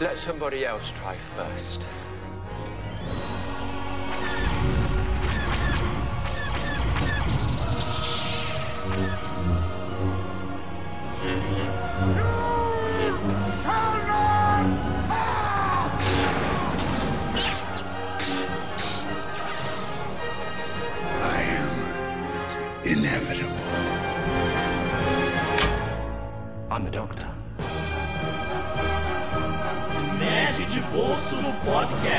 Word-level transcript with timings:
Let 0.00 0.16
somebody 0.16 0.64
else 0.64 0.90
try 0.92 1.14
first. 1.14 1.84
Podcast. 31.64 32.09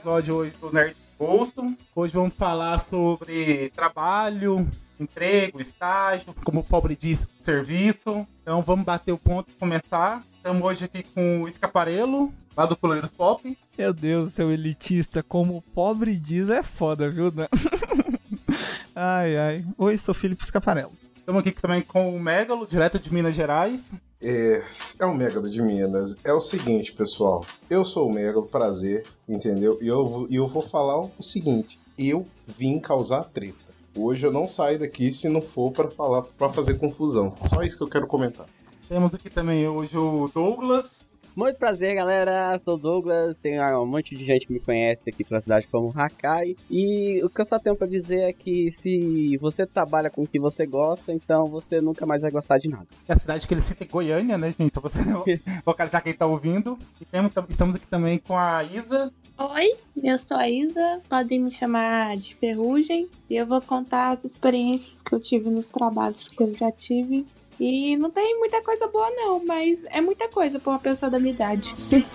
Episódio 0.00 0.34
hoje 0.34 0.54
do 0.58 0.72
Nerd 0.72 0.96
Bolso. 1.18 1.76
Hoje 1.94 2.14
vamos 2.14 2.32
falar 2.32 2.78
sobre 2.78 3.68
trabalho, 3.76 4.66
emprego, 4.98 5.60
estágio, 5.60 6.34
como 6.42 6.60
o 6.60 6.64
pobre 6.64 6.96
diz, 6.96 7.28
serviço. 7.42 8.26
Então 8.40 8.62
vamos 8.62 8.86
bater 8.86 9.12
o 9.12 9.18
ponto 9.18 9.50
e 9.50 9.58
começar. 9.58 10.22
Estamos 10.34 10.62
hoje 10.62 10.86
aqui 10.86 11.02
com 11.02 11.42
o 11.42 11.48
Escaparelo, 11.48 12.32
lá 12.56 12.64
do 12.64 12.78
Coleiros 12.78 13.10
Pop. 13.10 13.58
Meu 13.76 13.92
Deus, 13.92 14.32
seu 14.32 14.50
elitista, 14.50 15.22
como 15.22 15.58
o 15.58 15.62
pobre 15.62 16.16
diz, 16.16 16.48
é 16.48 16.62
foda, 16.62 17.10
viu? 17.10 17.30
Ai, 18.96 19.36
ai. 19.36 19.64
Oi, 19.78 19.96
sou 19.96 20.14
Felipe 20.14 20.44
Scaparello. 20.44 20.92
Estamos 21.14 21.40
aqui 21.40 21.52
também 21.52 21.80
com 21.80 22.14
o 22.14 22.18
Megalo, 22.18 22.66
direto 22.66 22.98
de 22.98 23.12
Minas 23.12 23.36
Gerais. 23.36 23.92
É, 24.22 24.62
é 24.98 25.06
o 25.06 25.14
Megalo 25.14 25.48
de 25.48 25.62
Minas. 25.62 26.18
É 26.22 26.32
o 26.32 26.40
seguinte, 26.40 26.92
pessoal. 26.92 27.44
Eu 27.68 27.84
sou 27.84 28.08
o 28.08 28.12
Megalo, 28.12 28.46
prazer, 28.46 29.06
entendeu? 29.28 29.78
E 29.80 29.86
eu, 29.86 30.26
eu 30.30 30.46
vou 30.46 30.62
falar 30.62 31.00
o 31.00 31.22
seguinte. 31.22 31.80
Eu 31.98 32.26
vim 32.46 32.78
causar 32.78 33.24
treta. 33.24 33.70
Hoje 33.96 34.26
eu 34.26 34.32
não 34.32 34.46
saio 34.46 34.78
daqui 34.78 35.12
se 35.12 35.28
não 35.28 35.40
for 35.40 35.72
pra 35.72 35.90
falar, 35.90 36.22
para 36.22 36.50
fazer 36.50 36.74
confusão. 36.74 37.34
Só 37.48 37.62
isso 37.62 37.76
que 37.76 37.82
eu 37.82 37.88
quero 37.88 38.06
comentar. 38.06 38.46
Temos 38.88 39.14
aqui 39.14 39.30
também 39.30 39.66
hoje 39.66 39.96
o 39.96 40.30
Douglas. 40.32 41.04
Muito 41.40 41.58
prazer, 41.58 41.94
galera. 41.94 42.58
Sou 42.58 42.74
o 42.74 42.76
Douglas. 42.76 43.38
Tem 43.38 43.58
um 43.58 43.86
monte 43.86 44.14
de 44.14 44.22
gente 44.26 44.46
que 44.46 44.52
me 44.52 44.60
conhece 44.60 45.08
aqui 45.08 45.24
pela 45.24 45.40
cidade 45.40 45.66
como 45.68 45.90
Hakai. 45.98 46.54
E 46.70 47.18
o 47.24 47.30
que 47.30 47.40
eu 47.40 47.44
só 47.46 47.58
tenho 47.58 47.74
pra 47.74 47.86
dizer 47.86 48.24
é 48.24 48.32
que 48.34 48.70
se 48.70 49.38
você 49.38 49.64
trabalha 49.64 50.10
com 50.10 50.22
o 50.22 50.26
que 50.26 50.38
você 50.38 50.66
gosta, 50.66 51.14
então 51.14 51.46
você 51.46 51.80
nunca 51.80 52.04
mais 52.04 52.20
vai 52.20 52.30
gostar 52.30 52.58
de 52.58 52.68
nada. 52.68 52.86
é 53.08 53.14
a 53.14 53.16
cidade 53.16 53.48
que 53.48 53.54
ele 53.54 53.62
cita 53.62 53.84
é 53.84 53.86
Goiânia, 53.86 54.36
né, 54.36 54.54
gente? 54.58 54.70
Pra 54.70 54.82
você 54.82 54.98
localizar 55.66 56.02
quem 56.02 56.12
tá 56.12 56.26
ouvindo. 56.26 56.78
E 57.00 57.06
temos, 57.06 57.32
estamos 57.48 57.74
aqui 57.74 57.86
também 57.86 58.18
com 58.18 58.36
a 58.36 58.62
Isa. 58.62 59.10
Oi, 59.38 59.72
eu 60.04 60.18
sou 60.18 60.36
a 60.36 60.46
Isa, 60.46 61.00
podem 61.08 61.40
me 61.40 61.50
chamar 61.50 62.18
de 62.18 62.34
Ferrugem 62.34 63.08
e 63.30 63.36
eu 63.36 63.46
vou 63.46 63.62
contar 63.62 64.10
as 64.10 64.26
experiências 64.26 65.00
que 65.00 65.14
eu 65.14 65.18
tive 65.18 65.48
nos 65.48 65.70
trabalhos 65.70 66.28
que 66.28 66.42
eu 66.42 66.52
já 66.52 66.70
tive. 66.70 67.24
E 67.60 67.94
não 67.98 68.10
tem 68.10 68.38
muita 68.38 68.62
coisa 68.62 68.88
boa 68.88 69.10
não, 69.10 69.44
mas 69.44 69.84
é 69.90 70.00
muita 70.00 70.26
coisa 70.30 70.58
pra 70.58 70.72
uma 70.72 70.78
pessoa 70.78 71.10
da 71.10 71.18
minha 71.20 71.34
idade. 71.34 71.74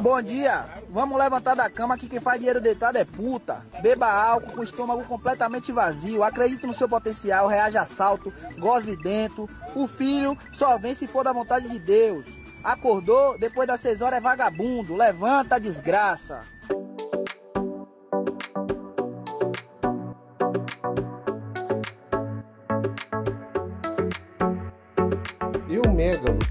Bom 0.00 0.22
dia, 0.22 0.64
vamos 0.88 1.18
levantar 1.18 1.54
da 1.54 1.68
cama 1.68 1.98
que 1.98 2.08
quem 2.08 2.20
faz 2.20 2.38
dinheiro 2.38 2.62
deitado 2.62 2.96
é 2.96 3.04
puta. 3.04 3.66
Beba 3.82 4.06
álcool 4.06 4.52
com 4.52 4.60
o 4.60 4.64
estômago 4.64 5.04
completamente 5.04 5.70
vazio, 5.70 6.22
acredite 6.22 6.66
no 6.66 6.72
seu 6.72 6.88
potencial, 6.88 7.46
reaja 7.46 7.82
a 7.82 7.84
salto, 7.84 8.32
goze 8.56 8.96
dentro. 8.96 9.46
O 9.74 9.86
filho 9.86 10.38
só 10.52 10.78
vem 10.78 10.94
se 10.94 11.06
for 11.06 11.24
da 11.24 11.32
vontade 11.32 11.68
de 11.68 11.78
Deus. 11.78 12.38
Acordou, 12.64 13.36
depois 13.36 13.68
das 13.68 13.80
seis 13.80 14.00
horas 14.00 14.16
é 14.18 14.20
vagabundo, 14.20 14.94
levanta 14.94 15.60
desgraça. 15.60 16.42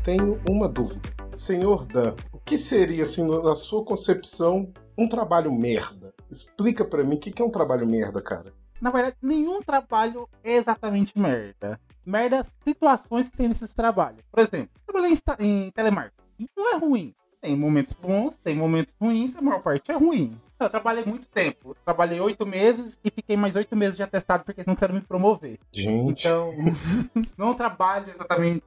Tenho 0.07 0.41
uma 0.49 0.69
dúvida. 0.69 1.01
Senhor 1.35 1.85
Dan, 1.85 2.15
o 2.31 2.39
que 2.39 2.57
seria, 2.57 3.03
assim, 3.03 3.27
na 3.27 3.57
sua 3.57 3.83
concepção, 3.83 4.71
um 4.97 5.05
trabalho 5.05 5.51
merda? 5.51 6.13
Explica 6.31 6.85
pra 6.85 7.03
mim 7.03 7.15
o 7.15 7.19
que 7.19 7.41
é 7.41 7.43
um 7.43 7.49
trabalho 7.49 7.85
merda, 7.85 8.21
cara. 8.21 8.53
Na 8.81 8.89
verdade, 8.89 9.17
nenhum 9.21 9.61
trabalho 9.61 10.29
é 10.45 10.53
exatamente 10.53 11.19
merda. 11.19 11.77
Merda 12.05 12.37
é 12.37 12.45
situações 12.63 13.27
que 13.27 13.35
tem 13.35 13.49
nesses 13.49 13.73
trabalhos. 13.73 14.21
Por 14.31 14.39
exemplo, 14.39 14.69
trabalhei 14.85 15.13
em, 15.39 15.67
em 15.67 15.71
telemarketing. 15.71 16.47
Não 16.55 16.73
é 16.73 16.77
ruim. 16.77 17.13
Tem 17.41 17.57
momentos 17.57 17.91
bons, 17.91 18.37
tem 18.37 18.55
momentos 18.55 18.95
ruins, 18.99 19.35
a 19.35 19.41
maior 19.41 19.61
parte 19.61 19.91
é 19.91 19.95
ruim. 19.95 20.39
Eu 20.59 20.69
trabalhei 20.69 21.05
muito 21.05 21.27
tempo. 21.27 21.69
Eu 21.69 21.77
trabalhei 21.85 22.19
oito 22.19 22.45
meses 22.45 22.97
e 23.03 23.11
fiquei 23.11 23.37
mais 23.37 23.55
oito 23.55 23.75
meses 23.75 23.95
de 23.95 24.03
atestado 24.03 24.43
porque 24.43 24.61
eles 24.61 24.67
não 24.67 24.73
quiseram 24.73 24.95
me 24.95 25.01
promover. 25.01 25.59
Gente, 25.71 26.27
Então, 26.27 26.53
não 27.37 27.53
trabalho 27.53 28.09
exatamente 28.09 28.63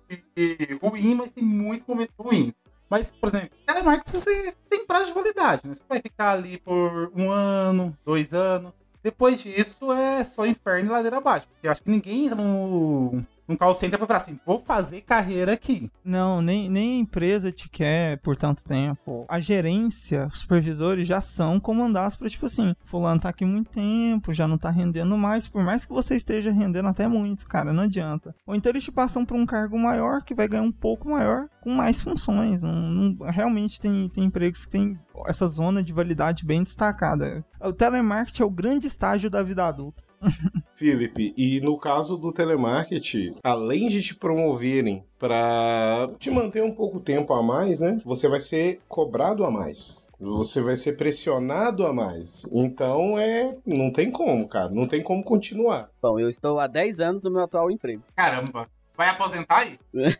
ruim, 0.82 1.14
mas 1.14 1.30
tem 1.32 1.44
muitos 1.44 1.86
momentos 1.86 2.14
ruins. 2.18 2.52
Mas, 2.88 3.10
por 3.12 3.28
exemplo, 3.28 3.50
telemarketing 3.64 4.18
você 4.18 4.54
tem 4.68 4.84
prazo 4.84 5.06
de 5.06 5.12
validade, 5.12 5.62
né? 5.64 5.74
Você 5.74 5.84
vai 5.88 6.00
ficar 6.00 6.32
ali 6.32 6.58
por 6.58 7.12
um 7.14 7.30
ano, 7.30 7.96
dois 8.04 8.34
anos. 8.34 8.72
Depois 9.02 9.40
disso 9.40 9.92
é 9.92 10.22
só 10.24 10.44
inferno 10.44 10.90
e 10.90 10.92
ladeira 10.92 11.18
abaixo. 11.18 11.46
Porque 11.48 11.66
eu 11.66 11.70
acho 11.70 11.82
que 11.82 11.90
ninguém 11.90 12.26
entra 12.26 12.36
no, 12.36 13.24
num 13.50 13.56
call 13.56 13.74
center 13.74 13.98
pra 13.98 14.06
falar 14.06 14.18
assim, 14.18 14.38
vou 14.46 14.60
fazer 14.60 15.00
carreira 15.02 15.52
aqui. 15.52 15.90
Não, 16.04 16.40
nem, 16.40 16.70
nem 16.70 16.92
a 16.94 17.00
empresa 17.00 17.50
te 17.50 17.68
quer 17.68 18.18
por 18.20 18.36
tanto 18.36 18.64
tempo. 18.64 19.24
A 19.28 19.40
gerência, 19.40 20.26
os 20.32 20.38
supervisores 20.38 21.06
já 21.06 21.20
são 21.20 21.58
comandados 21.58 22.16
pra, 22.16 22.28
tipo 22.28 22.46
assim, 22.46 22.74
fulano 22.84 23.20
tá 23.20 23.28
aqui 23.28 23.44
muito 23.44 23.70
tempo, 23.70 24.32
já 24.32 24.46
não 24.46 24.56
tá 24.56 24.70
rendendo 24.70 25.16
mais, 25.18 25.46
por 25.48 25.62
mais 25.62 25.84
que 25.84 25.92
você 25.92 26.14
esteja 26.16 26.50
rendendo 26.52 26.88
até 26.88 27.08
muito, 27.08 27.46
cara, 27.46 27.72
não 27.72 27.82
adianta. 27.84 28.34
Ou 28.46 28.54
então 28.54 28.70
eles 28.70 28.84
te 28.84 28.92
passam 28.92 29.24
pra 29.24 29.36
um 29.36 29.44
cargo 29.46 29.78
maior, 29.78 30.22
que 30.22 30.34
vai 30.34 30.46
ganhar 30.48 30.62
um 30.62 30.72
pouco 30.72 31.08
maior, 31.10 31.46
com 31.60 31.70
mais 31.70 32.00
funções. 32.00 32.62
Não, 32.62 32.72
não- 32.72 33.26
realmente 33.30 33.80
tem, 33.80 34.08
tem 34.08 34.24
empregos 34.24 34.64
que 34.64 34.70
tem 34.70 34.98
essa 35.26 35.46
zona 35.46 35.82
de 35.82 35.92
validade 35.92 36.44
bem 36.46 36.62
destacada. 36.62 37.44
O 37.60 37.72
telemarketing 37.72 38.42
é 38.42 38.46
o 38.46 38.50
grande 38.50 38.86
estágio 38.86 39.28
da 39.28 39.42
vida 39.42 39.66
adulta. 39.66 40.02
Felipe, 40.74 41.34
e 41.36 41.60
no 41.60 41.78
caso 41.78 42.16
do 42.16 42.32
telemarketing, 42.32 43.36
além 43.42 43.88
de 43.88 44.02
te 44.02 44.14
promoverem 44.14 45.04
pra 45.18 46.10
te 46.18 46.30
manter 46.30 46.62
um 46.62 46.74
pouco 46.74 47.00
tempo 47.00 47.32
a 47.32 47.42
mais, 47.42 47.80
né? 47.80 48.00
Você 48.04 48.28
vai 48.28 48.40
ser 48.40 48.80
cobrado 48.88 49.44
a 49.44 49.50
mais. 49.50 50.08
Você 50.18 50.62
vai 50.62 50.76
ser 50.76 50.96
pressionado 50.98 51.86
a 51.86 51.92
mais. 51.92 52.44
Então 52.52 53.18
é. 53.18 53.56
Não 53.64 53.90
tem 53.90 54.10
como, 54.10 54.46
cara. 54.46 54.70
Não 54.70 54.86
tem 54.86 55.02
como 55.02 55.24
continuar. 55.24 55.90
Bom, 56.02 56.18
eu 56.18 56.28
estou 56.28 56.60
há 56.60 56.66
10 56.66 57.00
anos 57.00 57.22
no 57.22 57.30
meu 57.30 57.42
atual 57.42 57.70
emprego. 57.70 58.02
Caramba, 58.14 58.68
vai 58.94 59.08
aposentar 59.08 59.58
aí? 59.58 59.78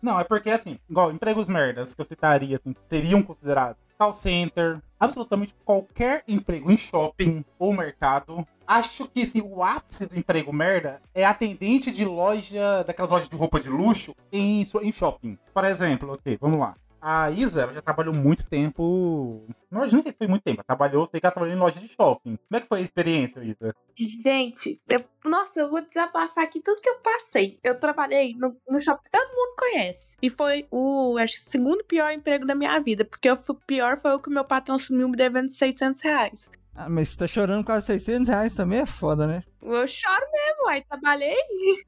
Não, 0.00 0.20
é 0.20 0.24
porque 0.24 0.50
assim, 0.50 0.78
igual 0.88 1.10
empregos 1.10 1.48
merdas 1.48 1.94
que 1.94 2.00
eu 2.00 2.04
citaria, 2.04 2.56
assim, 2.56 2.74
seriam 2.90 3.22
considerados 3.22 3.78
call 3.98 4.12
center, 4.12 4.80
absolutamente 5.04 5.54
qualquer 5.64 6.22
emprego 6.26 6.70
em 6.70 6.76
shopping 6.76 7.44
ou 7.58 7.72
mercado. 7.72 8.46
Acho 8.66 9.06
que 9.08 9.22
assim, 9.22 9.42
o 9.42 9.62
ápice 9.62 10.06
do 10.06 10.18
emprego 10.18 10.52
merda 10.52 11.00
é 11.14 11.24
atendente 11.24 11.90
de 11.90 12.04
loja, 12.04 12.82
daquelas 12.84 13.10
lojas 13.10 13.28
de 13.28 13.36
roupa 13.36 13.60
de 13.60 13.68
luxo 13.68 14.14
em, 14.32 14.66
em 14.82 14.92
shopping. 14.92 15.38
Por 15.52 15.64
exemplo, 15.64 16.14
ok, 16.14 16.38
vamos 16.40 16.58
lá. 16.58 16.74
A 17.06 17.30
Isa 17.30 17.60
ela 17.60 17.72
já 17.74 17.82
trabalhou 17.82 18.14
muito 18.14 18.46
tempo. 18.46 19.46
Não, 19.70 19.82
nem 19.82 19.90
sei 20.02 20.10
se 20.10 20.16
foi 20.16 20.26
muito 20.26 20.42
tempo. 20.42 20.60
Ela 20.60 20.64
trabalhou, 20.64 21.06
sei 21.06 21.20
que 21.20 21.26
ela 21.26 21.32
trabalhou 21.34 21.54
em 21.54 21.60
loja 21.60 21.78
de 21.78 21.88
shopping. 21.88 22.36
Como 22.36 22.56
é 22.56 22.60
que 22.62 22.66
foi 22.66 22.78
a 22.78 22.82
experiência, 22.82 23.44
Isa? 23.44 23.74
Gente, 23.94 24.80
eu- 24.88 25.04
nossa, 25.22 25.60
eu 25.60 25.68
vou 25.68 25.82
desabafar 25.82 26.44
aqui 26.44 26.62
tudo 26.62 26.80
que 26.80 26.88
eu 26.88 27.00
passei. 27.00 27.58
Eu 27.62 27.78
trabalhei 27.78 28.34
no, 28.36 28.56
no 28.66 28.80
shopping 28.80 29.04
que 29.04 29.10
todo 29.10 29.28
mundo 29.28 29.54
conhece. 29.58 30.16
E 30.22 30.30
foi 30.30 30.66
o, 30.70 31.18
acho 31.18 31.34
que, 31.34 31.40
o 31.40 31.42
segundo 31.42 31.84
pior 31.84 32.10
emprego 32.10 32.46
da 32.46 32.54
minha 32.54 32.80
vida. 32.80 33.04
Porque 33.04 33.30
o 33.30 33.36
pior 33.66 33.98
foi 33.98 34.12
o 34.14 34.18
que 34.18 34.30
meu 34.30 34.44
patrão 34.44 34.78
sumiu 34.78 35.06
me 35.06 35.16
devendo 35.16 35.50
600 35.50 36.00
reais. 36.00 36.50
Ah, 36.76 36.88
mas 36.88 37.10
você 37.10 37.18
tá 37.18 37.26
chorando 37.26 37.62
por 37.62 37.68
causa 37.68 37.82
de 37.82 37.86
600 37.86 38.28
reais 38.28 38.54
também 38.54 38.80
é 38.80 38.86
foda, 38.86 39.26
né? 39.26 39.42
Eu 39.62 39.86
choro 39.86 40.26
mesmo, 40.32 40.68
aí 40.68 40.82
trabalhei. 40.82 41.36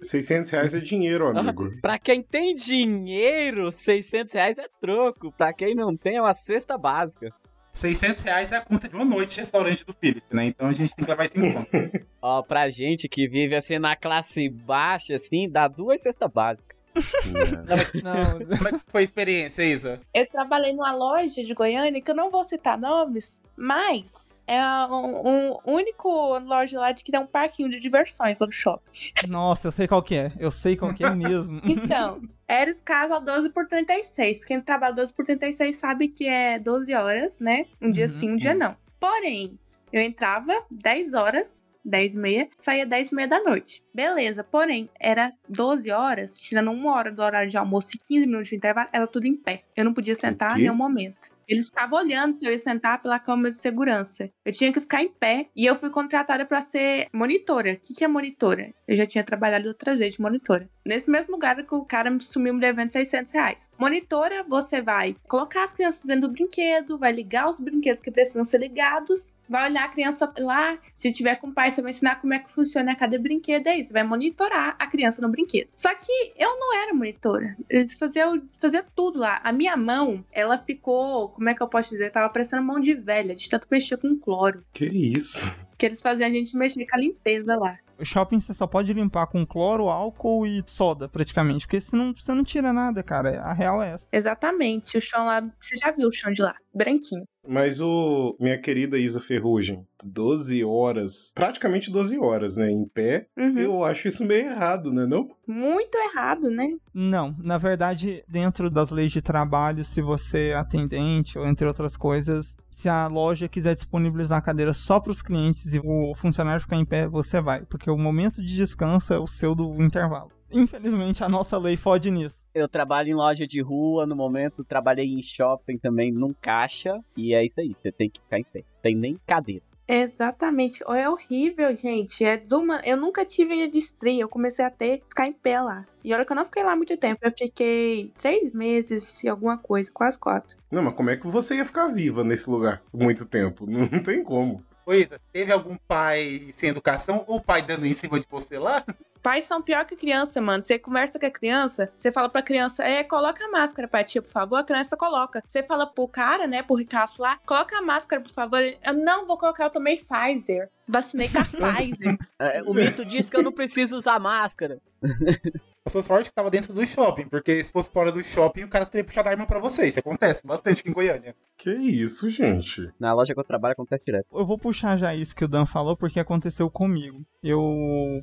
600 0.01 0.51
reais 0.51 0.75
é 0.75 0.81
dinheiro, 0.81 1.37
amigo. 1.37 1.73
Pra 1.81 1.99
quem 1.99 2.23
tem 2.23 2.55
dinheiro, 2.55 3.73
600 3.73 4.33
reais 4.33 4.59
é 4.59 4.69
troco. 4.81 5.33
Pra 5.33 5.53
quem 5.53 5.75
não 5.75 5.97
tem, 5.97 6.17
é 6.17 6.23
uma 6.23 6.35
cesta 6.35 6.79
básica. 6.79 7.31
600 7.73 8.23
reais 8.23 8.53
é 8.53 8.57
a 8.57 8.61
conta 8.63 8.89
de 8.89 8.95
uma 8.95 9.05
noite 9.05 9.35
de 9.35 9.41
restaurante 9.41 9.85
do 9.85 9.93
Felipe, 9.93 10.35
né? 10.35 10.47
Então 10.47 10.69
a 10.69 10.73
gente 10.73 10.95
tem 10.95 11.05
que 11.05 11.11
levar 11.11 11.27
isso 11.27 11.39
em 11.39 11.53
conta. 11.53 12.07
Ó, 12.23 12.43
pra 12.43 12.71
gente 12.71 13.07
que 13.09 13.29
vive 13.29 13.55
assim 13.55 13.79
na 13.79 13.95
classe 13.95 14.49
baixa, 14.49 15.15
assim, 15.15 15.51
dá 15.51 15.69
duas 15.69 16.01
cestas 16.01 16.31
básicas. 16.33 16.76
Não, 16.97 17.77
mas 17.77 17.93
Não, 17.93 18.39
como 18.57 18.69
é 18.69 18.73
que 18.73 18.81
foi 18.89 19.01
a 19.03 19.05
experiência, 19.05 19.63
Isa? 19.63 20.01
Eu 20.15 20.27
trabalhei 20.27 20.73
numa 20.73 20.93
loja 20.93 21.45
de 21.45 21.55
Goiânia, 21.55 22.01
que 22.01 22.11
eu 22.11 22.15
não 22.15 22.31
vou 22.31 22.43
citar 22.45 22.79
nomes, 22.79 23.41
mas 23.57 24.35
é 24.47 24.61
um, 24.87 25.21
um 25.29 25.57
único 25.65 26.39
loja 26.39 26.81
lá 26.81 26.93
de 26.93 27.03
que 27.03 27.11
tem 27.11 27.21
um 27.21 27.27
parquinho 27.27 27.69
de 27.69 27.79
diversões 27.79 28.39
lá 28.41 28.47
no 28.47 28.53
shopping. 28.53 29.13
nossa, 29.29 29.69
eu 29.69 29.73
sei 29.73 29.87
qual 29.89 30.03
que 30.03 30.15
é. 30.15 30.33
Eu 30.39 30.51
sei 30.51 30.77
qual 30.77 30.93
que 30.95 31.05
é 31.05 31.11
mesmo. 31.11 31.61
Então, 31.67 32.21
Eres 32.49 32.81
Casa 32.83 33.19
12 33.21 33.51
por 33.51 33.67
36. 33.67 34.45
Quem 34.45 34.61
trabalha 34.61 34.95
12 34.95 35.13
por 35.13 35.25
36 35.25 35.77
sabe 35.77 36.09
que 36.09 36.27
é 36.27 36.59
12 36.59 36.95
horas, 36.95 37.39
né? 37.41 37.67
Um 37.81 37.91
dia 37.91 38.05
Uhum, 38.05 38.11
sim, 38.11 38.31
um 38.31 38.37
dia 38.37 38.55
não. 38.55 38.77
Porém, 38.99 39.59
eu 39.93 40.01
entrava 40.01 40.65
10 40.71 41.15
horas, 41.15 41.63
10 41.87 42.15
e 42.15 42.19
meia, 42.19 42.49
saía 42.59 42.85
10 42.85 43.13
e 43.13 43.15
meia 43.15 43.29
da 43.29 43.41
noite. 43.43 43.83
Beleza, 43.95 44.43
porém, 44.43 44.91
era 44.99 45.33
12 45.49 45.91
horas, 45.91 46.39
tirando 46.39 46.71
uma 46.73 46.93
hora 46.95 47.13
do 47.13 47.23
horário 47.23 47.49
de 47.49 47.57
almoço 47.57 47.91
e 47.95 47.99
15 47.99 48.27
minutos 48.27 48.49
de 48.49 48.57
intervalo, 48.57 48.89
era 48.93 49.07
tudo 49.07 49.27
em 49.27 49.37
pé. 49.37 49.63
Eu 49.77 49.85
não 49.85 49.95
podia 49.95 50.15
sentar 50.15 50.59
em 50.59 50.63
nenhum 50.63 50.75
momento. 50.75 51.36
Eles 51.49 51.67
ficavam 51.67 51.99
olhando 51.99 52.33
se 52.33 52.45
eu 52.45 52.51
ia 52.51 52.59
sentar 52.59 53.01
pela 53.01 53.19
câmera 53.19 53.51
de 53.51 53.57
segurança. 53.57 54.31
Eu 54.45 54.53
tinha 54.53 54.73
que 54.73 54.81
ficar 54.81 55.03
em 55.03 55.09
pé 55.09 55.49
e 55.55 55.65
eu 55.65 55.77
fui 55.77 55.91
contratada 55.91 56.45
para 56.45 56.61
ser 56.61 57.09
monitora. 57.13 57.73
O 57.73 57.77
que, 57.77 57.95
que 57.95 58.05
é 58.05 58.09
monitora? 58.09 58.73
Eu 58.87 58.97
já 58.97 59.07
tinha 59.07 59.25
trabalhado 59.25 59.69
outra 59.69 59.97
vez 59.97 60.15
de 60.15 60.21
monitora. 60.21 60.69
Nesse 60.85 61.11
mesmo 61.11 61.33
lugar 61.33 61.57
que 61.65 61.75
o 61.75 61.85
cara 61.85 62.11
me 62.11 62.21
sumiu 62.21 62.55
me 62.55 62.61
devendo 62.61 62.89
600 62.89 63.33
reais. 63.33 63.71
Monitora, 63.79 64.45
você 64.45 64.81
vai 64.81 65.17
colocar 65.27 65.65
as 65.65 65.73
crianças 65.73 66.05
dentro 66.05 66.29
do 66.29 66.33
brinquedo, 66.33 66.99
vai 66.99 67.13
ligar 67.13 67.49
os 67.49 67.59
brinquedos 67.59 68.01
que 68.01 68.11
precisam 68.11 68.45
ser 68.45 68.59
ligados, 68.59 69.33
vai 69.49 69.69
olhar 69.69 69.85
a 69.85 69.89
criança 69.89 70.33
lá. 70.39 70.79
Se 70.95 71.11
tiver 71.11 71.37
com 71.37 71.49
o 71.49 71.53
pai, 71.53 71.71
você 71.71 71.83
vai 71.83 71.91
ensinar 71.91 72.21
como 72.21 72.35
é 72.35 72.39
que 72.39 72.51
funciona 72.51 72.95
cada 72.95 73.19
brinquedo. 73.19 73.67
É 73.67 73.79
isso, 73.79 73.93
vai 73.93 74.05
monitorar 74.05 74.77
a 74.79 74.87
criança 74.87 75.21
no 75.21 75.29
brinquedo. 75.29 75.69
Só 75.75 75.93
que 75.95 76.33
eu 76.37 76.57
não 76.59 76.83
era 76.83 76.95
monitora. 76.95 77.57
Eles 77.69 77.95
faziam, 77.95 78.41
faziam 78.61 78.85
tudo 78.95 79.19
lá. 79.19 79.41
A 79.43 79.53
minha 79.53 79.77
mão, 79.77 80.25
ela 80.31 80.57
ficou, 80.57 81.29
como 81.37 81.51
é 81.51 81.55
que 81.55 81.63
eu 81.63 81.69
posso 81.69 81.91
dizer? 81.91 82.11
Tava 82.11 82.33
parecendo 82.33 82.63
mão 82.63 82.81
de 82.81 82.95
velha, 82.95 83.35
de 83.35 83.49
tanto 83.49 83.69
mexer 83.71 83.99
com 83.99 84.19
cloro. 84.19 84.65
Que 84.73 84.87
isso? 84.87 85.39
Que 85.79 85.87
eles 85.87 86.01
faziam 86.03 86.29
a 86.29 86.31
gente 86.31 86.57
mexer 86.57 86.87
com 86.87 86.97
a 86.97 87.01
limpeza 87.01 87.57
lá. 87.57 87.77
O 87.99 88.05
shopping 88.05 88.39
você 88.41 88.53
só 88.53 88.67
pode 88.67 88.93
limpar 88.93 89.27
com 89.27 89.47
cloro, 89.47 89.89
álcool 89.89 90.47
e 90.47 90.63
soda, 90.67 91.09
praticamente. 91.09 91.67
Porque 91.67 91.81
senão 91.81 92.13
você 92.15 92.35
não 92.35 92.45
tira 92.45 92.71
nada, 92.73 93.03
cara. 93.03 93.41
A 93.41 93.55
real 93.55 93.83
é 93.83 93.93
essa. 93.93 94.07
Exatamente. 94.13 94.99
O 94.99 95.01
chão 95.01 95.25
lá, 95.27 95.41
você 95.59 95.77
já 95.79 95.91
viu 95.93 96.09
o 96.09 96.13
chão 96.13 96.31
de 96.31 96.43
lá? 96.43 96.55
Branquinho. 96.75 97.25
Mas 97.49 97.81
o 97.81 98.37
minha 98.41 98.61
querida 98.61 98.99
Isa 98.99 99.21
Ferrugem, 99.21 99.87
12 100.03 100.65
horas, 100.65 101.31
praticamente 101.33 101.93
12 101.93 102.19
horas, 102.19 102.57
né, 102.57 102.69
em 102.71 102.85
pé, 102.89 103.29
Uhum. 103.39 103.57
eu 103.59 103.85
acho 103.85 104.09
isso 104.09 104.25
meio 104.25 104.49
errado, 104.49 104.93
né, 104.93 105.07
não? 105.07 105.29
Muito 105.47 105.97
errado, 105.97 106.51
né? 106.51 106.67
Não, 106.93 107.37
na 107.39 107.57
verdade, 107.57 108.25
dentro 108.27 108.69
das 108.69 108.91
leis 108.91 109.13
de 109.13 109.23
trabalho, 109.23 109.85
se 109.85 110.03
você 110.03 110.49
é 110.49 110.55
atendente 110.57 111.39
ou 111.39 111.47
entre 111.47 111.69
outras 111.69 111.97
coisas, 111.97 112.57
se 112.69 112.89
a 112.89 113.07
loja 113.07 113.49
quiser 113.49 113.77
disponibilizar 113.77 114.39
a 114.39 114.43
cadeira 114.43 114.73
só 114.73 114.99
para 114.99 115.13
os 115.13 115.23
clientes 115.23 115.66
e 115.75 115.81
o 115.83 116.15
funcionário 116.15 116.63
ficar 116.63 116.77
em 116.77 116.85
pé, 116.85 117.07
você 117.07 117.41
vai, 117.41 117.63
porque 117.63 117.91
o 117.91 117.97
momento 117.97 118.43
de 118.43 118.57
descanso 118.57 119.13
é 119.13 119.19
o 119.19 119.27
seu 119.27 119.55
do 119.55 119.83
intervalo. 119.83 120.31
Infelizmente, 120.51 121.25
a 121.25 121.29
nossa 121.29 121.59
lei 121.59 121.77
fode 121.77 122.11
nisso. 122.11 122.45
Eu 122.55 122.69
trabalho 122.69 123.11
em 123.11 123.15
loja 123.15 123.47
de 123.47 123.61
rua, 123.61 124.07
no 124.07 124.15
momento 124.15 124.65
trabalhei 124.65 125.07
em 125.07 125.23
shopping 125.23 125.77
também, 125.79 126.13
num 126.13 126.33
caixa, 126.33 127.01
e 127.17 127.35
é 127.35 127.45
isso 127.45 127.61
aí, 127.61 127.75
você 127.75 127.91
tem 127.91 128.09
que 128.09 128.21
ficar 128.21 128.39
em 128.39 128.45
pé. 128.45 128.63
Tem 128.83 128.95
nem 128.95 129.19
cadeira. 129.27 129.63
Exatamente. 129.89 130.83
É 130.89 131.09
horrível, 131.09 131.75
gente. 131.75 132.25
É 132.25 132.37
desumano. 132.37 132.83
Eu 132.85 132.97
nunca 132.97 133.25
tive 133.25 133.69
de 133.69 133.79
estria. 133.79 134.23
Eu 134.23 134.29
comecei 134.29 134.65
a 134.65 134.71
ter, 134.71 135.03
ficar 135.09 135.29
em 135.29 135.33
pé 135.33 135.61
lá. 135.61 135.87
E 136.03 136.13
olha 136.13 136.25
que 136.25 136.33
eu 136.33 136.37
não 136.37 136.45
fiquei 136.45 136.65
lá 136.65 136.75
muito 136.75 136.97
tempo. 136.97 137.21
Eu 137.23 137.33
fiquei 137.37 138.13
três 138.19 138.51
meses 138.53 139.23
e 139.23 139.29
alguma 139.29 139.57
coisa, 139.57 139.91
quase 139.93 140.19
quatro. 140.19 140.57
Não, 140.71 140.83
mas 140.83 140.95
como 140.95 141.11
é 141.11 141.17
que 141.17 141.27
você 141.27 141.57
ia 141.57 141.65
ficar 141.65 141.87
viva 141.89 142.25
nesse 142.25 142.51
lugar 142.51 142.83
muito 142.93 143.25
tempo? 143.27 143.65
Não 143.67 143.87
tem 144.03 144.25
como. 144.25 144.63
Ô, 144.87 144.95
Isa, 144.95 145.21
teve 145.33 145.51
algum 145.51 145.77
pai 145.77 146.49
sem 146.53 146.71
educação 146.71 147.25
ou 147.27 147.41
pai 147.41 147.61
dando 147.61 147.85
em 147.85 147.93
cima 147.93 148.21
de 148.21 148.27
você 148.31 148.57
lá? 148.57 148.85
Pais 149.21 149.45
são 149.45 149.61
pior 149.61 149.85
que 149.85 149.97
criança, 149.97 150.41
mano. 150.41 150.63
Você 150.63 150.79
conversa 150.79 151.19
com 151.19 151.27
a 151.27 151.31
criança, 151.31 151.93
você 151.99 152.13
fala 152.13 152.29
pra 152.29 152.41
criança, 152.41 152.85
é, 152.85 153.03
coloca 153.03 153.45
a 153.45 153.51
máscara 153.51 153.89
pra 153.89 154.05
tia, 154.05 154.23
por 154.23 154.31
favor. 154.31 154.59
A 154.59 154.65
criança 154.65 154.97
coloca. 154.97 155.43
Você 155.45 155.65
fala 155.65 155.85
pro 155.85 156.07
cara, 156.07 156.47
né, 156.47 156.63
pro 156.63 156.77
Ricasso 156.77 157.21
lá, 157.21 157.37
coloca 157.45 157.77
a 157.77 157.83
máscara, 157.83 158.23
por 158.23 158.31
favor. 158.31 158.63
Eu 158.63 158.95
não 158.95 159.27
vou 159.27 159.37
colocar, 159.37 159.65
eu 159.65 159.71
tomei 159.71 159.97
Pfizer. 159.97 160.71
Vacinei 160.87 161.29
com 161.29 161.41
a 161.41 161.45
Pfizer. 161.75 162.17
É, 162.39 162.63
o 162.63 162.73
mito 162.73 163.05
diz 163.05 163.29
que 163.29 163.37
eu 163.37 163.43
não 163.43 163.51
preciso 163.51 163.97
usar 163.97 164.21
máscara. 164.21 164.79
A 165.87 165.89
sua 165.89 166.03
sorte 166.03 166.29
que 166.29 166.35
tava 166.35 166.51
dentro 166.51 166.75
do 166.75 166.85
shopping, 166.85 167.29
porque 167.29 167.63
se 167.63 167.71
fosse 167.71 167.89
fora 167.89 168.11
do 168.11 168.21
shopping, 168.21 168.65
o 168.65 168.69
cara 168.69 168.85
teria 168.85 169.05
puxado 169.05 169.29
a 169.29 169.31
arma 169.31 169.47
pra 169.47 169.61
você. 169.61 169.87
Isso 169.87 170.01
acontece 170.01 170.45
bastante 170.45 170.81
aqui 170.81 170.91
em 170.91 170.93
Goiânia. 170.93 171.33
Que 171.57 171.71
isso, 171.71 172.29
gente? 172.29 172.91
Na 172.99 173.15
loja 173.15 173.33
que 173.33 173.39
eu 173.39 173.45
trabalho 173.45 173.71
acontece 173.71 174.05
direto. 174.05 174.27
Eu 174.33 174.45
vou 174.45 174.59
puxar 174.59 174.97
já 174.97 175.15
isso 175.15 175.37
que 175.37 175.45
o 175.45 175.49
Dan 175.49 175.65
falou, 175.65 175.97
porque 175.97 176.19
aconteceu 176.19 176.69
comigo. 176.69 177.25
Eu 177.41 177.63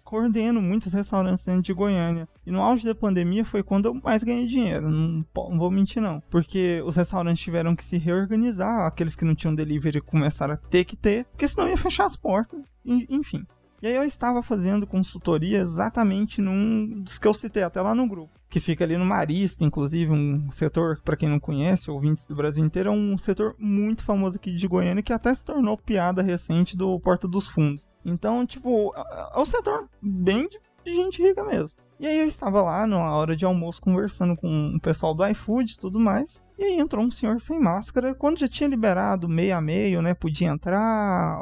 coordeno 0.04 0.62
muitos 0.62 0.92
restaurantes 0.92 1.46
dentro 1.46 1.62
de 1.62 1.72
Goiânia. 1.72 2.28
E 2.46 2.52
no 2.52 2.62
auge 2.62 2.84
da 2.84 2.94
pandemia 2.94 3.46
foi 3.46 3.64
quando 3.64 3.86
eu 3.86 3.94
mais 3.94 4.26
ganhei 4.26 4.46
dinheiro. 4.46 4.90
Não, 4.90 5.26
não 5.34 5.58
vou 5.58 5.72
mentir, 5.72 6.02
não. 6.02 6.20
Porque 6.30 6.84
os 6.86 6.98
restaurantes 6.98 7.42
tiveram 7.42 7.78
que 7.78 7.86
se 7.86 7.98
reorganizar. 7.98 8.86
Aqueles 8.86 9.16
que 9.16 9.24
não 9.24 9.36
tinham 9.36 9.56
delivery 9.56 10.02
começaram 10.02 10.56
a 10.56 10.58
ter 10.58 10.84
que 10.84 10.98
ter. 10.98 11.24
Porque 11.28 11.48
senão 11.48 11.70
ia 11.70 11.78
fechar 11.78 12.04
as 12.04 12.18
portas. 12.18 12.70
Enfim. 12.86 13.48
E 13.84 13.88
aí 13.88 13.96
eu 13.96 14.06
estava 14.06 14.42
fazendo 14.42 14.88
consultoria 14.88 15.60
exatamente 15.60 16.42
num 16.42 17.02
dos 17.02 17.20
que 17.20 17.28
eu 17.28 17.34
citei 17.34 17.64
até 17.64 17.82
lá 17.82 17.94
no 17.94 18.08
grupo. 18.08 18.32
Que 18.50 18.62
fica 18.62 18.86
ali 18.86 18.96
no 18.96 19.04
Marista, 19.04 19.66
inclusive, 19.66 20.10
um 20.10 20.50
setor, 20.52 21.02
para 21.04 21.18
quem 21.18 21.28
não 21.28 21.38
conhece, 21.38 21.92
ouvintes 21.92 22.26
do 22.26 22.34
Brasil 22.34 22.64
inteiro, 22.64 22.88
é 22.88 22.94
um 22.94 23.18
setor 23.18 23.58
muito 23.60 24.06
famoso 24.06 24.38
aqui 24.38 24.56
de 24.56 24.70
Goiânia, 24.70 25.04
que 25.04 25.12
até 25.12 25.36
se 25.36 25.44
tornou 25.44 25.78
piada 25.78 26.22
recente 26.22 26.78
do 26.78 26.98
Porta 27.02 27.28
dos 27.28 27.46
Fundos. 27.46 27.86
Então, 28.06 28.46
tipo, 28.46 28.94
é 28.96 29.38
um 29.38 29.46
setor 29.46 29.90
bem 30.02 30.48
de 30.48 30.94
gente 30.94 31.22
rica 31.22 31.44
mesmo. 31.44 31.78
E 32.04 32.06
aí 32.06 32.20
eu 32.20 32.28
estava 32.28 32.62
lá 32.62 32.86
na 32.86 33.16
hora 33.16 33.34
de 33.34 33.46
almoço 33.46 33.80
conversando 33.80 34.36
com 34.36 34.76
o 34.76 34.80
pessoal 34.82 35.16
do 35.16 35.26
iFood 35.28 35.72
e 35.72 35.78
tudo 35.78 35.98
mais. 35.98 36.44
E 36.60 36.64
aí 36.66 36.78
entrou 36.78 37.02
um 37.02 37.10
senhor 37.10 37.40
sem 37.40 37.58
máscara. 37.58 38.14
Quando 38.14 38.42
já 38.42 38.48
tinha 38.50 38.68
liberado 38.68 39.30
meio 39.30 39.56
a 39.56 39.62
meio, 39.62 40.02
né? 40.02 40.14
Podia 40.14 40.50
entrar, 40.50 41.40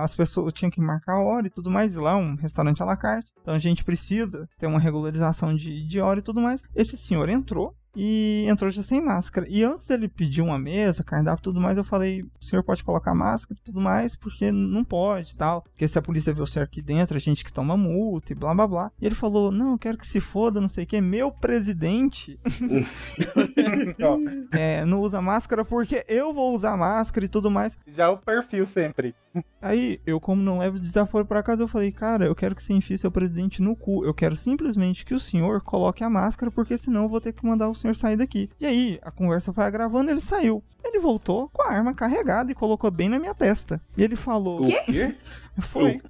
as 0.00 0.14
pessoas 0.14 0.52
tinham 0.52 0.70
que 0.70 0.80
marcar 0.80 1.14
a 1.14 1.20
hora 1.20 1.48
e 1.48 1.50
tudo 1.50 1.72
mais. 1.72 1.96
E 1.96 1.98
lá 1.98 2.16
um 2.16 2.36
restaurante 2.36 2.80
à 2.80 2.86
la 2.86 2.96
carte. 2.96 3.32
Então 3.42 3.52
a 3.52 3.58
gente 3.58 3.82
precisa 3.82 4.48
ter 4.60 4.68
uma 4.68 4.78
regularização 4.78 5.56
de, 5.56 5.84
de 5.84 5.98
hora 5.98 6.20
e 6.20 6.22
tudo 6.22 6.40
mais. 6.40 6.62
Esse 6.72 6.96
senhor 6.96 7.28
entrou. 7.28 7.74
E 7.94 8.46
entrou 8.48 8.70
já 8.70 8.82
sem 8.82 9.00
máscara. 9.00 9.46
E 9.48 9.64
antes 9.64 9.86
dele 9.86 10.08
pedir 10.08 10.42
uma 10.42 10.58
mesa, 10.58 11.02
cardápio 11.02 11.42
e 11.42 11.44
tudo 11.44 11.60
mais, 11.60 11.76
eu 11.76 11.84
falei: 11.84 12.22
o 12.22 12.44
senhor 12.44 12.62
pode 12.62 12.84
colocar 12.84 13.14
máscara 13.14 13.58
e 13.60 13.64
tudo 13.64 13.80
mais, 13.80 14.14
porque 14.14 14.52
não 14.52 14.84
pode 14.84 15.36
tal. 15.36 15.62
Porque 15.62 15.88
se 15.88 15.98
a 15.98 16.02
polícia 16.02 16.32
vê 16.32 16.40
o 16.40 16.46
senhor 16.46 16.64
aqui 16.64 16.80
dentro, 16.80 17.16
a 17.16 17.20
gente 17.20 17.44
que 17.44 17.52
toma 17.52 17.76
multa 17.76 18.32
e 18.32 18.36
blá 18.36 18.54
blá 18.54 18.66
blá. 18.66 18.92
E 19.00 19.06
ele 19.06 19.14
falou: 19.14 19.50
não, 19.50 19.72
eu 19.72 19.78
quero 19.78 19.98
que 19.98 20.06
se 20.06 20.20
foda, 20.20 20.60
não 20.60 20.68
sei 20.68 20.84
o 20.84 20.86
que. 20.86 21.00
Meu 21.00 21.32
presidente 21.32 22.38
é, 24.52 24.84
não 24.84 25.00
usa 25.00 25.20
máscara 25.20 25.64
porque 25.64 26.04
eu 26.08 26.32
vou 26.32 26.54
usar 26.54 26.76
máscara 26.76 27.26
e 27.26 27.28
tudo 27.28 27.50
mais. 27.50 27.78
já 27.86 28.04
é 28.04 28.08
o 28.08 28.16
perfil 28.16 28.66
sempre. 28.66 29.14
Aí, 29.62 30.00
eu, 30.04 30.18
como 30.18 30.42
não 30.42 30.58
levo 30.58 30.80
desaforo 30.80 31.24
pra 31.24 31.42
casa, 31.42 31.62
eu 31.62 31.68
falei, 31.68 31.92
cara, 31.92 32.26
eu 32.26 32.34
quero 32.34 32.54
que 32.54 32.62
você 32.62 32.72
enfie 32.72 32.98
seu 32.98 33.10
presidente 33.10 33.62
no 33.62 33.76
cu. 33.76 34.04
Eu 34.04 34.12
quero 34.12 34.34
simplesmente 34.34 35.04
que 35.04 35.14
o 35.14 35.20
senhor 35.20 35.62
coloque 35.62 36.02
a 36.02 36.10
máscara, 36.10 36.50
porque 36.50 36.76
senão 36.76 37.04
eu 37.04 37.08
vou 37.08 37.20
ter 37.20 37.32
que 37.32 37.46
mandar 37.46 37.68
o 37.68 37.74
senhor 37.80 37.94
sair 37.94 38.16
daqui. 38.16 38.50
E 38.60 38.66
aí, 38.66 38.98
a 39.02 39.10
conversa 39.10 39.52
foi 39.52 39.64
agravando, 39.64 40.10
ele 40.10 40.20
saiu. 40.20 40.62
Ele 40.84 40.98
voltou 40.98 41.48
com 41.52 41.62
a 41.62 41.72
arma 41.72 41.94
carregada 41.94 42.50
e 42.50 42.54
colocou 42.54 42.90
bem 42.90 43.08
na 43.08 43.18
minha 43.18 43.34
testa. 43.34 43.80
E 43.96 44.02
ele 44.02 44.16
falou. 44.16 44.60
O 44.60 44.66
quê? 44.86 45.14
Foi. 45.60 46.00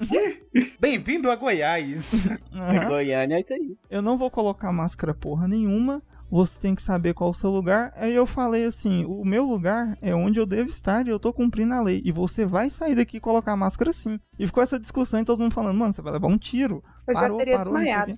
Bem-vindo 0.78 1.30
a 1.30 1.34
Goiás. 1.34 2.28
Aham. 2.54 2.88
Goiânia 2.88 3.36
é 3.36 3.40
isso 3.40 3.52
aí. 3.52 3.76
eu 3.90 4.00
não 4.00 4.16
vou 4.16 4.30
colocar 4.30 4.72
máscara 4.72 5.12
porra 5.12 5.48
nenhuma. 5.48 6.02
Você 6.30 6.60
tem 6.60 6.76
que 6.76 6.82
saber 6.82 7.12
qual 7.12 7.30
é 7.30 7.32
o 7.32 7.34
seu 7.34 7.50
lugar. 7.50 7.92
Aí 7.96 8.14
eu 8.14 8.24
falei 8.24 8.64
assim: 8.64 9.04
o 9.04 9.24
meu 9.24 9.44
lugar 9.44 9.98
é 10.00 10.14
onde 10.14 10.38
eu 10.38 10.46
devo 10.46 10.70
estar 10.70 11.04
e 11.06 11.10
eu 11.10 11.18
tô 11.18 11.32
cumprindo 11.32 11.74
a 11.74 11.82
lei. 11.82 12.00
E 12.04 12.12
você 12.12 12.46
vai 12.46 12.70
sair 12.70 12.94
daqui 12.94 13.16
e 13.16 13.20
colocar 13.20 13.52
a 13.52 13.56
máscara 13.56 13.92
sim. 13.92 14.20
E 14.38 14.46
ficou 14.46 14.62
essa 14.62 14.78
discussão 14.78 15.20
e 15.20 15.24
todo 15.24 15.40
mundo 15.40 15.52
falando: 15.52 15.76
mano, 15.76 15.92
você 15.92 16.00
vai 16.00 16.12
levar 16.12 16.28
um 16.28 16.38
tiro. 16.38 16.84
Eu 17.08 17.14
já 17.14 17.28
teria 17.36 17.58
desmaiado. 17.58 18.16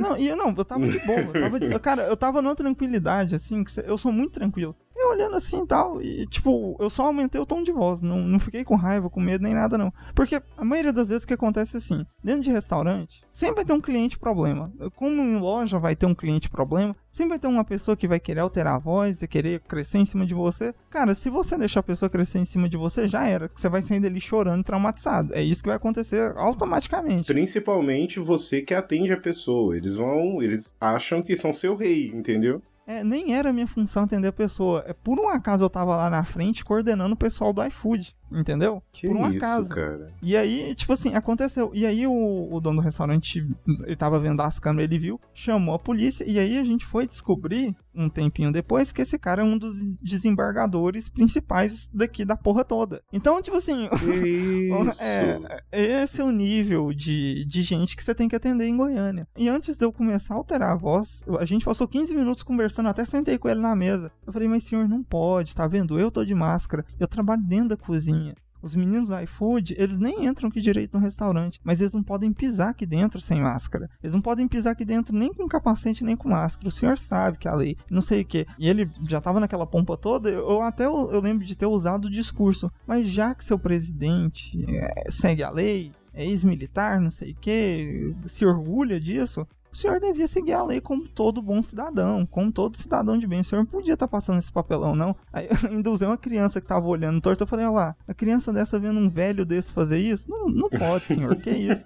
Não 0.00 0.16
e 0.16 0.28
eu 0.28 0.36
não, 0.36 0.54
eu 0.56 0.64
tava 0.64 0.88
de 0.88 0.98
boa. 1.00 1.20
Eu 1.20 1.32
tava 1.32 1.80
cara, 1.80 2.02
eu 2.02 2.16
tava 2.16 2.42
numa 2.42 2.56
tranquilidade, 2.56 3.34
assim, 3.34 3.62
que 3.62 3.72
eu 3.80 3.96
sou 3.96 4.12
muito 4.12 4.32
tranquilo. 4.32 4.74
Olhando 5.08 5.36
assim 5.36 5.62
e 5.62 5.66
tal. 5.66 6.02
E, 6.02 6.26
tipo, 6.26 6.76
eu 6.78 6.88
só 6.88 7.06
aumentei 7.06 7.40
o 7.40 7.46
tom 7.46 7.62
de 7.62 7.72
voz. 7.72 8.02
Não, 8.02 8.18
não 8.18 8.38
fiquei 8.38 8.64
com 8.64 8.76
raiva, 8.76 9.10
com 9.10 9.20
medo 9.20 9.42
nem 9.42 9.54
nada, 9.54 9.76
não. 9.76 9.92
Porque 10.14 10.40
a 10.56 10.64
maioria 10.64 10.92
das 10.92 11.08
vezes 11.08 11.24
que 11.24 11.34
acontece 11.34 11.76
é 11.76 11.78
assim: 11.78 12.04
dentro 12.22 12.42
de 12.42 12.52
restaurante, 12.52 13.22
sempre 13.32 13.56
vai 13.56 13.64
ter 13.64 13.72
um 13.72 13.80
cliente 13.80 14.18
problema. 14.18 14.72
Como 14.96 15.22
em 15.22 15.38
loja 15.38 15.78
vai 15.78 15.96
ter 15.96 16.06
um 16.06 16.14
cliente 16.14 16.48
problema, 16.48 16.94
sempre 17.10 17.30
vai 17.30 17.38
ter 17.38 17.46
uma 17.48 17.64
pessoa 17.64 17.96
que 17.96 18.06
vai 18.06 18.20
querer 18.20 18.40
alterar 18.40 18.74
a 18.74 18.78
voz 18.78 19.22
e 19.22 19.28
querer 19.28 19.60
crescer 19.60 19.98
em 19.98 20.04
cima 20.04 20.24
de 20.26 20.34
você. 20.34 20.74
Cara, 20.90 21.14
se 21.14 21.28
você 21.28 21.56
deixar 21.56 21.80
a 21.80 21.84
pessoa 21.84 22.08
crescer 22.08 22.38
em 22.38 22.44
cima 22.44 22.68
de 22.68 22.76
você, 22.76 23.08
já 23.08 23.26
era. 23.26 23.50
Você 23.54 23.68
vai 23.68 23.82
sair 23.82 24.00
dali 24.00 24.20
chorando, 24.20 24.64
traumatizado. 24.64 25.34
É 25.34 25.42
isso 25.42 25.62
que 25.62 25.68
vai 25.68 25.76
acontecer 25.76 26.32
automaticamente. 26.36 27.32
Principalmente 27.32 28.20
você 28.20 28.62
que 28.62 28.74
atende 28.74 29.12
a 29.12 29.20
pessoa. 29.20 29.76
Eles 29.76 29.96
vão. 29.96 30.42
Eles 30.42 30.72
acham 30.80 31.22
que 31.22 31.36
são 31.36 31.52
seu 31.52 31.74
rei, 31.74 32.08
entendeu? 32.14 32.62
É, 32.90 33.04
nem 33.04 33.36
era 33.36 33.52
minha 33.52 33.68
função 33.68 34.02
atender 34.02 34.26
a 34.26 34.32
pessoa. 34.32 34.82
É 34.84 34.92
por 34.92 35.20
um 35.20 35.28
acaso 35.28 35.64
eu 35.64 35.70
tava 35.70 35.94
lá 35.94 36.10
na 36.10 36.24
frente 36.24 36.64
coordenando 36.64 37.14
o 37.14 37.16
pessoal 37.16 37.52
do 37.52 37.64
iFood, 37.64 38.16
entendeu? 38.30 38.82
Que 38.92 39.08
por 39.08 39.16
um 39.16 39.28
isso, 39.28 39.36
acaso. 39.38 39.74
cara. 39.74 40.12
E 40.22 40.36
aí, 40.36 40.74
tipo 40.74 40.92
assim, 40.92 41.14
aconteceu. 41.14 41.70
E 41.74 41.86
aí 41.86 42.06
o, 42.06 42.48
o 42.50 42.60
dono 42.60 42.80
do 42.80 42.84
restaurante, 42.84 43.46
ele 43.66 43.96
tava 43.96 44.18
vendo 44.18 44.40
as 44.40 44.58
câmeras, 44.58 44.90
ele 44.90 44.98
viu, 44.98 45.20
chamou 45.34 45.74
a 45.74 45.78
polícia, 45.78 46.24
e 46.24 46.38
aí 46.38 46.58
a 46.58 46.64
gente 46.64 46.84
foi 46.84 47.06
descobrir, 47.06 47.74
um 47.94 48.08
tempinho 48.08 48.52
depois, 48.52 48.92
que 48.92 49.02
esse 49.02 49.18
cara 49.18 49.42
é 49.42 49.44
um 49.44 49.58
dos 49.58 49.74
desembargadores 50.02 51.08
principais 51.08 51.90
daqui 51.92 52.24
da 52.24 52.36
porra 52.36 52.64
toda. 52.64 53.02
Então, 53.12 53.42
tipo 53.42 53.56
assim, 53.56 53.88
Isso. 54.24 55.02
é, 55.02 55.62
esse 55.72 56.20
é 56.20 56.24
o 56.24 56.30
nível 56.30 56.92
de, 56.92 57.44
de 57.46 57.62
gente 57.62 57.96
que 57.96 58.02
você 58.02 58.14
tem 58.14 58.28
que 58.28 58.36
atender 58.36 58.66
em 58.66 58.76
Goiânia. 58.76 59.26
E 59.36 59.48
antes 59.48 59.76
de 59.76 59.84
eu 59.84 59.92
começar 59.92 60.34
a 60.34 60.36
alterar 60.36 60.70
a 60.70 60.76
voz, 60.76 61.22
a 61.38 61.44
gente 61.44 61.64
passou 61.64 61.88
15 61.88 62.14
minutos 62.14 62.42
conversando, 62.42 62.88
até 62.88 63.04
sentei 63.04 63.38
com 63.38 63.48
ele 63.48 63.60
na 63.60 63.74
mesa. 63.74 64.10
Eu 64.26 64.32
falei, 64.32 64.48
mas 64.48 64.64
senhor, 64.64 64.88
não 64.88 65.02
pode, 65.02 65.54
tá 65.54 65.66
vendo? 65.66 65.98
Eu 65.98 66.10
tô 66.10 66.24
de 66.24 66.34
máscara, 66.34 66.84
eu 66.98 67.08
trabalho 67.08 67.42
dentro 67.42 67.70
da 67.70 67.76
cozinha. 67.76 68.19
Os 68.62 68.74
meninos 68.74 69.08
do 69.08 69.18
iFood, 69.20 69.74
eles 69.78 69.98
nem 69.98 70.26
entram 70.26 70.48
aqui 70.48 70.60
direito 70.60 70.96
no 70.96 71.02
restaurante, 71.02 71.60
mas 71.64 71.80
eles 71.80 71.92
não 71.92 72.02
podem 72.02 72.32
pisar 72.32 72.70
aqui 72.70 72.86
dentro 72.86 73.20
sem 73.20 73.40
máscara. 73.40 73.88
Eles 74.02 74.14
não 74.14 74.20
podem 74.20 74.46
pisar 74.46 74.72
aqui 74.72 74.84
dentro 74.84 75.16
nem 75.16 75.32
com 75.32 75.48
capacete, 75.48 76.04
nem 76.04 76.16
com 76.16 76.28
máscara. 76.28 76.68
O 76.68 76.72
senhor 76.72 76.98
sabe 76.98 77.38
que 77.38 77.48
é 77.48 77.50
a 77.50 77.54
lei, 77.54 77.76
não 77.90 78.00
sei 78.00 78.22
o 78.22 78.24
que. 78.24 78.46
E 78.58 78.68
ele 78.68 78.90
já 79.08 79.20
tava 79.20 79.40
naquela 79.40 79.66
pompa 79.66 79.96
toda, 79.96 80.28
eu 80.28 80.60
até 80.62 80.86
eu 80.86 81.20
lembro 81.20 81.44
de 81.44 81.56
ter 81.56 81.66
usado 81.66 82.06
o 82.06 82.10
discurso. 82.10 82.70
Mas 82.86 83.08
já 83.10 83.34
que 83.34 83.44
seu 83.44 83.58
presidente 83.58 84.52
é, 84.68 85.10
segue 85.10 85.42
a 85.42 85.50
lei, 85.50 85.92
é 86.12 86.24
ex-militar, 86.24 87.00
não 87.00 87.10
sei 87.10 87.32
o 87.32 87.36
que, 87.36 88.14
se 88.26 88.44
orgulha 88.44 89.00
disso, 89.00 89.46
o 89.72 89.76
senhor 89.76 90.00
devia 90.00 90.26
seguir 90.26 90.52
a 90.52 90.62
lei 90.62 90.80
como 90.80 91.06
todo 91.08 91.40
bom 91.40 91.62
cidadão, 91.62 92.26
como 92.26 92.50
todo 92.50 92.76
cidadão 92.76 93.18
de 93.18 93.26
bem. 93.26 93.40
O 93.40 93.44
senhor 93.44 93.62
não 93.62 93.70
podia 93.70 93.94
estar 93.94 94.08
passando 94.08 94.38
esse 94.38 94.52
papelão, 94.52 94.94
não. 94.94 95.14
Aí 95.32 95.46
eu 95.46 95.56
ainda 95.70 95.90
usei 95.90 96.06
uma 96.06 96.18
criança 96.18 96.60
que 96.60 96.66
tava 96.66 96.86
olhando 96.86 97.20
torto. 97.20 97.44
Eu 97.44 97.46
falei, 97.48 97.66
olha 97.66 97.74
lá, 97.74 97.96
a 98.06 98.14
criança 98.14 98.52
dessa 98.52 98.78
vendo 98.78 98.98
um 98.98 99.08
velho 99.08 99.44
desse 99.44 99.72
fazer 99.72 99.98
isso? 99.98 100.30
Não, 100.30 100.48
não 100.48 100.68
pode, 100.68 101.06
senhor, 101.06 101.36
que 101.36 101.50
isso? 101.50 101.84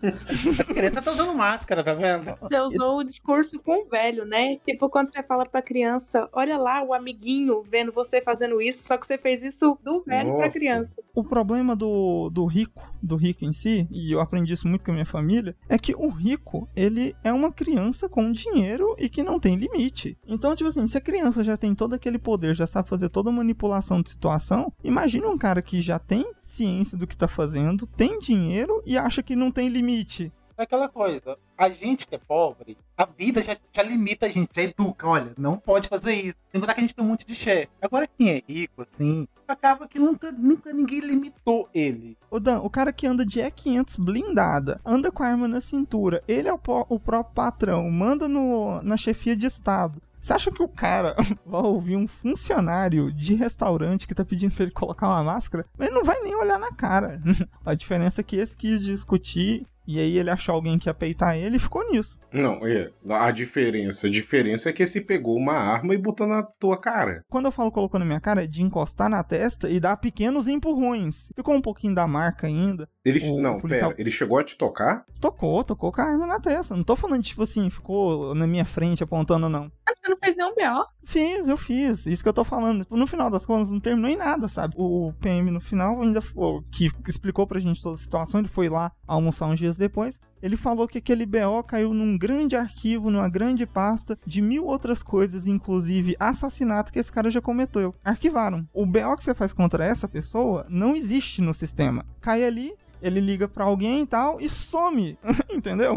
A 0.61 0.64
criança 0.64 1.03
tá 1.03 1.11
usando 1.11 1.35
máscara, 1.35 1.83
tá 1.83 1.95
vendo? 1.95 2.35
Você 2.41 2.61
usou 2.61 2.99
o 2.99 3.05
discurso 3.05 3.59
com 3.61 3.85
o 3.85 3.88
velho, 3.88 4.25
né? 4.25 4.57
Tipo, 4.64 4.88
quando 4.88 5.09
você 5.09 5.23
fala 5.23 5.45
pra 5.45 5.62
criança, 5.62 6.29
olha 6.33 6.57
lá 6.57 6.83
o 6.83 6.95
amiguinho 6.95 7.62
vendo 7.62 7.93
você 7.93 8.21
fazendo 8.21 8.61
isso, 8.61 8.87
só 8.87 8.97
que 8.97 9.07
você 9.07 9.19
fez 9.19 9.43
isso 9.43 9.79
do 9.83 10.03
velho 10.03 10.33
pra 10.35 10.47
Nossa. 10.47 10.59
criança. 10.59 10.95
O 11.14 11.25
problema 11.25 11.76
do, 11.76 12.31
do 12.31 12.47
rico, 12.47 12.83
do 13.04 13.16
rico 13.16 13.44
em 13.44 13.52
si, 13.52 13.87
e 13.90 14.12
eu 14.12 14.20
aprendi 14.20 14.52
isso 14.52 14.66
muito 14.66 14.84
com 14.84 14.90
a 14.90 14.94
minha 14.94 15.06
família, 15.06 15.54
é 15.68 15.78
que 15.78 15.94
o 15.94 16.08
rico, 16.08 16.68
ele 16.75 17.14
é 17.23 17.32
uma 17.32 17.52
criança 17.52 18.08
com 18.08 18.32
dinheiro 18.32 18.94
e 18.99 19.08
que 19.08 19.23
não 19.23 19.38
tem 19.38 19.56
limite. 19.56 20.16
Então, 20.26 20.54
tipo 20.54 20.68
assim, 20.68 20.87
se 20.87 20.96
a 20.96 21.00
criança 21.00 21.44
já 21.44 21.56
tem 21.56 21.75
todo 21.75 21.94
aquele 21.94 22.18
poder, 22.18 22.54
já 22.54 22.66
sabe 22.66 22.88
fazer 22.88 23.08
toda 23.08 23.30
a 23.30 23.32
manipulação 23.32 24.00
de 24.00 24.11
situação, 24.11 24.73
imagina 24.82 25.28
um 25.28 25.38
cara 25.38 25.62
que 25.62 25.80
já 25.80 25.99
tem 25.99 26.25
ciência 26.44 26.96
do 26.96 27.06
que 27.06 27.16
tá 27.16 27.28
fazendo, 27.28 27.87
tem 27.87 28.18
dinheiro 28.18 28.82
e 28.87 28.96
acha 28.96 29.23
que 29.23 29.37
não 29.37 29.50
tem 29.50 29.68
limite. 29.68 30.32
É 30.56 30.62
aquela 30.62 30.88
coisa, 30.88 31.37
a 31.58 31.68
gente 31.68 32.06
que 32.06 32.14
é 32.14 32.18
pobre, 32.18 32.78
a 32.96 33.04
vida 33.04 33.42
já, 33.42 33.56
já 33.73 33.82
limita 33.82 34.26
a 34.26 34.28
gente, 34.28 34.50
já 34.54 34.62
educa, 34.62 35.06
olha, 35.08 35.32
não 35.37 35.56
pode 35.56 35.88
fazer 35.88 36.14
isso. 36.14 36.37
Tem 36.52 36.61
que 36.61 36.70
a 36.70 36.80
gente 36.80 36.94
tem 36.94 37.04
um 37.04 37.08
monte 37.08 37.26
de 37.26 37.34
chefe. 37.34 37.68
Agora 37.82 38.06
quem 38.06 38.30
é 38.30 38.42
rico, 38.49 38.87
assim, 38.88 39.26
acaba 39.49 39.88
que 39.88 39.99
nunca, 39.99 40.30
nunca 40.30 40.73
ninguém 40.73 41.00
limitou 41.00 41.68
ele. 41.75 42.16
Ô 42.30 42.38
Dan, 42.38 42.61
o 42.61 42.70
cara 42.70 42.92
que 42.92 43.06
anda 43.06 43.26
de 43.26 43.40
E500 43.40 43.96
blindada, 43.99 44.80
anda 44.84 45.11
com 45.11 45.25
a 45.25 45.26
arma 45.26 45.49
na 45.49 45.61
cintura, 45.61 46.23
ele 46.28 46.49
é 46.49 46.52
o, 46.52 46.61
o 46.88 47.00
próprio 47.00 47.34
patrão, 47.34 47.90
manda 47.90 48.28
no, 48.28 48.80
na 48.82 48.96
chefia 48.96 49.34
de 49.34 49.46
estado. 49.46 50.00
Você 50.25 50.33
acha 50.33 50.50
que 50.50 50.62
o 50.62 50.69
cara 50.69 51.14
vai 51.45 51.61
ouvir 51.61 51.97
um 51.97 52.09
funcionário 52.09 53.12
de 53.12 53.35
restaurante 53.35 54.09
que 54.09 54.14
tá 54.14 54.25
pedindo 54.25 54.54
pra 54.54 54.62
ele 54.64 54.73
colocar 54.73 55.07
uma 55.07 55.23
máscara? 55.23 55.66
Ele 55.78 55.90
não 55.90 56.02
vai 56.02 56.19
nem 56.23 56.35
olhar 56.35 56.59
na 56.59 56.73
cara. 56.73 57.21
A 57.62 57.75
diferença 57.75 58.23
é 58.23 58.25
que 58.25 58.37
esse 58.37 58.57
quis 58.57 58.81
discutir 58.81 59.66
e 59.87 59.99
aí 60.00 60.16
ele 60.16 60.31
achou 60.31 60.54
alguém 60.54 60.78
que 60.78 60.88
ia 60.88 60.95
peitar 60.95 61.37
ele 61.37 61.57
e 61.57 61.61
ficou 61.61 61.87
nisso. 61.90 62.19
Não, 62.33 62.66
é. 62.66 62.90
A 63.11 63.31
diferença. 63.31 64.07
A 64.07 64.11
diferença 64.11 64.71
é 64.71 64.73
que 64.73 64.83
esse 64.83 65.00
pegou 65.00 65.37
uma 65.37 65.52
arma 65.52 65.95
e 65.95 65.99
botou 65.99 66.26
na 66.26 66.43
tua 66.43 66.81
cara. 66.81 67.23
Quando 67.28 67.47
eu 67.47 67.52
falo 67.52 67.71
colocou 67.71 68.00
na 68.00 68.07
minha 68.07 68.21
cara, 68.21 68.45
é 68.45 68.47
de 68.47 68.62
encostar 68.62 69.11
na 69.11 69.23
testa 69.23 69.69
e 69.69 69.78
dar 69.78 69.99
pequenos 69.99 70.49
empurrões. 70.49 71.31
Ficou 71.37 71.54
um 71.54 71.61
pouquinho 71.61 71.95
da 71.95 72.07
marca 72.07 72.47
ainda. 72.47 72.88
Ele. 73.04 73.21
O 73.31 73.40
não, 73.40 73.61
policial- 73.61 73.90
pera. 73.90 74.00
Ele 74.00 74.11
chegou 74.11 74.38
a 74.38 74.45
te 74.45 74.57
tocar? 74.57 75.04
Tocou, 75.21 75.62
tocou 75.62 75.93
com 75.93 76.00
a 76.00 76.04
arma 76.04 76.26
na 76.26 76.40
testa. 76.40 76.75
Não 76.75 76.83
tô 76.83 76.97
falando, 76.97 77.23
tipo 77.23 77.43
assim, 77.43 77.69
ficou 77.69 78.35
na 78.35 78.47
minha 78.47 78.64
frente 78.64 79.02
apontando, 79.02 79.50
não. 79.50 79.71
Você 80.04 80.11
não 80.11 80.18
fez 80.18 80.37
nenhum 80.37 80.54
B.O.? 80.54 80.84
Fiz, 81.06 81.49
eu 81.49 81.56
fiz. 81.56 82.04
Isso 82.04 82.23
que 82.23 82.28
eu 82.28 82.34
tô 82.34 82.44
falando. 82.44 82.87
No 82.90 83.06
final 83.06 83.30
das 83.30 83.46
contas, 83.46 83.70
não 83.70 83.80
terminou 83.80 84.11
em 84.11 84.16
nada, 84.16 84.49
sabe? 84.49 84.75
O 84.76 85.14
PM 85.18 85.50
no 85.50 85.62
final 85.62 86.02
ainda 86.02 86.20
foi, 86.20 86.61
que 86.70 86.90
explicou 87.08 87.46
pra 87.46 87.58
gente 87.58 87.82
toda 87.82 87.96
a 87.96 87.99
situação. 87.99 88.40
Ele 88.40 88.49
foi 88.49 88.68
lá 88.68 88.92
almoçar 89.06 89.46
uns 89.46 89.58
dias 89.58 89.78
depois. 89.78 90.20
Ele 90.42 90.58
falou 90.58 90.87
que 90.87 90.99
aquele 90.99 91.25
BO 91.25 91.62
caiu 91.66 91.94
num 91.94 92.18
grande 92.18 92.54
arquivo, 92.54 93.11
numa 93.11 93.30
grande 93.30 93.64
pasta 93.64 94.18
de 94.26 94.42
mil 94.42 94.66
outras 94.66 95.02
coisas, 95.02 95.46
inclusive 95.46 96.14
assassinato 96.20 96.92
que 96.92 96.99
esse 96.99 97.11
cara 97.11 97.30
já 97.30 97.40
cometeu. 97.40 97.94
Arquivaram. 98.04 98.68
O 98.75 98.84
BO 98.84 99.16
que 99.16 99.25
você 99.25 99.32
faz 99.32 99.54
contra 99.54 99.87
essa 99.87 100.06
pessoa 100.06 100.66
não 100.68 100.94
existe 100.94 101.40
no 101.40 101.54
sistema. 101.54 102.04
Cai 102.20 102.44
ali, 102.44 102.75
ele 103.00 103.20
liga 103.20 103.49
pra 103.49 103.64
alguém 103.64 104.02
e 104.02 104.06
tal 104.06 104.38
e 104.38 104.50
some. 104.50 105.18
Entendeu? 105.50 105.96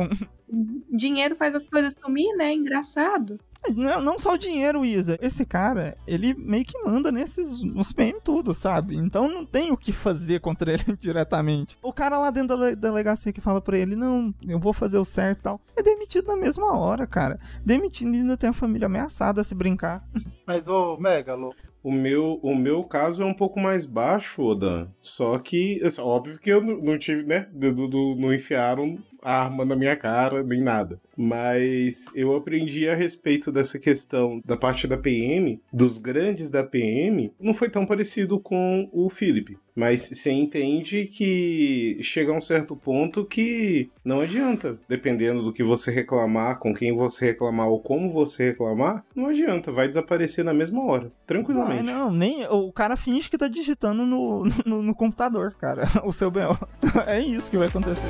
Dinheiro 0.90 1.36
faz 1.36 1.54
as 1.54 1.66
coisas 1.66 1.94
sumir, 2.00 2.34
né? 2.38 2.54
Engraçado. 2.54 3.38
Não, 3.76 4.02
não 4.02 4.20
só 4.20 4.34
o 4.34 4.38
dinheiro, 4.38 4.86
Isa. 4.86 5.18
Esse 5.22 5.46
cara, 5.46 5.98
ele 6.08 6.34
meio 6.34 6.66
que 6.66 6.78
manda 6.84 7.12
nesses 7.12 7.62
nos 7.64 7.92
PM 7.92 8.20
tudo, 8.24 8.54
sabe? 8.54 8.96
Então 8.96 9.28
não 9.28 9.46
tem 9.46 9.72
o 9.72 9.78
que 9.78 9.92
fazer 9.92 10.40
contra 10.40 10.72
ele 10.74 10.98
diretamente. 11.00 11.78
O 11.82 11.92
cara 11.94 12.18
lá 12.20 12.30
dentro 12.32 12.58
da 12.58 12.66
le- 12.66 12.76
delegacia 12.76 13.34
que 13.34 13.42
fala 13.42 13.60
pra 13.62 13.78
ele, 13.78 13.96
não, 13.96 14.34
eu 14.48 14.60
vou 14.60 14.74
fazer 14.74 14.98
o 14.98 15.06
certo 15.06 15.40
e 15.40 15.42
tal, 15.44 15.62
é 15.76 15.84
demitido 15.84 16.28
na 16.28 16.36
mesma 16.38 16.78
hora, 16.78 17.06
cara. 17.08 17.40
Demitido 17.66 18.14
e 18.14 18.18
ainda 18.20 18.38
tem 18.38 18.50
a 18.50 18.54
família 18.54 18.86
ameaçada 18.86 19.44
se 19.44 19.56
brincar. 19.56 20.04
Mas, 20.46 20.68
ô, 20.68 20.98
Megalo, 20.98 21.54
O 21.84 21.92
meu, 21.92 22.40
o 22.44 22.56
meu 22.56 22.84
caso 22.84 23.22
é 23.22 23.26
um 23.26 23.34
pouco 23.34 23.60
mais 23.60 23.86
baixo, 23.86 24.42
Odan. 24.44 24.88
Só 25.02 25.38
que, 25.40 25.82
assim, 25.86 26.02
óbvio 26.02 26.38
que 26.40 26.50
eu 26.50 26.62
não, 26.62 26.78
não 26.82 26.98
tive, 26.98 27.24
né? 27.24 27.48
do- 27.54 27.88
do- 27.88 28.16
não 28.18 28.34
enfiaram 28.34 28.98
a 29.17 29.17
arma 29.28 29.66
na 29.66 29.76
minha 29.76 29.96
cara, 29.96 30.44
nem 30.44 30.62
nada. 30.62 31.00
Mas 31.16 32.06
eu 32.16 32.36
aprendi 32.36 32.88
a 32.88 32.96
respeito 32.96 33.52
dessa 33.52 33.78
questão 33.80 34.42
da 34.46 34.56
parte 34.56 34.88
da 34.88 34.98
PM, 34.98 35.60
dos 35.74 35.98
grandes 35.98 36.50
da 36.50 36.64
PM, 36.64 37.32
não 37.40 37.54
foi 37.54 37.70
tão 37.70 37.86
parecido 37.86 38.40
com 38.40 38.88
o 38.92 39.10
Felipe. 39.10 39.58
Mas 39.76 40.10
você 40.10 40.32
entende 40.32 41.06
que 41.06 42.00
chega 42.02 42.32
a 42.32 42.36
um 42.36 42.42
certo 42.42 42.76
ponto 42.76 43.24
que 43.26 43.90
não 44.04 44.22
adianta, 44.22 44.80
dependendo 44.90 45.44
do 45.44 45.54
que 45.54 45.64
você 45.64 45.92
reclamar, 45.92 46.58
com 46.58 46.74
quem 46.74 46.96
você 46.96 47.28
reclamar 47.28 47.68
ou 47.68 47.80
como 47.80 48.12
você 48.12 48.48
reclamar, 48.50 49.04
não 49.16 49.28
adianta, 49.28 49.72
vai 49.72 49.88
desaparecer 49.88 50.44
na 50.44 50.54
mesma 50.54 50.84
hora, 50.84 51.08
Ah, 51.08 51.24
tranquilamente. 51.28 51.84
não, 51.84 52.12
nem 52.12 52.46
o 52.48 52.72
cara 52.72 52.98
finge 52.98 53.30
que 53.30 53.38
tá 53.38 53.48
digitando 53.48 54.04
no, 54.06 54.46
no, 54.66 54.82
no 54.82 54.96
computador, 54.96 55.54
cara, 55.60 55.84
o 56.04 56.12
seu 56.12 56.32
BO. 56.32 56.58
É 57.06 57.20
isso 57.22 57.52
que 57.52 57.58
vai 57.58 57.68
acontecer. 57.68 58.08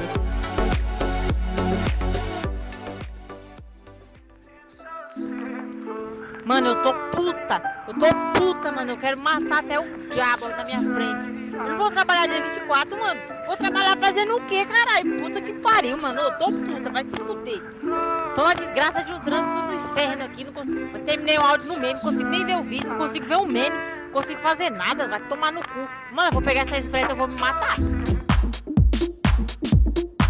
Mano, 6.47 6.69
eu 6.69 6.81
tô 6.81 6.93
puta. 7.11 7.61
Eu 7.85 7.93
tô 7.95 8.05
puta, 8.39 8.71
mano. 8.71 8.91
Eu 8.91 8.97
quero 8.97 9.19
matar 9.19 9.59
até 9.59 9.77
o 9.77 10.07
diabo 10.07 10.47
na 10.47 10.63
minha 10.63 10.79
frente. 10.79 11.27
Eu 11.27 11.71
não 11.71 11.77
vou 11.77 11.91
trabalhar 11.91 12.25
dia 12.25 12.41
24, 12.41 12.97
mano. 12.97 13.19
Vou 13.45 13.57
trabalhar 13.57 13.97
fazendo 13.97 14.37
o 14.37 14.45
quê, 14.45 14.65
caralho? 14.65 15.17
Puta 15.17 15.41
que 15.41 15.51
pariu, 15.55 15.97
mano. 15.97 16.21
Eu 16.21 16.37
tô 16.37 16.45
puta, 16.45 16.89
vai 16.89 17.03
se 17.03 17.17
fuder. 17.17 17.61
Tô 18.33 18.45
na 18.45 18.53
desgraça 18.53 19.03
de 19.03 19.11
um 19.11 19.19
trânsito 19.19 19.61
do 19.67 19.73
inferno 19.73 20.23
aqui. 20.23 20.45
Não 20.45 20.53
consigo... 20.53 20.79
Eu 20.79 21.03
terminei 21.03 21.37
o 21.37 21.41
áudio 21.41 21.67
no 21.67 21.77
meme, 21.77 21.95
não 21.95 21.99
consigo 21.99 22.29
nem 22.29 22.45
ver 22.45 22.55
o 22.55 22.63
vídeo, 22.63 22.89
não 22.89 22.97
consigo 22.97 23.25
ver 23.25 23.35
o 23.35 23.45
meme, 23.45 23.75
não 24.05 24.11
consigo 24.13 24.39
fazer 24.39 24.69
nada. 24.69 25.05
Vai 25.05 25.27
tomar 25.27 25.51
no 25.51 25.59
cu. 25.61 25.79
Mano, 26.13 26.29
eu 26.29 26.33
vou 26.33 26.41
pegar 26.41 26.61
essa 26.61 26.77
expressa, 26.77 27.11
eu 27.11 27.17
vou 27.17 27.27
me 27.27 27.35
matar. 27.35 27.75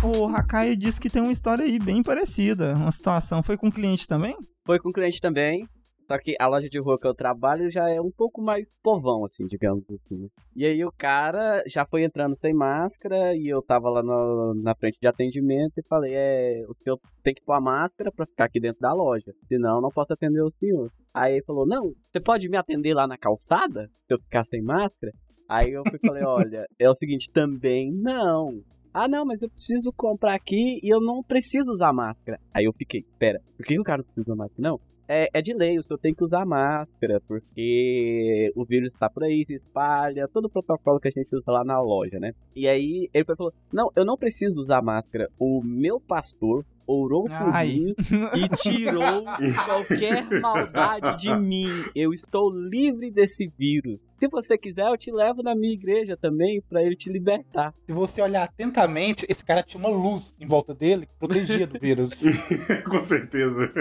O 0.03 0.25
Hakai 0.27 0.75
disse 0.75 0.99
que 0.99 1.11
tem 1.11 1.21
uma 1.21 1.31
história 1.31 1.63
aí 1.63 1.77
bem 1.77 2.01
parecida. 2.01 2.73
Uma 2.73 2.91
situação. 2.91 3.43
Foi 3.43 3.55
com 3.55 3.67
o 3.67 3.71
cliente 3.71 4.07
também? 4.07 4.35
Foi 4.65 4.79
com 4.79 4.89
o 4.89 4.93
cliente 4.93 5.21
também. 5.21 5.67
Só 6.07 6.17
que 6.17 6.35
a 6.39 6.47
loja 6.47 6.69
de 6.69 6.79
rua 6.79 6.97
que 6.97 7.05
eu 7.05 7.13
trabalho 7.13 7.69
já 7.69 7.89
é 7.89 7.99
um 7.99 8.09
pouco 8.09 8.41
mais 8.41 8.71
povão, 8.81 9.25
assim, 9.25 9.45
digamos 9.45 9.83
assim. 9.89 10.29
E 10.55 10.65
aí 10.65 10.83
o 10.85 10.91
cara 10.91 11.61
já 11.67 11.85
foi 11.85 12.03
entrando 12.03 12.33
sem 12.33 12.53
máscara 12.53 13.35
e 13.35 13.47
eu 13.47 13.61
tava 13.61 13.89
lá 13.89 14.01
no, 14.01 14.53
na 14.55 14.73
frente 14.73 14.97
de 15.01 15.07
atendimento 15.07 15.77
e 15.77 15.87
falei, 15.87 16.13
é, 16.15 16.63
o 16.67 16.73
senhor 16.73 16.97
tem 17.21 17.33
que 17.33 17.43
pôr 17.43 17.53
a 17.53 17.61
máscara 17.61 18.09
pra 18.11 18.25
ficar 18.25 18.45
aqui 18.45 18.59
dentro 18.59 18.79
da 18.79 18.93
loja. 18.93 19.33
Senão 19.49 19.81
não 19.81 19.89
posso 19.89 20.13
atender 20.13 20.41
o 20.41 20.49
senhor. 20.49 20.89
Aí 21.13 21.33
ele 21.33 21.45
falou, 21.45 21.67
não, 21.67 21.93
você 22.09 22.21
pode 22.21 22.47
me 22.47 22.57
atender 22.57 22.93
lá 22.93 23.05
na 23.05 23.17
calçada? 23.17 23.89
Se 24.07 24.13
eu 24.13 24.19
ficar 24.19 24.45
sem 24.45 24.61
máscara? 24.61 25.11
Aí 25.49 25.71
eu 25.71 25.83
fui, 25.89 25.99
falei, 26.05 26.23
olha, 26.23 26.65
é 26.79 26.89
o 26.89 26.93
seguinte, 26.93 27.29
também 27.29 27.91
não. 27.91 28.61
Ah, 28.93 29.07
não, 29.07 29.25
mas 29.25 29.41
eu 29.41 29.49
preciso 29.49 29.93
comprar 29.95 30.33
aqui 30.33 30.79
e 30.81 30.89
eu 30.89 30.99
não 30.99 31.21
preciso 31.21 31.71
usar 31.71 31.93
máscara. 31.93 32.39
Aí 32.53 32.65
eu 32.65 32.73
fiquei, 32.73 33.05
pera, 33.19 33.39
por 33.55 33.65
que 33.65 33.79
o 33.79 33.83
cara 33.83 33.99
não 33.99 34.05
precisa 34.05 34.23
usar 34.25 34.35
máscara? 34.35 34.69
Não, 34.69 34.79
é, 35.07 35.29
é 35.33 35.41
de 35.41 35.53
lei, 35.53 35.77
o 35.77 35.83
senhor 35.83 35.97
tem 35.97 36.13
que 36.13 36.23
usar 36.23 36.45
máscara, 36.45 37.21
porque 37.27 38.51
o 38.55 38.65
vírus 38.65 38.93
está 38.93 39.09
por 39.09 39.23
aí, 39.23 39.43
se 39.45 39.55
espalha, 39.55 40.27
todo 40.27 40.45
o 40.45 40.49
protocolo 40.49 40.99
que 40.99 41.07
a 41.07 41.11
gente 41.11 41.33
usa 41.35 41.51
lá 41.51 41.63
na 41.63 41.79
loja, 41.81 42.19
né? 42.19 42.33
E 42.55 42.67
aí 42.67 43.09
ele 43.13 43.25
falou: 43.25 43.53
Não, 43.71 43.89
eu 43.95 44.05
não 44.05 44.17
preciso 44.17 44.59
usar 44.59 44.81
máscara. 44.81 45.29
O 45.39 45.61
meu 45.63 45.99
pastor 45.99 46.65
orou 46.87 47.25
por 47.25 47.53
Ai. 47.53 47.67
mim 47.67 47.95
e 48.35 48.49
tirou 48.57 49.23
qualquer 49.65 50.23
maldade 50.39 51.17
de 51.17 51.35
mim. 51.35 51.85
Eu 51.93 52.13
estou 52.13 52.49
livre 52.49 53.11
desse 53.11 53.51
vírus. 53.57 54.01
Se 54.19 54.27
você 54.27 54.57
quiser, 54.57 54.87
eu 54.87 54.97
te 54.97 55.11
levo 55.11 55.43
na 55.43 55.53
minha 55.53 55.73
igreja 55.73 56.17
também 56.17 56.59
para 56.67 56.81
ele 56.81 56.95
te 56.95 57.07
libertar. 57.07 57.71
Se 57.85 57.93
você 57.93 58.19
olhar 58.19 58.43
atentamente, 58.43 59.27
esse 59.29 59.45
cara 59.45 59.61
tinha 59.61 59.79
uma 59.79 59.95
luz 59.95 60.35
em 60.39 60.47
volta 60.47 60.73
dele 60.73 61.05
que 61.05 61.13
protegia 61.19 61.67
do 61.67 61.79
vírus. 61.79 62.23
Com 62.89 62.99
certeza. 62.99 63.71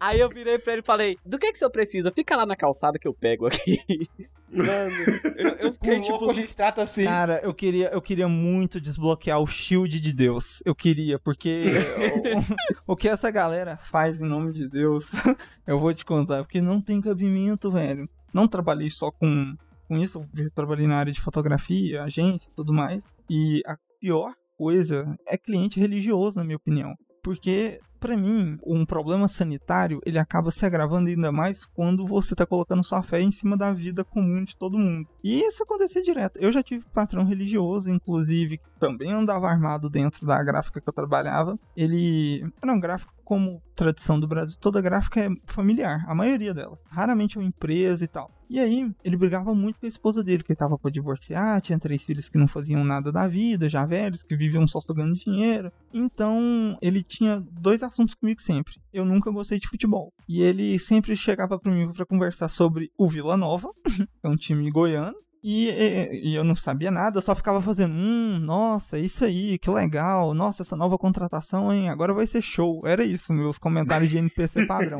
Aí 0.00 0.18
eu 0.18 0.28
virei 0.28 0.58
pra 0.58 0.72
ele 0.72 0.82
e 0.82 0.84
falei: 0.84 1.16
Do 1.24 1.38
que 1.38 1.46
que 1.48 1.54
o 1.54 1.58
senhor 1.58 1.70
precisa? 1.70 2.10
Fica 2.10 2.36
lá 2.36 2.44
na 2.44 2.56
calçada 2.56 2.98
que 2.98 3.06
eu 3.06 3.14
pego 3.14 3.46
aqui. 3.46 3.78
Mano, 4.52 4.96
eu, 5.36 5.48
eu 5.50 5.72
fiquei 5.74 6.00
tipo. 6.00 6.10
louco 6.10 6.30
a 6.30 6.34
gente 6.34 6.56
trata 6.56 6.82
assim. 6.82 7.04
Cara, 7.04 7.40
eu 7.44 7.54
queria, 7.54 7.88
eu 7.92 8.02
queria 8.02 8.26
muito 8.26 8.80
desbloquear 8.80 9.40
o 9.40 9.46
shield 9.46 10.00
de 10.00 10.12
Deus. 10.12 10.60
Eu 10.66 10.74
queria, 10.74 11.20
porque 11.20 11.70
o, 12.86 12.96
que 12.96 13.08
essa 13.08 13.30
galera 13.30 13.76
faz 13.76 14.20
em 14.20 14.26
nome 14.26 14.52
de 14.52 14.68
Deus, 14.68 15.10
eu 15.66 15.78
vou 15.78 15.92
te 15.94 16.04
contar, 16.04 16.42
porque 16.42 16.60
não 16.60 16.80
tem 16.80 17.00
cabimento, 17.00 17.70
velho. 17.70 18.08
Não 18.32 18.46
trabalhei 18.46 18.90
só 18.90 19.10
com, 19.10 19.54
com 19.88 19.98
isso, 19.98 20.24
eu 20.36 20.50
trabalhei 20.54 20.86
na 20.86 20.96
área 20.96 21.12
de 21.12 21.20
fotografia, 21.20 22.02
agência 22.02 22.50
tudo 22.54 22.72
mais. 22.72 23.02
E 23.28 23.62
a 23.66 23.76
pior 24.00 24.32
coisa 24.56 25.16
é 25.26 25.36
cliente 25.36 25.80
religioso, 25.80 26.38
na 26.38 26.44
minha 26.44 26.56
opinião. 26.56 26.94
Porque, 27.22 27.80
pra 28.00 28.16
mim, 28.16 28.58
um 28.66 28.84
problema 28.86 29.28
sanitário, 29.28 30.00
ele 30.04 30.18
acaba 30.18 30.50
se 30.50 30.64
agravando 30.64 31.08
ainda 31.08 31.30
mais 31.30 31.66
quando 31.66 32.06
você 32.06 32.34
tá 32.34 32.46
colocando 32.46 32.82
sua 32.82 33.02
fé 33.02 33.20
em 33.20 33.30
cima 33.30 33.56
da 33.56 33.72
vida 33.72 34.02
comum 34.02 34.42
de 34.42 34.56
todo 34.56 34.78
mundo. 34.78 35.06
E 35.22 35.40
isso 35.40 35.62
acontecia 35.62 36.02
direto. 36.02 36.38
Eu 36.38 36.50
já 36.50 36.62
tive 36.62 36.84
patrão 36.94 37.24
religioso, 37.24 37.90
inclusive, 37.90 38.58
que 38.58 38.80
também 38.80 39.12
andava 39.12 39.46
armado 39.46 39.90
dentro 39.90 40.26
da 40.26 40.42
gráfica 40.42 40.80
que 40.80 40.88
eu 40.88 40.92
trabalhava. 40.92 41.58
Ele 41.76 42.50
era 42.62 42.72
um 42.72 42.80
gráfico 42.80 43.12
como 43.30 43.62
tradição 43.76 44.18
do 44.18 44.26
Brasil, 44.26 44.58
toda 44.60 44.80
gráfica 44.80 45.20
é 45.20 45.28
familiar, 45.46 46.04
a 46.08 46.14
maioria 46.16 46.52
dela. 46.52 46.76
Raramente 46.90 47.38
é 47.38 47.40
uma 47.40 47.46
empresa 47.46 48.04
e 48.04 48.08
tal. 48.08 48.28
E 48.50 48.58
aí, 48.58 48.92
ele 49.04 49.16
brigava 49.16 49.54
muito 49.54 49.78
com 49.78 49.86
a 49.86 49.88
esposa 49.88 50.24
dele, 50.24 50.42
que 50.42 50.50
ele 50.50 50.58
tava 50.58 50.76
pra 50.76 50.90
divorciar, 50.90 51.60
tinha 51.60 51.78
três 51.78 52.04
filhos 52.04 52.28
que 52.28 52.36
não 52.36 52.48
faziam 52.48 52.84
nada 52.84 53.12
da 53.12 53.28
vida, 53.28 53.68
já 53.68 53.86
velhos, 53.86 54.24
que 54.24 54.34
viviam 54.34 54.66
só 54.66 54.80
sugando 54.80 55.14
dinheiro. 55.14 55.70
Então, 55.94 56.76
ele 56.82 57.04
tinha 57.04 57.40
dois 57.52 57.84
assuntos 57.90 58.14
comigo 58.14 58.40
sempre. 58.40 58.74
Eu 58.92 59.04
nunca 59.04 59.30
gostei 59.30 59.58
de 59.58 59.68
futebol. 59.68 60.12
E 60.28 60.40
ele 60.42 60.78
sempre 60.78 61.14
chegava 61.14 61.58
pra 61.58 61.72
mim 61.72 61.92
pra 61.92 62.06
conversar 62.06 62.48
sobre 62.48 62.90
o 62.98 63.08
Vila 63.08 63.36
Nova, 63.36 63.68
que 63.84 64.26
é 64.26 64.28
um 64.28 64.36
time 64.36 64.70
goiano. 64.70 65.14
E, 65.42 65.68
e- 65.70 66.28
e 66.32 66.34
eu 66.34 66.44
não 66.44 66.54
sabia 66.54 66.90
nada, 66.90 67.16
eu 67.16 67.22
só 67.22 67.34
ficava 67.34 67.62
fazendo, 67.62 67.94
hum, 67.94 68.38
nossa, 68.40 68.98
isso 68.98 69.24
aí, 69.24 69.58
que 69.58 69.70
legal, 69.70 70.34
nossa, 70.34 70.62
essa 70.62 70.76
nova 70.76 70.98
contratação, 70.98 71.72
hein, 71.72 71.88
agora 71.88 72.12
vai 72.12 72.26
ser 72.26 72.42
show. 72.42 72.82
Era 72.86 73.02
isso, 73.02 73.32
meus 73.32 73.56
comentários 73.56 74.10
de 74.10 74.18
NPC 74.18 74.66
padrão. 74.66 74.98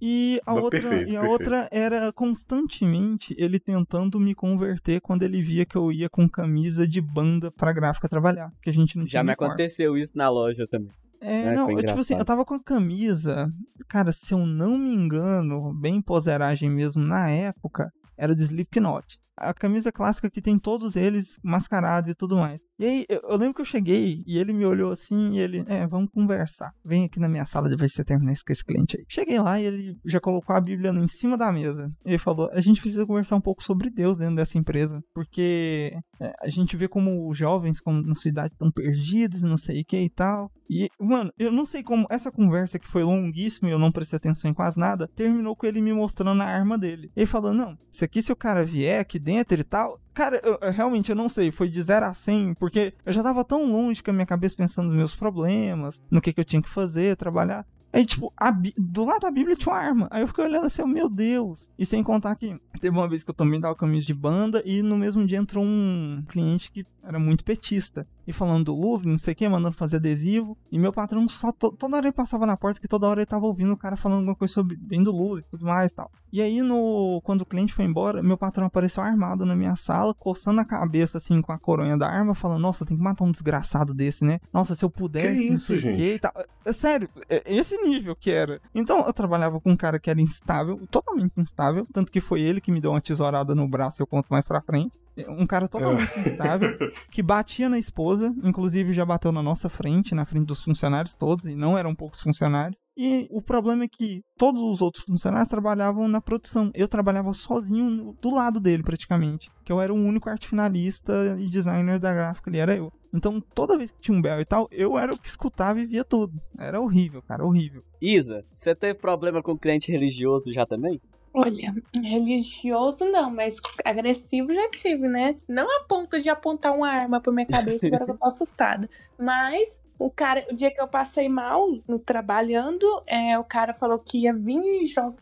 E 0.00 0.40
a, 0.46 0.54
Não, 0.54 0.62
outra, 0.62 0.80
perfeito, 0.80 1.10
e 1.12 1.16
a 1.16 1.20
perfeito. 1.20 1.30
outra 1.30 1.68
era 1.70 2.10
constantemente 2.10 3.34
ele 3.38 3.58
tentando 3.60 4.18
me 4.18 4.34
converter 4.34 5.00
quando 5.02 5.22
ele 5.22 5.42
via 5.42 5.66
que 5.66 5.76
eu 5.76 5.92
ia 5.92 6.08
com 6.08 6.26
camisa 6.28 6.86
de 6.88 7.00
banda 7.02 7.50
pra 7.50 7.70
gráfica 7.72 8.08
trabalhar. 8.08 8.50
Que 8.62 8.70
a 8.70 8.72
gente 8.72 8.96
não 8.96 9.04
tinha 9.04 9.18
Já 9.20 9.22
me 9.22 9.28
uniforme. 9.30 9.52
aconteceu 9.52 9.96
isso 9.98 10.12
na 10.16 10.30
loja 10.30 10.66
também. 10.66 10.90
É, 11.24 11.46
É, 11.46 11.54
não, 11.54 11.70
eu, 11.70 11.78
tipo 11.78 12.00
assim, 12.00 12.16
eu 12.16 12.24
tava 12.24 12.44
com 12.44 12.54
a 12.54 12.62
camisa, 12.62 13.50
cara, 13.88 14.12
se 14.12 14.34
eu 14.34 14.44
não 14.44 14.76
me 14.76 14.92
engano, 14.92 15.72
bem 15.72 16.02
poseragem 16.02 16.68
mesmo 16.68 17.02
na 17.02 17.30
época, 17.30 17.90
era 18.16 18.34
do 18.34 18.42
Slipknot. 18.42 19.18
A 19.36 19.52
camisa 19.52 19.90
clássica 19.92 20.30
que 20.30 20.40
tem 20.40 20.58
todos 20.58 20.96
eles 20.96 21.38
mascarados 21.42 22.10
e 22.10 22.14
tudo 22.14 22.36
mais. 22.36 22.60
E 22.78 22.84
aí, 22.84 23.06
eu, 23.08 23.20
eu 23.28 23.36
lembro 23.36 23.54
que 23.54 23.60
eu 23.60 23.64
cheguei 23.64 24.24
e 24.26 24.36
ele 24.36 24.52
me 24.52 24.66
olhou 24.66 24.90
assim 24.90 25.34
e 25.34 25.38
ele, 25.38 25.64
é, 25.68 25.86
vamos 25.86 26.10
conversar. 26.10 26.72
Vem 26.84 27.04
aqui 27.04 27.20
na 27.20 27.28
minha 27.28 27.46
sala 27.46 27.68
depois 27.68 27.92
que 27.92 27.96
você 27.96 28.04
terminar 28.04 28.32
isso 28.32 28.44
com 28.44 28.52
esse 28.52 28.64
cliente 28.64 28.96
aí. 28.96 29.04
Cheguei 29.08 29.38
lá 29.38 29.60
e 29.60 29.64
ele 29.64 29.98
já 30.04 30.20
colocou 30.20 30.54
a 30.54 30.60
Bíblia 30.60 30.90
em 30.90 31.06
cima 31.06 31.38
da 31.38 31.52
mesa. 31.52 31.90
Ele 32.04 32.18
falou, 32.18 32.50
a 32.52 32.60
gente 32.60 32.80
precisa 32.80 33.06
conversar 33.06 33.36
um 33.36 33.40
pouco 33.40 33.62
sobre 33.62 33.90
Deus 33.90 34.18
dentro 34.18 34.34
dessa 34.34 34.58
empresa. 34.58 35.00
Porque 35.14 35.92
é, 36.20 36.32
a 36.40 36.48
gente 36.48 36.76
vê 36.76 36.88
como 36.88 37.28
os 37.28 37.38
jovens 37.38 37.80
como 37.80 38.02
na 38.02 38.14
sua 38.14 38.28
idade 38.28 38.54
estão 38.54 38.70
perdidos 38.70 39.42
não 39.42 39.56
sei 39.56 39.82
o 39.82 39.84
que 39.84 40.00
e 40.00 40.10
tal. 40.10 40.50
E, 40.68 40.88
mano, 40.98 41.30
eu 41.38 41.52
não 41.52 41.64
sei 41.64 41.82
como 41.82 42.06
essa 42.10 42.30
conversa 42.32 42.78
que 42.78 42.88
foi 42.88 43.02
longuíssima 43.04 43.68
e 43.68 43.72
eu 43.72 43.78
não 43.78 43.92
prestei 43.92 44.16
atenção 44.16 44.50
em 44.50 44.54
quase 44.54 44.78
nada, 44.78 45.08
terminou 45.14 45.54
com 45.54 45.66
ele 45.66 45.80
me 45.80 45.92
mostrando 45.92 46.42
a 46.42 46.46
arma 46.46 46.78
dele. 46.78 47.12
Ele 47.14 47.26
falou: 47.26 47.52
Não, 47.52 47.76
isso 47.90 48.04
aqui, 48.04 48.22
se 48.22 48.32
o 48.32 48.36
cara 48.36 48.64
vier 48.64 49.00
aqui 49.00 49.18
dentro 49.24 49.58
e 49.58 49.64
tal. 49.64 49.98
Cara, 50.12 50.40
eu, 50.44 50.58
eu 50.60 50.70
realmente 50.70 51.10
eu 51.10 51.16
não 51.16 51.28
sei, 51.28 51.50
foi 51.50 51.68
de 51.68 51.82
0 51.82 52.06
a 52.06 52.14
100, 52.14 52.54
porque 52.54 52.92
eu 53.04 53.12
já 53.12 53.22
tava 53.22 53.42
tão 53.42 53.72
longe 53.72 54.02
com 54.02 54.10
a 54.10 54.14
minha 54.14 54.26
cabeça 54.26 54.54
pensando 54.54 54.88
nos 54.88 54.96
meus 54.96 55.16
problemas, 55.16 56.02
no 56.10 56.20
que, 56.20 56.32
que 56.32 56.40
eu 56.40 56.44
tinha 56.44 56.62
que 56.62 56.68
fazer, 56.68 57.16
trabalhar. 57.16 57.66
Aí, 57.94 58.04
tipo, 58.04 58.32
Bí- 58.60 58.74
do 58.76 59.04
lado 59.04 59.20
da 59.20 59.30
Bíblia 59.30 59.54
tinha 59.54 59.72
uma 59.72 59.80
arma. 59.80 60.08
Aí 60.10 60.22
eu 60.22 60.26
fiquei 60.28 60.44
olhando 60.44 60.66
assim, 60.66 60.84
meu 60.84 61.08
Deus. 61.08 61.68
E 61.78 61.86
sem 61.86 62.02
contar 62.02 62.34
que 62.34 62.58
teve 62.80 62.96
uma 62.96 63.08
vez 63.08 63.22
que 63.22 63.30
eu 63.30 63.34
também 63.34 63.60
dava 63.60 63.74
caminhos 63.76 64.04
de 64.04 64.12
banda 64.12 64.60
e 64.66 64.82
no 64.82 64.96
mesmo 64.98 65.24
dia 65.24 65.38
entrou 65.38 65.64
um 65.64 66.22
cliente 66.28 66.72
que 66.72 66.84
era 67.02 67.18
muito 67.18 67.44
petista. 67.44 68.06
E 68.26 68.32
falando 68.32 68.64
do 68.64 68.74
Louvre, 68.74 69.08
não 69.08 69.18
sei 69.18 69.32
o 69.32 69.36
que, 69.36 69.46
mandando 69.48 69.76
fazer 69.76 69.96
adesivo. 69.98 70.56
E 70.72 70.78
meu 70.78 70.92
patrão 70.92 71.28
só 71.28 71.52
to- 71.52 71.70
toda 71.72 71.96
hora 71.96 72.06
ele 72.06 72.12
passava 72.12 72.46
na 72.46 72.56
porta 72.56 72.80
que 72.80 72.88
toda 72.88 73.06
hora 73.06 73.20
ele 73.20 73.26
tava 73.26 73.46
ouvindo 73.46 73.72
o 73.72 73.76
cara 73.76 73.96
falando 73.96 74.18
alguma 74.18 74.34
coisa 74.34 74.52
sobre 74.52 74.76
bem 74.76 75.02
do 75.02 75.12
Louvre 75.12 75.44
e 75.46 75.50
tudo 75.50 75.64
mais 75.66 75.92
e 75.92 75.94
tal. 75.94 76.10
E 76.32 76.40
aí, 76.42 76.60
no, 76.62 77.20
quando 77.22 77.42
o 77.42 77.46
cliente 77.46 77.72
foi 77.72 77.84
embora, 77.84 78.20
meu 78.22 78.36
patrão 78.36 78.66
apareceu 78.66 79.02
armado 79.04 79.46
na 79.46 79.54
minha 79.54 79.76
sala, 79.76 80.12
coçando 80.14 80.60
a 80.60 80.64
cabeça 80.64 81.18
assim 81.18 81.40
com 81.40 81.52
a 81.52 81.58
coronha 81.58 81.96
da 81.96 82.08
arma, 82.08 82.34
falando: 82.34 82.60
Nossa, 82.60 82.84
tem 82.84 82.96
que 82.96 83.02
matar 83.02 83.22
um 83.24 83.30
desgraçado 83.30 83.94
desse, 83.94 84.24
né? 84.24 84.40
Nossa, 84.52 84.74
se 84.74 84.84
eu 84.84 84.90
pudesse, 84.90 85.46
não 85.48 85.54
isso, 85.54 85.66
sei 85.66 85.92
o 85.92 85.94
que 85.96 86.14
e 86.14 86.18
tal. 86.18 86.32
É 86.64 86.72
sério, 86.72 87.08
é 87.28 87.42
esse 87.54 87.76
nível 87.84 88.16
que 88.16 88.30
era. 88.30 88.60
Então 88.74 89.04
eu 89.06 89.12
trabalhava 89.12 89.60
com 89.60 89.70
um 89.70 89.76
cara 89.76 89.98
que 89.98 90.10
era 90.10 90.20
instável, 90.20 90.80
totalmente 90.90 91.32
instável, 91.38 91.86
tanto 91.92 92.10
que 92.10 92.20
foi 92.20 92.40
ele 92.40 92.60
que 92.60 92.72
me 92.72 92.80
deu 92.80 92.90
uma 92.90 93.00
tesourada 93.00 93.54
no 93.54 93.68
braço, 93.68 94.02
eu 94.02 94.06
conto 94.06 94.26
mais 94.30 94.44
pra 94.44 94.60
frente. 94.60 94.92
Um 95.28 95.46
cara 95.46 95.68
totalmente 95.68 96.18
instável, 96.18 96.70
que 97.10 97.22
batia 97.22 97.68
na 97.68 97.78
esposa, 97.78 98.34
inclusive 98.42 98.92
já 98.92 99.04
bateu 99.04 99.30
na 99.30 99.42
nossa 99.42 99.68
frente, 99.68 100.14
na 100.14 100.24
frente 100.24 100.46
dos 100.46 100.64
funcionários 100.64 101.14
todos, 101.14 101.46
e 101.46 101.54
não 101.54 101.78
eram 101.78 101.94
poucos 101.94 102.20
funcionários. 102.20 102.78
E 102.96 103.26
o 103.30 103.42
problema 103.42 103.84
é 103.84 103.88
que 103.88 104.22
todos 104.36 104.62
os 104.62 104.80
outros 104.80 105.04
funcionários 105.04 105.48
trabalhavam 105.48 106.06
na 106.06 106.20
produção. 106.20 106.70
Eu 106.74 106.86
trabalhava 106.86 107.32
sozinho 107.32 108.16
do 108.22 108.30
lado 108.30 108.60
dele, 108.60 108.84
praticamente. 108.84 109.50
Que 109.64 109.72
eu 109.72 109.80
era 109.80 109.92
o 109.92 109.96
único 109.96 110.28
arte 110.28 110.48
finalista 110.48 111.36
e 111.38 111.48
designer 111.48 111.98
da 111.98 112.14
gráfica, 112.14 112.50
ele 112.50 112.58
era 112.58 112.76
eu. 112.76 112.92
Então, 113.12 113.40
toda 113.40 113.76
vez 113.76 113.90
que 113.90 114.00
tinha 114.00 114.16
um 114.16 114.22
bel 114.22 114.40
e 114.40 114.44
tal, 114.44 114.68
eu 114.70 114.98
era 114.98 115.12
o 115.12 115.18
que 115.18 115.28
escutava 115.28 115.80
e 115.80 115.86
via 115.86 116.04
tudo. 116.04 116.40
Era 116.58 116.80
horrível, 116.80 117.22
cara, 117.22 117.44
horrível. 117.44 117.82
Isa, 118.00 118.44
você 118.52 118.74
teve 118.74 118.98
problema 118.98 119.42
com 119.42 119.58
cliente 119.58 119.90
religioso 119.90 120.52
já 120.52 120.66
também? 120.66 121.00
Olha, 121.34 121.74
religioso 122.02 123.04
não, 123.06 123.28
mas 123.28 123.60
agressivo 123.84 124.54
já 124.54 124.70
tive, 124.70 125.08
né? 125.08 125.36
Não 125.48 125.66
a 125.68 125.84
ponto 125.84 126.20
de 126.20 126.30
apontar 126.30 126.72
uma 126.72 126.88
arma 126.88 127.20
pra 127.20 127.32
minha 127.32 127.46
cabeça, 127.46 127.86
agora 127.88 128.04
que 128.04 128.10
eu 128.12 128.18
tô 128.18 128.24
assustada. 128.26 128.88
Mas 129.18 129.82
o 129.98 130.10
cara, 130.10 130.46
o 130.50 130.54
dia 130.54 130.70
que 130.72 130.80
eu 130.80 130.86
passei 130.86 131.28
mal 131.28 131.66
no- 131.88 131.98
trabalhando, 131.98 132.86
é, 133.06 133.36
o 133.38 133.44
cara 133.44 133.74
falou 133.74 133.98
que 133.98 134.18
ia 134.18 134.32
vir 134.32 134.60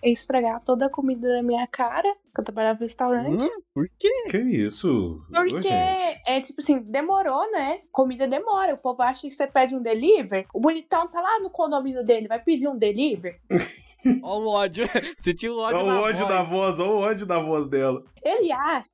e 0.02 0.12
esfregar 0.12 0.62
toda 0.64 0.86
a 0.86 0.90
comida 0.90 1.36
na 1.36 1.42
minha 1.42 1.66
cara, 1.66 2.14
que 2.34 2.40
eu 2.40 2.44
trabalhava 2.44 2.78
no 2.80 2.84
restaurante. 2.84 3.44
Hum, 3.44 3.62
por 3.74 3.86
quê? 3.98 4.08
Que 4.30 4.38
isso? 4.38 5.22
Porque 5.32 5.68
Ô, 5.68 6.30
é 6.30 6.40
tipo 6.42 6.60
assim, 6.60 6.78
demorou, 6.80 7.50
né? 7.50 7.80
Comida 7.90 8.26
demora. 8.28 8.74
O 8.74 8.78
povo 8.78 9.02
acha 9.02 9.28
que 9.28 9.34
você 9.34 9.46
pede 9.46 9.74
um 9.74 9.80
delivery. 9.82 10.46
O 10.52 10.60
bonitão 10.60 11.08
tá 11.08 11.20
lá 11.20 11.40
no 11.40 11.48
condomínio 11.50 12.04
dele, 12.04 12.28
vai 12.28 12.38
pedir 12.42 12.68
um 12.68 12.76
delivery. 12.76 13.36
Ó 14.22 14.38
o 14.38 14.48
ódio. 14.48 14.84
Você 15.18 15.32
tinha 15.34 15.52
o 15.52 15.58
ódio 15.58 15.78
Olha 15.78 15.86
na 15.86 16.00
o 16.00 16.02
ódio 16.02 16.26
voz. 16.26 16.28
da 16.36 16.42
voz, 16.42 16.78
olha 16.78 16.90
o 16.90 16.98
ódio 16.98 17.26
da 17.26 17.38
voz 17.38 17.68
dela. 17.68 18.02
Ele 18.24 18.52
acha 18.52 18.84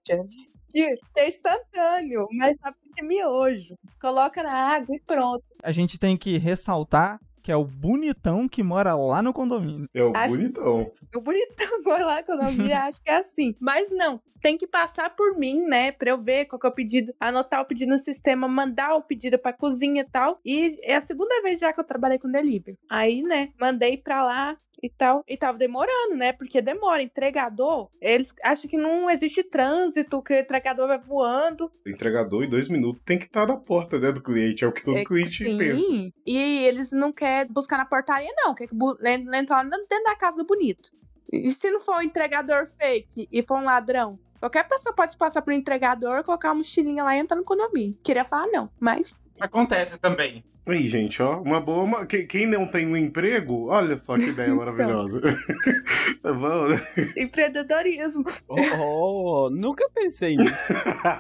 que 0.71 0.95
é 1.17 1.29
instantâneo, 1.29 2.27
mas 2.33 2.57
sabe 2.59 2.77
que 2.95 3.03
é 3.03 3.07
miojo. 3.07 3.75
Coloca 4.01 4.43
na 4.43 4.77
água 4.77 4.95
e 4.95 5.01
pronto. 5.01 5.43
A 5.63 5.73
gente 5.73 5.99
tem 5.99 6.17
que 6.17 6.37
ressaltar 6.39 7.19
que 7.49 7.53
é 7.53 7.57
o 7.57 7.65
bonitão 7.65 8.47
que 8.47 8.63
mora 8.63 8.95
lá 8.95 9.23
no 9.23 9.33
condomínio. 9.33 9.89
É 9.95 10.03
o 10.05 10.13
Acho- 10.15 10.35
bonitão. 10.37 10.93
O 11.17 11.21
bonitão 11.23 11.83
vai 11.83 12.03
lá 12.03 12.23
com 12.23 12.33
o 12.33 12.37
nome 12.37 12.71
acho 12.71 13.01
que 13.03 13.11
é 13.11 13.17
assim. 13.17 13.55
Mas 13.59 13.91
não, 13.91 14.21
tem 14.43 14.59
que 14.59 14.67
passar 14.67 15.17
por 15.17 15.39
mim, 15.39 15.63
né? 15.67 15.91
Pra 15.93 16.11
eu 16.11 16.21
ver 16.23 16.45
qual 16.45 16.61
que 16.61 16.67
é 16.67 16.69
o 16.69 16.75
pedido, 16.75 17.11
anotar 17.19 17.63
o 17.63 17.65
pedido 17.65 17.89
no 17.89 17.99
sistema, 17.99 18.47
mandar 18.47 18.95
o 18.97 19.03
pedido 19.03 19.39
pra 19.39 19.55
cozinha 19.55 20.03
e 20.03 20.11
tal. 20.11 20.39
E 20.45 20.79
é 20.83 20.97
a 20.97 21.01
segunda 21.01 21.41
vez 21.41 21.59
já 21.59 21.73
que 21.73 21.81
eu 21.81 21.85
trabalhei 21.85 22.19
com 22.19 22.31
delivery. 22.31 22.77
Aí, 22.91 23.23
né, 23.23 23.49
mandei 23.59 23.97
pra 23.97 24.23
lá 24.23 24.55
e 24.81 24.89
tal. 24.89 25.25
E 25.27 25.37
tava 25.37 25.59
demorando, 25.59 26.15
né? 26.15 26.33
Porque 26.33 26.61
demora. 26.63 27.03
Entregador, 27.03 27.89
eles 28.01 28.33
acham 28.45 28.71
que 28.71 28.77
não 28.77 29.11
existe 29.11 29.43
trânsito, 29.43 30.23
que 30.23 30.33
o 30.33 30.39
entregador 30.39 30.87
vai 30.87 30.99
voando. 30.99 31.69
Entregador 31.85 32.45
em 32.45 32.49
dois 32.49 32.69
minutos 32.69 33.03
tem 33.05 33.19
que 33.19 33.25
estar 33.25 33.45
na 33.47 33.57
porta 33.57 33.99
né, 33.99 34.13
do 34.13 34.23
cliente. 34.23 34.65
É 34.65 34.69
o 34.69 34.73
que 34.73 34.85
todo 34.85 34.97
É, 34.97 35.05
cliente 35.05 35.31
sim. 35.31 35.59
pensa. 35.59 36.13
E 36.25 36.37
eles 36.65 36.93
não 36.93 37.13
querem 37.13 37.38
buscar 37.47 37.77
na 37.77 37.85
portaria, 37.85 38.33
não. 38.37 38.55
Quer 38.55 38.69
que 38.69 38.75
entrar 39.35 39.63
dentro 39.65 40.05
da 40.05 40.17
casa 40.17 40.39
do 40.39 40.47
bonito. 40.47 40.91
E 41.33 41.51
se 41.51 41.71
não 41.71 41.81
for 41.81 41.97
um 41.97 42.03
entregador 42.03 42.69
fake 42.79 43.29
e 43.31 43.43
for 43.43 43.59
um 43.59 43.65
ladrão? 43.65 44.19
Qualquer 44.41 44.67
pessoa 44.67 44.95
pode 44.95 45.17
passar 45.17 45.43
por 45.43 45.53
um 45.53 45.57
entregador, 45.57 46.23
colocar 46.23 46.49
uma 46.49 46.57
mochilinha 46.57 47.03
lá 47.03 47.17
e 47.17 47.19
entrar 47.19 47.37
no 47.37 47.45
condomínio. 47.45 47.99
Queria 48.03 48.25
falar 48.25 48.47
não, 48.47 48.71
mas 48.79 49.21
Acontece 49.41 49.99
também. 49.99 50.45
Aí, 50.69 50.87
gente, 50.87 51.23
ó, 51.23 51.41
uma 51.41 51.61
boa. 51.61 51.83
uma- 51.83 52.07
que- 52.07 52.25
Quem 52.25 52.47
não 52.47 52.67
tem 52.67 52.87
um 52.87 52.97
emprego, 52.97 53.69
olha 53.69 53.97
só 53.97 54.17
que 54.17 54.29
ideia 54.29 54.55
maravilhosa. 54.55 55.21
tá 56.23 56.33
bom, 56.33 56.69
né? 56.69 56.87
empreendedorismo. 57.17 58.25
Oh, 58.49 58.57
oh, 59.47 59.51
nunca 59.51 59.89
pensei 59.95 60.37
nisso. 60.37 60.73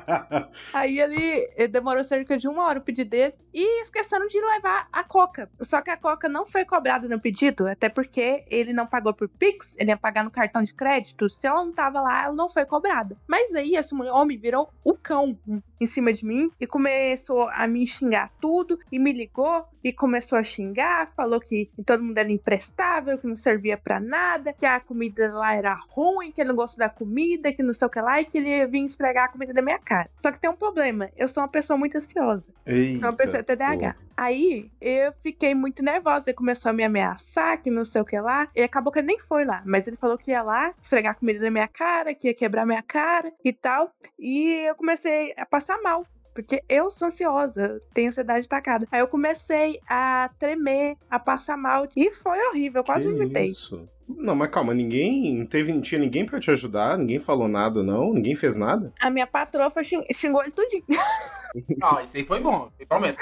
Aí 0.72 0.98
ele, 1.00 1.50
ele 1.56 1.68
demorou 1.68 2.04
cerca 2.04 2.37
de 2.37 2.46
uma 2.48 2.64
hora 2.66 2.78
o 2.78 2.82
pedido 2.82 3.11
dele 3.11 3.34
e 3.54 3.82
esqueceram 3.82 4.26
de 4.26 4.40
levar 4.40 4.87
a 4.92 5.02
coca. 5.02 5.50
Só 5.61 5.80
que 5.80 5.90
a 5.90 5.96
coca 5.96 6.28
não 6.28 6.44
foi 6.44 6.64
cobrada 6.64 7.08
no 7.08 7.18
pedido, 7.20 7.66
até 7.66 7.88
porque 7.88 8.44
ele 8.50 8.72
não 8.72 8.87
pagou 8.87 9.14
por 9.14 9.28
Pix, 9.28 9.76
ele 9.78 9.90
ia 9.90 9.96
pagar 9.96 10.24
no 10.24 10.30
cartão 10.30 10.62
de 10.62 10.74
crédito. 10.74 11.28
Se 11.28 11.46
ela 11.46 11.64
não 11.64 11.72
tava 11.72 12.00
lá, 12.00 12.24
ela 12.24 12.34
não 12.34 12.48
foi 12.48 12.66
cobrada. 12.66 13.16
Mas 13.26 13.54
aí 13.54 13.74
esse 13.76 13.94
homem 13.94 14.37
virou 14.38 14.68
o 14.84 14.94
cão 14.94 15.38
em 15.80 15.87
cima 15.87 16.12
de 16.12 16.24
mim 16.24 16.50
e 16.61 16.66
começou 16.66 17.48
a 17.48 17.66
me 17.66 17.87
xingar 17.87 18.30
tudo 18.40 18.78
e 18.92 18.98
me 18.98 19.12
ligou 19.12 19.38
e 19.83 19.92
começou 19.92 20.38
a 20.38 20.42
xingar, 20.42 21.09
falou 21.14 21.40
que 21.40 21.70
todo 21.87 22.03
mundo 22.03 22.18
era 22.18 22.31
imprestável, 22.31 23.18
que 23.18 23.27
não 23.27 23.35
servia 23.35 23.77
pra 23.77 24.01
nada, 24.01 24.53
que 24.53 24.66
a 24.66 24.81
comida 24.81 25.33
lá 25.33 25.55
era 25.55 25.74
ruim, 25.88 26.33
que 26.33 26.40
ele 26.40 26.48
não 26.48 26.57
gostou 26.57 26.79
da 26.79 26.88
comida, 26.88 27.53
que 27.53 27.62
não 27.62 27.74
sei 27.74 27.87
o 27.87 27.90
que 27.90 28.01
lá 28.01 28.20
e 28.20 28.24
que 28.24 28.38
ele 28.38 28.48
ia 28.48 28.66
vir 28.66 28.85
esfregar 28.85 29.24
a 29.27 29.29
comida 29.29 29.53
na 29.53 29.62
minha 29.62 29.79
cara. 29.79 30.11
Só 30.18 30.31
que 30.33 30.38
tem 30.38 30.51
um 30.51 30.57
problema, 30.57 31.11
eu 31.16 31.29
sou 31.29 31.42
uma 31.42 31.48
pessoa 31.48 31.77
muito 31.77 31.96
ansiosa. 31.96 32.53
Eita, 32.66 33.01
Sou 33.01 33.09
uma 33.09 33.16
pessoa 33.16 33.42
TDAH. 33.42 33.96
Aí 34.18 34.68
eu 34.81 35.12
fiquei 35.22 35.55
muito 35.55 35.81
nervosa. 35.81 36.31
Ele 36.31 36.37
começou 36.37 36.70
a 36.70 36.72
me 36.72 36.83
ameaçar, 36.85 37.62
que 37.62 37.70
não 37.70 37.85
sei 37.85 38.01
o 38.01 38.05
que 38.05 38.18
lá. 38.18 38.48
E 38.53 38.62
acabou 38.62 38.92
que 38.92 38.98
ele 38.98 39.07
nem 39.07 39.18
foi 39.20 39.44
lá. 39.44 39.62
Mas 39.64 39.87
ele 39.87 39.96
falou 39.96 40.18
que 40.18 40.33
ia 40.33 40.42
lá 40.42 40.74
esfregar 40.83 41.16
comida 41.16 41.38
na 41.44 41.51
minha 41.53 41.68
cara, 41.68 42.12
que 42.12 42.27
ia 42.27 42.35
quebrar 42.35 42.66
minha 42.66 42.83
cara 42.83 43.33
e 43.44 43.53
tal. 43.53 43.92
E 44.18 44.66
eu 44.66 44.74
comecei 44.74 45.33
a 45.37 45.46
passar 45.46 45.81
mal. 45.81 46.05
Porque 46.38 46.62
eu 46.68 46.88
sou 46.88 47.09
ansiosa, 47.09 47.81
tenho 47.92 48.11
ansiedade 48.11 48.48
tacada. 48.48 48.87
Aí 48.92 49.01
eu 49.01 49.09
comecei 49.09 49.81
a 49.88 50.31
tremer, 50.38 50.96
a 51.11 51.18
passar 51.18 51.57
mal. 51.57 51.88
E 51.96 52.12
foi 52.12 52.38
horrível, 52.46 52.79
eu 52.79 52.85
quase 52.85 53.09
Que 53.09 53.12
vomitei. 53.12 53.46
Isso. 53.48 53.88
Não, 54.09 54.37
mas 54.37 54.48
calma, 54.48 54.72
ninguém. 54.72 55.35
Não, 55.37 55.46
teve, 55.46 55.72
não 55.72 55.81
tinha 55.81 56.01
ninguém 56.01 56.24
pra 56.24 56.38
te 56.38 56.48
ajudar, 56.53 56.96
ninguém 56.96 57.18
falou 57.18 57.48
nada, 57.48 57.83
não, 57.83 58.14
ninguém 58.14 58.37
fez 58.37 58.55
nada. 58.55 58.92
A 59.03 59.11
minha 59.11 59.27
patroa 59.27 59.68
foi 59.68 59.83
xing- 59.83 60.07
xingou 60.14 60.40
ele 60.42 60.53
tudinho. 60.53 60.85
Não, 61.79 62.01
isso 62.03 62.16
aí 62.16 62.24
foi 62.24 62.40
bom. 62.40 62.70
Foi 62.77 62.87
bom 62.87 63.01
mesmo. 63.01 63.20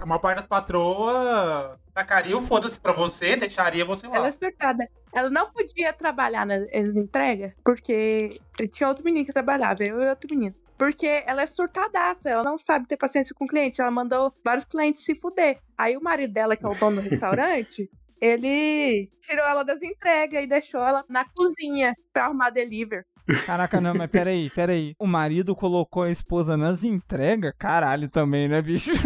A 0.00 0.06
maior 0.06 0.18
parte 0.18 0.38
das 0.38 0.46
patroas 0.46 1.78
tacaria 1.94 2.36
o 2.36 2.42
foda-se 2.42 2.80
pra 2.80 2.92
você, 2.92 3.36
deixaria 3.36 3.84
você 3.84 4.08
lá. 4.08 4.16
Ela 4.16 4.28
é 4.28 4.32
surtada. 4.32 4.88
Ela 5.12 5.30
não 5.30 5.50
podia 5.52 5.92
trabalhar 5.92 6.44
nas 6.46 6.62
entregas, 6.96 7.52
porque 7.62 8.30
tinha 8.72 8.88
outro 8.88 9.04
menino 9.04 9.24
que 9.26 9.32
trabalhava, 9.32 9.84
eu 9.84 10.02
e 10.02 10.08
outro 10.08 10.28
menino. 10.34 10.54
Porque 10.78 11.24
ela 11.26 11.42
é 11.42 11.46
surtadaça, 11.46 12.30
ela 12.30 12.44
não 12.44 12.56
sabe 12.56 12.86
ter 12.86 12.96
paciência 12.96 13.34
com 13.34 13.44
o 13.44 13.48
cliente. 13.48 13.80
Ela 13.80 13.90
mandou 13.90 14.32
vários 14.44 14.64
clientes 14.64 15.04
se 15.04 15.14
fuder. 15.14 15.58
Aí 15.76 15.96
o 15.96 16.02
marido 16.02 16.32
dela, 16.32 16.56
que 16.56 16.64
é 16.64 16.68
o 16.68 16.78
dono 16.78 17.02
do 17.02 17.08
restaurante, 17.08 17.90
ele 18.20 19.10
tirou 19.20 19.44
ela 19.44 19.64
das 19.64 19.82
entregas 19.82 20.42
e 20.42 20.46
deixou 20.46 20.80
ela 20.80 21.04
na 21.08 21.24
cozinha 21.30 21.94
pra 22.12 22.26
arrumar 22.26 22.50
delivery. 22.50 23.04
Caraca, 23.44 23.80
não, 23.80 23.94
mas 23.94 24.10
peraí, 24.10 24.50
peraí. 24.50 24.94
O 24.98 25.06
marido 25.06 25.54
colocou 25.54 26.02
a 26.02 26.10
esposa 26.10 26.56
nas 26.56 26.82
entregas? 26.82 27.52
Caralho 27.58 28.08
também, 28.08 28.48
né, 28.48 28.60
bicho? 28.62 28.92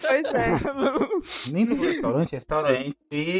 Pois 0.00 0.24
é. 0.34 0.50
Nem 1.52 1.66
todo 1.66 1.80
restaurante, 1.80 2.32
restaurante 2.32 2.96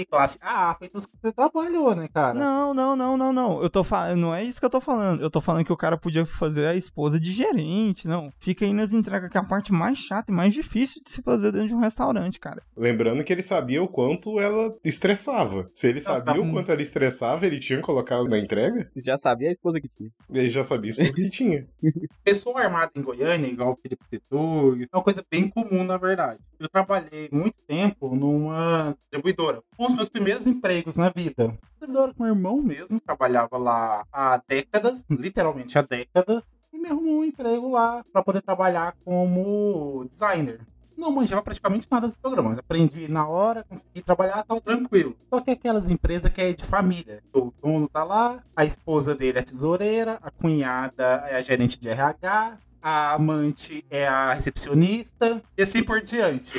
classe 0.09 0.39
A, 0.41 0.75
feito 0.75 1.01
que 1.01 1.17
você 1.23 1.33
trabalhou, 1.33 1.95
né, 1.95 2.09
cara? 2.13 2.35
Não, 2.35 2.75
não, 2.75 2.97
não, 2.97 3.17
não, 3.17 3.33
não. 3.33 3.63
Eu 3.63 3.71
tô 3.71 3.83
falando, 3.85 4.19
não 4.19 4.35
é 4.35 4.43
isso 4.45 4.59
que 4.59 4.67
eu 4.67 4.71
tô 4.71 4.81
falando. 4.81 5.23
Eu 5.23 5.31
tô 5.31 5.41
falando 5.41 5.65
que 5.65 5.73
o 5.73 5.77
cara 5.77 5.97
podia 5.97 6.27
fazer 6.27 6.67
a 6.67 6.75
esposa 6.75 7.19
de 7.19 7.33
gerente, 7.33 8.07
não. 8.07 8.31
Fica 8.39 8.65
aí 8.65 8.73
nas 8.73 8.93
entregas, 8.93 9.31
que 9.31 9.37
é 9.37 9.41
a 9.41 9.45
parte 9.45 9.73
mais 9.73 9.99
chata 9.99 10.31
e 10.31 10.35
mais 10.35 10.53
difícil 10.55 11.03
de 11.05 11.11
se 11.11 11.23
fazer 11.23 11.53
dentro 11.53 11.69
de 11.69 11.75
um 11.75 11.81
restaurante, 11.81 12.41
cara. 12.41 12.63
Lembrando 12.77 13.25
que 13.25 13.33
ele 13.33 13.43
sabia 13.43 13.83
o 13.83 13.89
quanto 13.89 14.41
ela 14.41 14.75
estressava. 14.85 15.71
Se 15.75 15.89
ele 15.89 16.01
sabia 16.01 16.35
tá 16.35 16.41
o 16.41 16.51
quanto 16.53 16.71
ela 16.71 16.83
estressava, 16.83 17.47
ele 17.47 17.59
tinha 17.59 17.81
colocado 17.81 18.29
na 18.29 18.39
entrega? 18.39 18.91
Já 18.97 19.17
sabia 19.17 19.49
a 19.49 19.53
esposa 19.53 19.81
que 19.81 19.89
tinha. 19.89 20.11
Ele 20.29 20.49
já 20.49 20.63
sabia 20.63 20.91
esposa 20.91 21.13
que 21.13 21.31
tinha. 21.31 21.67
Pessoa 22.23 22.61
armada 22.61 22.93
em 22.95 23.03
Goiânia, 23.03 23.49
igual 23.49 23.73
o 23.73 23.77
Felipe 23.77 24.05
citou, 24.13 24.77
é 24.77 24.87
uma 24.93 25.03
coisa 25.03 25.25
bem 25.31 25.49
comum, 25.49 25.85
na 25.85 25.97
verdade. 25.97 26.41
Eu 26.59 26.69
trabalhei 26.69 27.29
muito 27.33 27.57
tempo 27.67 28.15
numa 28.15 28.97
distribuidora. 29.01 29.63
Um 29.79 29.87
dos 29.87 29.97
meus 29.97 30.09
primeiros 30.09 30.47
empregos 30.47 30.97
na 30.97 31.11
vida. 31.11 31.59
Distribuidora 31.71 32.15
com 32.15 32.23
meu 32.23 32.35
irmão 32.35 32.63
mesmo, 32.63 33.01
trabalhava 33.01 33.57
lá 33.57 34.05
há 34.13 34.41
décadas, 34.47 35.05
literalmente 35.11 35.79
há 35.79 35.83
décadas, 35.83 36.45
e 36.73 36.79
me 36.79 36.89
arrumou 36.89 37.21
um 37.21 37.25
emprego 37.25 37.71
lá 37.71 38.05
para 38.13 38.23
poder 38.23 38.43
trabalhar 38.43 38.95
como 39.05 40.07
designer. 40.09 40.61
Não 41.01 41.11
manjava 41.11 41.41
praticamente 41.41 41.89
nada 41.91 42.07
dos 42.07 42.15
programas. 42.15 42.59
Aprendi 42.59 43.09
na 43.09 43.27
hora, 43.27 43.65
consegui 43.65 44.03
trabalhar, 44.03 44.43
tava 44.43 44.61
tranquilo. 44.61 45.17
Só 45.33 45.41
que 45.41 45.51
aquelas 45.51 45.89
empresas 45.89 46.31
que 46.31 46.43
é 46.43 46.53
de 46.53 46.63
família. 46.63 47.23
O 47.33 47.51
dono 47.63 47.89
tá 47.89 48.05
lá, 48.05 48.45
a 48.55 48.67
esposa 48.67 49.15
dele 49.15 49.39
é 49.39 49.43
tesoureira, 49.43 50.19
a 50.21 50.31
cunhada 50.31 51.27
é 51.31 51.37
a 51.37 51.41
gerente 51.41 51.81
de 51.81 51.89
RH, 51.89 52.59
a 52.83 53.13
amante 53.15 53.85
é 53.91 54.07
a 54.07 54.33
recepcionista, 54.33 55.43
e 55.57 55.63
assim 55.63 55.83
por 55.83 56.01
diante. 56.01 56.55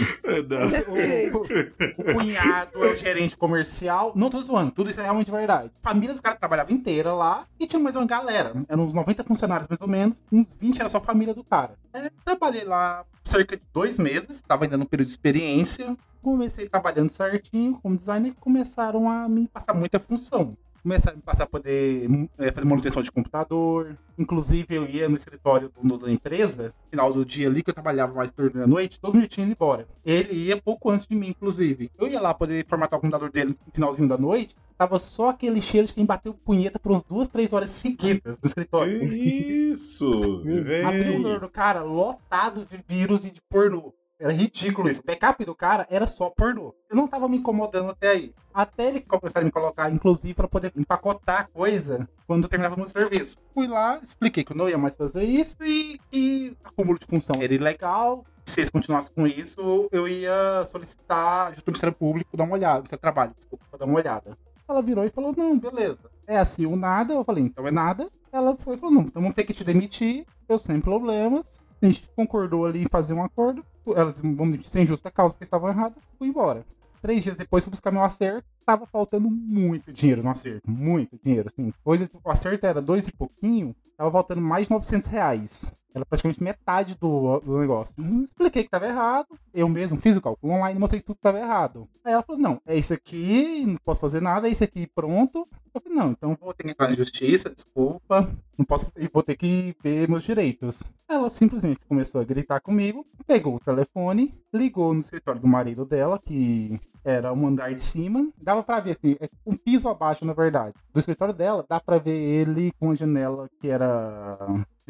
O, 1.31 1.38
o- 1.38 2.12
o 2.12 2.13
cunhado 2.13 2.84
é 2.86 2.91
o 2.91 2.95
gerente 2.95 3.36
comercial. 3.38 4.12
Não 4.15 4.29
tô 4.29 4.41
zoando, 4.41 4.71
tudo 4.71 4.89
isso 4.89 4.99
é 4.99 5.03
realmente 5.03 5.31
verdade. 5.31 5.71
A 5.84 5.89
família 5.89 6.13
do 6.15 6.21
cara 6.21 6.36
trabalhava 6.36 6.71
inteira 6.71 7.13
lá 7.13 7.45
e 7.60 7.65
tinha 7.67 7.79
mais 7.79 7.95
uma 7.95 8.05
galera. 8.05 8.53
Eram 8.67 8.84
uns 8.86 8.93
90 8.93 9.23
funcionários 9.23 9.67
mais 9.67 9.81
ou 9.81 9.88
menos, 9.88 10.23
uns 10.31 10.55
20 10.60 10.79
era 10.79 10.89
só 10.89 10.97
a 10.97 11.01
família 11.01 11.34
do 11.34 11.43
cara. 11.43 11.75
É, 11.93 12.10
trabalhei 12.23 12.63
lá 12.63 13.03
cerca 13.23 13.55
de 13.57 13.63
dois 13.73 13.99
meses, 13.99 14.41
tava 14.41 14.65
ainda 14.65 14.77
no 14.77 14.86
período 14.86 15.07
de 15.07 15.12
experiência. 15.12 15.95
Comecei 16.21 16.69
trabalhando 16.69 17.10
certinho 17.10 17.79
como 17.81 17.95
designer 17.95 18.29
e 18.29 18.34
começaram 18.34 19.10
a 19.10 19.27
me 19.27 19.47
passar 19.47 19.73
muita 19.73 19.99
função. 19.99 20.55
Começaram 20.84 21.13
a 21.13 21.17
me 21.17 21.22
passar 21.22 21.44
a 21.44 21.48
poder 21.48 22.10
é, 22.39 22.52
fazer 22.52 22.67
manutenção 22.67 23.04
de 23.04 23.12
computador. 23.12 23.96
Inclusive, 24.17 24.76
eu 24.76 24.86
ia 24.88 25.08
no 25.08 25.15
escritório 25.15 25.70
do 25.70 25.98
da 25.98 26.12
empresa, 26.12 26.74
final 26.89 27.13
do 27.13 27.24
dia 27.24 27.48
ali, 27.48 27.62
que 27.62 27.70
eu 27.70 27.74
trabalhava 27.74 28.13
mais 28.13 28.32
turno 28.32 28.60
da 28.60 28.65
noite, 28.65 29.00
todo 29.00 29.15
mundo 29.15 29.28
tinha 29.28 29.46
ido 29.46 29.54
embora. 29.54 29.88
Ele 30.04 30.34
ia 30.34 30.60
pouco 30.60 30.89
antes 30.89 31.06
de 31.06 31.15
mim, 31.15 31.30
inclusive. 31.30 31.91
Eu 32.00 32.08
ia 32.08 32.20
lá 32.20 32.34
poder 32.34 32.65
formatar 32.67 32.98
o 32.98 33.02
computador 33.02 33.30
dele 33.32 33.56
no 33.65 33.74
finalzinho 33.74 34.08
da 34.08 34.17
noite, 34.17 34.56
tava 34.78 34.98
só 34.98 35.30
aquele 35.30 35.62
cheiro 35.62 35.88
de 35.88 35.94
quem 35.94 36.06
bateu 36.06 36.34
punheta 36.34 36.80
por 36.80 36.91
uns 36.91 37.04
duas, 37.04 37.28
três 37.28 37.54
horas 37.54 37.70
seguidas 37.70 38.39
no 38.39 38.48
escritório. 38.48 39.04
Isso, 39.04 40.41
Abriu 40.86 41.20
o 41.20 41.39
do 41.39 41.50
cara 41.50 41.84
lotado 41.84 42.65
de 42.65 42.84
vírus 42.88 43.24
e 43.24 43.32
de 43.32 43.41
pornô. 43.50 43.94
Era 44.21 44.31
ridículo 44.31 44.88
isso. 44.88 45.01
O 45.01 45.05
backup 45.05 45.43
do 45.43 45.55
cara 45.55 45.88
era 45.89 46.05
só 46.05 46.29
pornô. 46.29 46.75
Eu 46.88 46.95
não 46.95 47.07
tava 47.07 47.27
me 47.27 47.38
incomodando 47.38 47.89
até 47.89 48.10
aí. 48.10 48.36
Até 48.53 48.89
ele 48.89 48.99
começar 49.01 49.39
a 49.39 49.43
me 49.43 49.49
colocar, 49.49 49.89
inclusive, 49.89 50.36
pra 50.36 50.47
poder 50.47 50.71
empacotar 50.77 51.49
coisa 51.51 52.07
quando 52.27 52.47
terminava 52.47 52.75
meu 52.75 52.88
serviço. 52.88 53.38
Fui 53.51 53.67
lá, 53.67 53.99
expliquei 53.99 54.43
que 54.43 54.51
eu 54.51 54.55
não 54.55 54.69
ia 54.69 54.77
mais 54.77 54.95
fazer 54.95 55.23
isso 55.23 55.57
e 55.63 55.99
que 56.12 56.55
acúmulo 56.63 56.99
de 56.99 57.07
função 57.07 57.41
era 57.41 57.51
ilegal. 57.51 58.23
Se 58.45 58.60
eles 58.60 58.69
continuassem 58.69 59.12
com 59.15 59.25
isso, 59.25 59.89
eu 59.91 60.07
ia 60.07 60.63
solicitar 60.65 61.47
ajuda 61.47 61.63
do 61.63 61.71
Ministério 61.71 61.95
Público 61.95 62.38
dar 62.38 62.43
uma 62.43 62.53
olhada, 62.53 62.84
do 62.84 62.97
Trabalho, 62.97 63.34
desculpa, 63.36 63.65
pra 63.71 63.79
dar 63.79 63.86
uma 63.86 63.97
olhada. 63.97 64.38
Ela 64.69 64.84
virou 64.84 65.03
e 65.03 65.10
falou: 65.10 65.34
Não, 65.36 65.57
beleza. 65.57 66.12
É 66.27 66.38
assim 66.38 66.67
o 66.67 66.75
nada. 66.75 67.15
Eu 67.15 67.23
falei: 67.23 67.43
Então 67.43 67.67
é 67.67 67.71
nada. 67.71 68.07
Ela 68.31 68.55
foi 68.55 68.75
e 68.75 68.77
falou: 68.77 68.93
Não, 68.93 69.01
então 69.01 69.19
vamos 69.19 69.36
ter 69.36 69.45
que 69.45 69.53
te 69.53 69.63
demitir. 69.63 70.27
Eu 70.47 70.60
sem 70.60 70.79
problemas. 70.79 71.60
A 71.81 71.86
gente 71.88 72.07
concordou 72.15 72.67
ali 72.67 72.84
em 72.84 72.88
fazer 72.88 73.15
um 73.15 73.23
acordo. 73.23 73.65
Elas 73.88 74.22
vamos 74.22 74.58
dizer, 74.58 74.67
sem 74.67 74.86
justa 74.86 75.10
causa 75.12 75.34
porque 75.34 75.44
estavam 75.44 75.70
erradas. 75.70 76.02
Fui 76.17 76.28
embora. 76.28 76.65
Três 77.02 77.24
dias 77.24 77.36
depois 77.36 77.63
fui 77.63 77.72
buscar 77.72 77.91
meu 77.91 78.04
acerto. 78.04 78.48
Tava 78.63 78.86
faltando 78.86 79.30
muito 79.30 79.91
dinheiro 79.91 80.22
no 80.22 80.30
acerto. 80.30 80.70
Muito 80.70 81.17
dinheiro, 81.24 81.50
assim. 81.52 81.74
Coisa, 81.84 82.10
o 82.24 82.30
acerto 82.30 82.65
era 82.65 82.82
dois 82.82 83.08
e 83.08 83.12
pouquinho. 83.12 83.76
Tava 83.98 84.12
faltando 84.12 84.41
mais 84.41 84.67
de 84.67 84.74
900 84.74 85.08
reais. 85.08 85.74
Era 85.93 86.06
praticamente 86.06 86.41
metade 86.41 86.95
do, 86.95 87.39
do 87.39 87.60
negócio. 87.60 87.93
Eu 87.97 88.23
expliquei 88.23 88.63
que 88.63 88.69
tava 88.69 88.88
errado. 88.88 89.27
Eu 89.54 89.67
mesmo 89.67 89.97
fiz 89.97 90.15
o 90.15 90.21
cálculo 90.21 90.54
online 90.54 90.80
mostrei 90.80 91.01
que 91.01 91.06
tudo 91.06 91.19
tava 91.21 91.39
errado. 91.39 91.88
Aí 92.04 92.13
ela 92.13 92.23
falou: 92.23 92.41
não, 92.41 92.62
é 92.65 92.75
isso 92.75 92.93
aqui, 92.93 93.65
não 93.65 93.77
posso 93.84 93.99
fazer 93.99 94.21
nada, 94.21 94.47
é 94.47 94.51
isso 94.51 94.63
aqui, 94.63 94.88
pronto. 94.88 95.47
Eu 95.73 95.82
falei, 95.82 95.97
não, 95.97 96.12
então 96.12 96.38
vou 96.39 96.54
ter 96.54 96.63
que 96.63 96.69
entrar 96.71 96.89
na 96.89 96.95
justiça, 96.95 97.49
desculpa. 97.49 98.30
Não 98.58 98.65
posso. 98.65 98.91
E 98.97 99.08
vou 99.08 99.23
ter 99.23 99.36
que 99.36 99.75
ver 99.82 100.10
meus 100.10 100.23
direitos. 100.23 100.84
Ela 101.08 101.30
simplesmente 101.30 101.80
começou 101.88 102.21
a 102.21 102.23
gritar 102.23 102.60
comigo, 102.62 103.06
pegou 103.25 103.56
o 103.56 103.60
telefone, 103.60 104.34
ligou 104.54 104.93
no 104.93 104.99
escritório 104.99 105.41
do 105.41 105.47
marido 105.47 105.86
dela, 105.86 106.19
que 106.19 106.80
era 107.04 107.34
um 107.34 107.47
andar 107.47 107.73
de 107.73 107.82
cima. 107.82 108.30
Dava 108.38 108.63
pra 108.63 108.80
ver, 108.80 108.91
assim, 108.91 109.15
é 109.19 109.30
um 109.45 109.56
piso 109.56 109.89
abaixo, 109.89 110.25
na 110.25 110.34
verdade. 110.34 110.75
Do 110.93 110.99
escritório 110.99 111.34
dela, 111.34 111.65
dá 111.67 111.80
pra 111.80 111.97
ver 111.97 112.17
ele 112.17 112.71
com 112.80 112.91
a 112.91 112.95
janela 112.95 113.49
que 113.60 113.67
era 113.67 114.38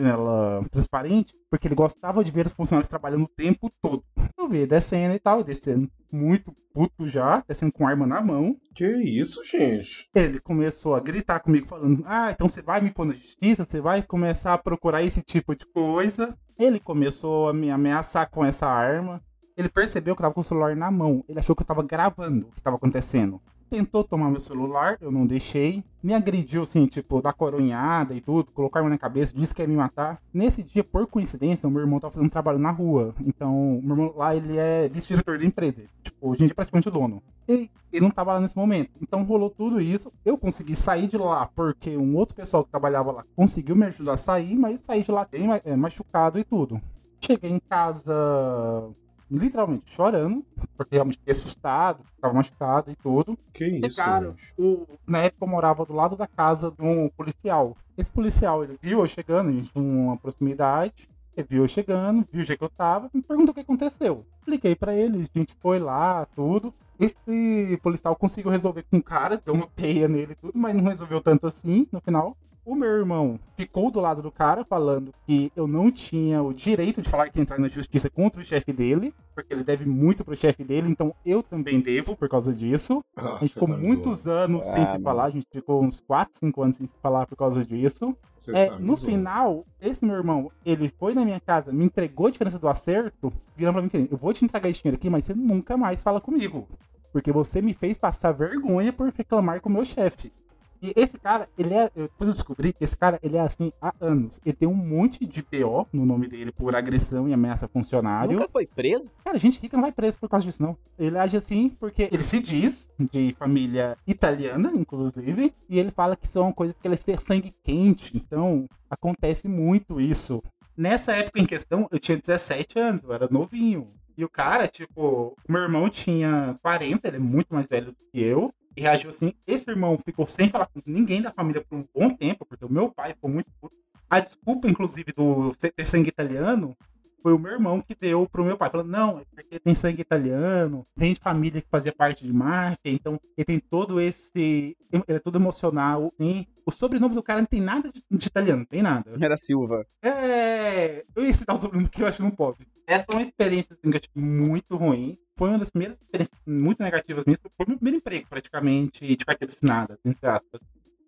janela 0.02 0.64
transparente, 0.70 1.36
porque 1.50 1.68
ele 1.68 1.76
gostava 1.76 2.24
de 2.24 2.32
ver 2.32 2.46
os 2.46 2.54
funcionários 2.54 2.88
trabalhando 2.88 3.24
o 3.24 3.28
tempo 3.28 3.72
todo. 3.82 4.04
Eu 4.38 4.50
vi 4.50 4.66
descendo 4.66 5.14
e 5.14 5.20
tal, 5.20 5.44
descendo 5.44 5.90
muito 6.12 6.54
puto 6.74 7.08
já, 7.08 7.44
descendo 7.48 7.72
com 7.72 7.88
arma 7.88 8.06
na 8.06 8.22
mão. 8.22 8.56
Que 8.74 8.88
isso, 8.88 9.44
gente? 9.46 10.10
Ele 10.14 10.40
começou 10.40 10.96
a 10.96 11.00
gritar 11.00 11.40
comigo, 11.40 11.66
falando: 11.66 12.04
Ah, 12.06 12.32
então 12.32 12.48
você 12.48 12.62
vai 12.62 12.82
me 12.82 12.92
pôr 12.92 13.06
na 13.06 13.14
justiça, 13.14 13.64
você 13.64 13.80
vai 13.80 14.02
começar 14.02 14.54
a 14.54 14.58
procurar 14.58 15.04
esse 15.04 15.22
tipo 15.22 15.56
de 15.56 15.66
coisa. 15.66 16.38
Ele 16.58 16.80
começou 16.80 17.50
a 17.50 17.54
me 17.54 17.70
ameaçar 17.70 18.30
com 18.30 18.46
essa 18.46 18.68
arma. 18.68 19.22
Ele 19.58 19.70
percebeu 19.70 20.16
que 20.16 20.22
eu 20.22 20.24
tava 20.24 20.34
com 20.34 20.42
o 20.42 20.44
celular 20.44 20.76
na 20.76 20.90
mão. 20.90 21.24
Ele 21.28 21.40
achou 21.40 21.56
que 21.56 21.62
eu 21.62 21.68
tava 21.68 21.84
gravando 21.84 22.48
o 22.48 22.52
que 22.52 22.62
tava 22.62 22.78
acontecendo. 22.78 23.42
Tentou 23.72 24.04
tomar 24.04 24.30
meu 24.30 24.40
celular, 24.42 24.98
eu 25.00 25.10
não 25.10 25.26
deixei. 25.26 25.82
Me 26.04 26.14
agrediu, 26.14 26.64
assim, 26.64 26.86
tipo, 26.88 27.22
da 27.22 27.32
coronhada 27.32 28.14
e 28.14 28.20
tudo, 28.20 28.52
colocar 28.52 28.80
arma 28.80 28.90
na 28.90 28.98
cabeça, 28.98 29.34
disse 29.34 29.56
que 29.56 29.62
ia 29.62 29.68
me 29.68 29.78
matar. 29.78 30.22
Nesse 30.34 30.62
dia, 30.62 30.84
por 30.84 31.08
coincidência, 31.08 31.70
o 31.70 31.72
meu 31.72 31.80
irmão 31.80 31.98
tava 31.98 32.14
fazendo 32.14 32.30
trabalho 32.30 32.60
na 32.60 32.70
rua. 32.70 33.16
Então, 33.26 33.80
meu 33.82 33.96
irmão 33.96 34.14
lá, 34.14 34.36
ele 34.36 34.58
é 34.58 34.90
vice-diretor 34.90 35.40
da 35.40 35.46
empresa. 35.46 35.84
Tipo, 36.04 36.32
hoje 36.32 36.44
em 36.44 36.48
dia 36.48 36.52
é 36.52 36.54
praticamente 36.54 36.90
o 36.90 36.92
dono. 36.92 37.24
E 37.48 37.70
ele 37.94 38.02
não 38.02 38.12
tava 38.12 38.34
lá 38.34 38.42
nesse 38.42 38.58
momento. 38.58 38.92
Então, 39.02 39.24
rolou 39.24 39.50
tudo 39.50 39.80
isso. 39.80 40.12
Eu 40.26 40.38
consegui 40.38 40.76
sair 40.76 41.08
de 41.08 41.18
lá 41.18 41.46
porque 41.46 41.96
um 41.96 42.18
outro 42.18 42.36
pessoal 42.36 42.66
que 42.66 42.72
trabalhava 42.72 43.10
lá 43.14 43.26
conseguiu 43.38 43.78
me 43.78 43.86
ajudar 43.86 44.16
a 44.16 44.18
sair, 44.18 44.54
mas 44.54 44.82
saí 44.84 45.02
de 45.02 45.12
lá 45.14 45.26
bem 45.32 45.48
é, 45.64 45.78
machucado 45.78 46.38
e 46.38 46.44
tudo. 46.44 46.82
Cheguei 47.22 47.52
em 47.52 47.60
casa 47.70 48.92
literalmente 49.32 49.90
chorando, 49.90 50.46
porque 50.76 50.96
realmente 50.96 51.18
fiquei 51.18 51.32
assustado, 51.32 52.04
estava 52.16 52.34
machucado 52.34 52.92
e 52.92 52.96
tudo. 52.96 53.38
Que 53.54 53.66
isso? 53.66 53.96
Pegaram 53.96 54.36
o, 54.58 54.86
na 55.08 55.20
época 55.20 55.46
eu 55.46 55.50
morava 55.50 55.86
do 55.86 55.94
lado 55.94 56.16
da 56.16 56.28
casa 56.28 56.72
de 56.72 56.86
um 56.86 57.10
policial. 57.10 57.78
Esse 57.98 58.12
policial, 58.12 58.64
ele 58.64 58.78
viu 58.82 59.00
eu 59.00 59.08
chegando, 59.08 59.50
a 59.50 59.54
gente 59.54 59.72
tinha 59.72 59.84
uma 59.84 60.18
proximidade. 60.18 61.10
Ele 61.36 61.48
viu 61.50 61.64
eu 61.64 61.68
chegando, 61.68 62.28
viu 62.32 62.42
o 62.42 62.46
jeito 62.46 62.60
que 62.60 62.66
eu 62.66 62.70
tava, 62.70 63.10
me 63.14 63.22
perguntou 63.22 63.52
o 63.52 63.54
que 63.54 63.62
aconteceu. 63.62 64.26
Expliquei 64.40 64.76
pra 64.76 64.94
ele, 64.94 65.26
a 65.34 65.40
gente 65.40 65.56
foi 65.62 65.80
lá, 65.80 66.26
tudo. 66.36 66.74
Esse 67.00 67.80
policial 67.82 68.16
conseguiu 68.16 68.52
resolver 68.52 68.84
com 68.84 68.98
o 68.98 69.04
cara, 69.04 69.42
deu 69.44 69.54
uma 69.54 69.68
peia 69.68 70.08
nele 70.08 70.34
e 70.34 70.36
tudo, 70.36 70.54
mas 70.56 70.76
não 70.76 70.84
resolveu 70.84 71.22
tanto 71.22 71.48
assim 71.48 71.88
no 71.92 72.02
final. 72.02 72.36
O 72.64 72.76
meu 72.76 72.90
irmão 72.90 73.40
ficou 73.58 73.90
do 73.90 74.00
lado 74.00 74.22
do 74.22 74.32
cara, 74.32 74.64
falando 74.64 75.12
que 75.26 75.52
eu 75.56 75.66
não 75.66 75.92
tinha 75.92 76.44
o 76.44 76.54
direito 76.54 77.02
de 77.02 77.10
falar 77.10 77.28
que 77.32 77.40
entrar 77.42 77.58
na 77.60 77.68
justiça 77.68 78.08
contra 78.08 78.40
o 78.40 78.44
chefe 78.44 78.72
dele, 78.72 79.14
porque 79.34 79.52
ele 79.52 79.64
deve 79.64 79.84
muito 79.84 80.24
pro 80.24 80.36
chefe 80.36 80.64
dele, 80.64 80.88
então 80.88 81.12
eu 81.26 81.42
também 81.42 81.80
devo 81.82 82.16
por 82.16 82.30
causa 82.30 82.54
disso. 82.54 83.04
Ah, 83.16 83.34
a 83.34 83.38
gente 83.40 83.54
ficou 83.56 83.68
tá 83.68 83.76
muitos 83.78 84.20
zoando. 84.20 84.54
anos 84.54 84.66
sem 84.66 84.84
Ah, 84.84 84.86
se 84.86 84.92
mano. 84.94 85.04
falar, 85.04 85.24
a 85.26 85.30
gente 85.32 85.48
ficou 85.52 85.84
uns 85.84 86.00
4, 86.02 86.38
5 86.38 86.62
anos 86.62 86.76
sem 86.76 86.86
se 86.86 86.94
falar 87.02 87.26
por 87.26 87.36
causa 87.36 87.66
disso. 87.66 88.16
É, 88.50 88.68
tá 88.68 88.78
no 88.80 88.96
zoando. 88.96 89.06
final, 89.12 89.66
esse 89.82 90.06
meu 90.06 90.16
irmão, 90.16 90.52
ele 90.64 90.88
foi 90.88 91.16
na 91.16 91.26
minha 91.26 91.40
casa, 91.40 91.72
me 91.74 91.86
entregou 91.86 92.28
a 92.28 92.32
diferença 92.32 92.60
do 92.60 92.68
acerto, 92.68 93.34
virando 93.58 93.74
pra 93.90 94.00
mim, 94.00 94.08
eu 94.12 94.18
vou 94.18 94.32
te 94.34 94.46
entregar 94.46 94.70
esse 94.70 94.84
dinheiro 94.84 94.98
aqui, 94.98 95.10
mas 95.10 95.26
você 95.26 95.34
nunca 95.34 95.76
mais 95.76 96.04
fala 96.04 96.22
comigo. 96.22 96.68
Porque 97.12 97.32
você 97.32 97.60
me 97.62 97.74
fez 97.74 97.98
passar 97.98 98.32
vergonha 98.32 98.94
por 98.94 99.12
reclamar 99.14 99.60
com 99.62 99.68
o 99.68 99.74
meu 99.74 99.84
chefe. 99.84 100.32
E 100.82 100.94
esse 100.96 101.20
cara, 101.20 101.48
ele 101.58 101.74
é. 101.74 101.86
eu- 101.96 102.04
Depois 102.08 102.28
eu 102.28 102.34
descobri 102.34 102.74
que 102.74 102.84
esse 102.84 102.98
cara, 102.98 103.20
ele 103.22 103.38
é 103.38 103.42
assim 103.42 103.72
há 103.82 103.94
anos. 104.02 104.40
Ele 104.46 104.56
tem 104.56 104.68
um 104.68 104.74
monte 104.74 105.26
de 105.26 105.44
PO 105.44 105.88
no 105.94 106.06
nome 106.06 106.28
dele 106.28 106.52
por 106.52 106.76
agressão 106.76 107.28
e 107.30 107.34
ameaça 107.34 107.66
a 107.66 107.70
funcionário. 107.70 108.34
Nunca 108.40 108.50
foi 108.52 108.66
preso? 108.66 109.10
Cara, 109.24 109.38
gente 109.38 109.60
rica 109.60 109.78
não 109.78 109.84
vai 109.84 109.92
preso 109.92 110.18
por 110.18 110.28
causa 110.28 110.46
disso, 110.46 110.62
não. 110.64 110.76
Ele 110.98 111.18
age 111.18 111.38
assim 111.38 111.70
porque 111.80 112.10
ele 112.12 112.24
se 112.24 112.40
diz 112.40 112.90
de 113.12 113.34
família 113.38 113.96
italiana, 114.08 114.72
inclusive, 114.74 115.54
e 115.70 115.78
ele 115.80 115.92
fala 115.92 116.16
que 116.16 116.28
são 116.28 116.52
coisas 116.52 116.76
que 116.82 116.88
ele 116.88 116.98
tem 116.98 117.18
sangue 117.18 117.54
quente. 117.64 118.16
Então, 118.18 118.66
acontece 118.90 119.48
muito 119.48 120.02
isso. 120.02 120.42
Nessa 120.76 121.12
época 121.14 121.40
em 121.40 121.46
questão, 121.46 121.88
eu 121.92 122.00
tinha 122.00 122.18
17 122.18 122.80
anos, 122.80 123.04
eu 123.04 123.14
era 123.14 123.28
novinho. 123.30 123.90
E 124.18 124.26
o 124.26 124.30
cara, 124.30 124.68
tipo, 124.68 125.36
o 125.48 125.52
meu 125.52 125.62
irmão 125.62 125.90
tinha 125.90 126.58
40, 126.62 127.08
ele 127.08 127.18
é 127.18 127.20
muito 127.20 127.54
mais 127.54 127.68
velho 127.68 127.88
do 127.88 127.98
que 128.12 128.20
eu. 128.22 128.52
E 128.76 128.82
reagiu 128.82 129.10
assim. 129.10 129.34
Esse 129.46 129.70
irmão 129.70 129.98
ficou 130.04 130.28
sem 130.28 130.48
falar 130.48 130.68
com 130.68 130.82
ninguém 130.86 131.22
da 131.22 131.32
família 131.32 131.64
por 131.68 131.78
um 131.78 131.86
bom 131.94 132.10
tempo, 132.10 132.46
porque 132.46 132.66
o 132.66 132.72
meu 132.72 132.92
pai 132.92 133.14
ficou 133.14 133.30
muito 133.30 133.52
puto. 133.60 133.76
A 134.10 134.20
desculpa, 134.20 134.68
inclusive, 134.68 135.14
do 135.14 135.54
ter 135.54 135.86
sangue 135.86 136.10
italiano 136.10 136.76
foi 137.22 137.34
o 137.34 137.40
meu 137.40 137.52
irmão 137.52 137.80
que 137.80 137.96
deu 137.96 138.28
pro 138.28 138.44
meu 138.44 138.58
pai. 138.58 138.70
Falando, 138.70 138.90
não, 138.90 139.20
é 139.20 139.24
porque 139.34 139.60
tem 139.60 139.76
sangue 139.76 140.02
italiano, 140.02 140.86
vem 140.96 141.14
de 141.14 141.20
família 141.20 141.62
que 141.62 141.68
fazia 141.70 141.94
parte 141.94 142.26
de 142.26 142.34
máfia, 142.34 142.92
então 142.92 143.20
ele 143.38 143.46
tem 143.46 143.60
todo 143.60 144.02
esse. 144.02 144.76
Ele 144.92 145.04
é 145.08 145.20
todo 145.20 145.38
emocional. 145.38 146.12
Sim. 146.20 146.46
O 146.66 146.72
sobrenome 146.72 147.16
do 147.16 147.24
cara 147.24 147.40
não 147.40 147.46
tem 147.46 147.62
nada 147.62 147.92
de, 147.92 148.04
de 148.10 148.28
italiano, 148.28 148.60
não 148.60 148.66
tem 148.66 148.82
nada. 148.82 149.12
Era 149.20 149.36
Silva. 149.38 149.86
É. 150.04 151.06
Eu 151.16 151.26
ia 151.26 151.34
citar 151.34 151.56
o 151.56 151.62
sobrenome 151.62 151.90
que 151.90 152.02
eu 152.02 152.08
acho 152.08 152.18
que 152.18 152.24
não 152.24 152.32
pode. 152.32 152.68
Essa 152.92 153.06
é 153.10 153.14
uma 153.14 153.22
experiência 153.22 153.74
assim, 153.74 153.90
que 153.90 153.96
eu 153.96 154.02
tive 154.02 154.20
muito 154.20 154.76
ruim. 154.76 155.18
Foi 155.38 155.48
uma 155.48 155.58
das 155.58 155.72
primeiras 155.72 155.98
experiências 155.98 156.38
muito 156.46 156.84
negativas 156.84 157.26
minhas. 157.26 157.40
Foi 157.40 157.66
meu 157.66 157.78
primeiro 157.78 158.00
emprego, 158.00 158.28
praticamente, 158.30 159.16
de 159.16 159.26
carteira 159.26 159.50
assinada, 159.50 159.98
entre 160.04 160.28
aspas. 160.28 160.60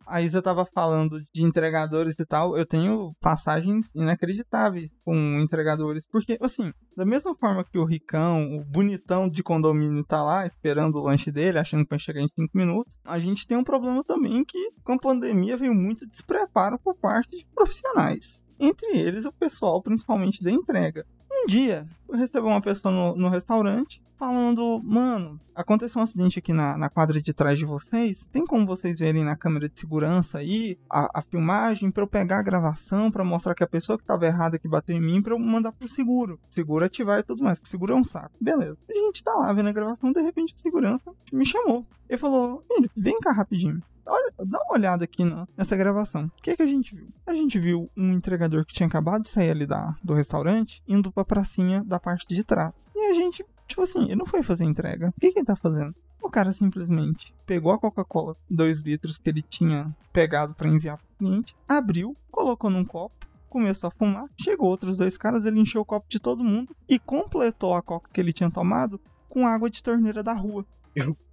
A 0.08 0.22
Isa 0.22 0.42
tava 0.42 0.66
falando 0.66 1.22
de 1.34 1.44
entregadores 1.44 2.18
e 2.18 2.26
tal. 2.26 2.58
Eu 2.58 2.66
tenho 2.66 3.14
passagens 3.20 3.90
inacreditáveis 3.94 4.96
com 5.04 5.42
entregadores. 5.42 6.06
Porque, 6.10 6.38
assim, 6.42 6.72
da 6.96 7.06
mesma 7.06 7.36
forma 7.36 7.66
que 7.66 7.78
o 7.78 7.84
ricão, 7.84 8.56
o 8.56 8.64
bonitão 8.64 9.30
de 9.30 9.44
condomínio 9.44 10.06
tá 10.06 10.24
lá 10.24 10.46
esperando 10.46 10.96
o 10.96 11.04
lanche 11.04 11.34
dele, 11.34 11.60
achando 11.60 11.84
que 11.84 11.90
vai 11.90 12.00
chegar 12.00 12.22
em 12.22 12.28
5 12.28 12.58
minutos, 12.58 12.98
a 13.04 13.20
gente 13.20 13.46
tem 13.46 13.58
um 13.58 13.64
problema 13.64 14.04
também 14.06 14.46
que 14.46 14.72
com 14.86 14.94
a 14.94 15.00
pandemia 15.00 15.58
veio 15.58 15.74
muito 15.74 16.08
despreparo 16.08 16.80
por 16.80 16.96
parte 16.96 17.38
de 17.38 17.46
profissionais. 17.54 18.46
Entre 18.58 18.98
eles, 18.98 19.26
o 19.26 19.34
pessoal, 19.34 19.82
principalmente 19.82 20.42
da 20.42 20.50
entrega. 20.50 21.06
Um 21.44 21.48
dia, 21.48 21.86
eu 22.16 22.20
recebo 22.20 22.48
uma 22.48 22.62
pessoa 22.62 22.94
no, 22.94 23.16
no 23.16 23.30
restaurante 23.30 24.02
falando: 24.18 24.80
Mano, 24.84 25.40
aconteceu 25.56 26.00
um 26.00 26.04
acidente 26.04 26.40
aqui 26.40 26.54
na, 26.54 26.78
na 26.78 26.90
quadra 26.90 27.22
de 27.22 27.34
trás 27.34 27.58
de 27.60 27.66
vocês. 27.66 28.26
Tem 28.28 28.46
como 28.46 28.66
vocês 28.66 29.00
verem 29.00 29.24
na 29.24 29.36
câmera 29.36 29.68
de 29.70 29.80
segurança 29.80 30.40
aí 30.40 30.78
a, 30.90 31.20
a 31.20 31.22
filmagem 31.22 31.92
pra 31.92 32.04
eu 32.04 32.08
pegar 32.08 32.40
a 32.40 32.44
gravação 32.44 33.12
pra 33.12 33.24
mostrar 33.24 33.56
que 33.56 33.64
a 33.64 33.68
pessoa 33.68 33.98
que 33.98 34.06
tava 34.06 34.26
errada 34.26 34.58
que 34.60 34.68
bateu 34.68 34.96
em 34.96 35.02
mim 35.02 35.22
pra 35.22 35.34
eu 35.34 35.40
mandar 35.40 35.72
pro 35.72 35.88
seguro? 35.88 36.40
Seguro 36.50 36.86
ativar 36.86 37.20
e 37.20 37.24
tudo 37.24 37.44
mais, 37.44 37.60
que 37.60 37.68
seguro 37.70 37.94
é 37.94 37.96
um 37.96 38.04
saco. 38.04 38.32
Beleza. 38.40 38.78
A 38.90 38.94
gente 38.94 39.24
tá 39.24 39.34
lá 39.34 39.52
vendo 39.54 39.70
a 39.70 39.74
gravação, 39.74 40.12
de 40.12 40.22
repente 40.22 40.54
o 40.56 40.60
segurança 40.60 41.12
me 41.32 41.46
chamou. 41.46 41.86
Ele 42.10 42.18
falou: 42.18 42.64
vem 42.96 43.20
cá 43.20 43.32
rapidinho. 43.32 43.82
Olha, 44.06 44.34
dá 44.46 44.60
uma 44.66 44.74
olhada 44.74 45.06
aqui 45.06 45.24
no- 45.24 45.48
nessa 45.58 45.78
gravação. 45.78 46.26
O 46.26 46.42
que, 46.42 46.58
que 46.58 46.62
a 46.62 46.66
gente 46.68 46.94
viu? 46.94 47.08
A 47.26 47.34
gente 47.34 47.58
viu 47.58 47.90
um 47.96 48.12
entregador 48.12 48.66
que 48.66 48.74
tinha 48.74 48.86
acabado 48.86 49.24
de 49.24 49.30
sair 49.30 49.50
ali 49.50 49.66
da, 49.66 49.96
do 50.04 50.14
restaurante 50.14 50.84
indo 50.86 51.10
pra 51.10 51.24
pracinha 51.24 51.82
da 51.86 51.98
parte 52.04 52.28
de 52.28 52.44
trás. 52.44 52.74
E 52.94 53.00
a 53.10 53.14
gente, 53.14 53.46
tipo 53.68 53.82
assim, 53.82 54.04
ele 54.04 54.16
não 54.16 54.26
foi 54.26 54.44
fazer 54.44 54.66
entrega. 54.66 55.10
O 55.16 55.20
que, 55.20 55.32
que 55.32 55.40
ele 55.40 55.46
tá 55.46 55.56
fazendo? 55.56 55.96
O 56.22 56.30
cara 56.30 56.52
simplesmente 56.52 57.34
pegou 57.46 57.72
a 57.72 57.80
Coca-Cola, 57.80 58.36
2 58.50 58.80
litros 58.82 59.18
que 59.18 59.30
ele 59.30 59.42
tinha 59.42 59.96
pegado 60.12 60.54
pra 60.54 60.68
enviar 60.68 60.98
pro 60.98 61.08
cliente, 61.18 61.56
abriu, 61.68 62.16
colocou 62.32 62.70
num 62.70 62.86
copo, 62.86 63.26
começou 63.50 63.88
a 63.88 63.92
fumar. 63.92 64.26
Chegou 64.40 64.70
outros 64.70 64.98
dois 64.98 65.18
caras, 65.18 65.46
ele 65.46 65.60
encheu 65.60 65.82
o 65.82 65.86
copo 65.86 66.08
de 66.10 66.20
todo 66.20 66.44
mundo 66.44 66.76
e 66.88 66.98
completou 66.98 67.76
a 67.76 67.82
coca 67.82 68.10
que 68.12 68.20
ele 68.20 68.34
tinha 68.34 68.50
tomado 68.50 69.00
com 69.30 69.48
água 69.48 69.70
de 69.70 69.82
torneira 69.82 70.24
da 70.24 70.34
rua. 70.34 70.66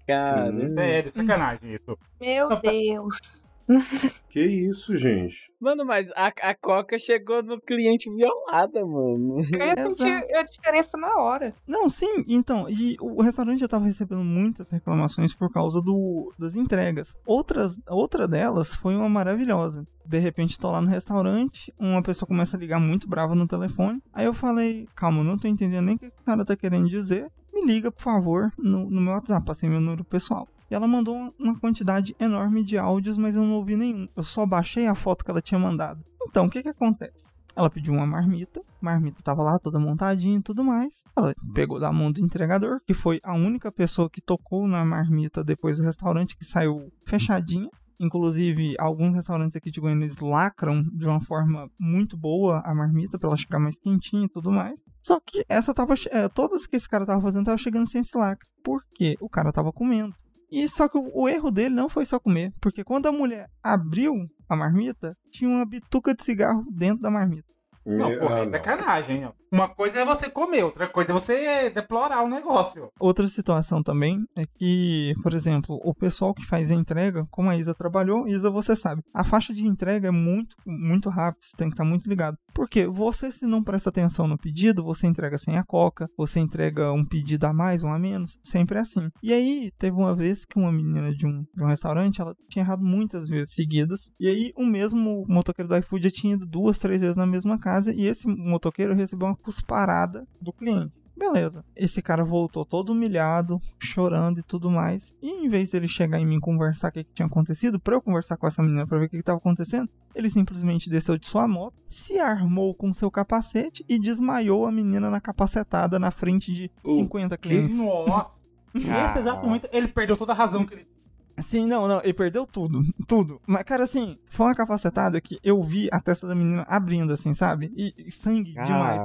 Cara. 0.06 0.50
É, 0.76 1.02
de 1.02 1.12
sacanagem 1.12 1.74
isso. 1.74 1.98
Meu 2.20 2.48
Deus. 2.60 3.52
Que 4.30 4.40
isso, 4.40 4.96
gente? 4.96 5.50
Mano, 5.60 5.84
mas 5.84 6.08
a, 6.12 6.28
a 6.28 6.54
Coca 6.54 6.96
chegou 6.96 7.42
no 7.42 7.60
cliente 7.60 8.08
violada, 8.08 8.86
mano. 8.86 9.40
Eu 9.52 9.58
ia 9.58 9.76
sentir 9.76 10.36
a 10.36 10.44
diferença 10.44 10.96
na 10.96 11.16
hora. 11.16 11.52
Não, 11.66 11.88
sim, 11.88 12.24
então, 12.28 12.70
e 12.70 12.96
o 13.00 13.22
restaurante 13.22 13.58
já 13.58 13.66
tava 13.66 13.86
recebendo 13.86 14.22
muitas 14.22 14.68
reclamações 14.68 15.34
por 15.34 15.52
causa 15.52 15.80
do, 15.82 16.32
das 16.38 16.54
entregas. 16.54 17.12
Outras, 17.26 17.76
outra 17.88 18.28
delas 18.28 18.72
foi 18.72 18.94
uma 18.94 19.08
maravilhosa. 19.08 19.84
De 20.06 20.18
repente 20.20 20.58
tô 20.58 20.70
lá 20.70 20.80
no 20.80 20.88
restaurante, 20.88 21.74
uma 21.76 22.02
pessoa 22.02 22.28
começa 22.28 22.56
a 22.56 22.60
ligar 22.60 22.78
muito 22.78 23.08
brava 23.08 23.34
no 23.34 23.48
telefone. 23.48 24.00
Aí 24.12 24.26
eu 24.26 24.32
falei, 24.32 24.86
calma, 24.94 25.24
não 25.24 25.36
tô 25.36 25.48
entendendo 25.48 25.86
nem 25.86 25.96
o 25.96 25.98
que 25.98 26.06
a 26.06 26.22
senhora 26.24 26.44
tá 26.44 26.56
querendo 26.56 26.88
dizer. 26.88 27.28
Me 27.60 27.66
liga, 27.66 27.90
por 27.90 28.02
favor, 28.02 28.52
no, 28.56 28.88
no 28.88 29.00
meu 29.00 29.12
WhatsApp, 29.12 29.44
passei 29.44 29.68
meu 29.68 29.80
número 29.80 30.04
pessoal. 30.04 30.48
E 30.70 30.74
ela 30.74 30.86
mandou 30.86 31.34
uma 31.38 31.58
quantidade 31.58 32.14
enorme 32.18 32.64
de 32.64 32.78
áudios, 32.78 33.16
mas 33.16 33.36
eu 33.36 33.42
não 33.42 33.54
ouvi 33.54 33.76
nenhum. 33.76 34.08
Eu 34.16 34.22
só 34.22 34.46
baixei 34.46 34.86
a 34.86 34.94
foto 34.94 35.24
que 35.24 35.30
ela 35.30 35.42
tinha 35.42 35.58
mandado. 35.58 36.02
Então, 36.22 36.46
o 36.46 36.50
que 36.50 36.62
que 36.62 36.68
acontece? 36.68 37.28
Ela 37.56 37.68
pediu 37.68 37.92
uma 37.92 38.06
marmita, 38.06 38.60
a 38.60 38.84
marmita 38.84 39.22
tava 39.22 39.42
lá 39.42 39.58
toda 39.58 39.78
montadinha 39.78 40.38
e 40.38 40.42
tudo 40.42 40.62
mais. 40.62 41.02
Ela 41.16 41.34
pegou 41.52 41.80
da 41.80 41.92
mão 41.92 42.12
do 42.12 42.20
entregador, 42.20 42.80
que 42.86 42.94
foi 42.94 43.20
a 43.22 43.34
única 43.34 43.72
pessoa 43.72 44.08
que 44.08 44.20
tocou 44.20 44.66
na 44.68 44.84
marmita 44.84 45.42
depois 45.42 45.78
do 45.78 45.84
restaurante, 45.84 46.36
que 46.36 46.44
saiu 46.44 46.90
fechadinha. 47.04 47.68
Inclusive, 48.00 48.74
alguns 48.78 49.14
restaurantes 49.14 49.54
aqui 49.54 49.70
de 49.70 49.78
Goiânia 49.78 50.10
lacram 50.22 50.82
de 50.82 51.04
uma 51.06 51.20
forma 51.20 51.70
muito 51.78 52.16
boa 52.16 52.62
a 52.64 52.74
marmita 52.74 53.18
para 53.18 53.28
ela 53.28 53.36
chegar 53.36 53.58
mais 53.58 53.78
quentinha 53.78 54.24
e 54.24 54.28
tudo 54.28 54.50
mais. 54.50 54.80
Só 55.02 55.20
que 55.20 55.44
essa 55.46 55.74
tava. 55.74 55.92
É, 56.10 56.26
todas 56.30 56.66
que 56.66 56.76
esse 56.76 56.88
cara 56.88 57.04
tava 57.04 57.20
fazendo 57.20 57.44
tava 57.44 57.58
chegando 57.58 57.86
sem 57.86 58.00
esse 58.00 58.16
lacre. 58.16 58.48
Por 58.64 58.82
quê? 58.94 59.16
O 59.20 59.28
cara 59.28 59.52
tava 59.52 59.70
comendo. 59.70 60.14
E 60.50 60.66
só 60.66 60.88
que 60.88 60.96
o, 60.96 61.10
o 61.14 61.28
erro 61.28 61.50
dele 61.50 61.74
não 61.74 61.90
foi 61.90 62.06
só 62.06 62.18
comer. 62.18 62.54
Porque 62.58 62.82
quando 62.82 63.06
a 63.06 63.12
mulher 63.12 63.48
abriu 63.62 64.14
a 64.48 64.56
marmita, 64.56 65.14
tinha 65.30 65.50
uma 65.50 65.66
bituca 65.66 66.14
de 66.14 66.24
cigarro 66.24 66.64
dentro 66.72 67.02
da 67.02 67.10
marmita. 67.10 67.48
Não, 67.84 68.18
porra, 68.18 68.40
é 68.40 68.50
sacanagem, 68.50 69.24
ó. 69.24 69.32
Uma 69.52 69.68
coisa 69.68 70.00
é 70.00 70.04
você 70.04 70.30
comer, 70.30 70.62
outra 70.62 70.86
coisa 70.86 71.10
é 71.10 71.12
você 71.12 71.70
deplorar 71.70 72.22
o 72.22 72.28
negócio. 72.28 72.88
Outra 73.00 73.28
situação 73.28 73.82
também 73.82 74.24
é 74.36 74.44
que, 74.46 75.12
por 75.24 75.34
exemplo, 75.34 75.80
o 75.82 75.92
pessoal 75.92 76.32
que 76.32 76.46
faz 76.46 76.70
a 76.70 76.74
entrega, 76.74 77.26
como 77.32 77.50
a 77.50 77.56
Isa 77.56 77.74
trabalhou, 77.74 78.28
Isa, 78.28 78.48
você 78.48 78.76
sabe, 78.76 79.02
a 79.12 79.24
faixa 79.24 79.52
de 79.52 79.66
entrega 79.66 80.06
é 80.06 80.12
muito, 80.12 80.54
muito 80.64 81.08
rápida, 81.08 81.44
você 81.44 81.56
tem 81.56 81.68
que 81.68 81.74
estar 81.74 81.84
muito 81.84 82.08
ligado. 82.08 82.36
Porque 82.54 82.86
você, 82.86 83.32
se 83.32 83.44
não 83.44 83.62
presta 83.62 83.90
atenção 83.90 84.28
no 84.28 84.38
pedido, 84.38 84.84
você 84.84 85.08
entrega 85.08 85.36
sem 85.36 85.56
a 85.56 85.64
coca, 85.64 86.08
você 86.16 86.38
entrega 86.38 86.92
um 86.92 87.04
pedido 87.04 87.44
a 87.44 87.52
mais, 87.52 87.82
um 87.82 87.92
a 87.92 87.98
menos, 87.98 88.38
sempre 88.44 88.78
é 88.78 88.82
assim. 88.82 89.08
E 89.20 89.32
aí, 89.32 89.72
teve 89.78 89.96
uma 89.96 90.14
vez 90.14 90.44
que 90.44 90.60
uma 90.60 90.70
menina 90.70 91.12
de 91.12 91.26
um, 91.26 91.44
de 91.52 91.64
um 91.64 91.66
restaurante, 91.66 92.20
ela 92.20 92.36
tinha 92.48 92.64
errado 92.64 92.84
muitas 92.84 93.28
vezes 93.28 93.52
seguidas, 93.52 94.12
e 94.20 94.28
aí 94.28 94.52
o 94.56 94.64
mesmo 94.64 95.24
motoqueiro 95.26 95.68
do 95.68 95.76
iFood 95.76 96.04
já 96.04 96.10
tinha 96.10 96.34
ido 96.34 96.46
duas, 96.46 96.78
três 96.78 97.00
vezes 97.00 97.16
na 97.16 97.26
mesma 97.26 97.58
casa 97.58 97.69
casa 97.70 97.94
e 97.94 98.06
esse 98.06 98.26
motoqueiro 98.26 98.94
recebeu 98.94 99.28
uma 99.28 99.36
cusparada 99.36 100.26
do 100.40 100.52
cliente. 100.52 100.92
Beleza. 101.16 101.62
Esse 101.76 102.00
cara 102.00 102.24
voltou 102.24 102.64
todo 102.64 102.92
humilhado, 102.92 103.60
chorando 103.78 104.40
e 104.40 104.42
tudo 104.42 104.70
mais. 104.70 105.14
E 105.20 105.28
em 105.28 105.48
vez 105.50 105.70
dele 105.70 105.86
chegar 105.86 106.18
em 106.18 106.24
mim 106.24 106.40
conversar 106.40 106.88
o 106.88 106.92
que, 106.92 107.04
que 107.04 107.12
tinha 107.12 107.26
acontecido, 107.26 107.78
pra 107.78 107.94
eu 107.94 108.00
conversar 108.00 108.38
com 108.38 108.46
essa 108.46 108.62
menina 108.62 108.86
pra 108.86 108.98
ver 108.98 109.04
o 109.04 109.08
que, 109.08 109.18
que 109.18 109.22
tava 109.22 109.36
acontecendo, 109.36 109.88
ele 110.14 110.30
simplesmente 110.30 110.88
desceu 110.88 111.18
de 111.18 111.26
sua 111.26 111.46
moto, 111.46 111.74
se 111.88 112.18
armou 112.18 112.74
com 112.74 112.90
seu 112.90 113.10
capacete 113.10 113.84
e 113.86 113.98
desmaiou 113.98 114.64
a 114.66 114.72
menina 114.72 115.10
na 115.10 115.20
capacetada 115.20 115.98
na 115.98 116.10
frente 116.10 116.54
de 116.54 116.70
uh, 116.82 116.96
50 116.96 117.36
clientes. 117.36 117.76
Nossa! 117.76 118.42
Nesse 118.72 119.18
exato 119.18 119.44
momento, 119.44 119.68
ele 119.72 119.88
perdeu 119.88 120.16
toda 120.16 120.32
a 120.32 120.36
razão 120.36 120.64
que 120.64 120.72
ele 120.72 120.88
Sim, 121.38 121.66
não, 121.66 121.88
não, 121.88 122.00
ele 122.02 122.12
perdeu 122.12 122.46
tudo, 122.46 122.82
tudo. 123.06 123.40
Mas, 123.46 123.62
cara, 123.64 123.84
assim, 123.84 124.18
foi 124.30 124.46
uma 124.46 124.54
capacetada 124.54 125.20
que 125.20 125.38
eu 125.42 125.62
vi 125.62 125.88
a 125.92 126.00
testa 126.00 126.26
da 126.26 126.34
menina 126.34 126.64
abrindo, 126.68 127.12
assim, 127.12 127.32
sabe? 127.34 127.72
E, 127.76 127.94
e 127.96 128.10
sangue 128.10 128.54
demais. 128.64 129.02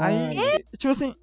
Aí, 0.00 0.64
tipo 0.76 0.92
assim, 0.92 1.14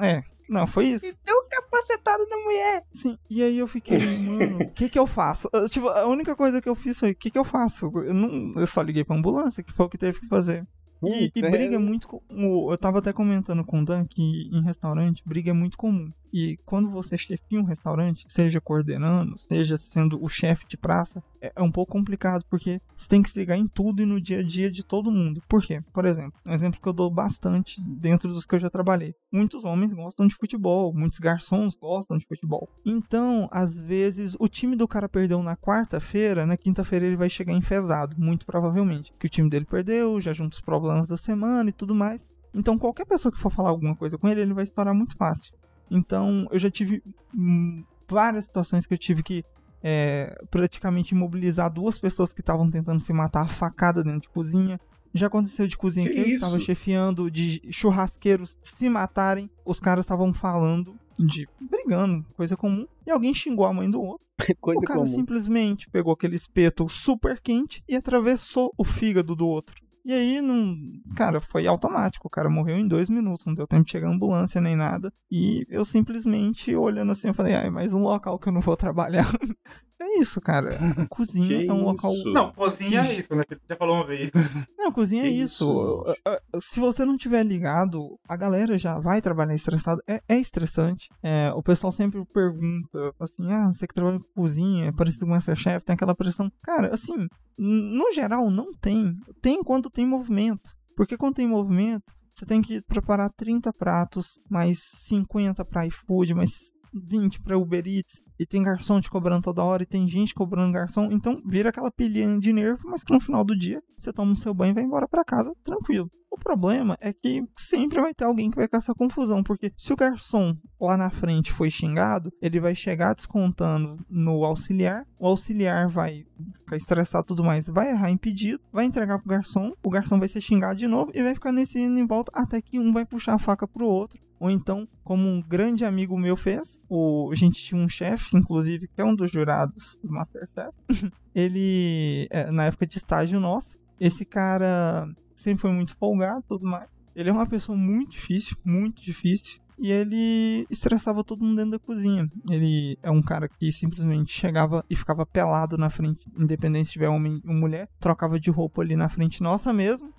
é, 0.00 0.22
não, 0.48 0.66
foi 0.66 0.88
isso. 0.88 1.06
E 1.06 1.16
deu 1.24 1.42
capacetada 1.48 2.24
na 2.26 2.36
mulher. 2.36 2.84
Sim, 2.92 3.18
e 3.28 3.42
aí 3.42 3.58
eu 3.58 3.66
fiquei, 3.66 3.98
mano, 4.18 4.64
o 4.64 4.70
que 4.70 4.88
que 4.88 4.98
eu 4.98 5.06
faço? 5.06 5.48
Tipo, 5.70 5.88
a 5.88 6.06
única 6.06 6.36
coisa 6.36 6.60
que 6.60 6.68
eu 6.68 6.74
fiz 6.74 6.98
foi, 6.98 7.12
o 7.12 7.16
que 7.16 7.30
que 7.30 7.38
eu 7.38 7.44
faço? 7.44 7.86
Eu, 8.00 8.14
não, 8.14 8.60
eu 8.60 8.66
só 8.66 8.82
liguei 8.82 9.04
pra 9.04 9.16
ambulância, 9.16 9.62
que 9.62 9.72
foi 9.72 9.86
o 9.86 9.88
que 9.88 9.98
teve 9.98 10.20
que 10.20 10.28
fazer. 10.28 10.66
E, 11.08 11.30
e 11.34 11.40
briga 11.40 11.74
é 11.74 11.78
muito. 11.78 12.22
Eu 12.30 12.78
tava 12.78 12.98
até 12.98 13.12
comentando 13.12 13.64
com 13.64 13.80
o 13.80 13.84
Dan 13.84 14.04
que 14.04 14.22
em 14.52 14.62
restaurante, 14.62 15.22
briga 15.26 15.50
é 15.50 15.54
muito 15.54 15.76
comum. 15.76 16.10
E 16.32 16.58
quando 16.64 16.88
você 16.88 17.18
chefia 17.18 17.60
um 17.60 17.64
restaurante, 17.64 18.24
seja 18.26 18.60
coordenando, 18.60 19.38
seja 19.38 19.76
sendo 19.76 20.22
o 20.22 20.28
chefe 20.28 20.66
de 20.66 20.78
praça, 20.78 21.22
é, 21.40 21.52
é, 21.54 21.62
um 21.62 21.70
pouco 21.70 21.92
complicado, 21.92 22.44
porque 22.48 22.80
você 22.96 23.08
tem 23.08 23.22
que 23.22 23.28
se 23.28 23.38
ligar 23.38 23.58
em 23.58 23.68
tudo 23.68 24.02
e 24.02 24.06
no 24.06 24.18
dia 24.18 24.38
a 24.38 24.42
dia 24.42 24.70
de 24.70 24.82
todo 24.82 25.10
mundo. 25.10 25.42
Por 25.46 25.62
quê? 25.62 25.82
Por 25.92 26.06
exemplo, 26.06 26.32
um 26.46 26.52
exemplo 26.52 26.80
que 26.80 26.88
eu 26.88 26.92
dou 26.92 27.10
bastante 27.10 27.80
dentro 27.82 28.32
dos 28.32 28.46
que 28.46 28.54
eu 28.54 28.58
já 28.58 28.70
trabalhei. 28.70 29.14
Muitos 29.30 29.64
homens 29.64 29.92
gostam 29.92 30.26
de 30.26 30.34
futebol, 30.34 30.94
muitos 30.94 31.18
garçons 31.18 31.74
gostam 31.74 32.16
de 32.16 32.26
futebol. 32.26 32.68
Então, 32.84 33.48
às 33.52 33.78
vezes, 33.78 34.34
o 34.38 34.48
time 34.48 34.74
do 34.74 34.88
cara 34.88 35.08
perdeu 35.08 35.42
na 35.42 35.56
quarta-feira, 35.56 36.46
na 36.46 36.56
quinta-feira 36.56 37.04
ele 37.04 37.16
vai 37.16 37.28
chegar 37.28 37.52
enfesado, 37.52 38.16
muito 38.18 38.46
provavelmente. 38.46 39.12
Que 39.18 39.26
o 39.26 39.30
time 39.30 39.50
dele 39.50 39.66
perdeu, 39.66 40.18
já 40.18 40.32
junta 40.32 40.54
os 40.54 40.62
problemas 40.62 40.91
da 41.00 41.16
semana 41.16 41.70
e 41.70 41.72
tudo 41.72 41.94
mais. 41.94 42.26
Então, 42.54 42.78
qualquer 42.78 43.06
pessoa 43.06 43.32
que 43.32 43.40
for 43.40 43.50
falar 43.50 43.70
alguma 43.70 43.96
coisa 43.96 44.18
com 44.18 44.28
ele, 44.28 44.42
ele 44.42 44.54
vai 44.54 44.64
estourar 44.64 44.94
muito 44.94 45.16
fácil. 45.16 45.54
Então, 45.90 46.46
eu 46.50 46.58
já 46.58 46.70
tive 46.70 47.02
hum, 47.34 47.84
várias 48.08 48.44
situações 48.44 48.86
que 48.86 48.94
eu 48.94 48.98
tive 48.98 49.22
que 49.22 49.44
é, 49.82 50.38
praticamente 50.50 51.14
imobilizar 51.14 51.72
duas 51.72 51.98
pessoas 51.98 52.32
que 52.32 52.40
estavam 52.40 52.70
tentando 52.70 53.00
se 53.00 53.12
matar 53.12 53.42
a 53.42 53.48
facada 53.48 54.02
dentro 54.02 54.22
de 54.22 54.28
cozinha. 54.28 54.80
Já 55.14 55.26
aconteceu 55.26 55.66
de 55.66 55.76
cozinha 55.76 56.08
que, 56.08 56.14
que 56.14 56.20
eu 56.20 56.26
estava 56.26 56.58
chefiando, 56.58 57.30
de 57.30 57.60
churrasqueiros 57.70 58.56
se 58.62 58.88
matarem. 58.88 59.50
Os 59.64 59.80
caras 59.80 60.04
estavam 60.04 60.32
falando 60.32 60.94
de 61.18 61.46
brigando, 61.60 62.24
coisa 62.34 62.56
comum. 62.56 62.86
E 63.06 63.10
alguém 63.10 63.34
xingou 63.34 63.66
a 63.66 63.72
mãe 63.72 63.90
do 63.90 64.00
outro. 64.00 64.26
coisa 64.60 64.80
o 64.80 64.84
cara 64.84 65.00
comum. 65.00 65.06
simplesmente 65.06 65.90
pegou 65.90 66.12
aquele 66.12 66.36
espeto 66.36 66.88
super 66.88 67.40
quente 67.40 67.82
e 67.88 67.94
atravessou 67.94 68.72
o 68.78 68.84
fígado 68.84 69.34
do 69.34 69.46
outro. 69.46 69.76
E 70.04 70.12
aí, 70.12 70.42
não. 70.42 70.76
Cara, 71.16 71.40
foi 71.40 71.66
automático. 71.66 72.26
O 72.26 72.30
cara 72.30 72.50
morreu 72.50 72.76
em 72.76 72.88
dois 72.88 73.08
minutos. 73.08 73.46
Não 73.46 73.54
deu 73.54 73.66
tempo 73.66 73.84
de 73.84 73.92
chegar 73.92 74.08
a 74.08 74.10
ambulância 74.12 74.60
nem 74.60 74.74
nada. 74.74 75.12
E 75.30 75.64
eu 75.68 75.84
simplesmente, 75.84 76.74
olhando 76.74 77.12
assim, 77.12 77.28
eu 77.28 77.34
falei, 77.34 77.54
ai, 77.54 77.70
mais 77.70 77.92
um 77.92 78.02
local 78.02 78.38
que 78.38 78.48
eu 78.48 78.52
não 78.52 78.60
vou 78.60 78.76
trabalhar. 78.76 79.26
é 80.02 80.18
isso, 80.18 80.40
cara. 80.40 80.70
Cozinha 81.10 81.46
Que 81.64 81.68
é 81.68 81.72
um 81.72 81.84
local. 81.84 82.12
isso? 82.12 82.30
Não, 82.30 82.52
cozinha 82.52 83.00
é 83.00 83.14
isso, 83.14 83.34
né? 83.34 83.42
Já 83.68 83.76
falou 83.76 83.96
uma 83.96 84.06
vez. 84.06 84.30
Não, 84.78 84.92
cozinha 84.92 85.22
é 85.22 85.28
Que 85.28 85.42
isso. 85.42 85.64
isso, 85.64 86.16
ah, 86.26 86.40
Se 86.60 86.80
você 86.80 87.04
não 87.04 87.16
tiver 87.16 87.44
ligado, 87.44 88.18
a 88.28 88.36
galera 88.36 88.76
já 88.76 88.98
vai 88.98 89.22
trabalhar 89.22 89.54
estressado. 89.54 90.02
É, 90.06 90.20
é 90.28 90.38
estressante. 90.38 91.08
É, 91.22 91.52
o 91.54 91.62
pessoal 91.62 91.92
sempre 91.92 92.24
pergunta 92.26 93.14
assim: 93.20 93.52
ah, 93.52 93.72
você 93.72 93.86
que 93.86 93.94
trabalha 93.94 94.18
com 94.18 94.40
cozinha, 94.42 94.86
é 94.86 94.92
parecido 94.92 95.26
com 95.26 95.36
essa 95.36 95.54
chefe, 95.54 95.86
tem 95.86 95.94
aquela 95.94 96.14
pressão. 96.14 96.50
Cara, 96.62 96.92
assim, 96.92 97.26
no 97.56 98.12
geral 98.12 98.50
não 98.50 98.72
tem. 98.72 99.14
Tem 99.40 99.62
quando 99.62 99.88
tem 99.88 100.06
movimento. 100.06 100.70
Porque 100.96 101.16
quando 101.16 101.36
tem 101.36 101.46
movimento, 101.46 102.12
você 102.34 102.44
tem 102.44 102.60
que 102.60 102.82
preparar 102.82 103.30
30 103.36 103.72
pratos, 103.72 104.40
mais 104.50 104.78
50 104.80 105.64
para 105.64 105.86
iFood, 105.86 106.34
mais 106.34 106.72
20 106.92 107.40
para 107.40 107.58
Uber 107.58 107.86
Eats, 107.86 108.22
e 108.38 108.46
tem 108.46 108.62
garçom 108.62 109.00
te 109.00 109.10
cobrando 109.10 109.42
toda 109.42 109.62
hora, 109.62 109.82
e 109.82 109.86
tem 109.86 110.08
gente 110.08 110.34
cobrando 110.34 110.72
garçom, 110.72 111.10
então 111.10 111.42
vira 111.46 111.70
aquela 111.70 111.90
pilhinha 111.90 112.38
de 112.38 112.52
nervo, 112.52 112.88
mas 112.88 113.02
que 113.04 113.12
no 113.12 113.20
final 113.20 113.44
do 113.44 113.56
dia 113.56 113.82
você 113.96 114.12
toma 114.12 114.32
o 114.32 114.36
seu 114.36 114.52
banho 114.52 114.72
e 114.72 114.74
vai 114.74 114.84
embora 114.84 115.08
para 115.08 115.24
casa 115.24 115.52
tranquilo. 115.64 116.10
O 116.30 116.38
problema 116.38 116.96
é 116.98 117.12
que 117.12 117.44
sempre 117.58 118.00
vai 118.00 118.14
ter 118.14 118.24
alguém 118.24 118.48
que 118.48 118.56
vai 118.56 118.66
caçar 118.66 118.96
confusão, 118.96 119.42
porque 119.42 119.70
se 119.76 119.92
o 119.92 119.96
garçom 119.96 120.56
lá 120.80 120.96
na 120.96 121.10
frente 121.10 121.52
foi 121.52 121.68
xingado, 121.68 122.32
ele 122.40 122.58
vai 122.58 122.74
chegar 122.74 123.14
descontando 123.14 124.02
no 124.08 124.42
auxiliar, 124.42 125.06
o 125.18 125.26
auxiliar 125.26 125.88
vai 125.88 126.24
ficar 126.60 126.76
estressado 126.76 127.24
e 127.24 127.28
tudo 127.28 127.44
mais, 127.44 127.66
vai 127.66 127.90
errar 127.90 128.10
em 128.10 128.16
pedido, 128.16 128.60
vai 128.72 128.84
entregar 128.84 129.18
pro 129.18 129.28
garçom, 129.28 129.72
o 129.82 129.90
garçom 129.90 130.18
vai 130.18 130.28
ser 130.28 130.40
xingado 130.40 130.78
de 130.78 130.86
novo 130.86 131.10
e 131.14 131.22
vai 131.22 131.34
ficar 131.34 131.52
nesse 131.52 131.80
indo 131.80 131.98
em 131.98 132.06
volta 132.06 132.30
até 132.34 132.60
que 132.60 132.78
um 132.78 132.92
vai 132.92 133.04
puxar 133.04 133.34
a 133.34 133.38
faca 133.38 133.66
pro 133.66 133.86
outro. 133.86 134.20
Ou 134.42 134.50
então, 134.50 134.88
como 135.04 135.28
um 135.28 135.40
grande 135.40 135.84
amigo 135.84 136.18
meu 136.18 136.36
fez, 136.36 136.80
o, 136.88 137.30
a 137.30 137.34
gente 137.36 137.62
tinha 137.62 137.80
um 137.80 137.88
chefe, 137.88 138.36
inclusive, 138.36 138.88
que 138.88 139.00
é 139.00 139.04
um 139.04 139.14
dos 139.14 139.30
jurados 139.30 140.00
do 140.02 140.10
Masterchef. 140.10 140.72
ele, 141.32 142.26
é, 142.28 142.50
na 142.50 142.64
época 142.64 142.84
de 142.84 142.98
estágio 142.98 143.38
nosso, 143.38 143.78
esse 144.00 144.24
cara 144.24 145.08
sempre 145.36 145.62
foi 145.62 145.70
muito 145.70 145.96
folgado 145.96 146.44
tudo 146.48 146.66
mais. 146.66 146.88
Ele 147.14 147.30
é 147.30 147.32
uma 147.32 147.46
pessoa 147.46 147.78
muito 147.78 148.12
difícil, 148.12 148.56
muito 148.64 149.00
difícil. 149.00 149.60
E 149.82 149.90
ele 149.90 150.64
estressava 150.70 151.24
todo 151.24 151.42
mundo 151.42 151.56
dentro 151.56 151.72
da 151.72 151.78
cozinha. 151.80 152.30
Ele 152.48 152.96
é 153.02 153.10
um 153.10 153.20
cara 153.20 153.48
que 153.48 153.72
simplesmente 153.72 154.32
chegava 154.32 154.84
e 154.88 154.94
ficava 154.94 155.26
pelado 155.26 155.76
na 155.76 155.90
frente, 155.90 156.30
independente 156.38 156.86
se 156.86 156.92
tiver 156.92 157.08
homem 157.08 157.42
ou 157.44 157.52
mulher, 157.52 157.88
trocava 157.98 158.38
de 158.38 158.48
roupa 158.48 158.80
ali 158.80 158.94
na 158.94 159.08
frente 159.08 159.42
nossa 159.42 159.72
mesmo. 159.72 160.14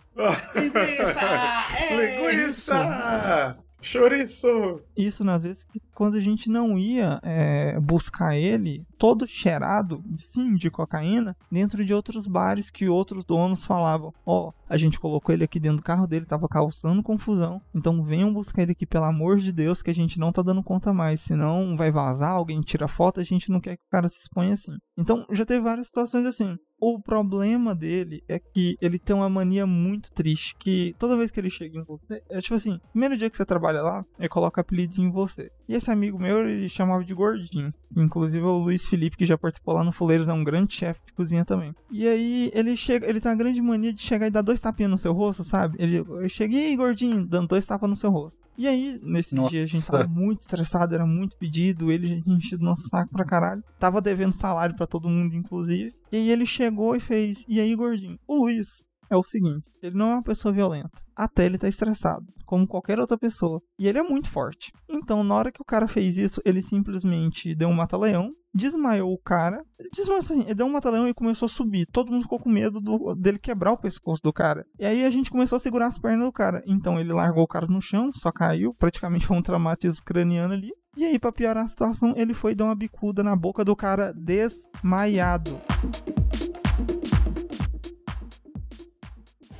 Linguiça! 1.96 3.58
Chouriço! 3.84 4.82
Isso 4.96 5.24
nas 5.24 5.44
vezes 5.44 5.64
que 5.66 5.80
quando 5.94 6.16
a 6.16 6.20
gente 6.20 6.50
não 6.50 6.80
ia 6.80 7.20
é, 7.22 7.80
buscar 7.80 8.36
ele, 8.36 8.86
todo 8.98 9.28
cheirado, 9.28 10.02
sim, 10.18 10.56
de 10.56 10.72
cocaína, 10.72 11.36
dentro 11.52 11.86
de 11.86 11.94
outros 11.94 12.26
bares 12.26 12.72
que 12.72 12.88
outros 12.88 13.26
donos 13.26 13.66
falavam: 13.66 14.14
Ó, 14.26 14.52
a 14.68 14.78
gente 14.78 15.00
colocou 15.00 15.36
ele 15.36 15.44
aqui 15.44 15.60
dentro 15.60 15.78
do 15.78 15.84
carro 15.84 16.08
dele, 16.08 16.26
tava 16.26 16.48
causando 16.48 17.04
confusão, 17.04 17.62
então 17.76 18.02
venham 18.02 18.34
buscar 18.34 18.64
ele 18.64 18.72
aqui, 18.72 18.86
pelo 18.86 19.06
amor 19.06 19.38
de 19.38 19.52
Deus, 19.52 19.82
que 19.82 19.92
a 19.92 19.94
gente 19.94 20.18
não 20.18 20.32
tá 20.32 20.42
dando 20.42 20.64
conta 20.64 20.94
mais, 20.94 21.22
senão 21.22 21.76
vai 21.76 21.92
vazar, 21.92 22.32
alguém 22.32 22.62
tira 22.62 22.88
foto, 22.88 23.20
a 23.20 23.24
gente 23.24 23.52
não 23.52 23.60
quer 23.60 23.76
que 23.76 23.84
o 23.86 23.92
cara 23.92 24.08
se 24.08 24.20
exponha 24.20 24.54
assim. 24.54 24.74
Então 24.98 25.26
já 25.32 25.46
teve 25.46 25.62
várias 25.62 25.88
situações 25.88 26.26
assim. 26.26 26.58
O 26.86 27.00
problema 27.00 27.74
dele 27.74 28.22
é 28.28 28.38
que 28.38 28.76
ele 28.82 29.00
tem 29.00 29.16
uma 29.16 29.30
mania 29.30 29.66
muito 29.66 30.12
triste, 30.12 30.54
que 30.60 30.94
toda 31.00 31.16
vez 31.16 31.32
que 31.32 31.40
ele 31.40 31.50
chega 31.50 31.80
em 31.80 31.84
você, 31.84 32.22
é 32.30 32.42
tipo 32.42 32.56
assim, 32.56 32.78
primeiro 32.92 33.16
dia 33.16 33.30
que 33.30 33.38
você 33.38 33.46
trabalha 33.46 33.82
lá, 33.82 34.06
ele 34.20 34.28
coloca 34.28 34.60
apelido 34.60 35.00
em 35.00 35.10
você. 35.10 35.50
E 35.66 35.76
esse 35.76 35.90
amigo 35.90 36.20
meu, 36.20 36.46
ele 36.46 36.68
chamava 36.68 37.02
de 37.02 37.14
gordinho. 37.14 37.74
Inclusive 37.96 38.44
o 38.44 38.58
Luiz 38.58 38.86
Felipe, 38.86 39.16
que 39.16 39.26
já 39.26 39.38
participou 39.38 39.76
lá 39.76 39.84
no 39.84 39.94
Fuleiros, 39.94 40.28
é 40.28 40.34
um 40.34 40.44
grande 40.44 40.76
chefe 40.76 41.00
de 41.06 41.14
cozinha 41.14 41.46
também. 41.46 41.74
E 41.90 42.06
aí 42.06 42.52
ele 42.54 42.76
chega, 42.76 43.08
ele 43.08 43.22
tem 43.22 43.32
uma 43.32 43.38
grande 43.38 43.62
mania 43.62 43.94
de 43.94 44.02
chegar 44.02 44.28
e 44.28 44.32
dar 44.32 44.42
dois 44.42 44.60
tapinhas 44.60 44.92
no 44.92 44.98
seu 44.98 45.14
rosto, 45.14 45.44
sabe? 45.44 45.78
Ele, 45.80 46.00
eu 46.00 46.28
cheguei, 46.28 46.76
gordinho, 46.76 47.26
dando 47.26 47.48
dois 47.48 47.66
tapas 47.66 47.90
no 47.90 47.96
seu 47.96 48.12
rosto. 48.12 48.44
E 48.58 48.68
aí, 48.68 49.00
nesse 49.02 49.36
Nossa. 49.36 49.52
dia, 49.52 49.64
a 49.64 49.66
gente 49.66 49.88
tava 49.88 50.08
muito 50.08 50.42
estressado, 50.42 50.94
era 50.94 51.06
muito 51.06 51.38
pedido, 51.38 51.92
ele 51.92 52.08
já 52.08 52.22
tinha 52.22 52.36
enchido 52.36 52.66
nosso 52.66 52.88
saco 52.90 53.12
pra 53.12 53.24
caralho. 53.24 53.64
Tava 53.80 54.02
devendo 54.02 54.34
salário 54.34 54.76
pra 54.76 54.88
todo 54.88 55.08
mundo, 55.08 55.36
inclusive. 55.36 55.94
E 56.12 56.18
aí 56.18 56.30
ele 56.30 56.46
chegou 56.46 56.73
e 56.96 57.00
fez, 57.00 57.44
e 57.48 57.60
aí, 57.60 57.76
gordinho? 57.76 58.18
O 58.28 58.36
Luiz 58.44 58.86
é 59.10 59.16
o 59.16 59.24
seguinte, 59.24 59.64
ele 59.82 59.96
não 59.96 60.12
é 60.12 60.14
uma 60.16 60.24
pessoa 60.24 60.52
violenta. 60.54 60.90
Até 61.16 61.46
ele 61.46 61.58
tá 61.60 61.68
estressado, 61.68 62.26
como 62.46 62.68
qualquer 62.68 63.00
outra 63.00 63.18
pessoa. 63.18 63.62
E 63.78 63.88
ele 63.88 64.00
é 64.00 64.04
muito 64.04 64.30
forte. 64.32 64.72
Então, 64.90 65.24
na 65.24 65.36
hora 65.36 65.52
que 65.52 65.62
o 65.62 65.66
cara 65.66 65.88
fez 65.88 66.18
isso, 66.18 66.42
ele 66.44 66.62
simplesmente 66.64 67.54
deu 67.54 67.70
um 67.70 67.74
mata-leão, 67.74 68.32
desmaiou 68.56 69.14
o 69.14 69.20
cara. 69.20 69.64
Desmaiou 69.94 70.18
assim, 70.20 70.42
ele 70.42 70.56
deu 70.56 70.66
um 70.66 70.72
mata-leão 70.72 71.08
e 71.08 71.14
começou 71.14 71.46
a 71.46 71.50
subir. 71.50 71.86
Todo 71.92 72.12
mundo 72.12 72.24
ficou 72.24 72.40
com 72.40 72.50
medo 72.50 72.80
do- 72.82 73.14
dele 73.14 73.38
quebrar 73.38 73.74
o 73.74 73.78
pescoço 73.78 74.24
do 74.24 74.34
cara. 74.34 74.66
E 74.80 74.86
aí 74.86 75.06
a 75.06 75.10
gente 75.12 75.30
começou 75.30 75.58
a 75.58 75.60
segurar 75.60 75.88
as 75.88 76.00
pernas 76.00 76.26
do 76.26 76.32
cara. 76.32 76.64
Então 76.66 77.00
ele 77.00 77.14
largou 77.14 77.44
o 77.44 77.48
cara 77.48 77.68
no 77.68 77.82
chão, 77.82 78.10
só 78.14 78.32
caiu. 78.32 78.74
Praticamente 78.74 79.28
foi 79.28 79.38
um 79.38 79.42
traumatismo 79.44 80.04
craniano 80.04 80.54
ali. 80.56 80.72
E 80.98 81.04
aí, 81.06 81.18
pra 81.20 81.32
piorar 81.32 81.66
a 81.66 81.68
situação, 81.68 82.14
ele 82.16 82.34
foi 82.36 82.54
dar 82.56 82.66
uma 82.66 82.76
bicuda 82.76 83.24
na 83.24 83.36
boca 83.36 83.64
do 83.66 83.76
cara 83.76 84.12
desmaiado. 84.14 85.60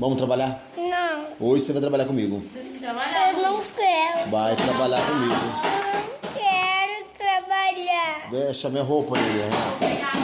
Vamos 0.04 0.18
trabalhar? 0.18 0.62
Não. 0.76 1.28
Hoje 1.40 1.64
você 1.64 1.72
vai 1.72 1.80
trabalhar 1.80 2.04
comigo. 2.04 2.44
Eu 2.84 2.94
não 3.42 3.64
quero. 3.64 4.30
Vai 4.30 4.54
trabalhar 4.54 5.02
comigo. 5.02 5.34
Eu 5.64 5.94
não 5.94 6.34
quero 6.34 7.06
trabalhar. 7.18 8.30
Deixa 8.30 8.70
minha 8.70 8.84
roupa 8.84 9.16
aí, 9.18 9.24
Renato. 9.24 10.23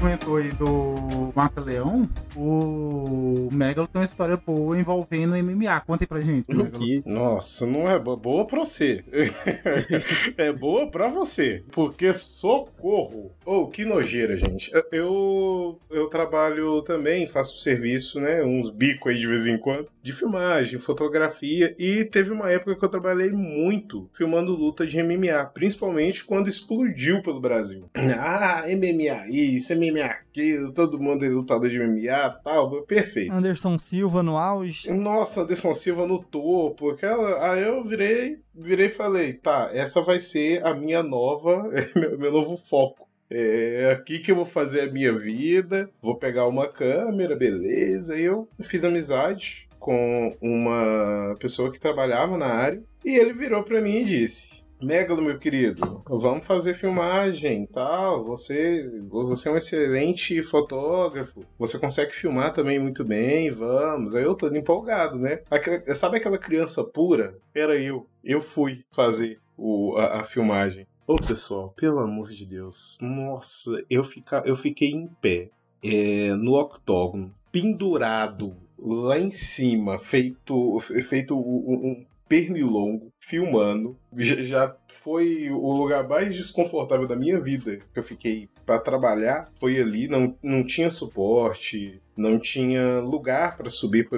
Comentou 0.00 0.36
aí 0.36 0.50
do 0.52 1.30
Mata-Leão. 1.34 2.08
O 2.34 3.48
Megalo 3.52 3.86
tem 3.86 4.00
uma 4.00 4.04
história 4.06 4.36
boa 4.36 4.78
envolvendo 4.78 5.34
MMA. 5.36 5.80
Conta 5.86 6.04
aí 6.04 6.06
pra 6.08 6.20
gente, 6.22 6.46
Megalo. 6.48 7.02
Nossa, 7.04 7.66
não 7.66 7.88
é 7.90 7.98
bo- 7.98 8.16
boa 8.16 8.46
pra 8.46 8.60
você. 8.60 9.04
é 10.38 10.52
boa 10.52 10.90
pra 10.90 11.08
você. 11.08 11.62
Porque 11.72 12.12
socorro. 12.14 13.30
Oh, 13.44 13.66
que 13.66 13.84
nojeira, 13.84 14.36
gente. 14.36 14.70
Eu, 14.90 15.78
eu 15.90 16.06
trabalho 16.08 16.80
também, 16.82 17.26
faço 17.26 17.58
serviço, 17.60 18.20
né? 18.20 18.42
Uns 18.42 18.70
bicos 18.70 19.12
aí 19.12 19.18
de 19.18 19.26
vez 19.26 19.46
em 19.46 19.58
quando. 19.58 19.88
De 20.02 20.12
filmagem, 20.12 20.78
fotografia. 20.78 21.74
E 21.78 22.04
teve 22.04 22.30
uma 22.30 22.50
época 22.50 22.74
que 22.76 22.84
eu 22.84 22.88
trabalhei 22.88 23.30
muito 23.30 24.08
filmando 24.16 24.52
luta 24.52 24.86
de 24.86 25.02
MMA. 25.02 25.44
Principalmente 25.52 26.24
quando 26.24 26.48
explodiu 26.48 27.20
pelo 27.22 27.40
Brasil. 27.40 27.84
Ah, 27.94 28.64
MMA 28.66 29.28
isso, 29.28 29.74
MMA 29.76 29.89
aquilo. 29.98 30.72
Todo 30.72 31.00
mundo 31.00 31.24
é 31.24 31.28
lutador 31.28 31.68
de 31.68 31.78
MMA 31.78 32.40
tal. 32.44 32.82
Perfeito. 32.82 33.32
Anderson 33.32 33.76
Silva 33.78 34.22
no 34.22 34.36
auge. 34.36 34.90
Nossa, 34.90 35.42
Anderson 35.42 35.74
Silva 35.74 36.06
no 36.06 36.22
topo. 36.22 36.90
Aquela... 36.90 37.50
Aí 37.50 37.62
eu 37.62 37.82
virei, 37.82 38.38
virei 38.54 38.86
e 38.86 38.94
falei, 38.94 39.32
tá, 39.32 39.70
essa 39.72 40.00
vai 40.00 40.20
ser 40.20 40.64
a 40.64 40.74
minha 40.74 41.02
nova, 41.02 41.68
meu, 41.96 42.18
meu 42.18 42.32
novo 42.32 42.56
foco. 42.56 43.08
É 43.30 43.92
aqui 43.92 44.18
que 44.18 44.32
eu 44.32 44.36
vou 44.36 44.46
fazer 44.46 44.80
a 44.80 44.92
minha 44.92 45.16
vida. 45.16 45.88
Vou 46.02 46.16
pegar 46.16 46.48
uma 46.48 46.66
câmera, 46.66 47.36
beleza. 47.36 48.18
E 48.18 48.24
eu 48.24 48.48
fiz 48.62 48.84
amizade 48.84 49.68
com 49.78 50.36
uma 50.40 51.36
pessoa 51.38 51.72
que 51.72 51.80
trabalhava 51.80 52.36
na 52.36 52.46
área. 52.46 52.82
E 53.04 53.16
ele 53.16 53.32
virou 53.32 53.62
pra 53.62 53.80
mim 53.80 54.02
e 54.02 54.04
disse: 54.04 54.59
Megalo, 54.82 55.20
meu 55.22 55.38
querido, 55.38 56.02
vamos 56.08 56.46
fazer 56.46 56.74
filmagem 56.74 57.66
tal. 57.66 58.24
Você, 58.24 58.88
você 59.08 59.48
é 59.48 59.52
um 59.52 59.56
excelente 59.56 60.42
fotógrafo. 60.44 61.44
Você 61.58 61.78
consegue 61.78 62.12
filmar 62.14 62.54
também 62.54 62.78
muito 62.78 63.04
bem. 63.04 63.50
Vamos. 63.50 64.14
Aí 64.14 64.24
eu 64.24 64.34
tô 64.34 64.48
empolgado, 64.48 65.18
né? 65.18 65.40
Aquela- 65.50 65.94
sabe 65.94 66.16
aquela 66.16 66.38
criança 66.38 66.82
pura? 66.82 67.34
Era 67.54 67.76
eu. 67.78 68.06
Eu 68.24 68.40
fui 68.40 68.82
fazer 68.92 69.38
o, 69.56 69.96
a, 69.98 70.20
a 70.20 70.24
filmagem. 70.24 70.86
Ô 71.06 71.16
pessoal, 71.16 71.74
pelo 71.76 71.98
amor 71.98 72.28
de 72.30 72.46
Deus, 72.46 72.96
nossa, 73.02 73.82
eu, 73.90 74.04
fica, 74.04 74.42
eu 74.46 74.56
fiquei 74.56 74.90
em 74.90 75.08
pé 75.20 75.48
é, 75.82 76.32
no 76.34 76.54
octógono, 76.54 77.34
pendurado 77.50 78.54
lá 78.78 79.18
em 79.18 79.30
cima, 79.32 79.98
feito, 79.98 80.78
feito 81.08 81.36
um 81.36 82.06
pernilongo, 82.30 83.12
filmando. 83.18 83.98
Já, 84.16 84.76
foi 85.02 85.50
o 85.50 85.72
lugar 85.72 86.08
mais 86.08 86.32
desconfortável 86.32 87.08
da 87.08 87.16
minha 87.16 87.40
vida 87.40 87.80
que 87.92 87.98
eu 87.98 88.04
fiquei 88.04 88.48
para 88.64 88.78
trabalhar. 88.78 89.50
Foi 89.58 89.80
ali, 89.80 90.06
não, 90.06 90.36
não 90.40 90.64
tinha 90.64 90.92
suporte, 90.92 92.00
não 92.20 92.38
tinha 92.38 93.00
lugar 93.00 93.56
para 93.56 93.70
subir. 93.70 94.08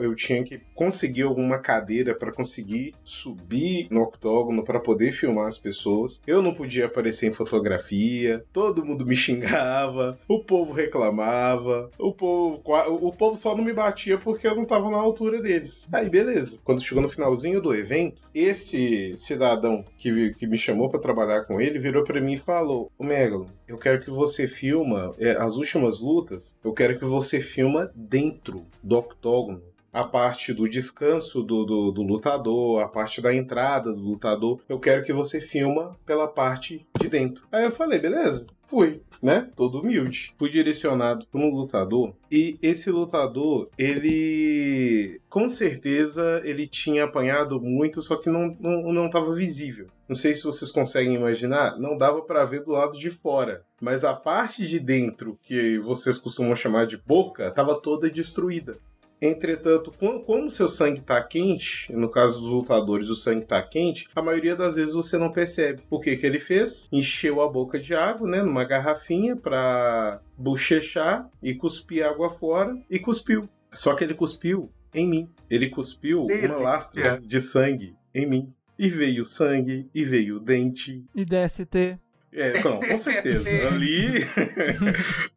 Eu 0.00 0.14
tinha 0.14 0.42
que 0.44 0.60
conseguir 0.74 1.22
alguma 1.22 1.58
cadeira 1.58 2.14
para 2.14 2.32
conseguir 2.32 2.94
subir 3.04 3.88
no 3.90 4.02
octógono 4.02 4.64
para 4.64 4.80
poder 4.80 5.12
filmar 5.12 5.48
as 5.48 5.58
pessoas. 5.58 6.20
Eu 6.26 6.40
não 6.40 6.54
podia 6.54 6.86
aparecer 6.86 7.28
em 7.28 7.34
fotografia. 7.34 8.44
Todo 8.52 8.84
mundo 8.84 9.04
me 9.04 9.16
xingava. 9.16 10.18
O 10.28 10.44
povo 10.44 10.72
reclamava. 10.72 11.90
O 11.98 12.12
povo, 12.12 12.62
o 13.00 13.12
povo 13.12 13.36
só 13.36 13.56
não 13.56 13.64
me 13.64 13.72
batia 13.72 14.18
porque 14.18 14.46
eu 14.46 14.54
não 14.54 14.62
estava 14.62 14.90
na 14.90 14.98
altura 14.98 15.40
deles. 15.40 15.88
Aí 15.92 16.08
beleza. 16.08 16.58
Quando 16.64 16.82
chegou 16.82 17.02
no 17.02 17.08
finalzinho 17.08 17.60
do 17.60 17.74
evento, 17.74 18.22
esse 18.34 19.16
cidadão 19.16 19.84
que, 19.98 20.34
que 20.34 20.46
me 20.46 20.58
chamou 20.58 20.88
para 20.88 21.00
trabalhar 21.00 21.44
com 21.44 21.60
ele 21.60 21.78
virou 21.78 22.04
para 22.04 22.20
mim 22.20 22.34
e 22.34 22.38
falou: 22.38 22.90
"Ô 22.98 23.04
Megalo, 23.04 23.46
eu 23.72 23.78
quero 23.78 24.02
que 24.02 24.10
você 24.10 24.46
filma 24.46 25.12
é, 25.18 25.30
as 25.30 25.56
últimas 25.56 25.98
lutas. 25.98 26.54
Eu 26.62 26.72
quero 26.72 26.98
que 26.98 27.04
você 27.04 27.31
filma 27.40 27.90
dentro 27.94 28.66
do 28.82 28.96
octógono 28.96 29.62
a 29.92 30.04
parte 30.04 30.54
do 30.54 30.68
descanso 30.68 31.42
do, 31.42 31.64
do, 31.64 31.90
do 31.90 32.02
lutador, 32.02 32.82
a 32.82 32.88
parte 32.88 33.20
da 33.20 33.34
entrada 33.34 33.92
do 33.92 34.00
lutador. 34.00 34.60
Eu 34.68 34.80
quero 34.80 35.04
que 35.04 35.12
você 35.12 35.40
filma 35.40 35.94
pela 36.06 36.26
parte 36.26 36.86
de 36.98 37.08
dentro. 37.08 37.46
Aí 37.52 37.64
eu 37.64 37.70
falei, 37.70 37.98
beleza, 37.98 38.46
fui, 38.66 39.02
né? 39.20 39.50
Todo 39.54 39.80
humilde. 39.80 40.34
Fui 40.38 40.48
direcionado 40.48 41.26
para 41.26 41.40
um 41.40 41.50
lutador 41.50 42.14
e 42.30 42.56
esse 42.62 42.90
lutador, 42.90 43.68
ele 43.76 45.20
com 45.28 45.46
certeza 45.48 46.40
ele 46.42 46.66
tinha 46.66 47.04
apanhado 47.04 47.60
muito, 47.60 48.00
só 48.00 48.16
que 48.16 48.30
não 48.30 48.56
não, 48.58 48.92
não 48.92 49.34
visível. 49.34 49.88
Não 50.12 50.16
sei 50.16 50.34
se 50.34 50.44
vocês 50.44 50.70
conseguem 50.70 51.14
imaginar, 51.14 51.78
não 51.78 51.96
dava 51.96 52.20
para 52.20 52.44
ver 52.44 52.62
do 52.64 52.72
lado 52.72 52.98
de 52.98 53.10
fora, 53.10 53.64
mas 53.80 54.04
a 54.04 54.12
parte 54.12 54.66
de 54.66 54.78
dentro 54.78 55.38
que 55.42 55.78
vocês 55.78 56.18
costumam 56.18 56.54
chamar 56.54 56.86
de 56.86 56.98
boca 56.98 57.48
estava 57.48 57.80
toda 57.80 58.10
destruída. 58.10 58.76
Entretanto, 59.22 59.90
com- 59.98 60.20
como 60.20 60.48
o 60.48 60.50
seu 60.50 60.68
sangue 60.68 61.00
está 61.00 61.22
quente, 61.22 61.90
no 61.90 62.10
caso 62.10 62.40
dos 62.42 62.50
lutadores 62.50 63.08
o 63.08 63.16
sangue 63.16 63.44
está 63.44 63.62
quente, 63.62 64.06
a 64.14 64.20
maioria 64.20 64.54
das 64.54 64.76
vezes 64.76 64.92
você 64.92 65.16
não 65.16 65.32
percebe. 65.32 65.80
O 65.88 65.98
que, 65.98 66.14
que 66.18 66.26
ele 66.26 66.40
fez? 66.40 66.86
Encheu 66.92 67.40
a 67.40 67.48
boca 67.48 67.80
de 67.80 67.94
água, 67.94 68.28
né, 68.28 68.42
numa 68.42 68.64
garrafinha 68.64 69.34
para 69.34 70.20
bochechar 70.36 71.26
e 71.42 71.54
cuspir 71.54 72.04
água 72.04 72.28
fora 72.28 72.76
e 72.90 72.98
cuspiu. 72.98 73.48
Só 73.72 73.94
que 73.94 74.04
ele 74.04 74.12
cuspiu 74.12 74.70
em 74.92 75.06
mim. 75.08 75.30
Ele 75.48 75.70
cuspiu 75.70 76.26
uma 76.50 76.56
lastra 76.58 77.18
de 77.18 77.40
sangue 77.40 77.94
em 78.14 78.26
mim. 78.28 78.52
E 78.84 78.88
veio 78.90 79.24
sangue, 79.24 79.88
e 79.94 80.04
veio 80.04 80.40
dente, 80.40 81.04
E 81.14 81.24
DST. 81.24 81.98
é, 82.32 82.62
não, 82.64 82.80
com 82.80 82.98
certeza. 82.98 83.48
Ali. 83.68 84.26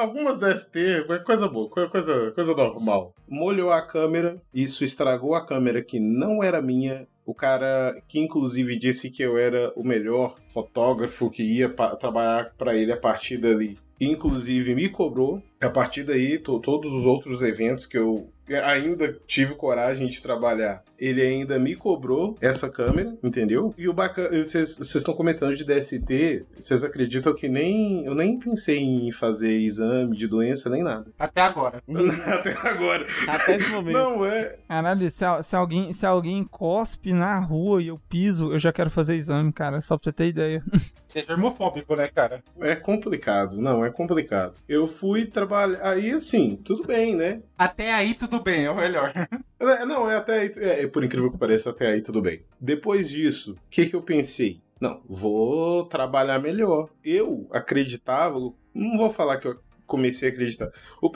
Algumas 0.00 0.38
DST, 0.38 1.04
mas 1.08 1.22
coisa 1.22 1.48
boa, 1.48 1.68
co- 1.68 1.88
coisa, 1.88 2.32
coisa 2.32 2.54
normal. 2.54 3.14
Molhou 3.28 3.70
a 3.70 3.82
câmera, 3.82 4.40
isso 4.52 4.84
estragou 4.84 5.34
a 5.34 5.46
câmera 5.46 5.82
que 5.82 5.98
não 6.00 6.42
era 6.42 6.60
minha. 6.60 7.06
O 7.24 7.34
cara 7.34 8.00
que 8.08 8.20
inclusive 8.20 8.78
disse 8.78 9.10
que 9.10 9.22
eu 9.22 9.36
era 9.36 9.72
o 9.74 9.82
melhor 9.82 10.36
fotógrafo 10.52 11.28
que 11.30 11.42
ia 11.42 11.68
trabalhar 11.98 12.52
para 12.56 12.76
ele 12.76 12.92
a 12.92 12.96
partir 12.96 13.36
dali. 13.38 13.78
Inclusive 14.00 14.74
me 14.74 14.88
cobrou 14.88 15.42
A 15.60 15.70
partir 15.70 16.02
daí, 16.04 16.38
to- 16.38 16.60
todos 16.60 16.92
os 16.92 17.04
outros 17.06 17.42
eventos 17.42 17.86
que 17.86 17.96
eu 17.98 18.28
ainda 18.62 19.18
tive 19.26 19.54
coragem 19.56 20.06
de 20.06 20.22
trabalhar, 20.22 20.84
ele 20.96 21.20
ainda 21.20 21.58
me 21.58 21.74
cobrou 21.74 22.36
essa 22.40 22.68
câmera, 22.70 23.12
entendeu? 23.22 23.74
E 23.76 23.88
o 23.88 23.92
bacana, 23.92 24.28
vocês 24.44 24.78
estão 24.78 25.14
comentando 25.14 25.56
de 25.56 25.64
DST, 25.64 26.44
vocês 26.54 26.84
acreditam 26.84 27.34
que 27.34 27.48
nem 27.48 28.04
eu 28.06 28.14
nem 28.14 28.38
pensei 28.38 28.78
em 28.78 29.10
fazer 29.10 29.50
exame 29.58 30.16
de 30.16 30.28
doença 30.28 30.70
nem 30.70 30.82
nada. 30.82 31.06
Até 31.18 31.40
agora. 31.40 31.82
Até 32.26 32.52
agora. 32.52 33.04
Até 33.26 33.56
esse 33.56 33.66
momento. 33.68 33.94
Não 33.94 34.24
é. 34.24 34.56
Caralho, 34.68 35.10
se, 35.10 35.24
se 35.42 35.56
alguém, 35.56 35.92
se 35.92 36.06
alguém 36.06 36.44
cospe 36.44 37.12
na 37.12 37.40
rua 37.40 37.82
e 37.82 37.88
eu 37.88 37.98
piso, 38.08 38.52
eu 38.52 38.58
já 38.60 38.72
quero 38.72 38.90
fazer 38.90 39.16
exame, 39.16 39.52
cara. 39.52 39.80
Só 39.80 39.96
pra 39.96 40.04
você 40.04 40.12
ter 40.12 40.28
ideia. 40.28 40.62
Você 41.08 41.18
é 41.20 41.22
germofóbico, 41.24 41.96
né, 41.96 42.06
cara? 42.08 42.42
É 42.60 42.76
complicado, 42.76 43.60
não, 43.60 43.84
é 43.84 43.90
complicado. 43.90 44.54
Eu 44.68 44.86
fui 44.86 45.24
trabalhar. 45.26 45.45
Aí, 45.82 46.12
assim, 46.12 46.56
tudo 46.64 46.84
bem, 46.84 47.14
né? 47.14 47.42
Até 47.56 47.92
aí 47.92 48.14
tudo 48.14 48.40
bem, 48.40 48.64
é 48.64 48.70
o 48.70 48.76
melhor. 48.76 49.12
É, 49.58 49.86
Não, 49.86 50.08
é 50.08 50.16
até 50.16 50.40
aí. 50.40 50.52
É, 50.56 50.86
por 50.86 51.02
incrível 51.02 51.32
que 51.32 51.38
pareça, 51.38 51.70
até 51.70 51.86
aí 51.86 52.02
tudo 52.02 52.20
bem. 52.20 52.42
Depois 52.60 53.08
disso, 53.08 53.52
o 53.52 53.70
que, 53.70 53.86
que 53.86 53.96
eu 53.96 54.02
pensei? 54.02 54.60
Não, 54.78 55.00
vou 55.08 55.86
trabalhar 55.86 56.38
melhor. 56.38 56.90
Eu 57.02 57.48
acreditava, 57.50 58.38
não 58.74 58.98
vou 58.98 59.10
falar 59.10 59.38
que 59.38 59.48
eu 59.48 59.58
comecei 59.86 60.28
a 60.28 60.32
acreditar. 60.32 60.70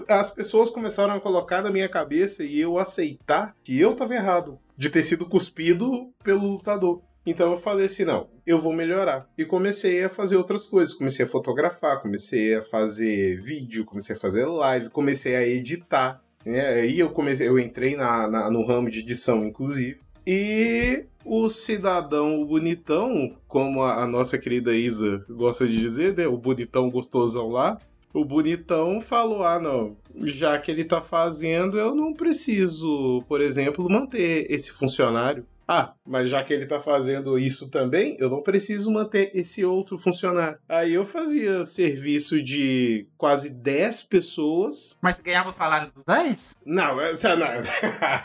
As 0.08 0.30
pessoas 0.30 0.70
começaram 0.70 1.14
a 1.14 1.20
colocar 1.20 1.62
na 1.62 1.70
minha 1.70 1.88
cabeça 1.88 2.42
e 2.42 2.58
eu 2.58 2.78
aceitar 2.78 3.54
que 3.62 3.78
eu 3.78 3.94
tava 3.94 4.14
errado 4.14 4.58
de 4.76 4.88
ter 4.88 5.02
sido 5.02 5.26
cuspido 5.26 6.10
pelo 6.24 6.46
lutador. 6.52 7.02
Então 7.26 7.52
eu 7.52 7.58
falei 7.58 7.86
assim, 7.86 8.04
não, 8.04 8.28
eu 8.46 8.60
vou 8.60 8.72
melhorar. 8.72 9.28
E 9.36 9.44
comecei 9.44 10.02
a 10.04 10.08
fazer 10.08 10.36
outras 10.36 10.66
coisas. 10.66 10.94
Comecei 10.94 11.24
a 11.24 11.28
fotografar, 11.28 12.00
comecei 12.00 12.54
a 12.54 12.62
fazer 12.62 13.40
vídeo, 13.42 13.84
comecei 13.84 14.16
a 14.16 14.18
fazer 14.18 14.46
live, 14.46 14.88
comecei 14.90 15.36
a 15.36 15.46
editar. 15.46 16.22
Né? 16.44 16.66
Aí 16.66 16.98
eu 16.98 17.10
comecei, 17.10 17.46
eu 17.46 17.58
entrei 17.58 17.94
na, 17.96 18.26
na- 18.28 18.50
no 18.50 18.64
ramo 18.66 18.90
de 18.90 19.00
edição, 19.00 19.44
inclusive. 19.44 20.00
E 20.26 21.04
o 21.24 21.48
cidadão 21.48 22.44
bonitão, 22.46 23.36
como 23.46 23.82
a, 23.82 24.02
a 24.02 24.06
nossa 24.06 24.38
querida 24.38 24.74
Isa 24.74 25.24
gosta 25.28 25.66
de 25.66 25.78
dizer, 25.78 26.16
né? 26.16 26.26
O 26.26 26.36
bonitão 26.36 26.90
gostosão 26.90 27.48
lá. 27.48 27.78
O 28.12 28.24
bonitão 28.24 29.00
falou: 29.00 29.44
ah, 29.44 29.58
não, 29.60 29.96
já 30.24 30.58
que 30.58 30.70
ele 30.70 30.84
tá 30.84 31.00
fazendo, 31.00 31.78
eu 31.78 31.94
não 31.94 32.12
preciso, 32.14 33.22
por 33.28 33.40
exemplo, 33.40 33.88
manter 33.88 34.46
esse 34.50 34.70
funcionário. 34.72 35.44
Ah, 35.72 35.94
mas 36.04 36.28
já 36.28 36.42
que 36.42 36.52
ele 36.52 36.66
tá 36.66 36.80
fazendo 36.80 37.38
isso 37.38 37.70
também, 37.70 38.16
eu 38.18 38.28
não 38.28 38.42
preciso 38.42 38.90
manter 38.90 39.30
esse 39.34 39.64
outro 39.64 39.96
funcionário. 39.96 40.58
Aí 40.68 40.94
eu 40.94 41.06
fazia 41.06 41.64
serviço 41.64 42.42
de 42.42 43.06
quase 43.16 43.48
10 43.48 44.02
pessoas. 44.02 44.98
Mas 45.00 45.14
você 45.16 45.22
ganhava 45.22 45.50
o 45.50 45.52
salário 45.52 45.92
dos 45.94 46.02
10? 46.04 46.56
Não, 46.66 47.00
essa 47.00 47.36
não. 47.36 47.46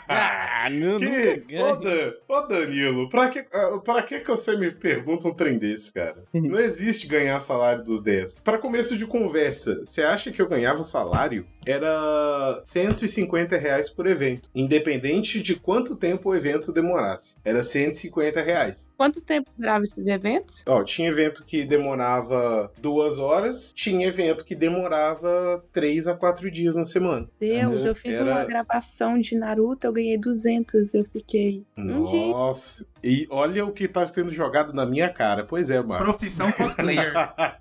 Ah, 0.08 0.68
não, 0.70 0.98
nunca 0.98 1.06
Que? 1.22 1.36
ganha. 1.46 1.64
Ô, 1.66 1.76
Dan- 1.76 2.12
ô, 2.28 2.40
Danilo, 2.48 3.08
pra 3.08 3.28
que, 3.28 3.44
ah, 3.52 3.78
pra 3.84 4.02
que 4.02 4.20
que 4.20 4.30
você 4.30 4.56
me 4.56 4.70
pergunta 4.72 5.28
um 5.28 5.34
trem 5.34 5.56
desse, 5.58 5.92
cara? 5.92 6.24
Não 6.34 6.58
existe 6.58 7.06
ganhar 7.06 7.38
salário 7.40 7.84
dos 7.84 8.02
10. 8.02 8.40
Pra 8.40 8.58
começo 8.58 8.96
de 8.96 9.06
conversa, 9.06 9.84
você 9.86 10.02
acha 10.02 10.32
que 10.32 10.42
eu 10.42 10.48
ganhava 10.48 10.82
salário? 10.82 11.46
Era 11.66 12.60
150 12.64 13.56
reais 13.56 13.90
por 13.90 14.06
evento, 14.06 14.48
independente 14.54 15.42
de 15.42 15.56
quanto 15.56 15.96
tempo 15.96 16.30
o 16.30 16.34
evento 16.34 16.72
demorasse. 16.72 17.34
Era 17.44 17.62
150 17.62 18.40
reais. 18.40 18.86
Quanto 18.96 19.20
tempo 19.20 19.50
durava 19.58 19.84
esses 19.84 20.06
eventos? 20.06 20.64
Ó, 20.66 20.82
tinha 20.82 21.08
evento 21.10 21.44
que 21.44 21.64
demorava 21.66 22.72
duas 22.78 23.18
horas, 23.18 23.72
tinha 23.74 24.06
evento 24.06 24.44
que 24.44 24.54
demorava 24.54 25.62
três 25.72 26.06
a 26.06 26.14
quatro 26.14 26.50
dias 26.50 26.74
na 26.74 26.84
semana. 26.84 27.28
Deus, 27.38 27.84
eu 27.84 27.94
fiz 27.94 28.16
Era- 28.18 28.30
uma 28.30 28.44
gravação 28.44 29.18
de 29.18 29.36
Naruto, 29.36 29.86
eu 29.86 29.92
ganhei 29.92 30.16
200, 30.16 30.94
eu 30.94 31.04
fiquei 31.04 31.64
um 31.76 32.04
dia. 32.04 32.26
Nossa, 32.28 32.86
e 33.04 33.26
olha 33.28 33.66
o 33.66 33.72
que 33.72 33.86
tá 33.86 34.06
sendo 34.06 34.30
jogado 34.30 34.72
na 34.72 34.86
minha 34.86 35.10
cara. 35.12 35.44
Pois 35.44 35.68
é, 35.70 35.82
Marcos. 35.82 36.06
Profissão 36.08 36.50
cosplayer. 36.52 37.12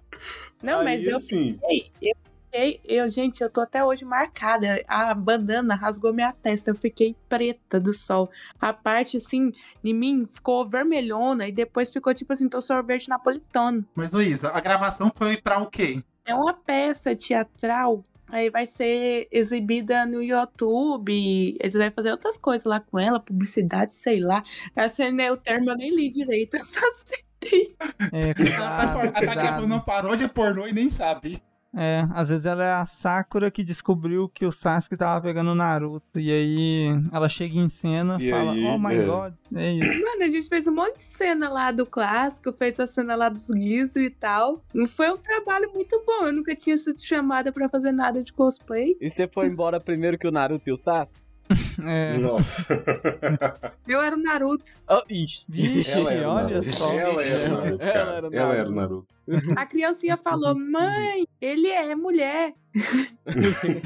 Não, 0.64 0.84
mas 0.84 1.06
Aí, 1.06 1.12
eu 1.12 1.18
assim, 1.18 1.60
fiquei, 1.62 1.92
eu 2.02 2.16
fiquei, 2.56 2.80
eu, 2.86 3.08
gente, 3.10 3.42
eu 3.42 3.50
tô 3.50 3.62
até 3.62 3.84
hoje 3.84 4.06
marcada. 4.06 4.82
A 4.88 5.14
bandana 5.14 5.76
rasgou 5.76 6.14
minha 6.14 6.32
testa, 6.32 6.72
eu 6.72 6.76
fiquei 6.76 7.16
preta 7.28 7.80
do 7.80 7.94
sol. 7.94 8.30
A 8.60 8.72
parte, 8.72 9.18
assim, 9.18 9.52
de 9.84 9.94
mim 9.94 10.26
ficou 10.26 10.66
vermelhona 10.66 11.48
e 11.48 11.52
depois 11.52 11.90
ficou 11.90 12.14
tipo 12.14 12.32
assim, 12.32 12.48
tô 12.48 12.62
sorvete 12.62 13.10
napolitano. 13.10 13.86
Mas, 13.94 14.14
Luísa, 14.14 14.52
a 14.52 14.60
gravação 14.60 15.12
foi 15.16 15.38
pra 15.38 15.62
o 15.62 15.68
quê? 15.68 16.02
É 16.26 16.34
uma 16.34 16.54
peça 16.54 17.16
teatral. 17.16 18.04
Aí 18.28 18.50
vai 18.50 18.66
ser 18.66 19.28
exibida 19.32 20.06
no 20.06 20.24
YouTube. 20.24 21.58
Eles 21.60 21.74
vão 21.74 21.92
fazer 21.92 22.12
outras 22.12 22.38
coisas 22.38 22.66
lá 22.66 22.80
com 22.80 22.98
ela, 22.98 23.20
publicidade, 23.20 23.96
sei 23.96 24.20
lá. 24.20 24.44
Essa 24.76 25.04
é 25.04 25.32
o 25.32 25.38
termo 25.38 25.70
eu 25.70 25.76
nem 25.76 25.94
li 25.96 26.10
direito, 26.10 26.56
eu 26.58 26.66
só 26.66 26.80
aceitei. 26.80 27.76
É, 28.12 28.54
Ela 28.54 28.70
tá, 28.72 28.88
cuidado, 28.88 29.00
ela 29.00 29.12
tá 29.12 29.18
cuidado. 29.20 29.38
gravando 29.38 29.66
uma 29.68 29.80
paródia 29.80 30.28
pornô 30.28 30.66
e 30.66 30.74
nem 30.74 30.90
sabe. 30.90 31.40
É, 31.78 32.08
às 32.14 32.30
vezes 32.30 32.46
ela 32.46 32.64
é 32.64 32.72
a 32.72 32.86
Sakura 32.86 33.52
que 33.52 33.62
descobriu 33.64 34.30
que 34.30 34.46
o 34.46 34.52
Sasuke 34.52 34.96
tava 34.96 35.22
pegando 35.22 35.52
o 35.52 35.56
Naruto. 35.56 36.20
E 36.20 36.32
aí 36.32 36.88
ela 37.12 37.28
chega 37.28 37.58
em 37.58 37.68
cena 37.68 38.18
e 38.20 38.32
fala, 38.32 38.54
aí, 38.54 38.66
oh 38.66 38.80
my 38.80 38.96
é. 38.96 39.06
god, 39.06 39.34
é 39.54 39.72
isso. 39.74 40.02
Mano, 40.02 40.24
a 40.24 40.30
gente 40.30 40.48
fez 40.48 40.68
um 40.68 40.74
monte 40.74 40.96
de 40.96 41.02
cena 41.02 41.50
lá 41.50 41.72
do 41.72 41.86
clássico, 41.86 42.54
fez 42.54 42.80
a 42.80 42.88
cena 42.88 43.16
lá 43.16 43.28
dos 43.28 43.50
guizos 43.50 43.98
e 43.98 44.10
tal. 44.10 44.64
Foi 44.96 45.12
um 45.12 45.18
trabalho 45.18 45.70
muito 45.74 46.02
bom. 46.06 46.28
Eu 46.28 46.34
nunca 46.34 46.56
tinha 46.56 46.78
sido 46.78 47.02
chamada 47.02 47.52
pra 47.52 47.68
fazer 47.68 47.92
nada 47.92 48.24
de 48.24 48.32
cosplay. 48.32 48.96
E 49.02 49.10
você 49.10 49.28
foi 49.28 49.48
embora 49.48 49.80
primeiro 49.80 50.18
que 50.18 50.28
o 50.28 50.32
Naruto 50.32 50.70
e 50.70 50.74
o 50.74 50.78
Sasuke? 50.78 51.20
É. 51.86 52.18
Nossa. 52.18 52.66
Eu 53.88 54.02
era 54.02 54.16
o 54.16 54.20
Naruto. 54.20 54.72
Oh, 54.90 55.04
ixi. 55.08 55.46
Ela 55.92 56.14
era 56.14 56.30
olha 56.30 56.48
Naruto. 56.48 56.72
só. 56.72 56.92
Ela 56.92 57.22
era 57.22 57.48
o 57.50 57.62
Naruto, 57.62 57.86
Ela 57.86 58.56
era 58.56 58.70
o 58.70 58.72
Naruto. 58.72 59.15
A 59.56 59.66
criancinha 59.66 60.18
falou: 60.18 60.54
Mãe, 60.56 61.26
ele 61.42 61.70
é 61.70 61.96
mulher. 61.96 62.54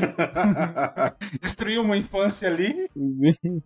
Destruiu 1.40 1.82
uma 1.84 1.98
infância 1.98 2.48
ali. 2.48 2.74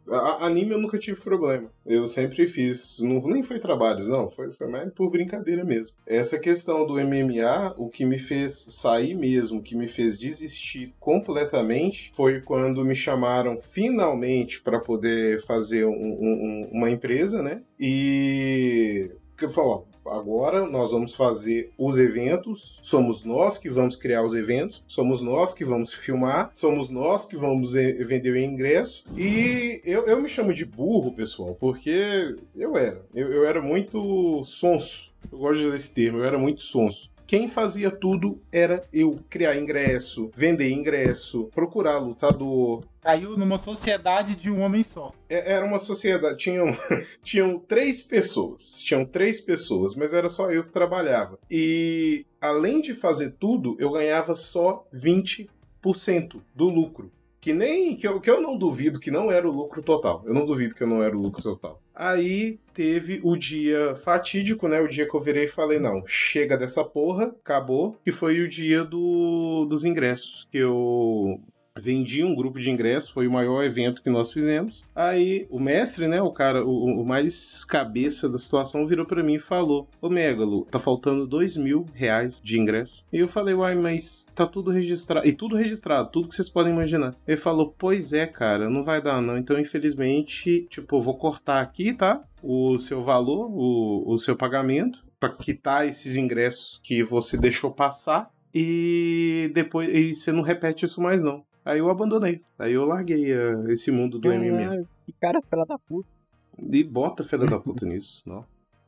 A- 0.10 0.46
anime 0.46 0.72
eu 0.72 0.80
nunca 0.82 0.98
tive 0.98 1.20
problema. 1.22 1.70
Eu 1.86 2.08
sempre 2.08 2.48
fiz. 2.48 3.00
Não, 3.00 3.22
nem 3.28 3.44
foi 3.44 3.60
trabalhos, 3.60 4.08
não. 4.08 4.30
Foi, 4.30 4.52
foi 4.52 4.68
mais 4.68 4.92
por 4.94 5.10
brincadeira 5.10 5.64
mesmo. 5.64 5.96
Essa 6.06 6.38
questão 6.38 6.86
do 6.86 7.00
MMA, 7.00 7.74
o 7.78 7.90
que 7.90 8.06
me 8.06 8.20
fez 8.20 8.54
sair 8.70 9.16
mesmo, 9.16 9.60
o 9.60 9.64
que 9.64 9.76
me 9.76 9.88
fez 9.88 10.18
desistir 10.20 10.94
completamente, 11.00 12.12
foi 12.16 12.42
quando 12.42 12.84
me 12.84 12.96
chamaram 12.96 13.58
finalmente 13.72 14.62
para 14.62 14.80
poder 14.80 15.44
fazer 15.46 15.86
um- 15.86 15.92
um- 15.92 16.70
um- 16.72 16.74
uma 16.74 16.90
empresa, 16.90 17.42
né? 17.42 17.62
E. 17.80 19.12
Que 19.38 19.46
eu 19.46 19.50
falo, 19.50 19.70
ó, 19.70 19.84
agora 20.06 20.66
nós 20.68 20.92
vamos 20.92 21.16
fazer 21.16 21.72
os 21.78 21.98
eventos, 21.98 22.80
somos 22.82 23.24
nós 23.24 23.58
que 23.58 23.70
vamos 23.70 23.96
criar 23.96 24.24
os 24.24 24.34
eventos, 24.34 24.84
somos 24.88 25.22
nós 25.22 25.54
que 25.54 25.66
vamos 25.66 25.94
filmar, 25.94 26.52
somos 26.54 26.90
nós 26.90 27.26
que 27.26 27.36
vamos 27.36 27.76
eh, 27.76 27.94
vender 28.04 28.32
o 28.32 28.38
ingresso. 28.38 29.06
E 29.16 29.82
eu, 29.84 30.06
eu 30.08 30.22
me 30.22 30.30
chamo 30.30 30.54
de 30.54 30.66
burro, 30.66 31.14
pessoal, 31.14 31.56
porque 31.60 32.36
eu 32.56 32.78
era. 32.78 33.02
Eu, 33.14 33.32
eu 33.32 33.46
era 33.46 33.62
muito 33.62 34.44
sonso. 34.46 35.14
Eu 35.32 35.38
gosto 35.38 35.60
de 35.60 35.66
usar 35.66 35.76
esse 35.76 35.94
termo, 35.94 36.20
eu 36.20 36.26
era 36.26 36.38
muito 36.38 36.62
sonso. 36.62 37.13
Quem 37.34 37.50
fazia 37.50 37.90
tudo 37.90 38.40
era 38.52 38.84
eu. 38.94 39.18
Criar 39.28 39.58
ingresso, 39.58 40.30
vender 40.38 40.70
ingresso, 40.70 41.50
procurar 41.56 41.98
lutador, 41.98 42.84
Caiu 43.02 43.36
numa 43.36 43.58
sociedade 43.58 44.36
de 44.36 44.52
um 44.52 44.62
homem 44.62 44.84
só. 44.84 45.12
é- 45.28 45.54
Era 45.54 45.66
uma 45.66 45.80
sociedade. 45.80 46.38
Tinham, 46.38 46.68
tinham 47.24 47.58
três 47.58 48.04
pessoas. 48.04 48.80
Tinham 48.84 49.04
três 49.04 49.42
pessoas, 49.42 49.96
mas 49.96 50.14
era 50.14 50.30
só 50.30 50.52
eu 50.52 50.64
que 50.64 50.72
trabalhava. 50.72 51.40
E 51.50 52.24
além 52.40 52.80
de 52.82 52.94
fazer 52.94 53.32
tudo, 53.40 53.76
eu 53.80 53.90
ganhava 53.90 54.36
só 54.36 54.86
20% 54.94 56.40
do 56.54 56.66
lucro. 56.70 57.12
Que 57.42 57.52
nem. 57.52 57.96
Que 57.96 58.08
eu, 58.08 58.22
que 58.22 58.30
eu 58.30 58.42
não 58.42 58.56
duvido 58.56 59.00
que 59.00 59.10
não 59.10 59.32
era 59.32 59.50
o 59.50 59.52
lucro 59.52 59.82
total. 59.82 60.22
Eu 60.24 60.36
não 60.36 60.46
duvido 60.46 60.76
que 60.76 60.84
eu 60.84 60.88
não 60.88 61.02
era 61.02 61.18
o 61.18 61.22
lucro 61.22 61.42
total. 61.42 61.82
Aí 61.96 62.60
teve 62.74 63.20
o 63.24 63.36
dia 63.36 63.96
fatídico, 63.96 64.68
né? 64.68 64.82
O 64.82 64.88
dia 64.88 65.08
que 65.08 65.16
eu 65.16 65.22
virei 65.22 65.46
e 65.46 65.50
falei: 65.50 65.80
não, 65.80 66.04
chega 66.08 66.58
dessa 66.58 66.84
porra, 66.84 67.26
acabou. 67.26 67.98
Que 68.04 68.12
foi 68.12 68.42
o 68.42 68.50
dia 68.50 68.84
do, 68.84 69.66
dos 69.66 69.86
ingressos. 69.86 70.48
Que 70.52 70.58
eu 70.58 71.40
vendi 71.80 72.24
um 72.24 72.36
grupo 72.36 72.60
de 72.60 72.70
ingressos, 72.70 73.10
foi 73.10 73.28
o 73.28 73.32
maior 73.32 73.64
evento 73.64 74.02
que 74.02 74.10
nós 74.10 74.32
fizemos. 74.32 74.84
Aí 74.96 75.48
o 75.50 75.60
mestre, 75.60 76.08
né, 76.08 76.22
o 76.22 76.32
cara, 76.32 76.64
o, 76.64 77.02
o 77.02 77.06
mais 77.06 77.66
cabeça 77.66 78.30
da 78.30 78.38
situação, 78.38 78.88
virou 78.88 79.06
pra 79.06 79.24
mim 79.24 79.36
e 79.36 79.40
falou: 79.40 79.88
Ô 80.02 80.10
Megalo, 80.10 80.66
tá 80.66 80.80
faltando 80.80 81.26
dois 81.28 81.58
mil 81.58 81.86
reais 81.94 82.40
de 82.42 82.60
ingresso. 82.60 83.04
E 83.12 83.18
eu 83.18 83.28
falei: 83.28 83.54
Uai, 83.54 83.76
mas 83.76 84.26
tá 84.36 84.46
tudo 84.46 84.72
registrado. 84.72 85.28
E 85.28 85.34
tudo 85.34 85.56
registrado, 85.56 86.10
tudo 86.12 86.28
que 86.28 86.36
vocês 86.36 86.50
podem 86.50 86.74
imaginar. 86.74 87.16
Ele 87.28 87.38
falou: 87.38 87.74
Pois 87.78 88.14
é, 88.14 88.26
cara, 88.28 88.70
não 88.70 88.84
vai 88.84 89.02
dar 89.02 89.22
não. 89.22 89.38
Então, 89.38 89.60
infelizmente, 89.60 90.68
tipo, 90.70 91.02
vou 91.02 91.18
cortar 91.18 91.62
aqui, 91.62 91.94
tá? 91.94 92.24
O 92.42 92.78
seu 92.78 93.04
valor, 93.04 93.50
o, 93.52 94.14
o 94.14 94.18
seu 94.20 94.36
pagamento, 94.36 95.00
pra 95.20 95.30
quitar 95.30 95.88
esses 95.88 96.16
ingressos 96.16 96.80
que 96.84 97.04
você 97.04 97.38
deixou 97.38 97.72
passar. 97.72 98.30
e 98.54 99.50
depois 99.54 99.90
e 99.90 100.14
você 100.14 100.32
não 100.32 100.44
repete 100.44 100.86
isso 100.86 101.02
mais 101.02 101.24
não. 101.24 101.44
Aí 101.66 101.80
eu 101.80 101.90
abandonei. 101.90 102.42
Aí 102.60 102.74
eu 102.74 102.86
larguei 102.86 103.32
eh, 103.34 103.56
esse 103.70 103.92
mundo 103.92 104.20
do 104.20 104.28
MMA. 104.30 104.58
Caralho, 104.58 104.88
Que 105.06 105.14
cara 105.14 105.40
filha 105.42 105.66
da 105.66 105.78
puta. 105.80 106.10
E 106.58 106.84
bota 106.84 107.24
filha 107.24 107.46
da 107.46 107.60
puta 107.60 107.86
nisso, 107.86 108.22
não. 108.26 108.46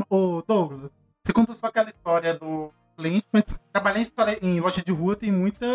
Ô, 0.10 0.42
Douglas, 0.46 0.92
você 1.24 1.34
contou 1.34 1.56
só 1.56 1.68
aquela 1.68 1.90
história 1.90 2.34
do 2.38 2.70
cliente, 2.98 3.26
mas 3.32 3.44
trabalhar 3.74 4.00
em, 4.00 4.04
história- 4.04 4.40
em 4.42 4.60
loja 4.60 4.82
de 4.82 4.92
rua 4.92 5.16
tem 5.16 5.32
muita 5.32 5.66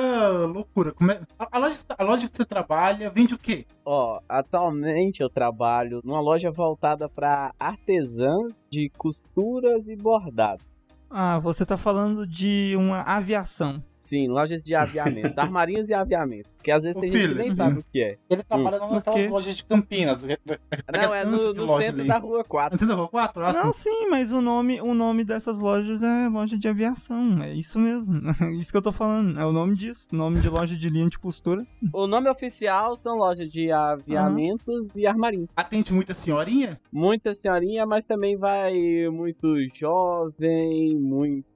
loucura. 0.47 0.93
Como 0.93 1.11
é- 1.11 1.21
a, 1.39 1.49
a 1.51 1.59
loja, 1.59 1.79
a 1.99 2.05
loja 2.05 2.29
que 2.29 2.37
você 2.37 2.45
trabalha 2.45 3.11
vende 3.11 3.35
o 3.35 3.39
quê? 3.39 3.67
Ó, 3.85 4.21
atualmente 4.29 5.21
eu 5.23 5.29
trabalho 5.31 6.01
numa 6.05 6.21
loja 6.21 6.51
voltada 6.51 7.09
para 7.09 7.53
artesãs 7.59 8.63
de 8.71 8.91
costuras 8.97 9.89
e 9.89 9.97
bordados. 9.97 10.65
Ah, 11.11 11.39
você 11.41 11.67
tá 11.67 11.77
falando 11.77 12.27
de 12.27 12.75
uma 12.77 13.01
aviação. 13.03 13.83
Sim, 14.11 14.27
lojas 14.27 14.65
de 14.65 14.75
aviamento, 14.75 15.39
armarinhos 15.39 15.89
e 15.89 15.95
aviamento. 15.95 16.51
Porque 16.57 16.73
às 16.73 16.83
vezes 16.83 16.97
Ô, 16.97 17.01
tem 17.01 17.09
gente 17.11 17.21
que 17.21 17.29
filho, 17.29 17.39
nem 17.41 17.53
sabe 17.53 17.79
o 17.79 17.85
que 17.91 18.03
é. 18.03 18.19
Ele 18.29 18.43
trabalha 18.43 18.83
Hum. 18.85 18.95
naquelas 18.95 19.31
lojas 19.31 19.57
de 19.57 19.65
Campinas. 19.65 20.25
Não, 20.25 21.15
é 21.15 21.25
no, 21.25 21.55
no 21.55 21.69
centro 21.79 22.05
da 22.05 22.19
rua 22.19 22.45
4. 22.45 22.79
Centro 22.79 22.95
da 22.95 23.01
rua 23.01 23.09
4? 23.09 23.43
Ah, 23.45 23.53
Não, 23.53 23.73
sim. 23.73 24.09
mas 24.11 24.33
o 24.33 24.41
nome, 24.41 24.81
o 24.81 24.93
nome 24.93 25.25
dessas 25.25 25.59
lojas 25.61 26.03
é 26.03 26.29
loja 26.29 26.59
de 26.59 26.69
aviação. 26.69 27.43
É 27.43 27.55
isso 27.55 27.79
mesmo. 27.79 28.21
isso 28.59 28.71
que 28.73 28.77
eu 28.77 28.83
tô 28.83 28.93
falando. 28.93 29.39
É 29.41 29.47
o 29.47 29.53
nome 29.53 29.75
disso. 29.77 30.09
Nome 30.13 30.41
de 30.41 30.49
loja 30.51 30.77
de 30.77 30.89
linha 30.89 31.09
de 31.09 31.19
costura. 31.19 31.65
O 31.95 32.07
nome 32.07 32.29
oficial 32.29 32.97
são 32.97 33.17
lojas 33.17 33.49
de 33.51 33.71
aviamentos 33.73 34.91
e 34.95 35.07
armarinhos. 35.07 35.49
Atende 35.57 35.93
muita 35.95 36.13
senhorinha? 36.15 36.79
Muita 36.93 37.33
senhorinha, 37.33 37.87
mas 37.87 38.05
também 38.05 38.37
vai 38.37 38.75
muito 39.11 39.55
jovem, 39.75 40.97
muito 40.99 41.50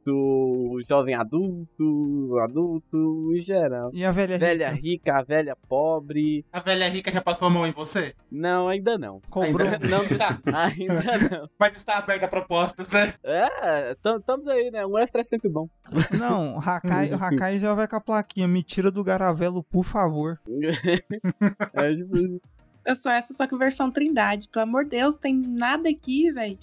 jovem 0.88 1.14
adulto, 1.14 2.38
adulto 2.42 3.32
em 3.34 3.40
geral. 3.40 3.90
E 3.92 4.04
a 4.04 4.10
velha, 4.10 4.38
Velha 4.38 4.68
rica? 4.70 4.82
rica, 4.86 5.18
a 5.18 5.22
velha 5.22 5.56
pobre. 5.68 6.44
A 6.52 6.60
velha 6.60 6.88
rica 6.88 7.12
já 7.12 7.20
passou 7.20 7.48
a 7.48 7.50
mão 7.50 7.66
em 7.66 7.72
você? 7.72 8.14
Não, 8.30 8.68
ainda 8.68 8.96
não. 8.98 9.20
Cobrou. 9.30 9.66
Ainda 9.66 9.78
Não, 9.88 10.02
está. 10.02 10.38
ainda 10.46 11.38
não. 11.38 11.48
Mas 11.58 11.76
está 11.76 11.98
aberta 11.98 12.26
a 12.26 12.28
propostas, 12.28 12.90
né? 12.90 13.14
É, 13.24 13.92
estamos 13.92 14.46
aí, 14.48 14.70
né? 14.70 14.84
Um 14.86 14.98
extra 14.98 15.20
é 15.20 15.24
sempre 15.24 15.48
bom. 15.48 15.68
Não, 16.18 16.56
o 16.56 16.58
Hakai, 16.58 17.10
o 17.10 17.16
Hakai 17.22 17.58
já 17.58 17.72
vai 17.74 17.86
com 17.88 17.96
a 17.96 18.00
plaquinha. 18.00 18.48
Me 18.48 18.62
tira 18.62 18.90
do 18.90 19.04
garavelo, 19.04 19.62
por 19.62 19.84
favor. 19.84 20.40
É 21.74 21.94
tipo, 21.94 22.40
Eu 22.84 22.96
sou 22.96 23.10
essa, 23.10 23.34
só 23.34 23.46
que 23.46 23.56
versão 23.56 23.90
Trindade. 23.90 24.48
Pelo 24.48 24.62
amor 24.64 24.84
de 24.84 24.90
Deus, 24.90 25.16
tem 25.16 25.34
nada 25.34 25.88
aqui, 25.88 26.30
velho. 26.32 26.58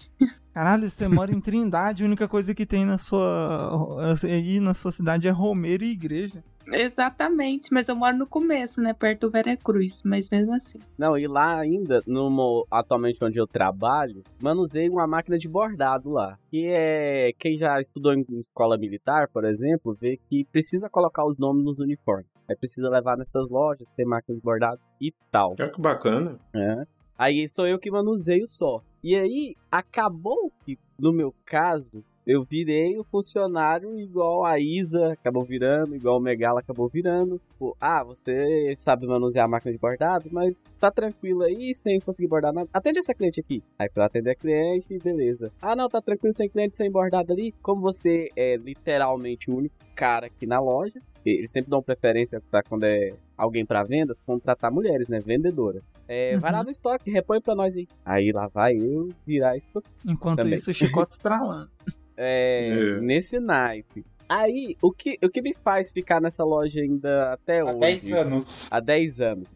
Caralho, 0.53 0.89
você 0.89 1.07
mora 1.07 1.31
em 1.31 1.39
Trindade, 1.39 2.03
a 2.03 2.05
única 2.05 2.27
coisa 2.27 2.53
que 2.53 2.65
tem 2.65 2.85
na 2.85 2.97
sua. 2.97 4.15
aí 4.23 4.59
na 4.59 4.73
sua 4.73 4.91
cidade 4.91 5.27
é 5.27 5.31
Romeiro 5.31 5.83
e 5.83 5.91
igreja. 5.91 6.43
Exatamente, 6.73 7.73
mas 7.73 7.87
eu 7.87 7.95
moro 7.95 8.17
no 8.17 8.27
começo, 8.27 8.81
né? 8.81 8.93
Perto 8.93 9.21
do 9.21 9.31
Veracruz, 9.31 9.99
mas 10.03 10.29
mesmo 10.29 10.53
assim. 10.53 10.79
Não, 10.97 11.17
e 11.17 11.27
lá 11.27 11.59
ainda, 11.59 12.01
no, 12.05 12.65
atualmente 12.69 13.23
onde 13.23 13.37
eu 13.37 13.47
trabalho, 13.47 14.23
manusei 14.41 14.89
uma 14.89 15.07
máquina 15.07 15.37
de 15.37 15.49
bordado 15.49 16.11
lá. 16.11 16.37
Que 16.49 16.67
é. 16.67 17.31
Quem 17.37 17.57
já 17.57 17.79
estudou 17.79 18.13
em 18.13 18.25
escola 18.39 18.77
militar, 18.77 19.27
por 19.29 19.43
exemplo, 19.45 19.97
vê 19.99 20.19
que 20.29 20.45
precisa 20.51 20.89
colocar 20.89 21.25
os 21.25 21.37
nomes 21.37 21.63
nos 21.63 21.79
uniformes. 21.79 22.27
Aí 22.49 22.55
precisa 22.55 22.89
levar 22.89 23.17
nessas 23.17 23.49
lojas, 23.49 23.87
ter 23.95 24.05
máquina 24.05 24.35
de 24.35 24.41
bordado 24.41 24.79
e 24.99 25.13
tal. 25.31 25.55
Olha 25.59 25.71
que 25.71 25.81
bacana. 25.81 26.37
É. 26.53 26.85
Aí 27.21 27.47
sou 27.47 27.67
eu 27.67 27.77
que 27.77 27.91
manuseio 27.91 28.47
só. 28.47 28.81
E 29.03 29.15
aí, 29.15 29.55
acabou 29.71 30.51
que, 30.65 30.75
no 30.97 31.13
meu 31.13 31.31
caso, 31.45 32.03
eu 32.25 32.43
virei 32.43 32.97
o 32.97 33.03
funcionário 33.03 33.99
igual 33.99 34.43
a 34.43 34.59
Isa 34.59 35.13
acabou 35.13 35.43
virando, 35.43 35.95
igual 35.95 36.17
o 36.17 36.19
Megala 36.19 36.61
acabou 36.61 36.89
virando. 36.89 37.39
Tipo, 37.51 37.77
ah, 37.79 38.03
você 38.03 38.73
sabe 38.75 39.05
manusear 39.05 39.45
a 39.45 39.47
máquina 39.47 39.71
de 39.71 39.77
bordado, 39.77 40.29
mas 40.31 40.63
tá 40.79 40.89
tranquilo 40.89 41.43
aí 41.43 41.75
sem 41.75 41.99
conseguir 41.99 42.27
bordar 42.27 42.51
nada. 42.51 42.67
Atende 42.73 42.97
essa 42.97 43.13
cliente 43.13 43.39
aqui. 43.39 43.61
Aí 43.77 43.87
pra 43.87 44.07
atender 44.07 44.31
a 44.31 44.35
cliente, 44.35 44.97
beleza. 44.97 45.51
Ah, 45.61 45.75
não, 45.75 45.87
tá 45.87 46.01
tranquilo 46.01 46.33
sem 46.33 46.49
cliente, 46.49 46.75
sem 46.75 46.89
bordado 46.89 47.31
ali. 47.33 47.51
Como 47.61 47.81
você 47.81 48.29
é 48.35 48.57
literalmente 48.57 49.51
o 49.51 49.57
único 49.57 49.75
cara 49.93 50.25
aqui 50.25 50.47
na 50.47 50.59
loja, 50.59 50.99
eles 51.29 51.51
sempre 51.51 51.69
dão 51.69 51.81
preferência 51.83 52.41
pra 52.49 52.63
quando 52.63 52.83
é 52.83 53.13
alguém 53.37 53.65
pra 53.65 53.83
vendas, 53.83 54.17
contratar 54.25 54.71
mulheres, 54.71 55.07
né? 55.07 55.19
Vendedoras. 55.19 55.83
É, 56.07 56.37
Vai 56.37 56.51
Uhum. 56.51 56.57
lá 56.57 56.63
no 56.63 56.69
estoque, 56.71 57.09
repõe 57.11 57.39
pra 57.41 57.55
nós 57.55 57.75
aí. 57.77 57.87
Aí 58.03 58.31
lá 58.31 58.47
vai 58.47 58.75
eu 58.75 59.09
virar 59.25 59.55
estoque. 59.57 59.87
Enquanto 60.05 60.39
Também. 60.39 60.55
isso, 60.55 60.71
o 60.71 60.73
chicote 60.73 61.13
estralando. 61.13 61.69
É, 62.17 62.69
É. 62.97 63.01
nesse 63.01 63.39
naipe. 63.39 64.03
Aí, 64.33 64.77
o 64.81 64.93
que, 64.93 65.17
o 65.21 65.29
que 65.29 65.41
me 65.41 65.53
faz 65.53 65.91
ficar 65.91 66.21
nessa 66.21 66.41
loja 66.45 66.79
ainda 66.79 67.33
até 67.33 67.59
Há 67.59 67.65
hoje? 67.65 67.79
10 67.79 68.11
anos. 68.11 68.69
Há 68.71 68.79
10 68.79 69.19
anos. 69.19 69.47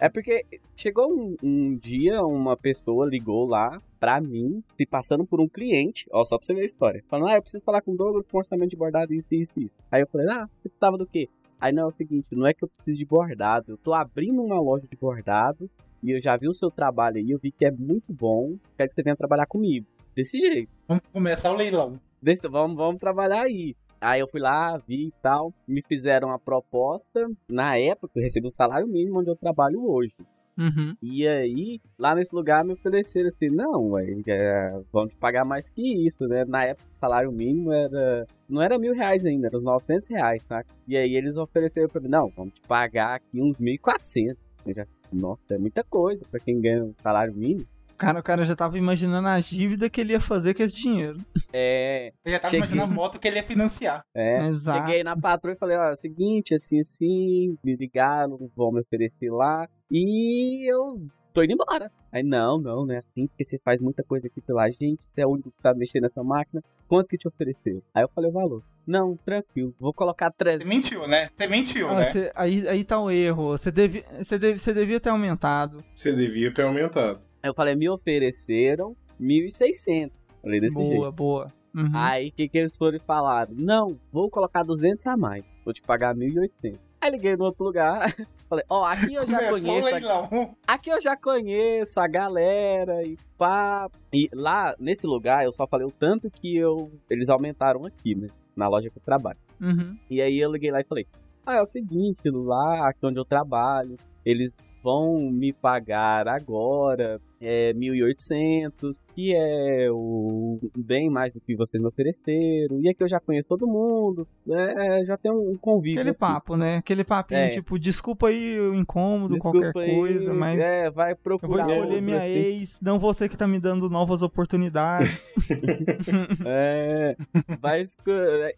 É 0.00 0.08
porque 0.08 0.46
chegou 0.76 1.12
um, 1.12 1.36
um 1.42 1.76
dia, 1.76 2.22
uma 2.22 2.56
pessoa 2.56 3.08
ligou 3.08 3.44
lá 3.44 3.82
pra 3.98 4.20
mim, 4.20 4.62
se 4.76 4.86
passando 4.86 5.26
por 5.26 5.40
um 5.40 5.48
cliente, 5.48 6.06
ó, 6.12 6.22
só 6.22 6.38
pra 6.38 6.46
você 6.46 6.54
ver 6.54 6.60
a 6.60 6.64
história. 6.64 7.04
Falando, 7.08 7.28
ah, 7.28 7.34
eu 7.34 7.42
preciso 7.42 7.64
falar 7.64 7.82
com 7.82 7.90
o 7.90 7.96
Douglas 7.96 8.24
com 8.24 8.38
orçamento 8.38 8.70
de 8.70 8.76
bordado, 8.76 9.12
isso, 9.12 9.34
isso, 9.34 9.58
isso. 9.58 9.76
Aí 9.90 10.00
eu 10.00 10.06
falei, 10.06 10.28
ah, 10.28 10.48
você 10.62 10.68
precisava 10.68 10.96
do 10.96 11.06
quê? 11.08 11.28
Aí 11.60 11.72
não, 11.72 11.82
é 11.82 11.86
o 11.86 11.90
seguinte, 11.90 12.28
não 12.30 12.46
é 12.46 12.54
que 12.54 12.62
eu 12.62 12.68
preciso 12.68 12.96
de 12.96 13.04
bordado, 13.04 13.72
eu 13.72 13.78
tô 13.78 13.92
abrindo 13.92 14.40
uma 14.40 14.60
loja 14.60 14.86
de 14.88 14.96
bordado 14.96 15.68
e 16.04 16.12
eu 16.12 16.20
já 16.20 16.36
vi 16.36 16.46
o 16.46 16.52
seu 16.52 16.70
trabalho 16.70 17.16
aí, 17.16 17.32
eu 17.32 17.38
vi 17.40 17.50
que 17.50 17.64
é 17.64 17.70
muito 17.72 18.12
bom, 18.12 18.54
quero 18.76 18.90
que 18.90 18.94
você 18.94 19.02
venha 19.02 19.16
trabalhar 19.16 19.46
comigo. 19.46 19.88
Desse 20.14 20.38
jeito. 20.38 20.70
Vamos 20.86 21.02
começar 21.12 21.50
o 21.50 21.56
leilão. 21.56 22.00
Desse, 22.22 22.46
vamos, 22.46 22.76
vamos 22.76 23.00
trabalhar 23.00 23.42
aí. 23.42 23.74
Aí 24.00 24.20
eu 24.20 24.28
fui 24.28 24.40
lá, 24.40 24.76
vi 24.78 25.08
e 25.08 25.12
tal, 25.22 25.52
me 25.68 25.82
fizeram 25.86 26.30
a 26.30 26.38
proposta. 26.38 27.28
Na 27.48 27.76
época, 27.76 28.12
eu 28.16 28.22
recebi 28.22 28.46
um 28.46 28.52
salário 28.52 28.86
mínimo 28.86 29.20
onde 29.20 29.30
eu 29.30 29.36
trabalho 29.36 29.84
hoje. 29.84 30.14
Uhum. 30.58 30.94
E 31.02 31.26
aí, 31.26 31.80
lá 31.98 32.14
nesse 32.14 32.34
lugar, 32.34 32.64
me 32.64 32.74
ofereceram 32.74 33.28
assim: 33.28 33.48
não, 33.48 33.98
é, 33.98 34.80
vão 34.92 35.06
te 35.06 35.16
pagar 35.16 35.44
mais 35.44 35.70
que 35.70 36.06
isso, 36.06 36.26
né? 36.26 36.44
Na 36.44 36.64
época, 36.64 36.88
o 36.92 36.98
salário 36.98 37.32
mínimo 37.32 37.72
era. 37.72 38.26
Não 38.48 38.60
era 38.60 38.78
mil 38.78 38.92
reais 38.92 39.24
ainda, 39.24 39.46
era 39.46 39.56
uns 39.56 39.64
900 39.64 40.08
reais, 40.10 40.42
tá? 40.44 40.64
E 40.86 40.96
aí, 40.96 41.14
eles 41.14 41.36
ofereceram 41.36 41.88
pra 41.88 42.00
mim: 42.00 42.08
não, 42.08 42.28
vamos 42.36 42.54
te 42.54 42.60
pagar 42.62 43.16
aqui 43.16 43.40
uns 43.40 43.58
1.400. 43.58 44.36
Eu 44.66 44.74
já, 44.74 44.86
nossa, 45.10 45.54
é 45.54 45.58
muita 45.58 45.82
coisa 45.82 46.26
pra 46.30 46.38
quem 46.40 46.60
ganha 46.60 46.84
um 46.84 46.94
salário 47.02 47.34
mínimo. 47.34 47.66
Cara, 48.00 48.20
o 48.20 48.22
cara 48.22 48.44
já 48.44 48.56
tava 48.56 48.78
imaginando 48.78 49.28
a 49.28 49.38
dívida 49.40 49.90
que 49.90 50.00
ele 50.00 50.12
ia 50.12 50.20
fazer 50.20 50.54
com 50.54 50.62
esse 50.62 50.74
dinheiro. 50.74 51.18
É. 51.52 52.12
Eu 52.24 52.32
já 52.32 52.38
tava 52.38 52.50
Cheguei- 52.50 52.66
imaginando 52.66 52.92
a 52.92 52.94
moto 52.94 53.18
que 53.18 53.28
ele 53.28 53.36
ia 53.36 53.42
financiar. 53.42 54.04
É, 54.14 54.46
Exato. 54.46 54.78
cheguei 54.86 55.02
na 55.02 55.16
patroa 55.16 55.54
e 55.54 55.58
falei, 55.58 55.76
ó, 55.76 55.84
é 55.88 55.92
o 55.92 55.96
seguinte, 55.96 56.54
assim, 56.54 56.78
assim, 56.80 57.56
me 57.62 57.76
ligaram, 57.76 58.50
vão 58.56 58.72
me 58.72 58.80
oferecer 58.80 59.30
lá, 59.30 59.68
e 59.90 60.70
eu 60.70 61.00
tô 61.32 61.42
indo 61.42 61.52
embora. 61.52 61.90
Aí, 62.12 62.22
não, 62.24 62.58
não, 62.60 62.84
não 62.86 62.94
é 62.94 62.98
assim, 62.98 63.26
porque 63.28 63.44
você 63.44 63.58
faz 63.64 63.80
muita 63.80 64.02
coisa 64.02 64.26
aqui 64.26 64.40
pela 64.40 64.68
gente, 64.70 65.00
você 65.14 65.20
é 65.20 65.26
o 65.26 65.30
único 65.30 65.50
que 65.50 65.62
tá 65.62 65.72
mexendo 65.74 66.02
nessa 66.02 66.24
máquina, 66.24 66.60
quanto 66.88 67.06
que 67.08 67.16
te 67.18 67.28
ofereceu? 67.28 67.82
Aí 67.94 68.02
eu 68.02 68.08
falei 68.14 68.30
o 68.30 68.32
valor. 68.32 68.62
Não, 68.86 69.16
tranquilo, 69.24 69.72
vou 69.78 69.92
colocar 69.94 70.30
Você 70.30 70.38
300. 70.38 70.66
mentiu, 70.68 71.06
né? 71.06 71.28
Você 71.36 71.46
mentiu, 71.46 71.88
Ah, 71.88 71.94
né? 72.00 72.04
cê- 72.06 72.32
aí, 72.34 72.66
aí 72.66 72.82
tá 72.84 72.98
o 72.98 73.10
erro. 73.10 73.50
Você 73.56 73.70
devia, 73.70 74.02
você 74.18 74.38
deve, 74.38 74.58
você 74.58 74.72
devia 74.74 74.98
ter 74.98 75.10
aumentado. 75.10 75.84
Você 75.94 76.12
devia 76.12 76.52
ter 76.52 76.62
aumentado. 76.62 77.20
Aí 77.42 77.48
eu 77.50 77.54
falei, 77.54 77.74
me 77.74 77.88
ofereceram 77.88 78.94
1.600. 79.20 80.10
Falei 80.42 80.60
desse 80.60 80.76
boa, 80.76 80.88
jeito. 80.88 81.12
boa. 81.12 81.52
Uhum. 81.74 81.90
Aí 81.94 82.28
o 82.28 82.32
que, 82.32 82.48
que 82.48 82.58
eles 82.58 82.76
foram 82.76 82.96
e 82.96 83.00
falaram? 83.00 83.54
Não, 83.56 83.96
vou 84.12 84.28
colocar 84.28 84.62
200 84.62 85.06
a 85.06 85.16
mais. 85.16 85.44
Vou 85.64 85.72
te 85.72 85.80
pagar 85.82 86.14
1.800. 86.14 86.78
Aí 87.00 87.10
liguei 87.12 87.36
no 87.36 87.44
outro 87.44 87.64
lugar. 87.64 88.12
Falei, 88.48 88.64
ó, 88.68 88.84
aqui 88.84 89.14
eu 89.14 89.26
já 89.26 89.38
Começou 89.48 89.60
conheço. 89.68 89.88
a- 89.88 89.92
leilão. 89.92 90.56
Aqui 90.66 90.90
eu 90.90 91.00
já 91.00 91.16
conheço 91.16 92.00
a 92.00 92.06
galera 92.08 93.02
e 93.04 93.16
pá. 93.38 93.88
E 94.12 94.28
lá, 94.34 94.74
nesse 94.78 95.06
lugar, 95.06 95.44
eu 95.44 95.52
só 95.52 95.66
falei 95.66 95.86
o 95.86 95.90
tanto 95.92 96.28
que 96.30 96.56
eu 96.56 96.90
eles 97.08 97.30
aumentaram 97.30 97.86
aqui, 97.86 98.14
né? 98.14 98.26
Na 98.56 98.68
loja 98.68 98.90
que 98.90 98.98
eu 98.98 99.02
trabalho. 99.02 99.38
Uhum. 99.60 99.96
E 100.10 100.20
aí 100.20 100.38
eu 100.38 100.50
liguei 100.52 100.70
lá 100.72 100.80
e 100.80 100.84
falei: 100.84 101.06
Ah, 101.46 101.54
é 101.56 101.60
o 101.60 101.64
seguinte, 101.64 102.28
lá 102.28 102.88
aqui 102.88 103.06
onde 103.06 103.18
eu 103.20 103.24
trabalho, 103.24 103.96
eles 104.26 104.56
vão 104.82 105.30
me 105.30 105.52
pagar 105.52 106.26
agora 106.28 107.20
é 107.40 107.72
1.800, 107.72 109.00
que 109.14 109.34
é 109.34 109.88
o 109.90 110.58
bem 110.76 111.08
mais 111.08 111.32
do 111.32 111.40
que 111.40 111.56
vocês 111.56 111.80
me 111.82 111.88
ofereceram. 111.88 112.78
E 112.80 112.88
aqui 112.88 113.02
eu 113.02 113.08
já 113.08 113.18
conheço 113.18 113.48
todo 113.48 113.66
mundo, 113.66 114.26
é, 114.48 115.04
já 115.04 115.16
tem 115.16 115.32
um 115.32 115.56
convívio. 115.56 115.98
Aquele 116.00 116.10
aqui. 116.10 116.18
papo, 116.18 116.56
né? 116.56 116.76
Aquele 116.76 117.04
papinho, 117.04 117.40
É. 117.40 117.48
tipo, 117.48 117.78
desculpa 117.78 118.28
aí 118.28 118.60
o 118.60 118.74
incômodo, 118.74 119.34
Desculpa 119.34 119.58
qualquer 119.72 119.80
aí, 119.80 119.94
coisa, 119.96 120.34
mas 120.34 120.60
É, 120.60 120.90
vai 120.90 121.12
eu 121.12 121.16
vou 121.16 121.22
procurar 121.38 121.62
escolher 121.62 122.00
minha 122.02 122.18
assim. 122.18 122.38
ex, 122.38 122.78
não 122.80 122.98
você 122.98 123.28
que 123.28 123.36
tá 123.36 123.46
me 123.46 123.58
dando 123.58 123.88
novas 123.88 124.22
oportunidades. 124.22 125.34
É, 126.46 127.16
vai 127.60 127.84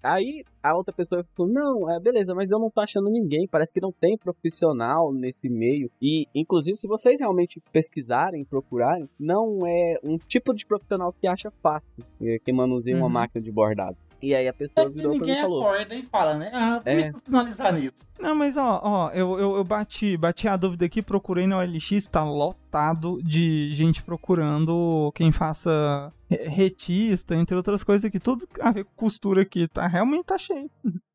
Aí 0.03 0.45
a 0.63 0.75
outra 0.75 0.93
pessoa 0.95 1.25
falou: 1.37 1.53
Não, 1.53 1.91
é 1.91 1.99
beleza, 2.01 2.35
mas 2.35 2.51
eu 2.51 2.59
não 2.59 2.71
tô 2.71 2.81
achando 2.81 3.11
ninguém. 3.11 3.47
Parece 3.49 3.73
que 3.73 3.81
não 3.81 3.93
tem 3.93 4.17
profissional 4.17 5.13
nesse 5.13 5.49
meio. 5.49 5.91
E, 6.01 6.27
inclusive, 6.35 6.77
se 6.77 6.87
vocês 6.87 7.21
realmente 7.21 7.61
pesquisarem, 7.73 8.45
procurarem, 8.45 8.72
não 9.19 9.67
é 9.67 9.99
um 10.03 10.17
tipo 10.19 10.55
de 10.55 10.65
profissional 10.67 11.13
que 11.13 11.27
acha 11.27 11.51
fácil 11.63 11.91
é, 12.21 12.39
que 12.39 12.53
manuseia 12.53 12.97
uma 12.97 13.07
Uhum. 13.07 13.13
máquina 13.13 13.43
de 13.43 13.51
bordado. 13.51 13.97
E 14.23 14.37
aí 14.37 14.47
a 14.47 14.53
pessoa 14.53 14.87
É 14.87 14.89
que 14.89 14.95
virou 14.95 15.11
pra 15.11 15.21
mim 15.21 15.27
ninguém 15.27 15.43
falou. 15.43 15.63
acorda 15.67 15.95
e 15.97 16.03
fala, 16.05 16.35
né? 16.37 16.49
Ah, 16.55 16.81
É. 16.85 16.95
deixa 16.95 17.09
eu 17.11 17.19
finalizar 17.25 17.73
nisso. 17.73 18.07
Não, 18.21 18.37
mas 18.37 18.57
ó, 18.57 18.81
ó, 18.85 19.11
eu, 19.11 19.37
eu, 19.37 19.57
eu 19.57 19.65
bati, 19.65 20.17
bati 20.17 20.47
a 20.47 20.57
dúvida 20.57 20.85
aqui, 20.87 21.03
procurei 21.03 21.45
no 21.45 21.57
OLX, 21.59 22.07
tá 22.07 22.23
lotado 22.23 23.21
de 23.25 23.75
gente 23.75 24.01
procurando 24.03 25.11
quem 25.17 25.33
faça 25.33 26.13
re- 26.31 26.49
retista, 26.49 27.35
entre 27.35 27.57
outras 27.57 27.83
coisas 27.83 28.05
aqui. 28.05 28.21
Tudo 28.21 28.47
a 28.61 28.71
ver 28.71 28.85
com 28.85 28.93
costura 28.95 29.43
aqui, 29.43 29.67
tá? 29.67 29.89
Realmente 29.89 30.25
tá 30.27 30.39
cheio. 30.39 30.71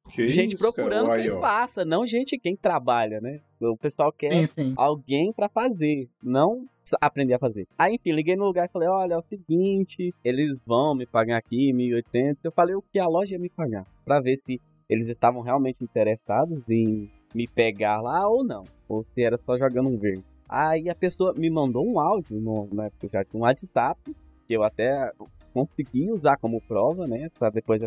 Que 0.09 0.27
gente 0.27 0.55
isso, 0.55 0.63
procurando 0.63 1.07
cara? 1.07 1.21
quem 1.21 1.31
ó. 1.31 1.39
faça, 1.39 1.85
não 1.85 2.05
gente 2.05 2.37
quem 2.37 2.55
trabalha, 2.55 3.19
né? 3.21 3.39
O 3.59 3.77
pessoal 3.77 4.11
quer 4.11 4.31
Sim, 4.31 4.47
sim. 4.47 4.73
alguém 4.75 5.31
pra 5.33 5.47
fazer, 5.49 6.07
não 6.23 6.65
aprender 7.01 7.33
a 7.33 7.39
fazer. 7.39 7.67
Aí, 7.77 7.95
enfim, 7.95 8.11
liguei 8.13 8.35
no 8.35 8.45
lugar 8.45 8.67
e 8.67 8.71
falei, 8.71 8.87
olha, 8.87 9.13
é 9.15 9.17
o 9.17 9.21
seguinte, 9.21 10.13
eles 10.23 10.61
vão 10.65 10.95
me 10.95 11.05
pagar 11.05 11.37
aqui 11.37 11.71
1.800. 11.73 12.37
Eu 12.43 12.51
falei 12.51 12.75
o 12.75 12.81
que 12.81 12.99
a 12.99 13.07
loja 13.07 13.33
ia 13.35 13.39
me 13.39 13.49
pagar, 13.49 13.85
pra 14.05 14.19
ver 14.19 14.35
se 14.37 14.61
eles 14.89 15.09
estavam 15.09 15.41
realmente 15.41 15.83
interessados 15.83 16.63
em 16.69 17.09
me 17.35 17.45
pegar 17.47 18.01
lá 18.01 18.27
ou 18.27 18.43
não, 18.43 18.63
ou 18.87 19.03
se 19.03 19.21
era 19.21 19.37
só 19.37 19.57
jogando 19.57 19.89
um 19.89 19.97
verde. 19.97 20.23
Aí 20.47 20.89
a 20.89 20.95
pessoa 20.95 21.33
me 21.33 21.49
mandou 21.49 21.85
um 21.85 21.99
áudio, 21.99 22.39
no, 22.39 22.69
na 22.71 22.85
época 22.85 23.05
eu 23.05 23.09
já 23.09 23.25
tinha 23.25 23.39
um 23.39 23.43
WhatsApp, 23.43 23.99
que 24.47 24.53
eu 24.53 24.63
até 24.63 25.11
consegui 25.57 26.11
usar 26.11 26.37
como 26.37 26.61
prova, 26.61 27.07
né? 27.07 27.29
Pra 27.39 27.49
depois 27.49 27.81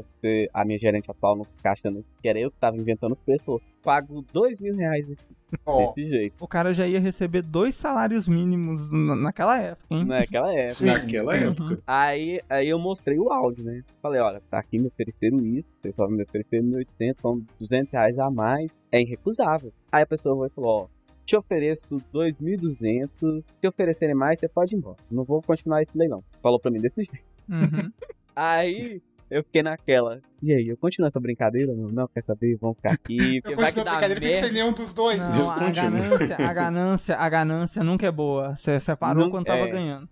a 0.53 0.65
minha 0.65 0.77
gerente 0.79 1.09
atual 1.11 1.37
não 1.37 1.45
ficar 1.45 1.73
achando 1.73 2.05
que 2.21 2.29
era 2.29 2.39
eu 2.41 2.51
que 2.51 2.59
tava 2.59 2.77
inventando 2.77 3.13
os 3.13 3.21
preços. 3.21 3.45
Falou, 3.45 3.61
pago 3.83 4.25
dois 4.33 4.59
mil 4.59 4.75
reais 4.75 5.09
aqui. 5.11 5.37
Ó, 5.65 5.93
Desse 5.93 6.09
jeito. 6.11 6.35
O 6.41 6.49
cara 6.49 6.73
já 6.73 6.87
ia 6.87 6.99
receber 7.01 7.43
dois 7.43 7.75
salários 7.77 8.27
mínimos 8.29 8.91
na- 8.93 9.17
naquela 9.17 9.61
época, 9.61 9.87
hein? 9.95 10.05
Naquela 10.05 10.53
época. 10.53 10.69
Sim. 10.69 10.87
Naquela 10.87 11.33
Uhum. 11.35 11.51
época. 11.51 11.83
Aí, 11.87 12.41
aí 12.49 12.69
eu 12.69 12.79
mostrei 12.79 13.19
o 13.19 13.31
áudio, 13.33 13.65
né? 13.65 13.83
Falei, 14.03 14.21
olha, 14.21 14.41
tá 14.51 14.59
aqui 14.59 14.79
me 14.79 14.89
ofereceram 14.89 15.39
isso, 15.47 15.69
o 15.79 15.83
pessoal 15.83 16.11
me 16.11 16.23
ofereceram 16.23 16.65
1.800, 16.67 17.21
são 17.21 17.41
200 17.59 17.93
reais 17.93 18.19
a 18.19 18.31
mais, 18.31 18.71
é 18.91 19.01
irrecusável. 19.01 19.73
Aí 19.93 20.03
a 20.03 20.07
pessoa 20.07 20.37
foi 20.37 20.47
e 20.49 20.51
falou, 20.51 20.83
ó, 20.83 21.01
te 21.25 21.37
ofereço 21.37 21.87
2.200, 22.13 23.45
se 23.61 23.69
oferecerem 23.69 24.15
mais, 24.15 24.39
você 24.39 24.49
pode 24.49 24.75
ir 24.75 24.79
embora. 24.79 24.97
Não 25.11 25.25
vou 25.25 25.41
continuar 25.43 25.81
esse 25.83 25.97
leilão. 25.97 26.23
Falou 26.43 26.59
pra 26.59 26.71
mim 26.71 26.81
desse 26.81 27.03
jeito. 27.05 27.25
Uhum. 27.51 27.93
Aí 28.35 29.03
eu 29.31 29.43
fiquei 29.45 29.63
naquela, 29.63 30.21
e 30.43 30.53
aí, 30.55 30.69
eu 30.69 30.77
continuo 30.77 31.07
essa 31.07 31.21
brincadeira? 31.21 31.75
Não, 31.75 31.89
não 31.89 32.09
quer 32.09 32.23
saber? 32.23 32.57
Vamos 32.61 32.77
ficar 32.79 32.93
aqui, 32.95 33.41
porque 33.43 33.53
Eu 33.53 33.57
vai 33.59 33.67
que 33.67 33.75
continuo 33.75 33.81
a 33.83 33.85
dá 33.85 33.91
brincadeira, 33.91 34.21
tem 34.21 34.31
que 34.31 34.37
ser 34.37 34.43
merda. 34.45 34.59
nenhum 34.59 34.73
dos 34.73 34.95
dois. 34.95 35.19
Não, 35.19 35.51
a 35.51 35.71
ganância, 35.71 36.37
a 36.39 36.53
ganância, 36.55 37.17
a 37.17 37.29
ganância 37.29 37.85
nunca 37.85 38.07
é 38.07 38.11
boa. 38.11 38.57
Você 38.57 38.81
separou 38.81 39.25
Não- 39.25 39.31
quando 39.31 39.45
tava 39.47 39.65
é. 39.65 39.69
ganhando. 39.71 40.09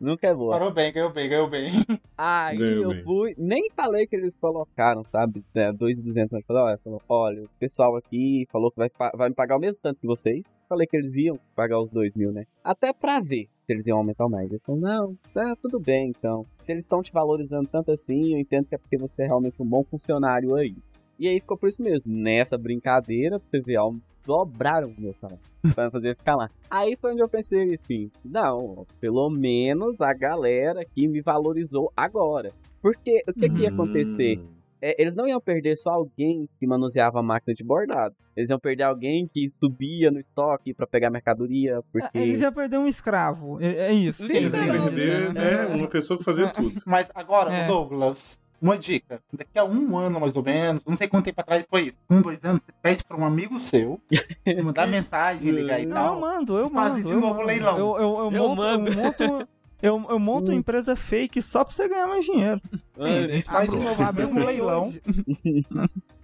Nunca 0.00 0.26
é 0.26 0.34
boa. 0.34 0.52
Parou 0.52 0.72
bem, 0.72 0.92
ganhou 0.92 1.10
bem, 1.10 1.28
ganhou 1.28 1.48
bem. 1.48 1.68
Aí 2.18 2.56
Ganhou 2.58 2.82
eu 2.84 2.88
bem. 2.90 3.02
fui, 3.04 3.34
nem 3.38 3.70
falei 3.74 4.06
que 4.06 4.16
eles 4.16 4.34
colocaram, 4.34 5.02
sabe? 5.04 5.44
É, 5.54 5.72
2,200. 5.72 6.44
Falei, 6.46 6.62
olha, 6.62 6.78
falou, 6.78 7.02
olha, 7.08 7.42
o 7.44 7.48
pessoal 7.58 7.96
aqui 7.96 8.46
falou 8.50 8.70
que 8.70 8.78
vai, 8.78 8.90
vai 9.14 9.28
me 9.28 9.34
pagar 9.34 9.56
o 9.56 9.60
mesmo 9.60 9.80
tanto 9.82 10.00
que 10.00 10.06
vocês. 10.06 10.42
Falei 10.68 10.86
que 10.86 10.96
eles 10.96 11.14
iam 11.14 11.38
pagar 11.54 11.78
os 11.80 11.90
2 11.90 12.14
mil, 12.14 12.32
né? 12.32 12.44
Até 12.64 12.92
pra 12.92 13.20
ver 13.20 13.48
se 13.66 13.72
eles 13.72 13.86
iam 13.86 13.98
aumentar 13.98 14.28
mais. 14.28 14.50
Eles 14.50 14.62
falaram, 14.62 14.82
não, 14.82 15.18
tá 15.32 15.56
tudo 15.62 15.78
bem 15.78 16.08
então. 16.16 16.44
Se 16.58 16.72
eles 16.72 16.82
estão 16.82 17.02
te 17.02 17.12
valorizando 17.12 17.68
tanto 17.68 17.90
assim, 17.92 18.34
eu 18.34 18.38
entendo 18.40 18.66
que 18.66 18.74
é 18.74 18.78
porque 18.78 18.96
você 18.98 19.22
é 19.22 19.26
realmente 19.26 19.60
um 19.62 19.66
bom 19.66 19.84
funcionário 19.84 20.54
aí. 20.56 20.74
E 21.18 21.28
aí 21.28 21.40
ficou 21.40 21.56
por 21.56 21.68
isso 21.68 21.82
mesmo. 21.82 22.12
Nessa 22.12 22.58
brincadeira, 22.58 23.38
pra 23.38 23.48
você 23.48 23.60
ver, 23.60 23.78
dobraram 24.26 24.88
o 24.88 25.00
meu 25.00 25.14
salário. 25.14 25.40
pra 25.74 25.90
fazer 25.90 26.16
ficar 26.16 26.36
lá. 26.36 26.50
Aí 26.70 26.96
foi 27.00 27.12
onde 27.12 27.22
eu 27.22 27.28
pensei 27.28 27.74
assim, 27.74 28.10
não, 28.24 28.86
pelo 29.00 29.30
menos 29.30 30.00
a 30.00 30.12
galera 30.12 30.84
que 30.84 31.06
me 31.08 31.22
valorizou 31.22 31.92
agora. 31.96 32.52
Porque 32.82 33.22
o 33.28 33.32
que, 33.32 33.48
que 33.48 33.62
ia 33.62 33.70
acontecer? 33.70 34.38
Hum. 34.38 34.56
É, 34.80 35.00
eles 35.00 35.14
não 35.14 35.26
iam 35.26 35.40
perder 35.40 35.74
só 35.74 35.90
alguém 35.90 36.46
que 36.60 36.66
manuseava 36.66 37.18
a 37.18 37.22
máquina 37.22 37.54
de 37.54 37.64
bordado. 37.64 38.14
Eles 38.36 38.50
iam 38.50 38.58
perder 38.58 38.82
alguém 38.82 39.26
que 39.26 39.48
subia 39.48 40.10
no 40.10 40.20
estoque 40.20 40.74
pra 40.74 40.86
pegar 40.86 41.10
mercadoria, 41.10 41.80
porque... 41.90 42.18
Eles 42.18 42.42
iam 42.42 42.52
perder 42.52 42.78
um 42.78 42.86
escravo. 42.86 43.58
É, 43.60 43.88
é 43.88 43.92
isso. 43.92 44.28
Sim, 44.28 44.36
eles 44.36 44.52
iam 44.52 44.84
perder. 44.84 45.22
Perder, 45.22 45.32
né, 45.32 45.66
uma 45.74 45.88
pessoa 45.88 46.18
que 46.18 46.24
fazia 46.24 46.52
tudo. 46.52 46.80
Mas 46.84 47.10
agora, 47.14 47.52
É. 47.52 47.66
Douglas, 47.66 48.38
uma 48.60 48.76
dica. 48.78 49.20
Daqui 49.32 49.58
a 49.58 49.64
um 49.64 49.96
ano, 49.96 50.18
mais 50.20 50.36
ou 50.36 50.42
menos, 50.42 50.84
não 50.84 50.96
sei 50.96 51.08
quanto 51.08 51.24
tempo 51.26 51.40
atrás 51.40 51.66
foi 51.68 51.82
isso. 51.88 51.98
Um, 52.10 52.20
dois 52.22 52.44
anos, 52.44 52.62
você 52.62 52.72
pede 52.82 53.04
pra 53.04 53.16
um 53.16 53.24
amigo 53.24 53.58
seu 53.58 54.00
mandar 54.64 54.86
mensagem, 54.86 55.50
ligar 55.50 55.80
e 55.80 55.86
Não, 55.86 55.94
tal. 55.94 56.14
eu 56.14 56.20
mando, 56.20 56.58
eu 56.58 56.70
Fazer 56.70 56.90
mando. 56.98 57.04
de 57.04 57.12
eu 57.12 57.20
novo 57.20 57.32
o 57.34 57.36
mando. 57.36 57.46
leilão. 57.46 57.78
Eu, 57.78 57.96
eu, 57.96 58.18
eu, 58.18 58.32
Eu 58.32 58.48
monto, 58.48 58.56
mando. 58.62 58.90
eu 58.90 58.94
monto. 58.96 59.48
Eu, 59.82 60.06
eu 60.08 60.18
monto 60.18 60.50
uma 60.52 60.56
empresa 60.58 60.96
fake 60.96 61.42
só 61.42 61.62
pra 61.62 61.74
você 61.74 61.86
ganhar 61.88 62.06
mais 62.06 62.24
dinheiro. 62.24 62.60
Sim, 62.96 63.18
a 63.18 63.26
gente 63.26 63.44
faz 63.46 63.68
de 63.70 63.76
novo 63.76 64.12
mesmo 64.14 64.40
um 64.40 64.44
leilão. 64.44 64.94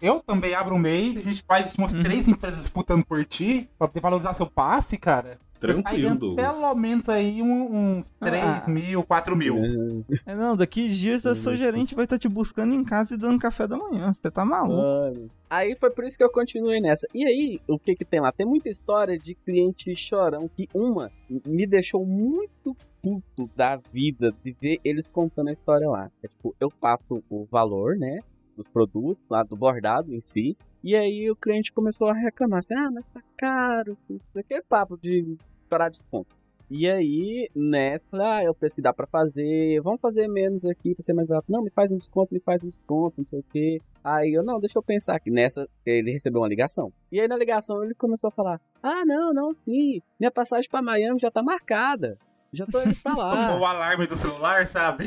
Eu 0.00 0.20
também 0.20 0.54
abro 0.54 0.74
um 0.74 0.78
mês, 0.78 1.18
a 1.18 1.22
gente 1.22 1.44
faz 1.46 1.74
umas 1.78 1.92
Uhum. 1.94 2.02
três 2.02 2.26
empresas 2.26 2.58
disputando 2.60 3.04
por 3.04 3.24
ti, 3.24 3.68
pra 3.78 3.86
poder 3.86 4.00
valorizar 4.00 4.34
seu 4.34 4.46
passe, 4.46 4.96
cara. 4.96 5.38
Tranquilo, 5.62 6.34
pelo 6.36 6.74
menos 6.74 7.08
aí 7.08 7.40
um- 7.42 7.96
uns 7.98 8.10
3 8.20 8.66
Ah. 8.66 8.70
mil, 8.70 9.02
4 9.04 9.36
mil. 9.36 9.56
É, 10.26 10.34
não, 10.34 10.56
daqui 10.56 10.88
dias 10.88 11.24
a 11.24 11.34
sua 11.34 11.56
gerente 11.56 11.94
vai 11.94 12.04
estar 12.04 12.18
te 12.18 12.28
buscando 12.28 12.74
em 12.74 12.84
casa 12.84 13.14
e 13.14 13.16
dando 13.16 13.38
café 13.38 13.66
da 13.66 13.76
manhã. 13.76 14.12
Você 14.12 14.30
tá 14.30 14.44
maluco. 14.44 14.76
Mano. 14.76 15.30
Aí 15.48 15.76
foi 15.76 15.90
por 15.90 16.04
isso 16.04 16.16
que 16.18 16.24
eu 16.24 16.30
continuei 16.30 16.80
nessa. 16.80 17.06
E 17.14 17.24
aí, 17.24 17.60
o 17.68 17.78
que 17.78 17.94
que 17.94 18.04
tem 18.04 18.20
lá? 18.20 18.32
Tem 18.32 18.46
muita 18.46 18.68
história 18.68 19.18
de 19.18 19.34
cliente 19.34 19.94
chorão 19.94 20.48
que 20.48 20.68
uma 20.74 21.10
me 21.46 21.66
deixou 21.66 22.04
muito 22.04 22.74
puto 23.02 23.50
da 23.56 23.76
vida 23.92 24.32
de 24.42 24.56
ver 24.60 24.78
eles 24.84 25.10
contando 25.10 25.48
a 25.48 25.52
história 25.52 25.88
lá. 25.88 26.10
É, 26.22 26.28
tipo, 26.28 26.54
eu 26.60 26.70
passo 26.70 27.22
o 27.28 27.44
valor, 27.50 27.96
né, 27.96 28.20
dos 28.56 28.66
produtos 28.68 29.22
lá 29.28 29.42
do 29.42 29.56
bordado 29.56 30.14
em 30.14 30.20
si. 30.24 30.56
E 30.84 30.96
aí 30.96 31.30
o 31.30 31.36
cliente 31.36 31.72
começou 31.72 32.08
a 32.08 32.14
reclamar 32.14 32.58
assim: 32.58 32.74
"Ah, 32.74 32.90
mas 32.92 33.06
tá 33.08 33.20
caro". 33.36 33.96
Isso 34.10 34.26
aqui 34.36 34.54
é 34.54 34.62
papo 34.62 34.96
de 35.00 35.36
parar 35.72 35.88
de. 35.88 36.00
E 36.70 36.88
aí, 36.88 37.50
nessa, 37.54 38.06
falei, 38.10 38.26
ah, 38.26 38.44
eu 38.44 38.54
penso 38.54 38.74
que 38.74 38.82
dá 38.82 38.92
pra 38.92 39.06
fazer, 39.06 39.80
vamos 39.80 40.00
fazer 40.00 40.28
menos 40.28 40.64
aqui 40.64 40.94
pra 40.94 41.02
ser 41.02 41.12
mais 41.12 41.28
barato. 41.28 41.50
Não, 41.50 41.62
me 41.62 41.70
faz 41.70 41.92
um 41.92 41.98
desconto, 41.98 42.32
me 42.32 42.40
faz 42.40 42.62
um 42.62 42.68
desconto, 42.68 43.14
não 43.18 43.26
sei 43.26 43.40
o 43.40 43.44
quê. 43.50 43.80
Aí 44.02 44.32
eu, 44.32 44.42
não, 44.42 44.58
deixa 44.60 44.78
eu 44.78 44.82
pensar 44.82 45.14
aqui. 45.14 45.30
Nessa, 45.30 45.68
ele 45.84 46.12
recebeu 46.12 46.40
uma 46.40 46.48
ligação. 46.48 46.92
E 47.10 47.20
aí 47.20 47.28
na 47.28 47.36
ligação 47.36 47.82
ele 47.84 47.94
começou 47.94 48.28
a 48.28 48.30
falar, 48.30 48.60
ah, 48.82 49.04
não, 49.04 49.32
não, 49.32 49.52
sim, 49.52 50.00
minha 50.18 50.30
passagem 50.30 50.68
pra 50.70 50.82
Miami 50.82 51.18
já 51.18 51.30
tá 51.30 51.42
marcada. 51.42 52.18
Já 52.52 52.66
tô 52.66 52.82
indo 52.82 52.94
pra 52.96 53.14
lá. 53.14 53.56
O 53.58 53.64
alarme 53.64 54.06
do 54.06 54.14
celular, 54.16 54.66
sabe? 54.66 55.04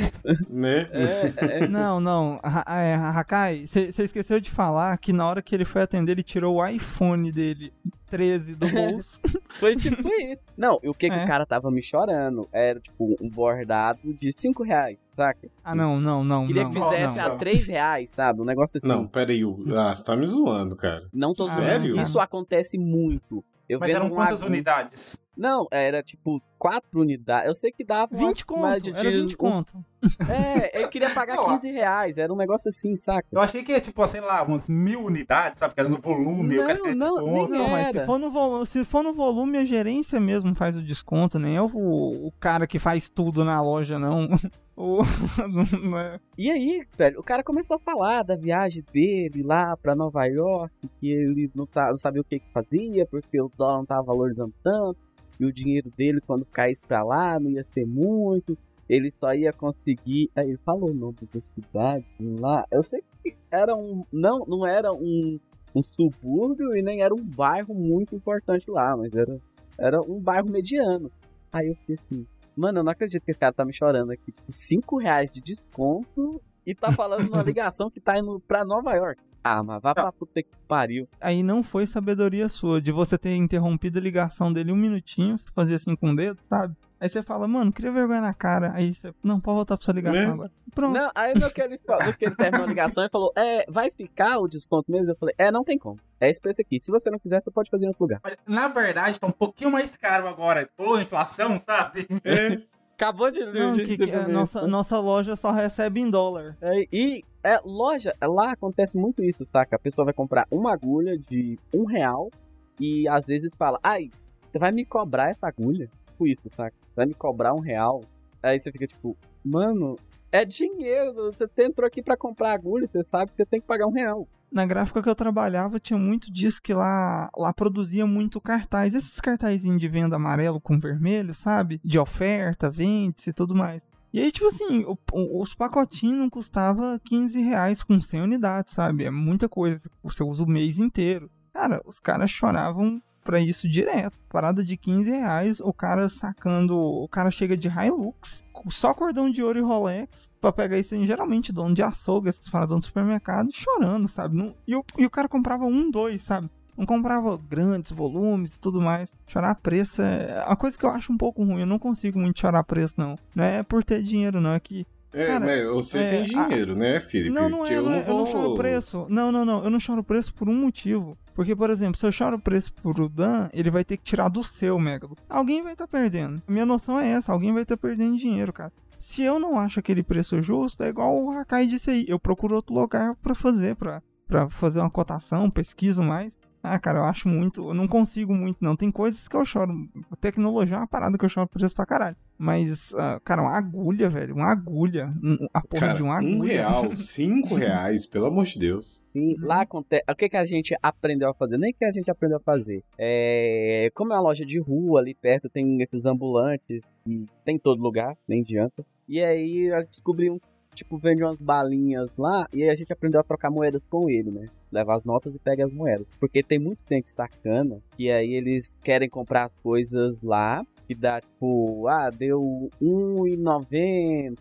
Né? 0.49 0.89
É, 0.91 1.33
é, 1.37 1.67
Não, 1.67 1.99
não. 1.99 2.39
Ha- 2.41 2.65
é, 2.81 2.95
Hakai, 2.95 3.67
você 3.67 3.89
esqueceu 4.03 4.39
de 4.39 4.49
falar 4.49 4.97
que 4.97 5.13
na 5.13 5.27
hora 5.27 5.41
que 5.43 5.53
ele 5.53 5.63
foi 5.65 5.83
atender, 5.83 6.13
ele 6.13 6.23
tirou 6.23 6.55
o 6.55 6.65
iPhone 6.67 7.31
dele 7.31 7.71
13 8.09 8.55
do 8.55 8.67
bolso. 8.71 9.21
Foi 9.59 9.75
tipo 9.75 10.07
isso. 10.23 10.43
Não, 10.57 10.79
e 10.81 10.89
o 10.89 10.93
que, 10.93 11.07
que 11.07 11.15
É. 11.15 11.23
o 11.23 11.27
cara 11.27 11.45
tava 11.45 11.69
me 11.69 11.81
chorando? 11.83 12.47
Era 12.51 12.79
tipo 12.79 13.15
um 13.21 13.29
bordado 13.29 14.13
de 14.19 14.31
5 14.31 14.63
reais, 14.63 14.97
saca? 15.15 15.47
ah, 15.63 15.75
não, 15.75 15.99
não, 16.01 16.23
não. 16.23 16.47
Queria 16.47 16.63
não, 16.63 16.71
que 16.71 16.79
fizesse 16.81 17.19
não. 17.21 17.27
a 17.27 17.35
3 17.37 17.67
reais, 17.67 18.11
sabe? 18.11 18.41
Um 18.41 18.45
negócio 18.45 18.77
assim. 18.77 18.87
Não, 18.87 19.05
peraí. 19.07 19.43
Ah, 19.77 19.95
você 19.95 20.03
tá 20.03 20.15
me 20.15 20.25
zoando, 20.25 20.75
cara. 20.75 21.03
Não 21.13 21.31
tô 21.33 21.45
zoando. 21.45 21.61
Sério? 21.61 22.01
Isso 22.01 22.19
acontece 22.19 22.75
muito. 22.77 23.43
Eu 23.69 23.79
Mas 23.79 23.87
vendo 23.91 23.97
eram 24.05 24.09
quantas 24.09 24.41
unidades? 24.41 25.19
Não, 25.37 25.67
era 25.71 26.01
tipo 26.01 26.41
4 26.57 27.01
unidades. 27.01 27.47
Eu 27.47 27.53
sei 27.53 27.71
que 27.71 27.83
dava 27.83 28.15
uma 28.15 28.27
20 28.29 28.45
conto, 28.45 28.61
média 28.61 28.93
era 28.97 29.09
20 29.11 29.25
uns- 29.31 29.35
conto. 29.35 29.85
É, 30.29 30.79
ele 30.79 30.87
queria 30.87 31.09
pagar 31.09 31.35
Não, 31.37 31.45
15 31.49 31.71
reais. 31.71 32.17
Era 32.17 32.31
um 32.31 32.35
negócio 32.35 32.69
assim, 32.69 32.95
saca? 32.95 33.27
Eu 33.31 33.41
achei 33.41 33.63
que 33.63 33.71
ia, 33.71 33.81
tipo, 33.81 34.05
sei 34.07 34.21
lá, 34.21 34.43
umas 34.43 34.69
mil 34.69 35.03
unidades, 35.03 35.59
sabe? 35.59 35.73
Que 35.73 35.79
era 35.79 35.89
no 35.89 35.99
volume, 35.99 36.55
eu 36.55 36.65
quero 36.67 36.83
ter 36.83 36.95
Não, 36.95 37.15
não, 37.15 37.23
desconto. 37.25 37.51
nem 37.51 37.59
Não, 37.61 37.69
mas 37.69 37.91
se 37.91 38.05
for, 38.05 38.17
no 38.19 38.29
volume, 38.31 38.65
se 38.67 38.85
for 38.85 39.03
no 39.03 39.13
volume, 39.13 39.57
a 39.57 39.65
gerência 39.65 40.19
mesmo 40.19 40.53
faz 40.55 40.77
o 40.77 40.81
desconto, 40.81 41.37
nem 41.39 41.55
é 41.57 41.61
o, 41.61 41.65
o 41.67 42.31
cara 42.39 42.65
que 42.67 42.77
faz 42.79 43.09
tudo 43.09 43.43
na 43.43 43.61
loja, 43.61 43.97
não. 43.99 44.27
Não 45.83 45.97
é- 45.97 46.19
E 46.37 46.51
aí, 46.51 46.85
velho, 46.97 47.19
o 47.19 47.23
cara 47.23 47.41
começou 47.43 47.77
a 47.77 47.79
falar 47.79 48.23
da 48.23 48.35
viagem 48.35 48.83
dele 48.91 49.41
lá 49.41 49.75
pra 49.77 49.95
Nova 49.95 50.25
York, 50.25 50.73
que 50.99 51.09
ele 51.09 51.49
não, 51.55 51.65
tá, 51.65 51.87
não 51.87 51.95
sabia 51.95 52.21
o 52.21 52.25
que, 52.25 52.39
que 52.39 52.51
fazia, 52.51 53.05
porque 53.05 53.41
o 53.41 53.49
dólar 53.57 53.77
não 53.77 53.85
tava 53.85 54.03
valorizando 54.03 54.53
tanto, 54.61 54.97
e 55.39 55.45
o 55.45 55.53
dinheiro 55.53 55.91
dele, 55.95 56.21
quando 56.25 56.45
caísse 56.45 56.81
pra 56.87 57.03
lá, 57.03 57.39
não 57.39 57.49
ia 57.49 57.65
ser 57.73 57.85
muito, 57.85 58.57
ele 58.87 59.11
só 59.11 59.33
ia 59.33 59.51
conseguir. 59.51 60.29
Aí 60.35 60.49
ele 60.49 60.57
falou 60.57 60.91
o 60.91 60.93
nome 60.93 61.17
da 61.33 61.41
cidade 61.41 62.05
lá. 62.19 62.65
Eu 62.71 62.83
sei 62.83 63.03
que 63.23 63.35
era 63.51 63.75
um. 63.75 64.05
Não, 64.11 64.45
não 64.45 64.65
era 64.65 64.91
um, 64.91 65.39
um 65.73 65.81
subúrbio 65.81 66.75
e 66.75 66.81
nem 66.81 67.01
era 67.01 67.13
um 67.13 67.23
bairro 67.23 67.73
muito 67.73 68.15
importante 68.15 68.69
lá, 68.69 68.95
mas 68.95 69.13
era, 69.13 69.39
era 69.77 70.01
um 70.01 70.19
bairro 70.19 70.49
mediano. 70.49 71.11
Aí 71.51 71.67
eu 71.67 71.75
fiquei 71.75 71.95
assim, 71.95 72.27
Mano, 72.55 72.79
eu 72.79 72.83
não 72.83 72.91
acredito 72.91 73.23
que 73.23 73.31
esse 73.31 73.39
cara 73.39 73.51
tá 73.51 73.65
me 73.65 73.73
chorando 73.73 74.11
aqui. 74.11 74.31
Tipo, 74.31 74.51
5 74.51 74.97
reais 74.97 75.29
de 75.29 75.41
desconto 75.41 76.41
e 76.65 76.73
tá 76.73 76.91
falando 76.91 77.29
numa 77.29 77.43
ligação 77.43 77.89
que 77.89 77.99
tá 77.99 78.17
indo 78.17 78.39
pra 78.47 78.63
Nova 78.63 78.93
York. 78.93 79.21
Ah, 79.47 79.61
mas 79.61 79.79
vá 79.79 79.93
pra 79.93 80.11
puta 80.11 80.41
que 80.41 80.49
pariu. 80.67 81.07
Aí 81.21 81.43
não 81.43 81.61
foi 81.61 81.85
sabedoria 81.85 82.49
sua 82.49 82.81
de 82.81 82.91
você 82.91 83.15
ter 83.15 83.35
interrompido 83.35 83.99
a 83.99 84.01
ligação 84.01 84.51
dele 84.51 84.71
um 84.71 84.75
minutinho, 84.75 85.37
você 85.37 85.45
fazia 85.53 85.75
assim 85.75 85.95
com 85.95 86.09
o 86.09 86.15
dedo, 86.15 86.39
sabe? 86.49 86.75
Aí 86.99 87.07
você 87.07 87.21
fala, 87.21 87.47
mano, 87.47 87.71
cria 87.71 87.91
vergonha 87.91 88.21
na 88.21 88.33
cara. 88.33 88.71
Aí 88.73 88.91
você, 88.91 89.13
não, 89.21 89.39
pode 89.39 89.55
voltar 89.57 89.77
pra 89.77 89.85
sua 89.85 89.93
ligação 89.93 90.23
Né? 90.25 90.31
agora. 90.33 90.51
Pronto. 90.73 90.93
Não, 90.97 91.11
aí 91.13 91.35
no 91.35 91.51
que, 91.51 91.61
ele, 91.61 91.79
no 91.87 92.17
que 92.17 92.25
ele 92.25 92.35
terminou 92.35 92.65
a 92.65 92.67
ligação, 92.69 93.03
ele 93.03 93.11
falou: 93.11 93.31
É, 93.35 93.65
vai 93.69 93.91
ficar 93.91 94.39
o 94.39 94.47
desconto 94.47 94.91
mesmo? 94.91 95.11
Eu 95.11 95.15
falei: 95.15 95.35
É, 95.37 95.51
não 95.51 95.63
tem 95.63 95.77
como. 95.77 95.99
É 96.19 96.27
esse 96.29 96.41
preço 96.41 96.61
aqui. 96.61 96.79
Se 96.79 96.89
você 96.89 97.11
não 97.11 97.19
quiser, 97.19 97.39
você 97.41 97.51
pode 97.51 97.69
fazer 97.69 97.85
em 97.85 97.89
outro 97.89 98.03
lugar. 98.03 98.21
Na 98.47 98.67
verdade, 98.67 99.19
tá 99.19 99.27
um 99.27 99.31
pouquinho 99.31 99.69
mais 99.71 99.95
caro 99.95 100.27
agora. 100.27 100.67
Pô, 100.75 100.97
inflação, 100.99 101.59
sabe? 101.59 102.07
É. 102.23 102.57
Acabou 102.95 103.29
de 103.29 103.45
Não, 103.45 103.73
de 103.73 103.83
que, 103.83 103.97
que, 103.97 104.03
a 104.11 104.19
mesmo. 104.19 104.31
nossa, 104.31 104.65
nossa 104.65 104.99
loja 104.99 105.35
só 105.35 105.51
recebe 105.51 105.99
em 105.99 106.09
dólar. 106.09 106.57
É, 106.61 106.87
e 106.91 107.23
é, 107.43 107.59
loja, 107.65 108.15
lá 108.23 108.53
acontece 108.53 108.97
muito 108.97 109.21
isso, 109.21 109.45
saca? 109.45 109.75
A 109.75 109.79
pessoa 109.79 110.05
vai 110.05 110.13
comprar 110.13 110.47
uma 110.49 110.71
agulha 110.71 111.17
de 111.17 111.59
um 111.73 111.83
real 111.83 112.31
e 112.79 113.05
às 113.09 113.25
vezes 113.25 113.53
fala, 113.55 113.79
ai, 113.83 114.09
você 114.49 114.57
vai 114.57 114.71
me 114.71 114.85
cobrar 114.85 115.29
essa 115.29 115.45
agulha? 115.45 115.89
Tipo 116.07 116.25
isso, 116.25 116.47
saca? 116.47 116.75
Vai 116.95 117.05
me 117.05 117.13
cobrar 117.13 117.53
um 117.53 117.59
real? 117.59 118.01
Aí 118.41 118.57
você 118.57 118.71
fica 118.71 118.87
tipo, 118.87 119.17
mano, 119.43 119.99
é 120.31 120.45
dinheiro, 120.45 121.31
você 121.31 121.49
entrou 121.57 121.85
aqui 121.85 122.01
pra 122.01 122.15
comprar 122.15 122.53
agulha, 122.53 122.87
você 122.87 123.03
sabe 123.03 123.31
que 123.31 123.37
você 123.37 123.45
tem 123.45 123.59
que 123.59 123.67
pagar 123.67 123.87
um 123.87 123.91
real. 123.91 124.25
Na 124.55 124.65
gráfica 124.65 125.03
que 125.03 125.09
eu 125.09 125.13
trabalhava, 125.15 125.81
tinha 125.81 125.99
muito 125.99 126.31
disso 126.31 126.61
que 126.61 126.73
lá, 126.73 127.29
lá 127.37 127.51
produzia 127.53 128.07
muito 128.07 128.39
cartaz. 128.39 128.95
Esses 128.95 129.19
cartazinhos 129.19 129.81
de 129.81 129.87
venda 129.89 130.15
amarelo 130.15 130.61
com 130.61 130.79
vermelho, 130.79 131.33
sabe? 131.33 131.81
De 131.83 131.99
oferta, 131.99 132.69
vende 132.69 133.17
e 133.27 133.33
tudo 133.33 133.53
mais. 133.53 133.81
E 134.13 134.19
aí, 134.21 134.31
tipo 134.31 134.47
assim, 134.47 134.85
o- 134.85 134.97
o- 135.11 135.41
os 135.41 135.53
pacotinhos 135.53 136.17
não 136.17 136.29
custava 136.29 137.01
15 137.03 137.41
reais 137.41 137.83
com 137.83 137.99
100 137.99 138.21
unidades, 138.21 138.73
sabe? 138.73 139.03
É 139.03 139.11
muita 139.11 139.49
coisa. 139.49 139.91
Você 140.01 140.23
usa 140.23 140.41
o 140.41 140.47
mês 140.47 140.79
inteiro. 140.79 141.29
Cara, 141.53 141.81
os 141.85 141.99
caras 141.99 142.31
choravam 142.31 143.01
pra 143.25 143.39
isso 143.41 143.67
direto. 143.67 144.17
Parada 144.29 144.63
de 144.63 144.77
15 144.77 145.09
reais, 145.09 145.59
o 145.59 145.73
cara 145.73 146.07
sacando. 146.07 146.77
O 146.77 147.07
cara 147.09 147.29
chega 147.31 147.57
de 147.57 147.67
Hilux, 147.67 148.45
só 148.69 148.93
cordão 148.93 149.29
de 149.29 149.43
ouro 149.43 149.59
e 149.59 149.61
Rolex, 149.61 150.31
pra 150.39 150.53
pegar 150.53 150.77
isso 150.77 150.95
geralmente 151.05 151.51
dono 151.51 151.73
de 151.75 151.83
açougue, 151.83 152.29
esses 152.29 152.47
paradão 152.47 152.79
do 152.79 152.85
supermercado, 152.85 153.49
chorando, 153.51 154.07
sabe? 154.07 154.37
Não- 154.37 154.53
e, 154.65 154.75
o, 154.75 154.85
e 154.97 155.05
o 155.05 155.09
cara 155.09 155.27
comprava 155.27 155.65
um, 155.65 155.91
dois, 155.91 156.21
sabe? 156.23 156.49
Não 156.77 156.85
comprava 156.85 157.37
grandes 157.37 157.91
volumes 157.91 158.55
e 158.55 158.59
tudo 158.59 158.81
mais. 158.81 159.13
Chorar 159.27 159.55
preço 159.55 160.01
é 160.01 160.43
uma 160.45 160.57
coisa 160.57 160.77
que 160.77 160.85
eu 160.85 160.89
acho 160.89 161.11
um 161.11 161.17
pouco 161.17 161.41
ruim. 161.43 161.61
Eu 161.61 161.65
não 161.65 161.79
consigo 161.79 162.19
muito 162.19 162.39
chorar 162.41 162.63
preço, 162.65 162.95
não. 162.97 163.17
Não 163.33 163.43
é 163.45 163.63
por 163.63 163.81
ter 163.83 164.03
dinheiro, 164.03 164.41
não. 164.41 164.53
É 164.53 164.59
que. 164.59 164.85
É, 165.15 165.27
cara, 165.27 165.45
mas 165.45 165.65
você 165.73 165.97
é, 165.99 166.09
tem 166.25 166.35
a- 166.37 166.47
dinheiro, 166.47 166.75
né, 166.75 166.99
Felipe? 167.01 167.29
não, 167.33 167.47
não 167.49 167.65
é, 167.65 167.73
eu 167.77 167.81
não 167.83 167.89
não 167.91 167.97
eu 167.99 168.07
não 168.07 168.15
vou- 168.17 168.25
choro 168.25 168.55
preço. 168.55 169.05
Não, 169.09 169.31
não, 169.31 169.45
não. 169.45 169.63
Eu 169.63 169.69
não 169.69 169.79
choro 169.79 170.03
preço 170.03 170.33
por 170.33 170.49
um 170.49 170.55
motivo. 170.55 171.17
Porque, 171.33 171.55
por 171.55 171.69
exemplo, 171.69 171.99
se 171.99 172.05
eu 172.05 172.11
choro 172.11 172.37
preço 172.39 172.73
pro 172.73 173.09
Dan, 173.09 173.49
ele 173.53 173.69
vai 173.71 173.83
ter 173.83 173.97
que 173.97 174.03
tirar 174.03 174.29
do 174.29 174.43
seu, 174.43 174.77
Megalo. 174.79 175.17
Alguém 175.29 175.61
vai 175.63 175.73
estar 175.73 175.87
perdendo. 175.87 176.41
A 176.47 176.51
minha 176.51 176.65
noção 176.65 176.99
é 176.99 177.09
essa. 177.09 177.31
Alguém 177.31 177.51
vai 177.53 177.63
estar 177.63 177.77
perdendo 177.77 178.17
dinheiro, 178.17 178.51
cara. 178.53 178.71
Se 178.97 179.21
eu 179.21 179.39
não 179.39 179.57
acho 179.59 179.79
aquele 179.79 180.01
preço 180.03 180.41
justo, 180.41 180.81
é 180.83 180.89
igual 180.89 181.15
o 181.21 181.31
Hakai 181.31 181.67
disse 181.67 181.91
aí. 181.91 182.05
Eu 182.07 182.17
procuro 182.19 182.55
outro 182.55 182.73
lugar 182.73 183.15
pra 183.21 183.35
fazer, 183.35 183.75
pra, 183.75 184.01
pra 184.27 184.49
fazer 184.49 184.79
uma 184.79 184.89
cotação, 184.89 185.49
pesquiso 185.49 186.01
mais. 186.01 186.39
Ah, 186.67 186.79
cara, 186.79 186.99
eu 186.99 187.03
acho 187.05 187.27
muito. 187.29 187.69
Eu 187.69 187.73
não 187.73 187.87
consigo 187.87 188.33
muito, 188.33 188.57
não. 188.61 188.75
Tem 188.75 188.91
coisas 188.91 189.27
que 189.27 189.35
eu 189.35 189.45
choro. 189.45 189.73
Tecnologia 190.19 190.75
é 190.75 190.79
uma 190.79 190.87
parada 190.87 191.17
que 191.17 191.23
eu 191.25 191.29
choro 191.29 191.47
preço 191.47 191.75
pra 191.75 191.85
caralho. 191.85 192.15
Mas, 192.37 192.93
ah, 192.95 193.19
cara, 193.23 193.41
uma 193.43 193.57
agulha, 193.57 194.09
velho. 194.09 194.35
Uma 194.35 194.51
agulha. 194.51 195.13
um- 195.23 195.47
A 195.53 195.61
porra 195.61 195.87
Cara, 195.87 195.93
de 195.93 196.03
uma 196.03 196.17
agulha. 196.17 196.35
um 196.35 196.39
real, 196.41 196.95
cinco 196.95 197.55
reais, 197.55 198.05
pelo 198.05 198.25
amor 198.25 198.45
de 198.45 198.59
Deus. 198.59 199.01
Sim, 199.13 199.35
lá 199.39 199.61
acontece. 199.61 200.03
O 200.09 200.15
que, 200.15 200.27
que 200.27 200.35
a 200.35 200.45
gente 200.45 200.75
aprendeu 200.83 201.29
a 201.29 201.33
fazer? 201.33 201.57
Nem 201.57 201.73
que 201.73 201.85
a 201.85 201.91
gente 201.91 202.11
aprendeu 202.11 202.37
a 202.37 202.41
fazer. 202.41 202.83
É. 202.97 203.89
Como 203.93 204.11
é 204.11 204.15
uma 204.15 204.21
loja 204.21 204.45
de 204.45 204.59
rua 204.59 204.99
ali 204.99 205.13
perto, 205.13 205.49
tem 205.49 205.81
esses 205.81 206.05
ambulantes, 206.05 206.83
e 207.07 207.25
tem 207.45 207.55
em 207.55 207.59
todo 207.59 207.81
lugar, 207.81 208.17
nem 208.27 208.41
adianta. 208.41 208.85
E 209.07 209.23
aí 209.23 209.67
eu 209.67 209.85
descobri 209.87 210.29
um. 210.29 210.39
Tipo, 210.75 210.97
vende 210.97 211.23
umas 211.23 211.41
balinhas 211.41 212.15
lá, 212.17 212.47
e 212.53 212.69
a 212.69 212.75
gente 212.75 212.93
aprendeu 212.93 213.21
a 213.21 213.23
trocar 213.23 213.49
moedas 213.49 213.85
com 213.85 214.09
ele, 214.09 214.29
né? 214.29 214.49
Leva 214.71 214.93
as 214.93 215.03
notas 215.03 215.33
e 215.33 215.39
pega 215.39 215.65
as 215.65 215.71
moedas. 215.71 216.09
Porque 216.19 216.43
tem 216.43 216.59
muito 216.59 216.79
gente 216.89 217.09
sacana, 217.09 217.79
que 217.95 218.11
aí 218.11 218.33
eles 218.33 218.77
querem 218.83 219.09
comprar 219.09 219.45
as 219.45 219.53
coisas 219.55 220.21
lá, 220.21 220.63
que 220.85 220.95
dá 220.95 221.19
tipo, 221.21 221.87
ah, 221.87 222.09
deu 222.09 222.69
1,90, 222.81 224.35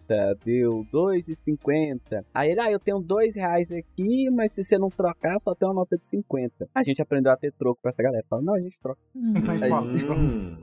deu 0.44 0.84
2,50. 0.92 2.24
Aí 2.32 2.50
ele, 2.50 2.60
ah, 2.60 2.70
eu 2.70 2.78
tenho 2.78 3.00
dois 3.00 3.34
reais 3.36 3.70
aqui, 3.72 4.28
mas 4.30 4.52
se 4.52 4.62
você 4.62 4.78
não 4.78 4.88
trocar, 4.88 5.38
só 5.40 5.54
tem 5.54 5.68
uma 5.68 5.74
nota 5.74 5.96
de 5.96 6.06
50. 6.06 6.68
A 6.74 6.82
gente 6.82 7.00
aprendeu 7.02 7.32
a 7.32 7.36
ter 7.36 7.52
troco 7.52 7.80
pra 7.82 7.90
essa 7.90 8.02
galera. 8.02 8.24
Fala, 8.28 8.42
não, 8.42 8.54
a 8.54 8.60
gente 8.60 8.78
troca. 8.80 9.00
Hum. 9.14 9.32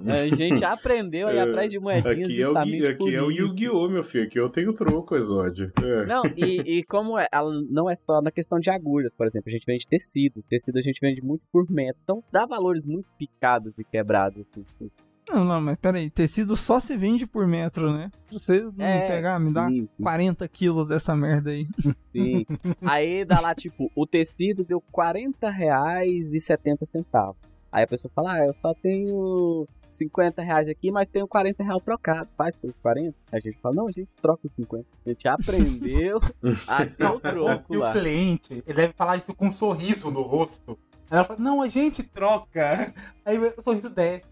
A 0.07 0.35
gente 0.35 0.63
aprendeu 0.63 1.27
aí 1.27 1.37
É, 1.37 1.41
atrás 1.41 1.71
de 1.71 1.79
moedinhas 1.79 2.05
Aqui 2.07 2.21
é 2.21 2.25
o, 2.43 2.45
justamente 2.45 2.77
Gui- 2.87 2.95
por 2.97 3.07
aqui 3.07 3.15
é 3.15 3.21
o. 3.21 3.31
Yu-Gi-Oh, 3.31 3.89
meu 3.89 4.03
filho. 4.03 4.23
Aqui 4.25 4.39
eu 4.39 4.49
tenho 4.49 4.73
troco, 4.73 5.15
Exódio. 5.15 5.71
É. 5.81 6.05
Não, 6.05 6.23
e, 6.37 6.79
e 6.79 6.83
como 6.83 7.17
é, 7.17 7.27
ela 7.31 7.51
não 7.69 7.89
é 7.89 7.95
só 7.95 8.21
na 8.21 8.31
questão 8.31 8.59
de 8.59 8.69
agulhas, 8.69 9.13
por 9.13 9.25
exemplo, 9.25 9.49
a 9.49 9.51
gente 9.51 9.65
vende 9.65 9.87
tecido. 9.87 10.43
Tecido 10.49 10.77
a 10.77 10.81
gente 10.81 10.99
vende 11.01 11.21
muito 11.21 11.43
por 11.51 11.69
metro. 11.69 11.99
Então 12.03 12.23
dá 12.31 12.45
valores 12.45 12.83
muito 12.85 13.07
picados 13.17 13.77
e 13.79 13.83
quebrados. 13.83 14.45
Assim. 14.57 14.89
Não, 15.29 15.45
não, 15.45 15.61
mas 15.61 15.77
peraí, 15.77 16.09
tecido 16.09 16.55
só 16.55 16.79
se 16.79 16.97
vende 16.97 17.25
por 17.25 17.47
metro, 17.47 17.93
né? 17.93 18.11
Você 18.31 18.61
não 18.61 18.85
É, 18.85 19.07
pegar, 19.07 19.39
me 19.39 19.53
dá 19.53 19.67
sim, 19.67 19.87
sim. 19.95 20.03
40 20.03 20.47
quilos 20.47 20.87
dessa 20.87 21.15
merda 21.15 21.51
aí. 21.51 21.67
Sim. 22.11 22.45
Aí 22.85 23.23
dá 23.23 23.39
lá, 23.39 23.55
tipo, 23.55 23.89
o 23.95 24.05
tecido 24.05 24.63
deu 24.63 24.81
40 24.91 25.49
reais 25.49 26.33
e 26.33 26.39
70 26.39 26.85
centavos. 26.85 27.37
Aí 27.71 27.83
a 27.83 27.87
pessoa 27.87 28.11
fala, 28.13 28.33
ah, 28.33 28.45
eu 28.45 28.53
só 28.53 28.73
tenho 28.73 29.65
50 29.91 30.41
reais 30.41 30.67
aqui, 30.67 30.91
mas 30.91 31.07
tenho 31.07 31.27
40 31.27 31.63
reais 31.63 31.81
trocado. 31.83 32.27
Faz 32.37 32.57
pelos 32.57 32.75
40? 32.77 33.15
Aí 33.31 33.37
a 33.37 33.39
gente 33.39 33.57
fala, 33.61 33.75
não, 33.75 33.87
a 33.87 33.91
gente 33.91 34.09
troca 34.21 34.41
os 34.45 34.51
50. 34.53 34.85
A 35.05 35.09
gente 35.09 35.27
aprendeu 35.27 36.19
a 36.67 36.85
ter 36.85 37.05
o 37.05 37.19
troco 37.19 37.65
E 37.73 37.77
o 37.77 37.79
lá. 37.79 37.91
cliente, 37.91 38.61
ele 38.65 38.73
deve 38.75 38.93
falar 38.93 39.15
isso 39.17 39.33
com 39.33 39.47
um 39.47 39.51
sorriso 39.51 40.11
no 40.11 40.21
rosto. 40.21 40.77
Aí 41.09 41.17
ela 41.17 41.23
fala, 41.25 41.39
não, 41.39 41.61
a 41.61 41.67
gente 41.67 42.03
troca. 42.03 42.93
Aí 43.25 43.37
o 43.37 43.61
sorriso 43.61 43.89
desce, 43.89 44.25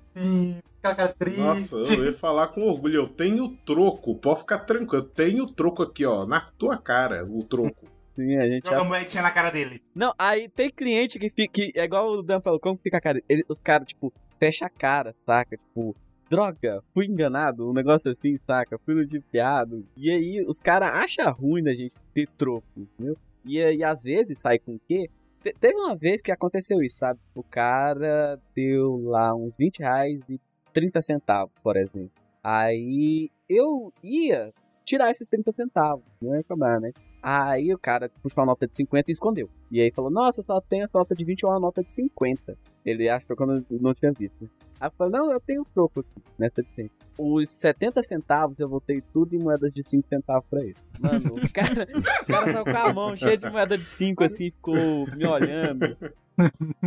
aquela 0.79 0.95
cara 0.95 1.15
triste. 1.17 1.39
Nossa, 1.39 1.77
eu 1.93 2.05
ia 2.05 2.13
falar 2.13 2.47
com 2.47 2.61
orgulho. 2.67 2.95
Eu 2.95 3.07
tenho 3.09 3.49
troco, 3.65 4.15
pode 4.15 4.39
ficar 4.41 4.59
tranquilo. 4.59 5.03
Eu 5.03 5.07
tenho 5.09 5.45
troco 5.47 5.83
aqui, 5.83 6.05
ó, 6.05 6.25
na 6.25 6.41
tua 6.41 6.77
cara, 6.77 7.25
o 7.25 7.43
troco. 7.43 7.87
Sim, 8.15 8.35
a 8.37 8.47
gente 8.49 8.67
Joga 8.67 8.81
a 8.81 8.83
moedinha 8.83 9.23
na 9.23 9.31
cara 9.31 9.49
dele. 9.49 9.81
Não, 9.95 10.13
aí 10.17 10.49
tem 10.49 10.69
cliente 10.69 11.17
que 11.17 11.29
fica. 11.29 11.53
que 11.53 11.71
é 11.73 11.85
igual 11.85 12.11
o 12.11 12.21
Dan 12.21 12.41
falou, 12.41 12.59
como 12.59 12.77
fica 12.77 12.97
a 12.97 13.01
cara? 13.01 13.21
Ele- 13.29 13.45
os 13.47 13.61
caras, 13.61 13.87
tipo, 13.87 14.11
fecha 14.37 14.65
a 14.65 14.69
cara, 14.69 15.15
saca? 15.25 15.55
Tipo, 15.55 15.95
droga, 16.29 16.83
fui 16.93 17.05
enganado, 17.05 17.69
um 17.69 17.73
negócio 17.73 18.11
assim, 18.11 18.37
saca? 18.45 18.77
Fui 18.79 18.93
ludibriado. 18.93 19.85
E 19.95 20.11
aí 20.11 20.43
os 20.45 20.59
caras 20.59 20.93
acham 20.95 21.31
ruim 21.31 21.63
da 21.63 21.71
gente 21.73 21.93
ter 22.13 22.27
troco, 22.37 22.67
entendeu? 22.75 23.15
E 23.45 23.61
aí 23.61 23.81
às 23.85 24.03
vezes 24.03 24.37
sai 24.37 24.59
com 24.59 24.73
o 24.75 24.81
quê? 24.85 25.09
Te- 25.43 25.53
teve 25.59 25.75
uma 25.77 25.95
vez 25.95 26.21
que 26.21 26.31
aconteceu 26.31 26.81
isso, 26.81 26.97
sabe? 26.97 27.19
O 27.35 27.43
cara 27.43 28.39
deu 28.55 28.97
lá 29.05 29.33
uns 29.35 29.55
20 29.55 29.79
reais 29.79 30.27
e 30.29 30.39
30 30.73 31.01
centavos, 31.01 31.53
por 31.63 31.77
exemplo. 31.77 32.11
Aí 32.43 33.29
eu 33.47 33.91
ia 34.03 34.53
tirar 34.85 35.11
esses 35.11 35.27
30 35.27 35.51
centavos, 35.51 36.03
não 36.21 36.35
ia 36.35 36.43
cobrar, 36.43 36.79
né? 36.79 36.91
Aí 37.21 37.73
o 37.73 37.77
cara 37.77 38.09
puxou 38.23 38.41
a 38.41 38.45
nota 38.45 38.65
de 38.65 38.75
50 38.75 39.09
e 39.09 39.13
escondeu. 39.13 39.49
E 39.69 39.81
aí 39.81 39.91
falou, 39.91 40.09
nossa, 40.09 40.39
eu 40.39 40.43
só 40.43 40.61
tenho 40.61 40.83
essa 40.85 40.97
nota 40.97 41.13
de 41.13 41.25
20 41.25 41.45
ou 41.45 41.51
uma 41.51 41.59
nota 41.59 41.83
de 41.83 41.91
50. 41.91 42.57
Ele 42.89 43.09
achou 43.09 43.35
que 43.35 43.43
eu 43.43 43.47
não, 43.47 43.65
não 43.69 43.93
tinha 43.93 44.11
visto. 44.11 44.41
né? 44.41 44.49
Aí 44.79 44.87
eu 44.87 44.91
falei, 44.97 45.13
não, 45.13 45.31
eu 45.31 45.39
tenho 45.39 45.65
troco 45.73 45.99
aqui, 45.99 46.09
nessa 46.37 46.63
100. 46.63 46.89
Os 47.17 47.49
70 47.49 48.01
centavos 48.01 48.59
eu 48.59 48.69
voltei 48.69 49.01
tudo 49.13 49.35
em 49.35 49.39
moedas 49.39 49.73
de 49.73 49.83
5 49.83 50.07
centavos 50.07 50.47
pra 50.49 50.61
ele. 50.61 50.75
Mano, 50.99 51.35
o 51.35 51.51
cara, 51.51 51.87
o 52.21 52.25
cara 52.25 52.53
saiu 52.53 52.63
com 52.63 52.89
a 52.89 52.93
mão 52.93 53.15
cheia 53.15 53.37
de 53.37 53.49
moeda 53.49 53.77
de 53.77 53.87
5 53.87 54.23
assim, 54.23 54.51
ficou 54.51 54.75
me 55.15 55.25
olhando. 55.25 55.97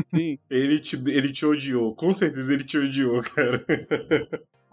Sim. 0.08 0.38
Ele 0.48 0.80
te, 0.80 0.96
ele 1.06 1.30
te 1.32 1.44
odiou, 1.44 1.94
com 1.94 2.12
certeza 2.14 2.54
ele 2.54 2.64
te 2.64 2.78
odiou, 2.78 3.22
cara. 3.22 3.64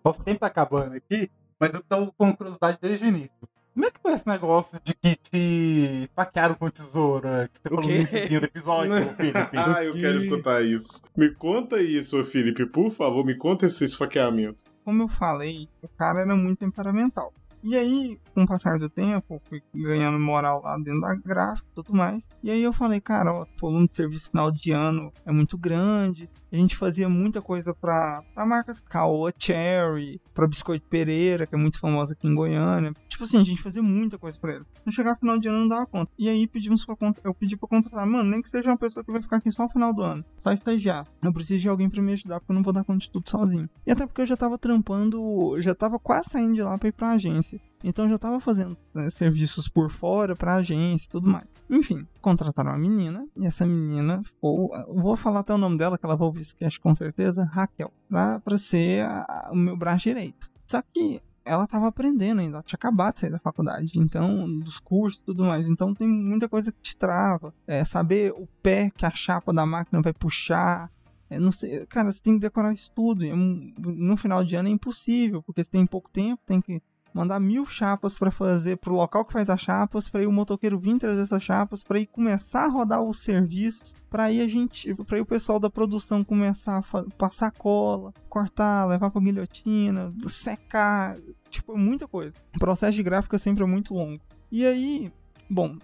Nosso 0.03 0.23
tempo 0.23 0.39
tá 0.39 0.47
acabando 0.47 0.95
aqui, 0.95 1.29
mas 1.59 1.73
eu 1.73 1.83
tô 1.83 2.13
com 2.13 2.33
curiosidade 2.33 2.79
desde 2.81 3.03
o 3.05 3.09
início. 3.09 3.35
Como 3.73 3.85
é 3.85 3.91
que 3.91 3.99
foi 4.01 4.13
esse 4.13 4.27
negócio 4.27 4.79
de 4.83 4.93
que 4.93 5.15
te 5.15 6.03
esfaquearam 6.03 6.55
com 6.55 6.69
tesoura? 6.69 7.49
Que 7.51 7.59
você 7.59 7.69
falou 7.69 7.83
no 7.83 7.91
iníciozinho 7.91 8.39
do 8.41 8.45
episódio, 8.45 9.15
Felipe? 9.15 9.57
ah, 9.57 9.83
eu 9.83 9.93
quero 9.93 10.17
escutar 10.17 10.63
isso. 10.63 11.01
Me 11.15 11.33
conta 11.33 11.81
isso, 11.81 12.23
Felipe, 12.25 12.65
por 12.65 12.91
favor, 12.91 13.25
me 13.25 13.35
conta 13.35 13.67
esse 13.67 13.85
esfaqueamento. 13.85 14.57
Como 14.83 15.03
eu 15.03 15.07
falei, 15.07 15.69
o 15.81 15.87
cara 15.87 16.21
era 16.21 16.35
muito 16.35 16.59
temperamental. 16.59 17.33
E 17.63 17.75
aí, 17.75 18.17
com 18.33 18.43
o 18.43 18.47
passar 18.47 18.79
do 18.79 18.89
tempo, 18.89 19.41
fui 19.49 19.61
ganhando 19.73 20.19
moral 20.19 20.61
lá 20.63 20.77
dentro 20.77 21.01
da 21.01 21.13
gráfica 21.15 21.67
e 21.71 21.75
tudo 21.75 21.93
mais. 21.93 22.27
E 22.41 22.49
aí 22.49 22.63
eu 22.63 22.71
falei, 22.71 23.01
cara, 23.01 23.33
o 23.33 23.47
volume 23.59 23.87
de 23.87 23.95
serviço 23.95 24.29
final 24.29 24.51
de 24.51 24.71
ano 24.71 25.11
é 25.25 25.31
muito 25.31 25.57
grande. 25.57 26.29
A 26.51 26.55
gente 26.55 26.75
fazia 26.75 27.07
muita 27.09 27.41
coisa 27.41 27.73
pra 27.73 28.23
marcas 28.35 28.79
Caoa 28.79 29.33
Cherry, 29.37 30.21
pra 30.33 30.47
Biscoito 30.47 30.87
Pereira, 30.87 31.45
que 31.45 31.53
é 31.53 31.57
muito 31.57 31.79
famosa 31.79 32.13
aqui 32.13 32.27
em 32.27 32.33
Goiânia. 32.33 32.93
Tipo 33.07 33.23
assim, 33.23 33.39
a 33.39 33.43
gente 33.43 33.61
fazia 33.61 33.83
muita 33.83 34.17
coisa 34.17 34.39
pra 34.39 34.55
eles. 34.55 34.67
Não 34.85 34.91
chegar 34.91 35.11
no 35.11 35.17
final 35.17 35.37
de 35.37 35.47
ano 35.49 35.59
não 35.59 35.67
dava 35.67 35.85
conta. 35.85 36.11
E 36.17 36.29
aí 36.29 36.47
pedimos 36.47 36.85
pra 36.85 36.95
conta, 36.95 37.21
eu 37.23 37.33
pedi 37.33 37.57
pra 37.57 37.67
contratar, 37.67 38.05
mano, 38.05 38.29
nem 38.29 38.41
que 38.41 38.49
seja 38.49 38.71
uma 38.71 38.77
pessoa 38.77 39.03
que 39.03 39.11
vai 39.11 39.21
ficar 39.21 39.37
aqui 39.37 39.51
só 39.51 39.63
no 39.63 39.69
final 39.69 39.93
do 39.93 40.01
ano, 40.01 40.23
só 40.37 40.51
estagiar. 40.51 41.05
Eu 41.21 41.33
preciso 41.33 41.61
de 41.61 41.69
alguém 41.69 41.89
pra 41.89 42.01
me 42.01 42.13
ajudar, 42.13 42.39
porque 42.39 42.51
eu 42.51 42.55
não 42.55 42.63
vou 42.63 42.73
dar 42.73 42.83
conta 42.83 42.99
de 42.99 43.11
tudo 43.11 43.29
sozinho. 43.29 43.69
E 43.85 43.91
até 43.91 44.07
porque 44.07 44.21
eu 44.21 44.25
já 44.25 44.37
tava 44.37 44.57
trampando, 44.57 45.61
já 45.61 45.75
tava 45.75 45.99
quase 45.99 46.29
saindo 46.29 46.53
de 46.53 46.63
lá 46.63 46.77
pra 46.77 46.89
ir 46.89 46.93
pra 46.93 47.11
agência. 47.11 47.48
Então 47.83 48.05
eu 48.05 48.11
já 48.11 48.17
tava 48.17 48.39
fazendo 48.39 48.75
né, 48.93 49.09
serviços 49.09 49.69
por 49.69 49.89
fora 49.89 50.35
pra 50.35 50.55
agência 50.55 51.07
e 51.07 51.11
tudo 51.11 51.29
mais. 51.29 51.47
Enfim, 51.69 52.05
contrataram 52.21 52.71
uma 52.71 52.77
menina, 52.77 53.27
e 53.37 53.45
essa 53.45 53.65
menina 53.65 54.21
ficou. 54.23 54.71
Vou 54.87 55.15
falar 55.15 55.41
até 55.41 55.53
o 55.53 55.57
nome 55.57 55.77
dela, 55.77 55.97
que 55.97 56.05
ela 56.05 56.15
vai 56.15 56.27
ouvir 56.27 56.41
esse 56.41 56.79
com 56.79 56.93
certeza, 56.93 57.43
Raquel, 57.43 57.91
pra 58.09 58.57
ser 58.57 59.05
a, 59.05 59.49
o 59.51 59.55
meu 59.55 59.77
braço 59.77 60.03
direito. 60.03 60.49
Só 60.65 60.81
que 60.81 61.21
ela 61.45 61.65
tava 61.65 61.87
aprendendo 61.87 62.41
ainda, 62.41 62.57
ela 62.57 62.63
tinha 62.63 62.77
acabado 62.77 63.15
de 63.15 63.21
sair 63.21 63.31
da 63.31 63.39
faculdade, 63.39 63.99
então, 63.99 64.59
dos 64.59 64.79
cursos 64.79 65.19
e 65.19 65.23
tudo 65.25 65.43
mais. 65.43 65.67
Então 65.67 65.93
tem 65.93 66.07
muita 66.07 66.47
coisa 66.47 66.71
que 66.71 66.81
te 66.81 66.95
trava. 66.95 67.53
É, 67.65 67.83
saber 67.83 68.31
o 68.33 68.47
pé 68.61 68.91
que 68.95 69.05
a 69.05 69.09
chapa 69.09 69.51
da 69.51 69.65
máquina 69.65 70.01
vai 70.01 70.13
puxar. 70.13 70.91
É, 71.29 71.39
não 71.39 71.51
sei, 71.51 71.85
cara, 71.87 72.11
você 72.11 72.21
tem 72.21 72.33
que 72.35 72.39
decorar 72.39 72.73
isso 72.73 72.91
tudo. 72.95 73.25
E, 73.25 73.33
um, 73.33 73.73
No 73.77 74.17
final 74.17 74.43
de 74.43 74.55
ano 74.55 74.69
é 74.69 74.71
impossível, 74.71 75.41
porque 75.41 75.63
você 75.63 75.71
tem 75.71 75.85
pouco 75.85 76.09
tempo, 76.09 76.41
tem 76.45 76.61
que 76.61 76.81
mandar 77.13 77.39
mil 77.39 77.65
chapas 77.65 78.17
para 78.17 78.31
fazer 78.31 78.77
pro 78.77 78.93
local 78.93 79.25
que 79.25 79.33
faz 79.33 79.49
as 79.49 79.61
chapas, 79.61 80.07
para 80.07 80.21
ir 80.21 80.27
o 80.27 80.31
motoqueiro 80.31 80.79
vir 80.79 80.97
trazer 80.97 81.21
essas 81.21 81.43
chapas, 81.43 81.83
para 81.83 81.99
ir 81.99 82.07
começar 82.07 82.65
a 82.65 82.69
rodar 82.69 83.01
os 83.01 83.19
serviços, 83.19 83.95
para 84.09 84.25
aí 84.25 84.41
a 84.41 84.47
gente, 84.47 84.93
para 84.95 85.17
aí 85.17 85.21
o 85.21 85.25
pessoal 85.25 85.59
da 85.59 85.69
produção 85.69 86.23
começar 86.23 86.77
a 86.79 87.03
passar 87.17 87.51
cola, 87.51 88.13
cortar, 88.29 88.87
levar 88.87 89.09
para 89.09 89.21
guilhotina, 89.21 90.13
secar, 90.27 91.17
tipo, 91.49 91.77
muita 91.77 92.07
coisa. 92.07 92.35
O 92.55 92.59
processo 92.59 92.95
de 92.95 93.03
gráfica 93.03 93.37
sempre 93.37 93.63
é 93.63 93.67
muito 93.67 93.93
longo. 93.93 94.21
E 94.51 94.65
aí, 94.65 95.11
bom, 95.49 95.77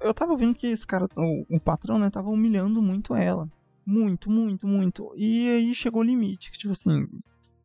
eu 0.00 0.14
tava 0.14 0.36
vendo 0.36 0.54
que 0.54 0.66
esse 0.66 0.86
cara, 0.86 1.08
o, 1.16 1.56
o 1.56 1.60
patrão, 1.60 1.98
né, 1.98 2.10
tava 2.10 2.30
humilhando 2.30 2.82
muito 2.82 3.14
ela. 3.14 3.48
Muito, 3.86 4.30
muito, 4.30 4.66
muito. 4.66 5.12
E 5.14 5.50
aí 5.50 5.74
chegou 5.74 6.00
o 6.00 6.04
limite, 6.04 6.50
que 6.50 6.58
tipo 6.58 6.72
assim, 6.72 7.06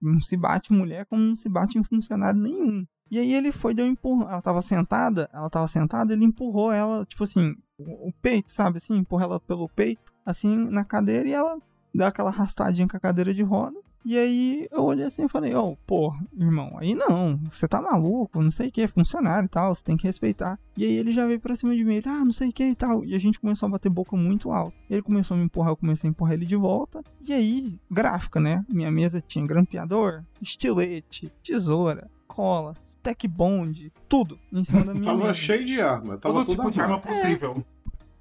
não 0.01 0.19
se 0.19 0.37
bate 0.37 0.73
mulher 0.73 1.05
como 1.05 1.21
não 1.21 1.35
se 1.35 1.49
bate 1.49 1.77
em 1.77 1.83
funcionário 1.83 2.39
nenhum. 2.39 2.85
E 3.11 3.17
aí 3.17 3.33
ele 3.33 3.51
foi, 3.51 3.73
deu 3.73 3.85
um 3.85 3.89
empurrão. 3.89 4.29
Ela 4.29 4.41
tava 4.41 4.61
sentada, 4.61 5.29
ela 5.33 5.49
tava 5.49 5.67
sentada, 5.67 6.13
ele 6.13 6.25
empurrou 6.25 6.71
ela, 6.71 7.05
tipo 7.05 7.23
assim, 7.23 7.55
o 7.77 8.11
peito, 8.21 8.51
sabe 8.51 8.77
assim? 8.77 8.97
Empurrou 8.97 9.25
ela 9.25 9.39
pelo 9.39 9.67
peito, 9.67 10.13
assim, 10.25 10.55
na 10.69 10.83
cadeira 10.85 11.27
e 11.27 11.33
ela 11.33 11.57
deu 11.93 12.05
aquela 12.05 12.29
arrastadinha 12.29 12.87
com 12.87 12.97
a 12.97 12.99
cadeira 12.99 13.33
de 13.33 13.41
roda. 13.41 13.77
E 14.05 14.17
aí 14.17 14.67
eu 14.71 14.83
olhei 14.85 15.05
assim 15.05 15.25
e 15.25 15.29
falei, 15.29 15.53
ô, 15.53 15.75
pô, 15.85 16.13
irmão, 16.37 16.77
aí 16.77 16.95
não, 16.95 17.37
você 17.51 17.67
tá 17.67 17.81
maluco, 17.81 18.41
não 18.41 18.49
sei 18.49 18.69
o 18.69 18.71
que, 18.71 18.87
funcionário 18.87 19.45
e 19.45 19.49
tal, 19.49 19.75
você 19.75 19.83
tem 19.83 19.97
que 19.97 20.07
respeitar. 20.07 20.57
E 20.77 20.85
aí 20.85 20.91
ele 20.93 21.11
já 21.11 21.25
veio 21.27 21.39
pra 21.39 21.55
cima 21.55 21.75
de 21.75 21.83
mim, 21.83 21.95
ele, 21.95 22.07
ah, 22.09 22.23
não 22.23 22.31
sei 22.31 22.49
o 22.49 22.53
que 22.53 22.63
e 22.63 22.75
tal. 22.75 23.03
E 23.03 23.13
a 23.13 23.19
gente 23.19 23.39
começou 23.39 23.67
a 23.67 23.71
bater 23.71 23.89
boca 23.89 24.15
muito 24.15 24.51
alto. 24.51 24.73
Ele 24.89 25.01
começou 25.01 25.35
a 25.35 25.37
me 25.37 25.45
empurrar, 25.45 25.71
eu 25.71 25.77
comecei 25.77 26.07
a 26.07 26.11
empurrar 26.11 26.33
ele 26.33 26.45
de 26.45 26.55
volta. 26.55 27.03
E 27.27 27.33
aí, 27.33 27.77
gráfica, 27.91 28.39
né? 28.39 28.63
Minha 28.69 28.89
mesa 28.89 29.21
tinha 29.25 29.45
grampeador, 29.45 30.23
estilete, 30.41 31.31
tesoura, 31.43 32.09
cola, 32.27 32.73
stack 32.85 33.27
bond, 33.27 33.91
tudo 34.07 34.39
em 34.53 34.63
cima 34.63 34.83
da 34.85 34.93
minha 34.93 35.05
Tava 35.05 35.17
mesa. 35.23 35.33
cheio 35.33 35.65
de 35.65 35.81
arma. 35.81 36.17
Tava 36.17 36.33
Todo 36.35 36.45
tudo 36.45 36.55
tipo 36.55 36.71
de 36.71 36.79
arma 36.79 36.95
armado. 36.95 37.07
possível. 37.07 37.63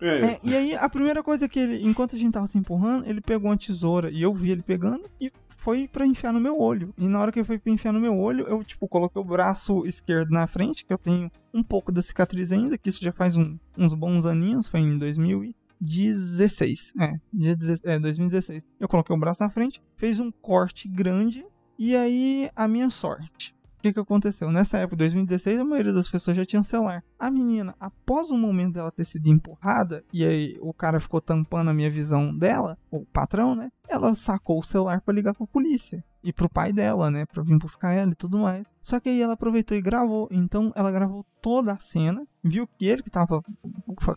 É. 0.01 0.21
É, 0.35 0.41
e 0.45 0.55
aí, 0.55 0.75
a 0.75 0.89
primeira 0.89 1.23
coisa 1.25 1.49
que 1.49 1.59
ele, 1.59 1.85
enquanto 1.85 2.15
a 2.15 2.19
gente 2.19 2.33
tava 2.33 2.47
se 2.47 2.57
empurrando, 2.57 3.05
ele 3.09 3.21
pegou 3.21 3.51
uma 3.51 3.57
tesoura 3.57 4.11
e 4.11 4.23
eu 4.23 4.33
vi 4.33 4.51
ele 4.53 4.63
pegando 4.63 5.03
e 5.21 5.33
foi 5.69 5.87
pra 5.87 6.07
enfiar 6.07 6.33
no 6.33 6.41
meu 6.41 6.59
olho. 6.59 6.95
E 6.97 7.07
na 7.07 7.21
hora 7.21 7.31
que 7.31 7.45
foi 7.45 7.59
pra 7.59 7.71
enfiar 7.71 7.93
no 7.93 8.01
meu 8.01 8.17
olho, 8.19 8.47
eu, 8.49 8.65
tipo, 8.65 8.89
coloquei 8.89 9.21
o 9.21 9.25
braço 9.25 9.85
esquerdo 9.87 10.31
na 10.31 10.47
frente, 10.47 10.83
que 10.83 10.91
eu 10.91 10.97
tenho 10.97 11.31
um 11.53 11.63
pouco 11.63 11.93
da 11.93 12.01
cicatriz 12.01 12.53
ainda, 12.53 12.79
que 12.79 12.89
isso 12.89 13.05
já 13.05 13.13
faz 13.13 13.37
um- 13.37 13.59
uns 13.77 13.93
bons 13.93 14.25
aninhos, 14.25 14.67
foi 14.67 14.81
em 14.81 14.97
2016. 14.97 16.95
É, 16.99 17.15
é, 17.85 17.99
2016. 17.99 18.65
Eu 18.81 18.89
coloquei 18.89 19.15
o 19.15 19.19
braço 19.19 19.43
na 19.43 19.51
frente, 19.51 19.83
fez 19.99 20.19
um 20.19 20.31
corte 20.31 20.89
grande, 20.89 21.45
e 21.79 21.95
aí 21.95 22.51
a 22.57 22.67
minha 22.67 22.89
sorte. 22.89 23.55
O 23.79 23.83
que, 23.83 23.93
que 23.93 24.01
aconteceu? 24.01 24.51
Nessa 24.51 24.79
época, 24.79 24.97
2016, 24.97 25.61
a 25.61 25.65
maioria 25.65 25.93
das 25.93 26.09
pessoas 26.11 26.37
já 26.37 26.45
tinha 26.45 26.63
celular. 26.65 27.05
A 27.17 27.31
menina, 27.31 27.77
após 27.79 28.29
o 28.31 28.37
momento 28.37 28.73
dela 28.73 28.91
ter 28.91 29.05
sido 29.05 29.29
empurrada, 29.29 30.03
e 30.13 30.25
aí 30.25 30.59
o 30.61 30.73
cara 30.73 30.99
ficou 30.99 31.21
tampando 31.21 31.69
a 31.69 31.75
minha 31.75 31.89
visão 31.91 32.35
dela, 32.37 32.77
o 32.91 33.05
patrão, 33.05 33.55
né? 33.55 33.71
Ela 33.89 34.15
sacou 34.15 34.61
o 34.61 34.65
celular 34.65 35.01
pra 35.01 35.15
ligar 35.15 35.35
pra 35.35 35.47
polícia. 35.47 36.05
E 36.23 36.33
pro 36.33 36.49
pai 36.49 36.73
dela, 36.73 37.11
né? 37.11 37.25
Pra 37.25 37.43
vir 37.43 37.57
buscar 37.57 37.93
ela 37.93 38.11
e 38.11 38.15
tudo 38.15 38.39
mais. 38.39 38.67
Só 38.83 38.99
que 39.01 39.09
aí 39.09 39.23
ela 39.23 39.35
aproveitou 39.35 39.77
e 39.77 39.81
gravou. 39.81 40.29
Então 40.31 40.73
ela 40.75 40.91
gravou 40.91 41.25
toda 41.41 41.73
a 41.73 41.79
cena. 41.79 42.27
Viu 42.43 42.67
que 42.67 42.87
ele 42.87 43.03
que 43.03 43.11
tava 43.11 43.43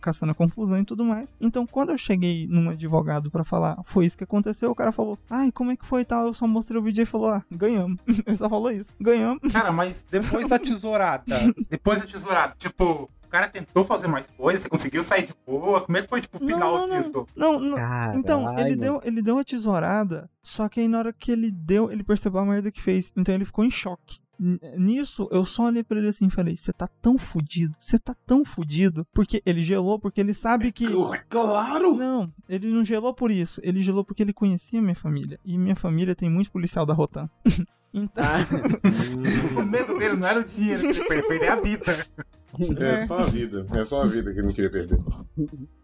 caçando 0.00 0.32
a 0.32 0.34
confusão 0.34 0.78
e 0.78 0.84
tudo 0.84 1.04
mais. 1.04 1.32
Então 1.40 1.66
quando 1.66 1.90
eu 1.90 1.98
cheguei 1.98 2.46
num 2.46 2.70
advogado 2.70 3.30
pra 3.30 3.44
falar, 3.44 3.78
foi 3.84 4.04
isso 4.04 4.18
que 4.18 4.24
aconteceu, 4.24 4.70
o 4.70 4.74
cara 4.74 4.92
falou, 4.92 5.18
ai, 5.30 5.50
como 5.52 5.70
é 5.70 5.76
que 5.76 5.86
foi 5.86 6.02
e 6.02 6.04
tal? 6.04 6.26
Eu 6.26 6.34
só 6.34 6.46
mostrei 6.46 6.80
o 6.80 6.82
vídeo 6.82 7.02
e 7.02 7.06
falou, 7.06 7.30
ah, 7.30 7.44
ganhamos. 7.50 7.98
ele 8.26 8.36
só 8.36 8.48
falou 8.48 8.70
isso, 8.70 8.96
ganhamos. 9.00 9.52
Cara, 9.52 9.72
mas 9.72 10.02
depois 10.04 10.48
da 10.48 10.58
tesourada, 10.58 11.24
depois 11.70 12.00
da 12.00 12.06
tesourada, 12.06 12.54
tipo, 12.58 13.10
cara 13.32 13.48
tentou 13.48 13.82
fazer 13.82 14.06
mais 14.06 14.26
coisas, 14.26 14.62
você 14.62 14.68
conseguiu 14.68 15.02
sair 15.02 15.24
de 15.24 15.34
boa. 15.46 15.80
Como 15.80 15.96
é 15.96 16.02
que 16.02 16.08
foi, 16.08 16.20
tipo, 16.20 16.36
o 16.36 16.46
final 16.46 16.74
não, 16.74 16.86
não. 16.86 16.96
disso? 16.96 17.26
Não, 17.34 17.58
não. 17.58 17.76
Caralho. 17.76 18.18
Então, 18.18 18.58
ele 18.58 18.76
deu, 18.76 19.00
ele 19.02 19.22
deu 19.22 19.38
a 19.38 19.44
tesourada, 19.44 20.30
só 20.42 20.68
que 20.68 20.80
aí 20.80 20.86
na 20.86 20.98
hora 20.98 21.12
que 21.12 21.32
ele 21.32 21.50
deu, 21.50 21.90
ele 21.90 22.04
percebeu 22.04 22.40
a 22.40 22.44
merda 22.44 22.70
que 22.70 22.82
fez. 22.82 23.10
Então 23.16 23.34
ele 23.34 23.46
ficou 23.46 23.64
em 23.64 23.70
choque. 23.70 24.20
Nisso, 24.76 25.28
eu 25.30 25.44
só 25.44 25.66
olhei 25.66 25.84
pra 25.84 25.98
ele 25.98 26.08
assim 26.08 26.26
e 26.26 26.30
falei: 26.30 26.56
Você 26.56 26.72
tá 26.72 26.88
tão 27.00 27.16
fudido, 27.16 27.74
você 27.78 27.96
tá 27.96 28.14
tão 28.26 28.44
fudido. 28.44 29.06
Porque 29.14 29.40
ele 29.46 29.62
gelou, 29.62 30.00
porque 30.00 30.20
ele 30.20 30.34
sabe 30.34 30.72
que. 30.72 30.86
Claro! 31.28 31.94
Não, 31.94 32.32
ele 32.48 32.68
não 32.68 32.84
gelou 32.84 33.14
por 33.14 33.30
isso. 33.30 33.60
Ele 33.62 33.82
gelou 33.82 34.04
porque 34.04 34.22
ele 34.22 34.32
conhecia 34.32 34.82
minha 34.82 34.96
família. 34.96 35.38
E 35.44 35.56
minha 35.56 35.76
família 35.76 36.14
tem 36.16 36.28
muito 36.28 36.50
policial 36.50 36.84
da 36.84 36.92
Rotan. 36.92 37.30
então. 37.94 38.24
O 39.56 39.62
medo 39.64 39.96
dele 39.96 40.16
não 40.16 40.26
era 40.26 40.40
o 40.40 40.44
dinheiro, 40.44 40.86
ele 40.86 41.22
perder 41.22 41.48
a 41.48 41.56
vida. 41.56 42.06
É 42.80 43.06
só 43.06 43.18
a 43.18 43.24
vida. 43.24 43.66
É 43.74 43.84
só 43.84 44.02
a 44.02 44.06
vida 44.06 44.32
que 44.32 44.38
ele 44.38 44.46
não 44.46 44.52
queria 44.54 44.70
perder. 44.70 44.98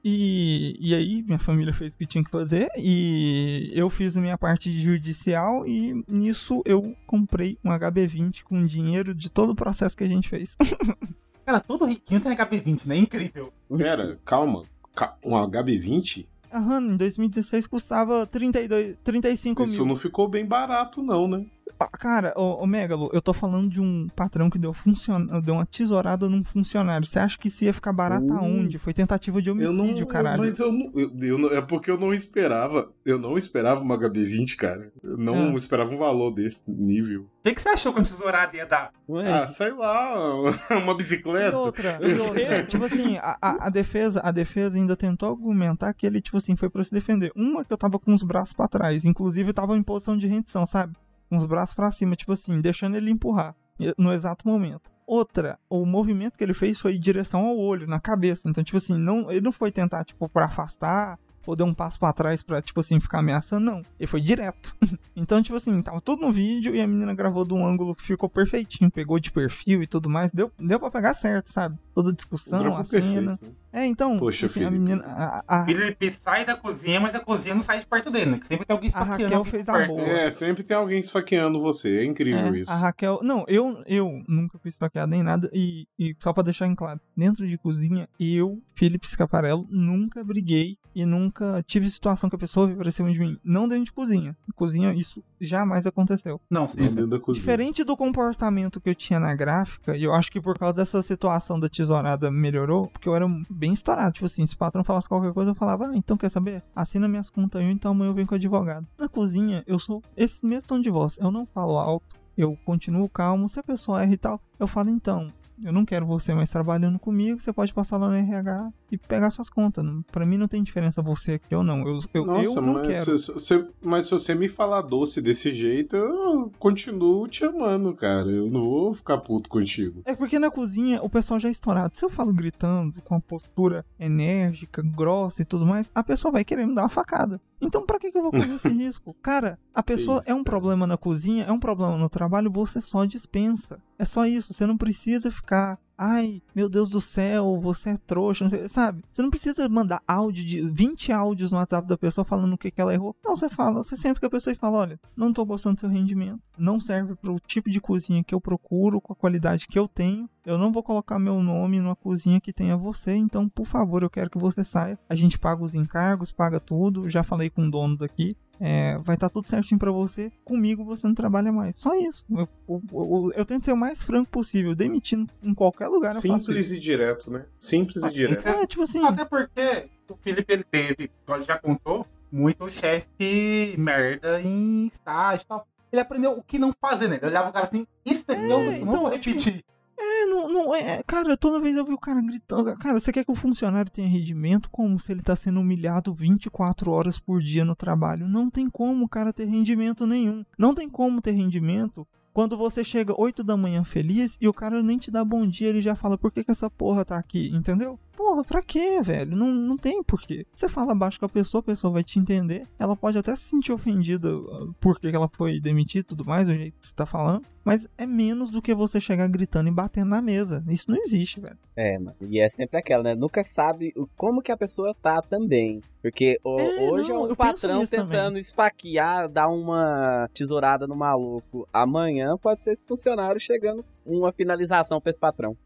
E, 0.04 0.76
e 0.80 0.94
aí, 0.94 1.22
minha 1.22 1.38
família 1.38 1.72
fez 1.72 1.94
o 1.94 1.98
que 1.98 2.06
tinha 2.06 2.22
que 2.22 2.30
fazer. 2.30 2.68
E 2.76 3.70
eu 3.74 3.88
fiz 3.88 4.16
a 4.16 4.20
minha 4.20 4.36
parte 4.38 4.70
judicial. 4.78 5.66
E 5.66 6.04
nisso 6.06 6.62
eu 6.64 6.94
comprei 7.06 7.58
um 7.64 7.70
HB20 7.70 8.42
com 8.44 8.66
dinheiro 8.66 9.14
de 9.14 9.30
todo 9.30 9.50
o 9.50 9.56
processo 9.56 9.96
que 9.96 10.04
a 10.04 10.08
gente 10.08 10.28
fez. 10.28 10.56
Cara, 11.44 11.60
todo 11.60 11.86
riquinho 11.86 12.20
tem 12.20 12.36
HB20, 12.36 12.86
né? 12.86 12.96
Incrível. 12.98 13.52
Pera, 13.76 14.18
calma. 14.24 14.64
Ca- 14.94 15.16
Um 15.24 15.30
HB20? 15.32 16.26
Aham, 16.52 16.80
em 16.92 16.96
2016 16.96 17.66
custava 17.66 18.26
32, 18.26 18.96
35 19.04 19.64
Isso 19.64 19.72
mil. 19.72 19.86
não 19.86 19.96
ficou 19.96 20.28
bem 20.28 20.44
barato, 20.46 21.02
não, 21.02 21.28
né? 21.28 21.44
Cara, 21.92 22.32
ô, 22.36 22.62
ô 22.62 22.66
Megalo, 22.66 23.10
eu 23.12 23.20
tô 23.22 23.32
falando 23.32 23.68
de 23.70 23.80
um 23.80 24.08
patrão 24.14 24.48
que 24.50 24.58
deu, 24.58 24.72
funcion... 24.72 25.26
deu 25.42 25.54
uma 25.54 25.66
tesourada 25.66 26.28
num 26.28 26.42
funcionário. 26.44 27.06
Você 27.06 27.18
acha 27.18 27.38
que 27.38 27.48
isso 27.48 27.64
ia 27.64 27.72
ficar 27.72 27.92
barato 27.92 28.26
Uh, 28.26 28.38
aonde? 28.38 28.78
Foi 28.78 28.92
tentativa 28.92 29.40
de 29.40 29.48
Eu 29.48 29.54
homicídio, 29.54 30.00
não. 30.00 30.06
caralho. 30.06 30.42
Mas 30.42 30.58
eu 30.58 30.72
não, 30.72 30.90
eu, 30.94 31.10
eu 31.20 31.38
não- 31.38 31.52
É 31.52 31.60
porque 31.60 31.90
eu 31.90 31.98
não 31.98 32.12
esperava. 32.12 32.90
Eu 33.04 33.18
não 33.18 33.36
esperava 33.38 33.80
uma 33.80 33.96
HB20, 33.98 34.56
cara. 34.56 34.92
Eu 35.02 35.16
não 35.16 35.54
Ah. 35.54 35.58
esperava 35.58 35.90
um 35.90 35.98
valor 35.98 36.32
desse 36.32 36.62
nível. 36.68 37.22
O 37.22 37.42
que, 37.48 37.54
que 37.54 37.62
você 37.62 37.68
achou 37.70 37.92
que 37.92 38.00
a 38.00 38.02
tesourada 38.02 38.56
ia 38.56 38.66
dar? 38.66 38.90
Ah, 39.24 39.48
sei 39.48 39.72
lá, 39.72 40.14
uma 40.82 40.94
bicicleta. 40.96 41.52
E 41.56 41.58
outra, 41.58 41.98
e 42.02 42.18
outra. 42.18 42.62
tipo 42.66 42.84
assim, 42.84 43.16
a, 43.18 43.38
a, 43.40 43.66
a 43.66 43.70
defesa, 43.70 44.20
a 44.22 44.30
defesa 44.30 44.76
ainda 44.76 44.96
tentou 44.96 45.30
argumentar 45.30 45.94
que 45.94 46.06
ele, 46.06 46.20
tipo 46.20 46.36
assim, 46.36 46.56
foi 46.56 46.68
pra 46.68 46.84
se 46.84 46.92
defender. 46.92 47.32
Uma 47.34 47.64
que 47.64 47.72
eu 47.72 47.78
tava 47.78 47.98
com 47.98 48.12
os 48.12 48.22
braços 48.22 48.52
pra 48.52 48.68
trás, 48.68 49.04
inclusive 49.04 49.50
eu 49.50 49.54
tava 49.54 49.76
em 49.76 49.82
posição 49.82 50.16
de 50.16 50.26
rendição, 50.26 50.66
sabe? 50.66 50.94
Com 51.28 51.36
os 51.36 51.44
braços 51.44 51.74
pra 51.74 51.90
cima, 51.90 52.16
tipo 52.16 52.32
assim, 52.32 52.60
deixando 52.60 52.96
ele 52.96 53.10
empurrar 53.10 53.54
no 53.96 54.12
exato 54.12 54.46
momento. 54.46 54.90
Outra, 55.06 55.58
o 55.70 55.86
movimento 55.86 56.36
que 56.36 56.44
ele 56.44 56.52
fez 56.52 56.78
foi 56.78 56.96
em 56.96 57.00
direção 57.00 57.46
ao 57.46 57.56
olho, 57.56 57.86
na 57.86 57.98
cabeça. 58.00 58.48
Então, 58.48 58.62
tipo 58.62 58.76
assim, 58.76 58.98
não, 58.98 59.30
ele 59.30 59.40
não 59.40 59.52
foi 59.52 59.70
tentar, 59.70 60.04
tipo, 60.04 60.28
pra 60.28 60.46
afastar 60.46 61.18
ou 61.46 61.56
deu 61.56 61.64
um 61.64 61.72
passo 61.72 61.98
pra 61.98 62.12
trás 62.12 62.42
pra, 62.42 62.60
tipo 62.60 62.78
assim, 62.80 63.00
ficar 63.00 63.20
ameaçando, 63.20 63.64
não. 63.64 63.82
Ele 63.98 64.06
foi 64.06 64.20
direto. 64.20 64.76
então, 65.16 65.42
tipo 65.42 65.56
assim, 65.56 65.80
tava 65.80 65.98
tudo 65.98 66.20
no 66.20 66.30
vídeo 66.30 66.74
e 66.74 66.80
a 66.80 66.86
menina 66.86 67.14
gravou 67.14 67.42
de 67.42 67.54
um 67.54 67.66
ângulo 67.66 67.94
que 67.94 68.02
ficou 68.02 68.28
perfeitinho, 68.28 68.90
pegou 68.90 69.18
de 69.18 69.32
perfil 69.32 69.82
e 69.82 69.86
tudo 69.86 70.10
mais. 70.10 70.30
Deu, 70.30 70.52
deu 70.58 70.78
pra 70.78 70.90
pegar 70.90 71.14
certo, 71.14 71.46
sabe? 71.46 71.78
Toda 71.94 72.10
a 72.10 72.14
discussão, 72.14 72.76
a 72.76 72.84
cena. 72.84 72.84
perfeito, 72.84 73.22
né? 73.22 73.38
É, 73.72 73.84
então, 73.84 74.18
Poxa, 74.18 74.46
assim, 74.46 74.60
a 74.64 74.68
Felipe. 74.70 74.78
menina. 74.82 75.04
A, 75.06 75.44
a- 75.46 75.64
Felipe 75.66 76.10
sai 76.10 76.44
da 76.44 76.56
cozinha, 76.56 76.98
mas 77.00 77.14
a 77.14 77.20
cozinha 77.20 77.54
não 77.54 77.62
sai 77.62 77.80
de 77.80 77.86
perto 77.86 78.10
dele, 78.10 78.30
né? 78.32 78.38
Que 78.38 78.46
sempre 78.46 78.64
tem 78.66 78.74
alguém 78.74 78.88
A 78.88 78.90
esfaqueando. 78.90 79.22
Raquel 79.22 79.38
alguém 79.38 79.50
fez 79.52 79.68
a 79.68 79.86
boa. 79.86 80.00
É, 80.02 80.30
sempre 80.30 80.62
tem 80.62 80.76
alguém 80.76 80.98
esfaqueando 81.00 81.60
você. 81.60 81.98
É 81.98 82.04
incrível 82.04 82.54
É, 82.54 82.58
isso. 82.60 82.70
A 82.70 82.76
Raquel. 82.76 83.20
Não, 83.22 83.44
eu, 83.46 83.82
eu 83.86 84.22
nunca 84.28 84.58
fui 84.58 84.68
esfaqueado 84.70 85.10
nem 85.10 85.22
nada. 85.22 85.50
E, 85.52 85.86
e 85.98 86.14
só 86.18 86.32
pra 86.32 86.42
deixar 86.42 86.66
em 86.66 86.74
claro, 86.74 87.00
dentro 87.16 87.46
de 87.46 87.58
cozinha, 87.58 88.08
eu, 88.18 88.60
Felipe 88.74 89.08
Scaparello, 89.08 89.66
nunca 89.70 90.22
briguei 90.24 90.78
e 90.94 91.04
nunca 91.04 91.62
tive 91.66 91.88
situação 91.90 92.28
que 92.30 92.36
a 92.36 92.38
pessoa 92.38 92.66
veio 92.66 92.78
pra 92.78 92.90
cima 92.90 93.12
de 93.12 93.18
mim. 93.18 93.36
Não 93.44 93.68
dentro 93.68 93.84
de 93.84 93.92
cozinha. 93.92 94.36
Em 94.48 94.52
cozinha, 94.52 94.92
isso 94.94 95.22
jamais 95.40 95.86
aconteceu. 95.86 96.40
Não, 96.50 96.62
Não 96.62 96.74
dentro 96.74 97.06
da 97.06 97.20
cozinha. 97.20 97.40
Diferente 97.40 97.84
do 97.84 97.96
comportamento 97.96 98.80
que 98.80 98.88
eu 98.90 98.94
tinha 98.94 99.20
na 99.20 99.34
gráfica, 99.34 99.96
e 99.96 100.02
eu 100.04 100.12
acho 100.14 100.32
que 100.32 100.40
por 100.40 100.58
causa 100.58 100.74
dessa 100.76 101.02
situação 101.02 101.60
da 101.60 101.68
tesourada 101.68 102.30
melhorou, 102.30 102.88
porque 102.88 103.08
eu 103.08 103.14
era 103.14 103.26
bem 103.58 103.72
estourado. 103.72 104.12
Tipo 104.12 104.26
assim, 104.26 104.46
se 104.46 104.54
o 104.54 104.58
patrão 104.58 104.84
falasse 104.84 105.08
qualquer 105.08 105.32
coisa, 105.32 105.50
eu 105.50 105.54
falava, 105.54 105.88
ah, 105.88 105.96
então 105.96 106.16
quer 106.16 106.30
saber? 106.30 106.62
Assina 106.74 107.08
minhas 107.08 107.28
contas 107.28 107.60
aí, 107.60 107.70
então 107.70 107.90
amanhã 107.90 108.10
eu 108.10 108.14
venho 108.14 108.26
com 108.26 108.34
o 108.34 108.36
advogado. 108.36 108.86
Na 108.96 109.08
cozinha, 109.08 109.64
eu 109.66 109.78
sou 109.78 110.02
esse 110.16 110.46
mesmo 110.46 110.68
tom 110.68 110.80
de 110.80 110.90
voz. 110.90 111.18
Eu 111.18 111.30
não 111.30 111.44
falo 111.44 111.76
alto, 111.78 112.16
eu 112.36 112.56
continuo 112.64 113.08
calmo. 113.08 113.48
Se 113.48 113.58
a 113.58 113.62
pessoa 113.62 114.02
erra 114.02 114.12
e 114.12 114.16
tal, 114.16 114.40
eu 114.58 114.68
falo, 114.68 114.90
então, 114.90 115.32
eu 115.64 115.72
não 115.72 115.84
quero 115.84 116.06
você 116.06 116.34
mais 116.34 116.50
trabalhando 116.50 116.98
comigo, 116.98 117.40
você 117.40 117.52
pode 117.52 117.72
passar 117.74 117.96
lá 117.96 118.08
no 118.08 118.14
RH 118.14 118.70
e 118.92 118.98
pegar 118.98 119.30
suas 119.30 119.48
contas. 119.50 119.84
Pra 120.10 120.24
mim 120.26 120.36
não 120.36 120.46
tem 120.48 120.62
diferença 120.62 121.02
você 121.02 121.32
aqui 121.34 121.54
ou 121.54 121.62
não. 121.62 121.86
Eu, 121.86 121.98
eu, 122.14 122.24
Nossa, 122.26 122.48
eu 122.58 122.62
não 122.62 122.74
mas, 122.74 122.86
quero. 123.04 123.18
se, 123.18 123.40
se- 123.40 123.66
mas 123.82 124.04
se 124.06 124.10
você 124.12 124.34
me 124.34 124.48
falar 124.48 124.82
doce 124.82 125.20
desse 125.20 125.52
jeito, 125.52 125.96
eu 125.96 126.52
continuo 126.58 127.26
te 127.28 127.44
amando, 127.44 127.94
cara. 127.94 128.28
Eu 128.30 128.48
não 128.50 128.62
vou 128.62 128.94
ficar 128.94 129.18
puto 129.18 129.48
contigo. 129.48 130.02
É 130.04 130.14
porque 130.14 130.38
na 130.38 130.50
cozinha 130.50 131.02
o 131.02 131.08
pessoal 131.10 131.38
já 131.40 131.48
é 131.48 131.52
estourado. 131.52 131.96
Se 131.96 132.04
eu 132.04 132.10
falo 132.10 132.32
gritando, 132.32 133.00
com 133.02 133.14
uma 133.14 133.20
postura 133.20 133.84
enérgica, 133.98 134.82
grossa 134.82 135.42
e 135.42 135.44
tudo 135.44 135.64
mais, 135.66 135.90
a 135.94 136.02
pessoa 136.02 136.32
vai 136.32 136.44
querer 136.44 136.66
me 136.66 136.74
dar 136.74 136.82
uma 136.82 136.88
facada. 136.88 137.40
Então 137.60 137.84
pra 137.84 137.98
que, 137.98 138.10
que 138.12 138.18
eu 138.18 138.22
vou 138.22 138.30
correr 138.30 138.54
esse 138.54 138.68
risco? 138.70 139.14
Cara, 139.22 139.58
a 139.74 139.82
pessoa 139.82 140.22
é 140.26 140.34
um 140.34 140.44
problema 140.44 140.86
na 140.86 140.96
cozinha, 140.96 141.44
é 141.44 141.52
um 141.52 141.58
problema 141.58 141.96
no 141.96 142.08
trabalho, 142.08 142.50
você 142.50 142.80
só 142.80 143.04
dispensa. 143.04 143.82
É 143.98 144.04
só 144.04 144.26
isso, 144.26 144.54
você 144.54 144.66
não 144.66 144.76
precisa 144.76 145.30
ficar. 145.30 145.78
Ai, 146.00 146.40
meu 146.54 146.68
Deus 146.68 146.88
do 146.88 147.00
céu, 147.00 147.58
você 147.60 147.90
é 147.90 147.96
trouxa, 147.96 148.48
sei, 148.48 148.68
sabe? 148.68 149.04
Você 149.10 149.20
não 149.20 149.30
precisa 149.30 149.68
mandar 149.68 150.00
áudio 150.06 150.44
de 150.44 150.60
20 150.60 151.12
áudios 151.12 151.50
no 151.50 151.58
WhatsApp 151.58 151.88
da 151.88 151.98
pessoa 151.98 152.24
falando 152.24 152.52
o 152.52 152.58
que, 152.58 152.70
que 152.70 152.80
ela 152.80 152.94
errou. 152.94 153.16
Não, 153.24 153.34
você 153.34 153.48
fala, 153.50 153.82
você 153.82 153.96
senta 153.96 154.20
com 154.20 154.26
a 154.26 154.30
pessoa 154.30 154.54
e 154.54 154.56
fala: 154.56 154.78
olha, 154.78 155.00
não 155.16 155.32
tô 155.32 155.44
gostando 155.44 155.74
do 155.74 155.80
seu 155.80 155.88
rendimento, 155.88 156.40
não 156.56 156.78
serve 156.78 157.16
pro 157.16 157.40
tipo 157.40 157.68
de 157.68 157.80
cozinha 157.80 158.22
que 158.22 158.32
eu 158.32 158.40
procuro, 158.40 159.00
com 159.00 159.12
a 159.12 159.16
qualidade 159.16 159.66
que 159.66 159.76
eu 159.76 159.88
tenho. 159.88 160.30
Eu 160.46 160.56
não 160.56 160.70
vou 160.70 160.84
colocar 160.84 161.18
meu 161.18 161.42
nome 161.42 161.80
numa 161.80 161.96
cozinha 161.96 162.40
que 162.40 162.52
tenha 162.52 162.76
você, 162.76 163.16
então, 163.16 163.48
por 163.48 163.66
favor, 163.66 164.04
eu 164.04 164.08
quero 164.08 164.30
que 164.30 164.38
você 164.38 164.62
saia. 164.62 164.96
A 165.08 165.16
gente 165.16 165.36
paga 165.36 165.64
os 165.64 165.74
encargos, 165.74 166.30
paga 166.30 166.60
tudo. 166.60 167.10
Já 167.10 167.24
falei 167.24 167.50
com 167.50 167.66
o 167.66 167.70
dono 167.70 167.96
daqui. 167.96 168.36
É, 168.60 168.98
vai 168.98 169.14
estar 169.14 169.28
tudo 169.28 169.48
certinho 169.48 169.78
pra 169.78 169.90
você. 169.92 170.32
Comigo 170.44 170.84
você 170.84 171.06
não 171.06 171.14
trabalha 171.14 171.52
mais. 171.52 171.78
Só 171.78 171.94
isso. 171.94 172.24
Eu, 172.30 172.48
eu, 172.68 172.82
eu- 172.92 173.32
eu 173.36 173.44
tento 173.44 173.64
ser 173.64 173.72
o 173.72 173.76
mais 173.76 174.02
franco 174.02 174.30
possível. 174.30 174.74
Demitindo 174.74 175.30
em 175.42 175.54
qualquer 175.54 175.88
lugar 175.88 176.14
eu 176.16 176.22
faço 176.22 176.46
Simples 176.46 176.66
isso. 176.66 176.74
e 176.74 176.80
direto, 176.80 177.30
né? 177.30 177.44
Simples 177.60 178.02
e 178.02 178.10
direto. 178.10 178.46
É, 178.48 178.66
tipo 178.66 178.82
assim. 178.82 179.04
Até 179.04 179.24
porque 179.24 179.88
o 180.08 180.16
Felipe 180.16 180.52
ele 180.52 180.64
teve, 180.64 181.10
como 181.24 181.40
já 181.42 181.56
contou, 181.58 182.06
muito 182.32 182.68
chefe 182.70 183.74
merda 183.78 184.40
em 184.40 184.86
estágio 184.86 185.44
e 185.44 185.46
tal. 185.46 185.66
Ele 185.90 186.02
aprendeu 186.02 186.32
o 186.32 186.42
que 186.42 186.58
não 186.58 186.72
fazer, 186.80 187.08
né? 187.08 187.16
Ele 187.16 187.26
olhava 187.26 187.48
o 187.48 187.52
cara 187.52 187.64
assim, 187.64 187.86
isso 188.04 188.26
daqui 188.26 188.42
eu 188.42 188.48
não 188.64 188.72
então, 188.72 188.86
vou 189.02 189.08
repetir. 189.08 189.64
É, 190.00 190.26
não, 190.26 190.48
não 190.48 190.74
é. 190.74 191.02
Cara, 191.02 191.36
toda 191.36 191.60
vez 191.60 191.76
eu 191.76 191.84
vi 191.84 191.92
o 191.92 191.98
cara 191.98 192.20
gritando. 192.20 192.76
Cara, 192.78 193.00
você 193.00 193.12
quer 193.12 193.24
que 193.24 193.32
o 193.32 193.34
funcionário 193.34 193.90
tenha 193.90 194.08
rendimento 194.08 194.70
como 194.70 194.98
se 194.98 195.10
ele 195.10 195.22
tá 195.22 195.34
sendo 195.34 195.60
humilhado 195.60 196.14
24 196.14 196.90
horas 196.90 197.18
por 197.18 197.42
dia 197.42 197.64
no 197.64 197.74
trabalho? 197.74 198.28
Não 198.28 198.48
tem 198.48 198.70
como 198.70 199.04
o 199.04 199.08
cara 199.08 199.32
ter 199.32 199.46
rendimento 199.46 200.06
nenhum. 200.06 200.44
Não 200.56 200.74
tem 200.74 200.88
como 200.88 201.20
ter 201.20 201.32
rendimento 201.32 202.06
quando 202.32 202.56
você 202.56 202.82
chega 202.84 203.18
8 203.18 203.42
da 203.42 203.56
manhã 203.56 203.84
feliz 203.84 204.38
e 204.40 204.46
o 204.48 204.52
cara 204.52 204.82
nem 204.82 204.98
te 204.98 205.10
dá 205.10 205.24
bom 205.24 205.46
dia, 205.46 205.68
ele 205.68 205.80
já 205.82 205.94
fala 205.94 206.16
por 206.18 206.30
que, 206.32 206.44
que 206.44 206.50
essa 206.50 206.70
porra 206.70 207.04
tá 207.04 207.16
aqui, 207.18 207.50
entendeu? 207.54 207.98
Porra, 208.16 208.42
pra 208.42 208.60
quê, 208.60 209.00
velho? 209.00 209.36
Não, 209.36 209.46
não 209.52 209.76
tem 209.76 210.02
porquê. 210.02 210.44
Você 210.52 210.68
fala 210.68 210.92
baixo 210.92 211.20
com 211.20 211.26
a 211.26 211.28
pessoa, 211.28 211.60
a 211.60 211.64
pessoa 211.64 211.92
vai 211.92 212.02
te 212.02 212.18
entender. 212.18 212.66
Ela 212.76 212.96
pode 212.96 213.16
até 213.16 213.34
se 213.36 213.44
sentir 213.44 213.72
ofendida 213.72 214.36
uh, 214.36 214.74
por 214.80 214.98
que 214.98 215.06
ela 215.06 215.28
foi 215.28 215.60
demitida 215.60 216.00
e 216.00 216.08
tudo 216.08 216.24
mais, 216.24 216.48
o 216.48 216.52
jeito 216.52 216.76
que 216.80 216.86
você 216.88 216.94
tá 216.94 217.06
falando. 217.06 217.42
Mas 217.64 217.86
é 217.96 218.06
menos 218.06 218.50
do 218.50 218.60
que 218.60 218.74
você 218.74 219.00
chegar 219.00 219.28
gritando 219.28 219.68
e 219.68 219.72
batendo 219.72 220.08
na 220.08 220.20
mesa. 220.20 220.64
Isso 220.68 220.90
não 220.90 220.98
existe, 220.98 221.38
velho. 221.38 221.56
É, 221.76 221.96
mano. 221.98 222.16
E 222.28 222.40
é 222.40 222.48
sempre 222.48 222.76
aquela, 222.78 223.04
né? 223.04 223.14
Nunca 223.14 223.44
sabe 223.44 223.92
como 224.16 224.42
que 224.42 224.50
a 224.50 224.56
pessoa 224.56 224.92
tá 225.00 225.22
também. 225.22 225.80
Porque 226.02 226.40
o- 226.42 226.58
É, 226.58 226.90
hoje 226.90 227.10
não, 227.12 227.26
é 227.28 227.32
um 227.32 227.36
patrão 227.36 227.84
tentando 227.84 228.08
também. 228.10 228.40
esfaquear, 228.40 229.28
dar 229.28 229.48
uma 229.48 230.28
tesourada 230.34 230.86
no 230.88 230.96
maluco. 230.96 231.68
Amanhã 231.72 232.27
pode 232.36 232.64
ser 232.64 232.72
esse 232.72 232.84
funcionário 232.84 233.40
chegando 233.40 233.84
uma 234.04 234.32
finalização 234.32 235.00
pra 235.00 235.10
esse 235.10 235.18
patrão. 235.18 235.56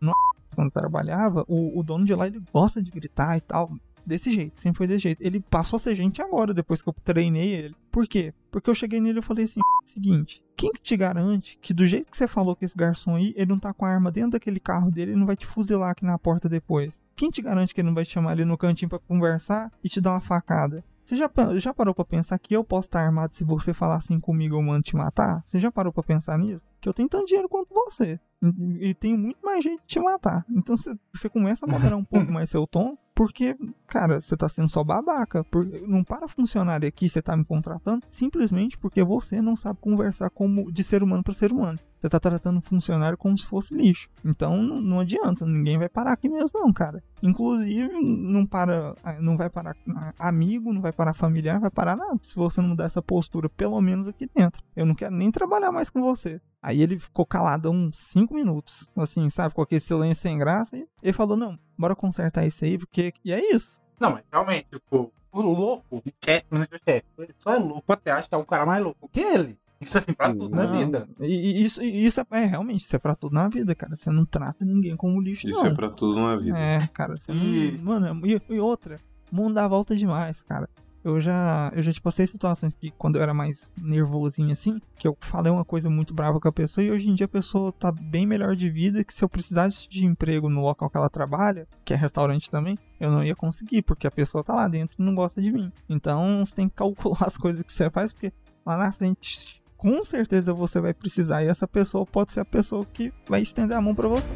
quando 0.55 0.71
trabalhava, 0.71 1.45
o, 1.49 1.79
o 1.79 1.83
dono 1.83 2.05
de 2.05 2.15
lá 2.15 2.27
ele 2.27 2.41
gosta 2.53 2.83
de 2.83 2.91
gritar 2.91 3.37
e 3.37 3.41
tal. 3.41 3.73
Desse 4.05 4.33
jeito, 4.33 4.61
sempre 4.61 4.79
foi 4.79 4.87
desse 4.89 5.05
jeito. 5.05 5.23
Ele 5.23 5.39
passou 5.41 5.77
a 5.77 5.81
ser 5.81 5.95
gente 5.95 6.21
agora, 6.21 6.53
depois 6.53 6.83
que 6.83 6.89
eu 6.89 6.95
treinei 7.05 7.51
ele. 7.53 7.77
Por 7.91 8.07
quê? 8.09 8.35
Porque 8.51 8.69
eu 8.69 8.75
cheguei 8.75 9.01
nele 9.01 9.21
e 9.21 9.23
falei 9.23 9.45
assim: 9.45 9.61
seguinte, 9.85 10.43
quem 10.57 10.73
que 10.73 10.83
te 10.83 10.97
garante 10.97 11.57
que 11.63 11.73
do 11.73 11.87
jeito 11.87 12.11
que 12.11 12.17
você 12.17 12.27
falou 12.27 12.57
com 12.57 12.65
esse 12.65 12.77
garçom 12.77 13.15
aí, 13.15 13.33
ele 13.37 13.51
não 13.51 13.61
tá 13.61 13.73
com 13.73 13.85
a 13.85 13.89
arma 13.89 14.11
dentro 14.11 14.33
daquele 14.33 14.59
carro 14.59 14.91
dele, 14.91 15.13
ele 15.13 15.21
não 15.21 15.27
vai 15.27 15.37
te 15.37 15.47
fuzilar 15.47 15.91
aqui 15.91 16.05
na 16.05 16.19
porta 16.19 16.49
depois? 16.49 17.01
Quem 17.15 17.31
te 17.31 17.41
garante 17.41 17.73
que 17.73 17.81
ele 17.81 17.87
não 17.87 17.95
vai 17.95 18.05
te 18.05 18.13
chamar 18.13 18.33
ali 18.33 18.45
no 18.45 18.59
cantinho 18.59 18.89
pra 18.89 18.99
conversar 18.99 19.71
e 19.85 19.89
te 19.89 20.01
dar 20.01 20.11
uma 20.11 20.21
facada? 20.21 20.83
Você 21.13 21.17
já, 21.17 21.31
já 21.59 21.75
parou 21.75 21.95
pra 21.95 22.07
pensar 22.07 22.39
que 22.39 22.57
eu 22.57 22.65
posso 22.65 22.89
estar 22.89 23.01
armado 23.01 23.35
se 23.37 23.45
você 23.45 23.75
falar 23.75 23.97
assim 23.97 24.19
comigo 24.19 24.57
eu 24.57 24.63
mando 24.63 24.83
te 24.83 24.97
matar? 24.97 25.43
Você 25.45 25.61
já 25.61 25.71
parou 25.71 25.93
pra 25.93 26.03
pensar 26.03 26.39
nisso? 26.39 26.63
Que 26.81 26.89
eu 26.89 26.95
tenho 26.95 27.07
tanto 27.07 27.27
dinheiro 27.27 27.51
quanto 27.51 27.69
você. 27.75 28.19
E, 28.43 28.89
e 28.89 28.95
tenho 28.95 29.19
muito 29.19 29.45
mais 29.45 29.63
gente 29.63 29.83
te 29.87 30.01
matar. 30.01 30.43
Então 30.49 30.75
você 30.75 31.29
começa 31.29 31.67
a 31.67 31.69
moderar 31.69 31.99
um 31.99 32.05
pouco 32.05 32.33
mais 32.33 32.49
seu 32.49 32.67
tom. 32.67 32.97
Porque, 33.15 33.57
cara, 33.87 34.21
você 34.21 34.37
tá 34.37 34.49
sendo 34.49 34.69
só 34.69 34.83
babaca. 34.83 35.45
Por, 35.45 35.67
não 35.87 36.03
para 36.03 36.29
funcionário 36.29 36.89
aqui, 36.89 37.09
você 37.09 37.21
tá 37.21 37.37
me 37.37 37.45
contratando, 37.45 38.03
simplesmente 38.11 38.79
porque 38.79 39.03
você 39.03 39.41
não 39.41 39.55
sabe 39.55 39.79
conversar 39.81 40.31
como 40.31 40.73
de 40.73 40.83
ser 40.83 41.03
humano 41.03 41.23
para 41.23 41.35
ser 41.35 41.53
humano. 41.53 41.79
Você 42.03 42.09
tá 42.09 42.19
tratando 42.19 42.61
funcionário 42.61 43.17
como 43.17 43.39
se 43.39 43.47
fosse 43.47 43.73
lixo. 43.73 44.09
Então 44.25 44.61
não, 44.61 44.81
não 44.81 45.01
adianta, 45.01 45.47
ninguém 45.47 45.79
vai 45.79 45.89
parar 45.89 46.13
aqui 46.13 46.29
mesmo, 46.29 46.59
não, 46.59 46.73
cara. 46.73 47.01
Inclusive, 47.23 47.93
não 48.03 48.45
para. 48.45 48.97
Não 49.21 49.37
vai 49.37 49.49
parar 49.49 49.77
amigo, 50.19 50.73
não 50.73 50.81
vai 50.81 50.93
parar 50.93 51.15
familiar, 51.15 51.61
vai 51.61 51.71
parar 51.71 51.97
nada. 51.97 52.19
Se 52.21 52.35
você 52.35 52.61
não 52.61 52.71
mudar 52.71 52.87
essa 52.87 53.01
postura, 53.01 53.49
pelo 53.49 53.81
menos 53.81 54.09
aqui 54.09 54.29
dentro. 54.35 54.61
Eu 54.75 54.85
não 54.85 54.97
quero 54.97 55.15
nem 55.15 55.31
trabalhar 55.31 55.71
mais 55.71 55.89
com 55.89 56.03
você. 56.03 56.41
Aí 56.61 56.83
ele 56.83 56.99
ficou 56.99 57.25
calado 57.25 57.71
uns 57.71 57.97
5 57.99 58.35
minutos, 58.35 58.89
assim, 58.97 59.29
sabe, 59.31 59.55
com 59.55 59.63
aquele 59.63 59.81
silêncio 59.81 60.23
sem 60.23 60.39
graça. 60.39 60.77
E 60.77 60.87
ele 61.03 61.13
falou: 61.13 61.37
Não, 61.37 61.57
bora 61.83 61.95
consertar 61.95 62.47
isso 62.47 62.65
aí, 62.65 62.79
porque. 62.79 63.13
E 63.25 63.33
é 63.33 63.55
isso. 63.55 63.83
Não, 64.01 64.11
mas 64.13 64.23
realmente, 64.33 64.67
tipo, 64.71 65.13
o 65.31 65.41
louco, 65.41 65.85
o 65.91 66.03
chefe, 66.25 66.47
é 66.51 66.55
o 66.57 66.59
chefe, 66.89 67.05
ele 67.19 67.35
só 67.39 67.53
é 67.55 67.59
louco 67.59 67.93
até 67.93 68.11
acha 68.11 68.29
que 68.29 68.35
é 68.35 68.39
o 68.39 68.45
cara 68.45 68.65
mais 68.67 68.83
louco 68.83 69.09
que 69.09 69.21
ele. 69.21 69.59
Isso 69.81 69.97
é 69.97 70.01
assim 70.01 70.13
pra 70.13 70.29
tudo 70.33 70.49
na 70.55 70.65
Não, 70.65 70.79
vida. 70.79 71.09
E, 71.21 71.27
e 71.27 71.65
isso, 71.65 71.83
e 71.83 72.05
isso 72.05 72.21
é, 72.21 72.25
é, 72.31 72.45
realmente, 72.47 72.85
isso 72.85 72.95
é 72.95 72.99
pra 73.01 73.17
tudo 73.17 73.35
na 73.35 73.49
vida, 73.49 73.75
cara. 73.75 73.97
Você 73.97 74.11
não 74.11 74.25
trata 74.25 74.65
ninguém 74.65 74.97
como 74.97 75.21
lixo, 75.21 75.49
Isso 75.49 75.59
não. 75.59 75.67
é 75.67 75.75
pra 75.75 75.91
tudo 75.91 76.21
na 76.21 76.37
vida. 76.37 76.57
É, 76.57 76.79
cara, 76.95 77.17
você 77.17 77.33
E- 77.33 77.73
não. 77.79 77.85
Mano, 78.01 78.25
e, 78.27 78.41
e 78.49 78.61
outra, 78.61 79.01
o 79.33 79.35
mundo 79.35 79.55
dá 79.55 79.65
a 79.65 79.69
volta 79.69 79.97
demais, 79.97 80.41
cara. 80.43 80.69
Eu 81.05 81.21
já, 81.21 81.73
eu 81.75 81.83
já 81.83 81.93
te 81.93 82.01
passei 82.01 82.27
situações 82.27 82.75
que 82.75 82.91
quando 82.93 83.17
eu 83.17 83.23
era 83.23 83.35
mais 83.35 83.75
nervosinho 83.77 84.53
assim, 84.53 84.81
que 84.97 85.07
eu 85.07 85.17
falei 85.21 85.51
uma 85.51 85.65
coisa 85.65 85.91
muito 85.91 86.15
brava 86.15 86.39
com 86.39 86.49
a 86.49 86.53
pessoa 86.53 86.85
e 86.85 86.91
hoje 86.91 87.09
em 87.09 87.15
dia 87.15 87.25
a 87.25 87.29
pessoa 87.29 87.73
tá 87.73 87.91
bem 87.91 88.25
melhor 88.25 88.55
de 88.55 88.71
vida 88.71 89.03
que 89.03 89.13
se 89.13 89.25
eu 89.25 89.29
precisasse 89.29 89.89
de 89.89 90.07
emprego 90.07 90.49
no 90.49 90.63
local 90.63 90.89
que 90.89 90.97
ela 90.97 91.11
trabalha, 91.11 91.67
que 91.85 91.93
é 91.93 91.97
restaurante 91.97 92.51
também, 92.51 92.79
eu 93.01 93.11
não 93.11 93.25
ia 93.25 93.35
conseguir, 93.35 93.83
porque 93.83 94.07
a 94.07 94.11
pessoa 94.11 94.45
tá 94.45 94.55
lá 94.55 94.69
dentro 94.69 94.95
e 94.99 95.03
não 95.03 95.15
gosta 95.15 95.43
de 95.43 95.51
mim. 95.51 95.73
Então 95.89 96.45
você 96.45 96.55
tem 96.55 96.69
que 96.69 96.77
calcular 96.77 97.19
as 97.27 97.37
coisas 97.37 97.63
que 97.63 97.73
você 97.73 97.91
faz, 97.91 98.13
porque 98.13 98.33
lá 98.65 98.77
na 98.77 98.93
frente 98.93 99.61
com 99.77 100.05
certeza 100.05 100.53
você 100.53 100.81
vai 100.81 100.95
precisar 100.95 101.43
e 101.43 101.49
essa 101.49 101.67
pessoa 101.67 102.07
pode 102.07 102.33
ser 102.33 102.41
a 102.41 102.45
pessoa 102.45 102.87
que 102.87 103.13
vai 103.29 103.43
estender 103.43 103.77
a 103.77 103.81
mão 103.81 103.97
pra 103.97 104.07
você. 104.07 104.33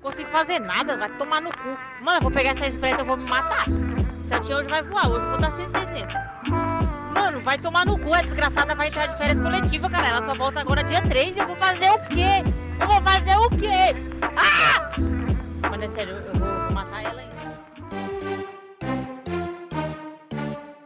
Consigo 0.00 0.28
fazer 0.30 0.58
nada, 0.58 0.96
vai 0.96 1.08
tomar 1.16 1.40
no 1.40 1.50
cu. 1.50 1.78
Mano, 2.02 2.18
eu 2.18 2.22
vou 2.22 2.30
pegar 2.30 2.50
essa 2.50 2.66
expressa, 2.66 3.02
eu 3.02 3.06
vou 3.06 3.16
me 3.16 3.24
matar. 3.24 3.64
Sete 4.22 4.52
hoje 4.52 4.68
vai 4.68 4.82
voar, 4.82 5.08
hoje 5.10 5.24
eu 5.24 5.30
vou 5.30 5.40
dar 5.40 5.50
160. 5.52 6.08
Mano, 7.14 7.42
vai 7.42 7.58
tomar 7.58 7.84
no 7.84 7.98
cu, 7.98 8.14
a 8.14 8.22
desgraçada 8.22 8.74
vai 8.74 8.88
entrar 8.88 9.06
de 9.06 9.18
férias 9.18 9.40
coletiva, 9.40 9.90
cara. 9.90 10.08
Ela 10.08 10.22
só 10.22 10.34
volta 10.34 10.60
agora 10.60 10.82
dia 10.82 11.02
3 11.06 11.36
eu 11.36 11.46
vou 11.46 11.56
fazer 11.56 11.90
o 11.90 11.98
quê? 12.08 12.44
Eu 12.80 12.86
vou 12.86 13.00
fazer 13.02 13.36
o 13.36 13.50
quê? 13.50 13.94
Ah! 14.36 15.68
Mano, 15.68 15.84
é 15.84 15.88
sério, 15.88 16.16
eu 16.16 16.32
vou, 16.32 16.48
vou 16.48 16.72
matar 16.72 17.02
ela 17.02 17.20
ainda. 17.20 17.30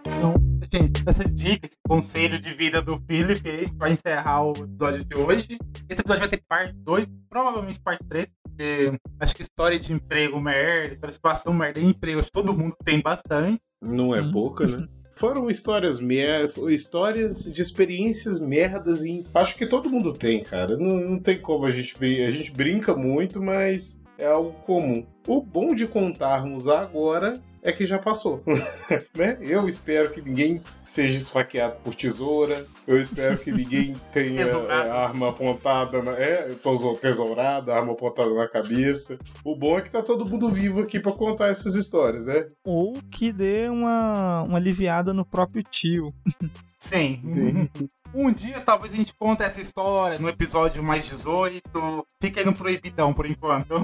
Então, 0.07 0.35
gente, 0.73 1.05
essa 1.07 1.29
dica, 1.29 1.67
esse 1.67 1.79
conselho 1.87 2.41
de 2.41 2.53
vida 2.55 2.83
do 2.83 3.01
Felipe 3.07 3.49
aí, 3.49 3.71
pra 3.71 3.91
encerrar 3.91 4.43
o 4.43 4.53
episódio 4.53 5.05
de 5.05 5.15
hoje. 5.15 5.59
Esse 5.89 6.01
episódio 6.01 6.21
vai 6.21 6.29
ter 6.29 6.43
parte 6.49 6.73
2, 6.79 7.07
provavelmente 7.29 7.81
parte 7.81 8.03
3, 8.09 8.33
porque 8.55 8.99
acho 9.21 9.35
que 9.35 9.43
história 9.43 9.79
de 9.79 9.93
emprego 9.93 10.41
merda, 10.41 10.93
história 10.93 11.09
de 11.09 11.15
situação 11.15 11.53
merda 11.53 11.81
em 11.81 11.89
emprego, 11.89 12.21
acho 12.21 12.29
que 12.29 12.41
todo 12.41 12.57
mundo 12.57 12.77
tem 12.85 13.01
bastante. 13.01 13.61
Não 13.83 14.15
é 14.15 14.23
pouca, 14.31 14.67
né? 14.67 14.87
Foram 15.17 15.49
histórias 15.49 16.01
mer... 16.01 16.53
histórias 16.71 17.45
de 17.45 17.63
experiências 17.63 18.41
merdas 18.41 19.05
em. 19.05 19.25
Acho 19.33 19.55
que 19.55 19.67
todo 19.67 19.89
mundo 19.89 20.13
tem, 20.13 20.43
cara. 20.43 20.77
Não, 20.77 20.99
não 20.99 21.21
tem 21.21 21.37
como 21.37 21.67
a 21.67 21.71
gente 21.71 21.95
a 22.03 22.31
gente 22.31 22.51
brinca 22.51 22.97
muito, 22.97 23.41
mas 23.41 24.01
é 24.19 24.27
algo 24.27 24.53
comum. 24.65 25.07
O 25.29 25.41
bom 25.41 25.69
de 25.69 25.87
contarmos 25.87 26.67
agora 26.67 27.35
é 27.65 27.73
que 27.73 27.87
já 27.87 27.99
passou. 27.99 28.43
né? 29.17 29.39
Eu 29.41 29.67
espero 29.69 30.11
que 30.11 30.21
ninguém 30.21 30.61
seja 30.85 31.19
esfaqueado 31.19 31.77
por 31.83 31.95
tesoura. 31.95 32.67
Eu 32.87 33.01
espero 33.01 33.39
que 33.39 33.51
ninguém 33.51 33.95
tenha 34.13 34.43
é, 34.43 34.91
arma 34.91 35.31
apontada 35.31 36.03
na. 36.03 36.13
É, 36.13 36.55
tesourada, 37.01 37.75
arma 37.75 37.93
apontada 37.93 38.33
na 38.35 38.47
cabeça. 38.47 39.19
O 39.43 39.57
bom 39.57 39.79
é 39.79 39.83
que 39.83 39.91
tá 39.91 40.03
todo 40.03 40.29
mundo 40.29 40.51
vivo 40.51 40.81
aqui 40.81 41.01
para 41.01 41.13
contar 41.13 41.49
essas 41.49 41.75
histórias, 41.75 42.27
né? 42.27 42.47
Ou 42.65 42.93
que 43.11 43.33
dê 43.33 43.69
uma, 43.69 44.43
uma 44.43 44.59
aliviada 44.59 45.15
no 45.15 45.25
próprio 45.25 45.63
tio. 45.63 46.13
Sim. 46.79 47.21
Sim. 47.25 47.69
Um 48.15 48.33
dia 48.33 48.61
talvez 48.61 48.95
a 48.95 48.97
gente 48.97 49.13
conte 49.13 49.43
essa 49.43 49.61
história 49.61 50.21
no 50.21 50.29
episódio 50.29 50.83
mais 50.83 51.05
18. 51.07 52.07
Fica 52.21 52.41
aí 52.41 52.47
no 52.47 52.55
proibidão 52.55 53.13
por 53.13 53.27
enquanto. 53.27 53.75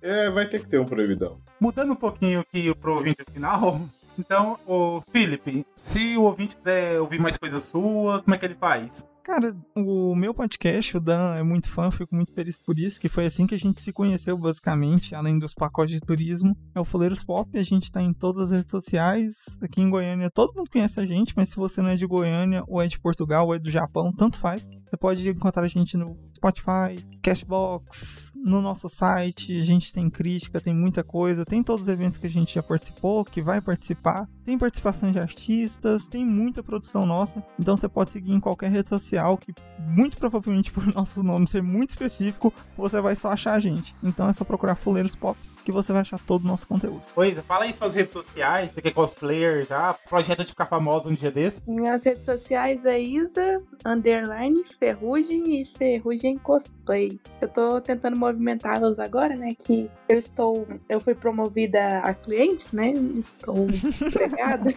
É, 0.00 0.30
vai 0.30 0.48
ter 0.48 0.60
que 0.60 0.68
ter 0.68 0.78
um 0.78 0.84
proibidão. 0.84 1.38
Mudando 1.60 1.92
um 1.92 1.96
pouquinho 1.96 2.40
aqui 2.40 2.74
pro 2.76 2.94
ouvinte 2.94 3.24
final. 3.30 3.80
Então, 4.18 4.58
o 4.66 5.02
Felipe, 5.12 5.66
se 5.74 6.16
o 6.16 6.22
ouvinte 6.22 6.56
quiser 6.56 7.00
ouvir 7.00 7.20
mais 7.20 7.36
coisas 7.36 7.64
suas, 7.64 8.22
como 8.22 8.34
é 8.34 8.38
que 8.38 8.46
ele 8.46 8.54
faz? 8.54 9.06
Cara, 9.26 9.56
o 9.74 10.14
meu 10.14 10.32
podcast, 10.32 10.96
o 10.96 11.00
Dan 11.00 11.34
é 11.34 11.42
muito 11.42 11.68
fã, 11.68 11.90
fico 11.90 12.14
muito 12.14 12.32
feliz 12.32 12.60
por 12.60 12.78
isso, 12.78 13.00
que 13.00 13.08
foi 13.08 13.26
assim 13.26 13.44
que 13.44 13.56
a 13.56 13.58
gente 13.58 13.82
se 13.82 13.92
conheceu, 13.92 14.38
basicamente, 14.38 15.16
além 15.16 15.36
dos 15.36 15.52
pacotes 15.52 15.92
de 15.92 16.00
turismo. 16.00 16.56
É 16.72 16.78
o 16.78 16.84
Foleiros 16.84 17.24
Pop, 17.24 17.58
a 17.58 17.62
gente 17.64 17.90
tá 17.90 18.00
em 18.00 18.12
todas 18.12 18.52
as 18.52 18.58
redes 18.58 18.70
sociais. 18.70 19.34
Aqui 19.60 19.82
em 19.82 19.90
Goiânia, 19.90 20.30
todo 20.30 20.54
mundo 20.54 20.70
conhece 20.70 21.00
a 21.00 21.04
gente, 21.04 21.34
mas 21.36 21.48
se 21.48 21.56
você 21.56 21.82
não 21.82 21.90
é 21.90 21.96
de 21.96 22.06
Goiânia, 22.06 22.62
ou 22.68 22.80
é 22.80 22.86
de 22.86 23.00
Portugal, 23.00 23.46
ou 23.48 23.54
é 23.56 23.58
do 23.58 23.68
Japão, 23.68 24.12
tanto 24.12 24.38
faz. 24.38 24.68
Você 24.88 24.96
pode 24.96 25.28
encontrar 25.28 25.64
a 25.64 25.68
gente 25.68 25.96
no 25.96 26.16
Spotify, 26.36 27.04
Cashbox, 27.20 28.30
no 28.36 28.62
nosso 28.62 28.88
site. 28.88 29.58
A 29.58 29.64
gente 29.64 29.92
tem 29.92 30.08
crítica, 30.08 30.60
tem 30.60 30.72
muita 30.72 31.02
coisa, 31.02 31.44
tem 31.44 31.64
todos 31.64 31.82
os 31.82 31.88
eventos 31.88 32.20
que 32.20 32.28
a 32.28 32.30
gente 32.30 32.54
já 32.54 32.62
participou, 32.62 33.24
que 33.24 33.42
vai 33.42 33.60
participar. 33.60 34.28
Tem 34.46 34.56
participação 34.56 35.10
de 35.10 35.18
artistas, 35.18 36.06
tem 36.06 36.24
muita 36.24 36.62
produção 36.62 37.04
nossa. 37.04 37.42
Então 37.58 37.76
você 37.76 37.88
pode 37.88 38.12
seguir 38.12 38.32
em 38.32 38.38
qualquer 38.38 38.70
rede 38.70 38.88
social, 38.88 39.36
que 39.36 39.52
muito 39.80 40.16
provavelmente 40.16 40.70
por 40.72 40.86
nosso 40.94 41.20
nome 41.20 41.48
ser 41.48 41.64
muito 41.64 41.90
específico, 41.90 42.54
você 42.76 43.00
vai 43.00 43.16
só 43.16 43.32
achar 43.32 43.54
a 43.54 43.58
gente. 43.58 43.92
Então 44.00 44.28
é 44.28 44.32
só 44.32 44.44
procurar 44.44 44.76
Fuleiros 44.76 45.16
Pop 45.16 45.36
que 45.66 45.72
você 45.72 45.92
vai 45.92 46.02
achar 46.02 46.20
todo 46.20 46.44
o 46.44 46.46
nosso 46.46 46.68
conteúdo. 46.68 47.02
Pois, 47.12 47.38
fala 47.40 47.64
aí 47.64 47.72
suas 47.72 47.92
redes 47.92 48.12
sociais, 48.12 48.70
você 48.70 48.80
que 48.80 48.88
é 48.88 48.92
cosplayer 48.92 49.66
já, 49.66 49.92
projeto 50.08 50.44
de 50.44 50.50
ficar 50.50 50.66
famoso 50.66 51.10
um 51.10 51.14
dia 51.14 51.30
desse. 51.30 51.60
Minhas 51.66 52.04
redes 52.04 52.22
sociais 52.22 52.86
é 52.86 53.00
Isa, 53.00 53.60
underline, 53.84 54.64
Ferrugem 54.78 55.60
e 55.60 55.66
Ferrugem 55.66 56.38
Cosplay. 56.38 57.18
Eu 57.40 57.48
tô 57.48 57.80
tentando 57.80 58.16
movimentá-los 58.16 59.00
agora, 59.00 59.34
né, 59.34 59.48
que 59.58 59.90
eu 60.08 60.20
estou, 60.20 60.68
eu 60.88 61.00
fui 61.00 61.16
promovida 61.16 61.98
a 61.98 62.14
cliente, 62.14 62.74
né, 62.74 62.92
estou 63.16 63.66
desempregada. 63.66 64.72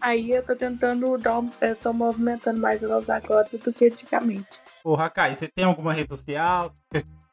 aí 0.00 0.32
eu 0.32 0.44
tô 0.44 0.56
tentando 0.56 1.16
dar, 1.16 1.44
eu 1.60 1.76
tô 1.76 1.92
movimentando 1.92 2.60
mais 2.60 2.82
elas 2.82 3.08
agora 3.08 3.48
do 3.52 3.72
que 3.72 3.86
antigamente. 3.86 4.48
Ô, 4.82 4.96
Hakai, 4.96 5.36
você 5.36 5.46
tem 5.46 5.64
alguma 5.64 5.92
rede 5.92 6.08
social? 6.08 6.72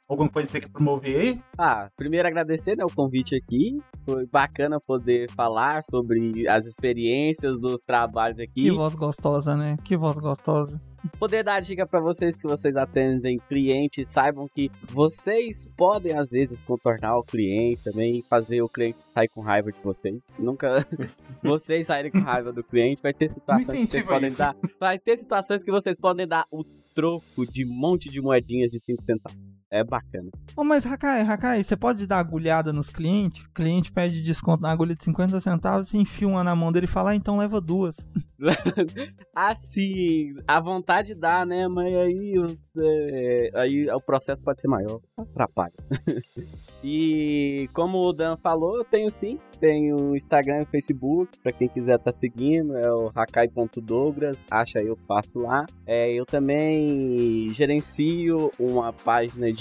Alguma 0.10 0.28
coisa 0.28 0.48
que 0.48 0.52
você 0.54 0.62
quer 0.62 0.70
promover 0.70 1.22
aí? 1.22 1.40
Ah, 1.56 1.88
primeiro 1.96 2.28
agradecer 2.28 2.76
né, 2.76 2.84
o 2.84 2.92
convite 2.92 3.36
aqui. 3.36 3.78
Foi 4.04 4.26
bacana 4.26 4.80
poder 4.80 5.30
falar 5.30 5.84
sobre 5.84 6.50
as 6.50 6.66
experiências 6.66 7.60
dos 7.60 7.80
trabalhos 7.80 8.40
aqui. 8.40 8.64
Que 8.64 8.72
voz 8.72 8.96
gostosa, 8.96 9.56
né? 9.56 9.76
Que 9.86 9.96
voz 9.96 10.18
gostosa. 10.18 10.82
Poder 11.20 11.44
dar 11.44 11.60
dica 11.60 11.86
para 11.86 12.02
vocês 12.02 12.36
que 12.36 12.48
vocês 12.48 12.76
atendem 12.76 13.38
clientes, 13.48 14.10
saibam 14.10 14.48
que 14.48 14.72
vocês 14.92 15.70
podem 15.78 16.18
às 16.18 16.30
vezes 16.30 16.64
contornar 16.64 17.16
o 17.16 17.24
cliente 17.24 17.84
também, 17.84 18.24
fazer 18.24 18.64
o 18.64 18.68
cliente 18.68 18.98
sair 19.14 19.28
com 19.28 19.42
raiva 19.42 19.72
de 19.72 19.80
vocês. 19.84 20.20
Nunca 20.40 20.84
vocês 21.44 21.86
saírem 21.86 22.12
com 22.12 22.20
raiva 22.22 22.52
do 22.52 22.64
cliente, 22.64 23.00
vai 23.00 23.14
ter 23.14 23.30
situações 23.30 23.70
que 23.70 23.92
vocês 23.92 24.06
podem 24.06 24.36
dar, 24.36 24.56
vai 24.80 24.98
ter 24.98 25.18
situações 25.18 25.64
que 25.64 25.72
vocês 25.72 26.00
podem 26.00 26.28
dar 26.28 26.48
o 26.52 26.64
troco 26.96 27.46
de 27.46 27.64
um 27.64 27.70
monte 27.70 28.10
de 28.10 28.20
moedinhas 28.20 28.72
de 28.72 28.80
5 28.80 29.04
centavos. 29.04 29.59
É 29.72 29.84
bacana. 29.84 30.32
Oh, 30.56 30.64
mas 30.64 30.84
Hakai, 30.84 31.22
Hakai, 31.22 31.64
você 31.64 31.78
pode 31.78 32.08
dar 32.08 32.18
agulhada 32.18 32.74
nos 32.74 32.90
clientes? 32.90 33.44
O 33.44 33.52
cliente 33.54 33.92
pede 33.92 34.22
desconto 34.22 34.64
na 34.64 34.72
agulha 34.72 34.96
de 34.96 35.04
50 35.04 35.40
centavos, 35.40 35.90
você 35.90 35.98
enfia 35.98 36.28
uma 36.28 36.44
na 36.44 36.56
mão 36.56 36.72
dele 36.72 36.86
e 36.86 36.90
fala, 36.90 37.12
ah, 37.12 37.16
então 37.16 37.38
leva 37.38 37.62
duas. 37.62 37.96
assim, 39.36 40.34
a 40.48 40.60
vontade 40.60 41.14
dá, 41.14 41.46
né? 41.46 41.68
Mas 41.68 41.94
aí, 41.94 42.34
é, 42.78 43.52
aí 43.54 43.92
o 43.92 44.02
processo 44.02 44.44
pode 44.44 44.60
ser 44.60 44.68
maior. 44.68 45.00
Atrapalha. 45.16 45.74
e 46.84 47.70
como 47.72 48.02
o 48.02 48.12
Dan 48.12 48.38
falou, 48.38 48.78
eu 48.78 48.86
tenho 48.86 49.10
sim. 49.12 49.38
Tenho 49.60 50.16
Instagram 50.16 50.62
e 50.62 50.66
Facebook, 50.66 51.38
pra 51.44 51.52
quem 51.52 51.68
quiser 51.68 52.00
tá 52.00 52.14
seguindo, 52.14 52.78
é 52.78 52.92
o 52.92 53.12
hakai.douglas, 53.14 54.42
acha 54.50 54.80
eu 54.80 54.96
faço 55.06 55.40
lá. 55.40 55.66
É, 55.86 56.10
eu 56.18 56.26
também 56.26 57.50
gerencio 57.54 58.50
uma 58.58 58.94
página 58.94 59.52
de 59.52 59.59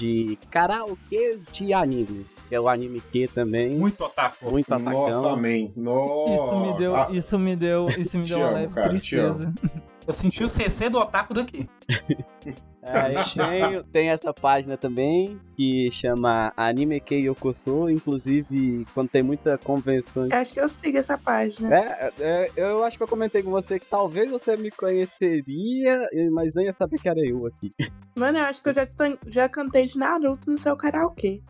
karaokês 0.51 1.45
de 1.51 1.73
anime 1.73 2.27
que 2.49 2.55
é 2.55 2.61
o 2.61 2.69
anime 2.69 3.01
Q 3.01 3.29
também. 3.29 3.77
Muito 3.77 4.03
otaku. 4.03 4.51
Muito 4.51 4.73
atacão. 4.73 4.93
Nossa, 4.93 5.31
amém. 5.31 5.71
Nossa. 5.77 6.35
Isso 6.35 6.59
me 6.59 6.79
deu, 6.79 6.97
ah. 6.97 7.09
isso 7.11 7.39
me 7.39 7.57
deu, 7.57 7.89
isso 7.91 8.19
me 8.19 8.27
deu 8.27 8.39
uma 8.39 8.51
leve 8.51 8.75
cara, 8.75 8.89
tristeza. 8.89 9.53
Eu 10.09 10.15
senti 10.15 10.43
o 10.43 10.49
CC 10.49 10.89
do 10.89 10.99
otaku 10.99 11.35
daqui. 11.35 11.69
É, 12.81 13.13
tenho, 13.35 13.85
tem 13.85 14.09
essa 14.09 14.33
página 14.33 14.75
também 14.75 15.39
que 15.55 15.91
chama 15.91 16.55
Anime 16.57 16.99
Kei 16.99 17.29
Yokoso, 17.29 17.91
inclusive 17.91 18.87
quando 18.95 19.11
tem 19.11 19.23
muita 19.23 19.59
convenção. 19.59 20.27
Acho 20.33 20.55
que 20.55 20.61
eu 20.61 20.71
sigo 20.71 20.97
essa 20.97 21.19
página. 21.19 21.77
É, 21.77 22.13
é, 22.19 22.51
eu 22.57 22.83
acho 22.85 22.97
que 22.97 23.03
eu 23.03 23.09
comentei 23.09 23.43
com 23.43 23.51
você 23.51 23.79
que 23.79 23.85
talvez 23.85 24.31
você 24.31 24.57
me 24.57 24.71
conheceria, 24.71 26.09
mas 26.33 26.55
nem 26.55 26.65
ia 26.65 26.73
saber 26.73 26.99
que 26.99 27.11
era 27.11 27.21
eu 27.21 27.47
aqui. 27.47 27.69
Mano, 28.17 28.39
eu 28.39 28.45
acho 28.45 28.63
que 28.63 28.71
eu 28.71 28.75
já, 28.75 28.89
já 29.27 29.49
cantei 29.51 29.85
de 29.85 29.99
Naruto 29.99 30.51
no 30.51 30.57
seu 30.57 30.75
karaokê. 30.75 31.43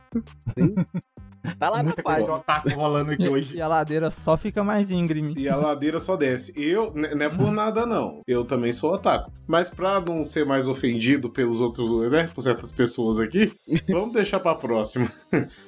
Sim. 0.59 0.75
Tá 1.59 1.71
lá 1.71 1.83
Muita 1.83 2.03
na 2.03 2.03
página. 2.03 2.03
coisa 2.03 2.25
de 2.25 2.31
otaku 2.31 2.69
rolando 2.71 3.13
aqui 3.13 3.29
hoje. 3.29 3.57
E 3.57 3.61
a 3.61 3.69
ladeira 3.69 4.11
só 4.11 4.37
fica 4.37 4.63
mais 4.63 4.91
íngreme. 4.91 5.35
E 5.37 5.49
a 5.49 5.57
ladeira 5.57 5.99
só 6.01 6.17
desce. 6.17 6.53
Eu, 6.57 6.93
não 6.95 7.25
é 7.25 7.29
por 7.29 7.51
nada 7.51 7.85
não, 7.87 8.21
eu 8.27 8.45
também 8.45 8.73
sou 8.73 8.95
otaku. 8.95 9.31
Mas 9.47 9.69
pra 9.69 10.01
não 10.01 10.25
ser 10.25 10.45
mais 10.45 10.67
ofendido 10.67 11.31
pelos 11.31 11.61
outros, 11.61 12.11
né, 12.11 12.29
por 12.35 12.43
certas 12.43 12.71
pessoas 12.71 13.19
aqui, 13.19 13.53
vamos 13.89 14.13
deixar 14.13 14.41
pra 14.41 14.55
próxima. 14.55 15.11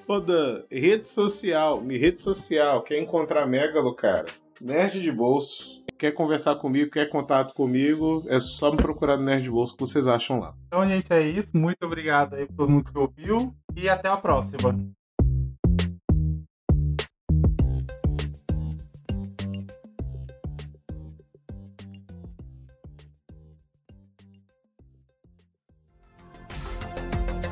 Ô 0.06 0.20
Dan, 0.20 0.62
rede 0.70 1.08
social, 1.08 1.82
rede 1.86 2.20
social, 2.20 2.82
quer 2.82 3.00
encontrar 3.00 3.46
Megalo, 3.46 3.94
cara? 3.94 4.26
Nerd 4.60 5.00
de 5.00 5.10
bolso. 5.10 5.80
Quer 5.98 6.12
conversar 6.12 6.54
comigo, 6.56 6.90
quer 6.90 7.10
contato 7.10 7.52
comigo, 7.54 8.24
é 8.28 8.40
só 8.40 8.70
me 8.70 8.78
procurar 8.78 9.18
no 9.18 9.24
Nerd 9.24 9.42
de 9.42 9.50
Bolso 9.50 9.74
que 9.74 9.80
vocês 9.80 10.06
acham 10.06 10.40
lá. 10.40 10.54
Então, 10.66 10.88
gente, 10.88 11.12
é 11.12 11.20
isso. 11.20 11.54
Muito 11.54 11.84
obrigado 11.84 12.34
aí 12.36 12.46
por 12.46 12.54
todo 12.56 12.70
mundo 12.70 12.90
que 12.90 12.98
ouviu. 12.98 13.54
E 13.76 13.86
até 13.86 14.08
a 14.08 14.16
próxima. 14.16 14.78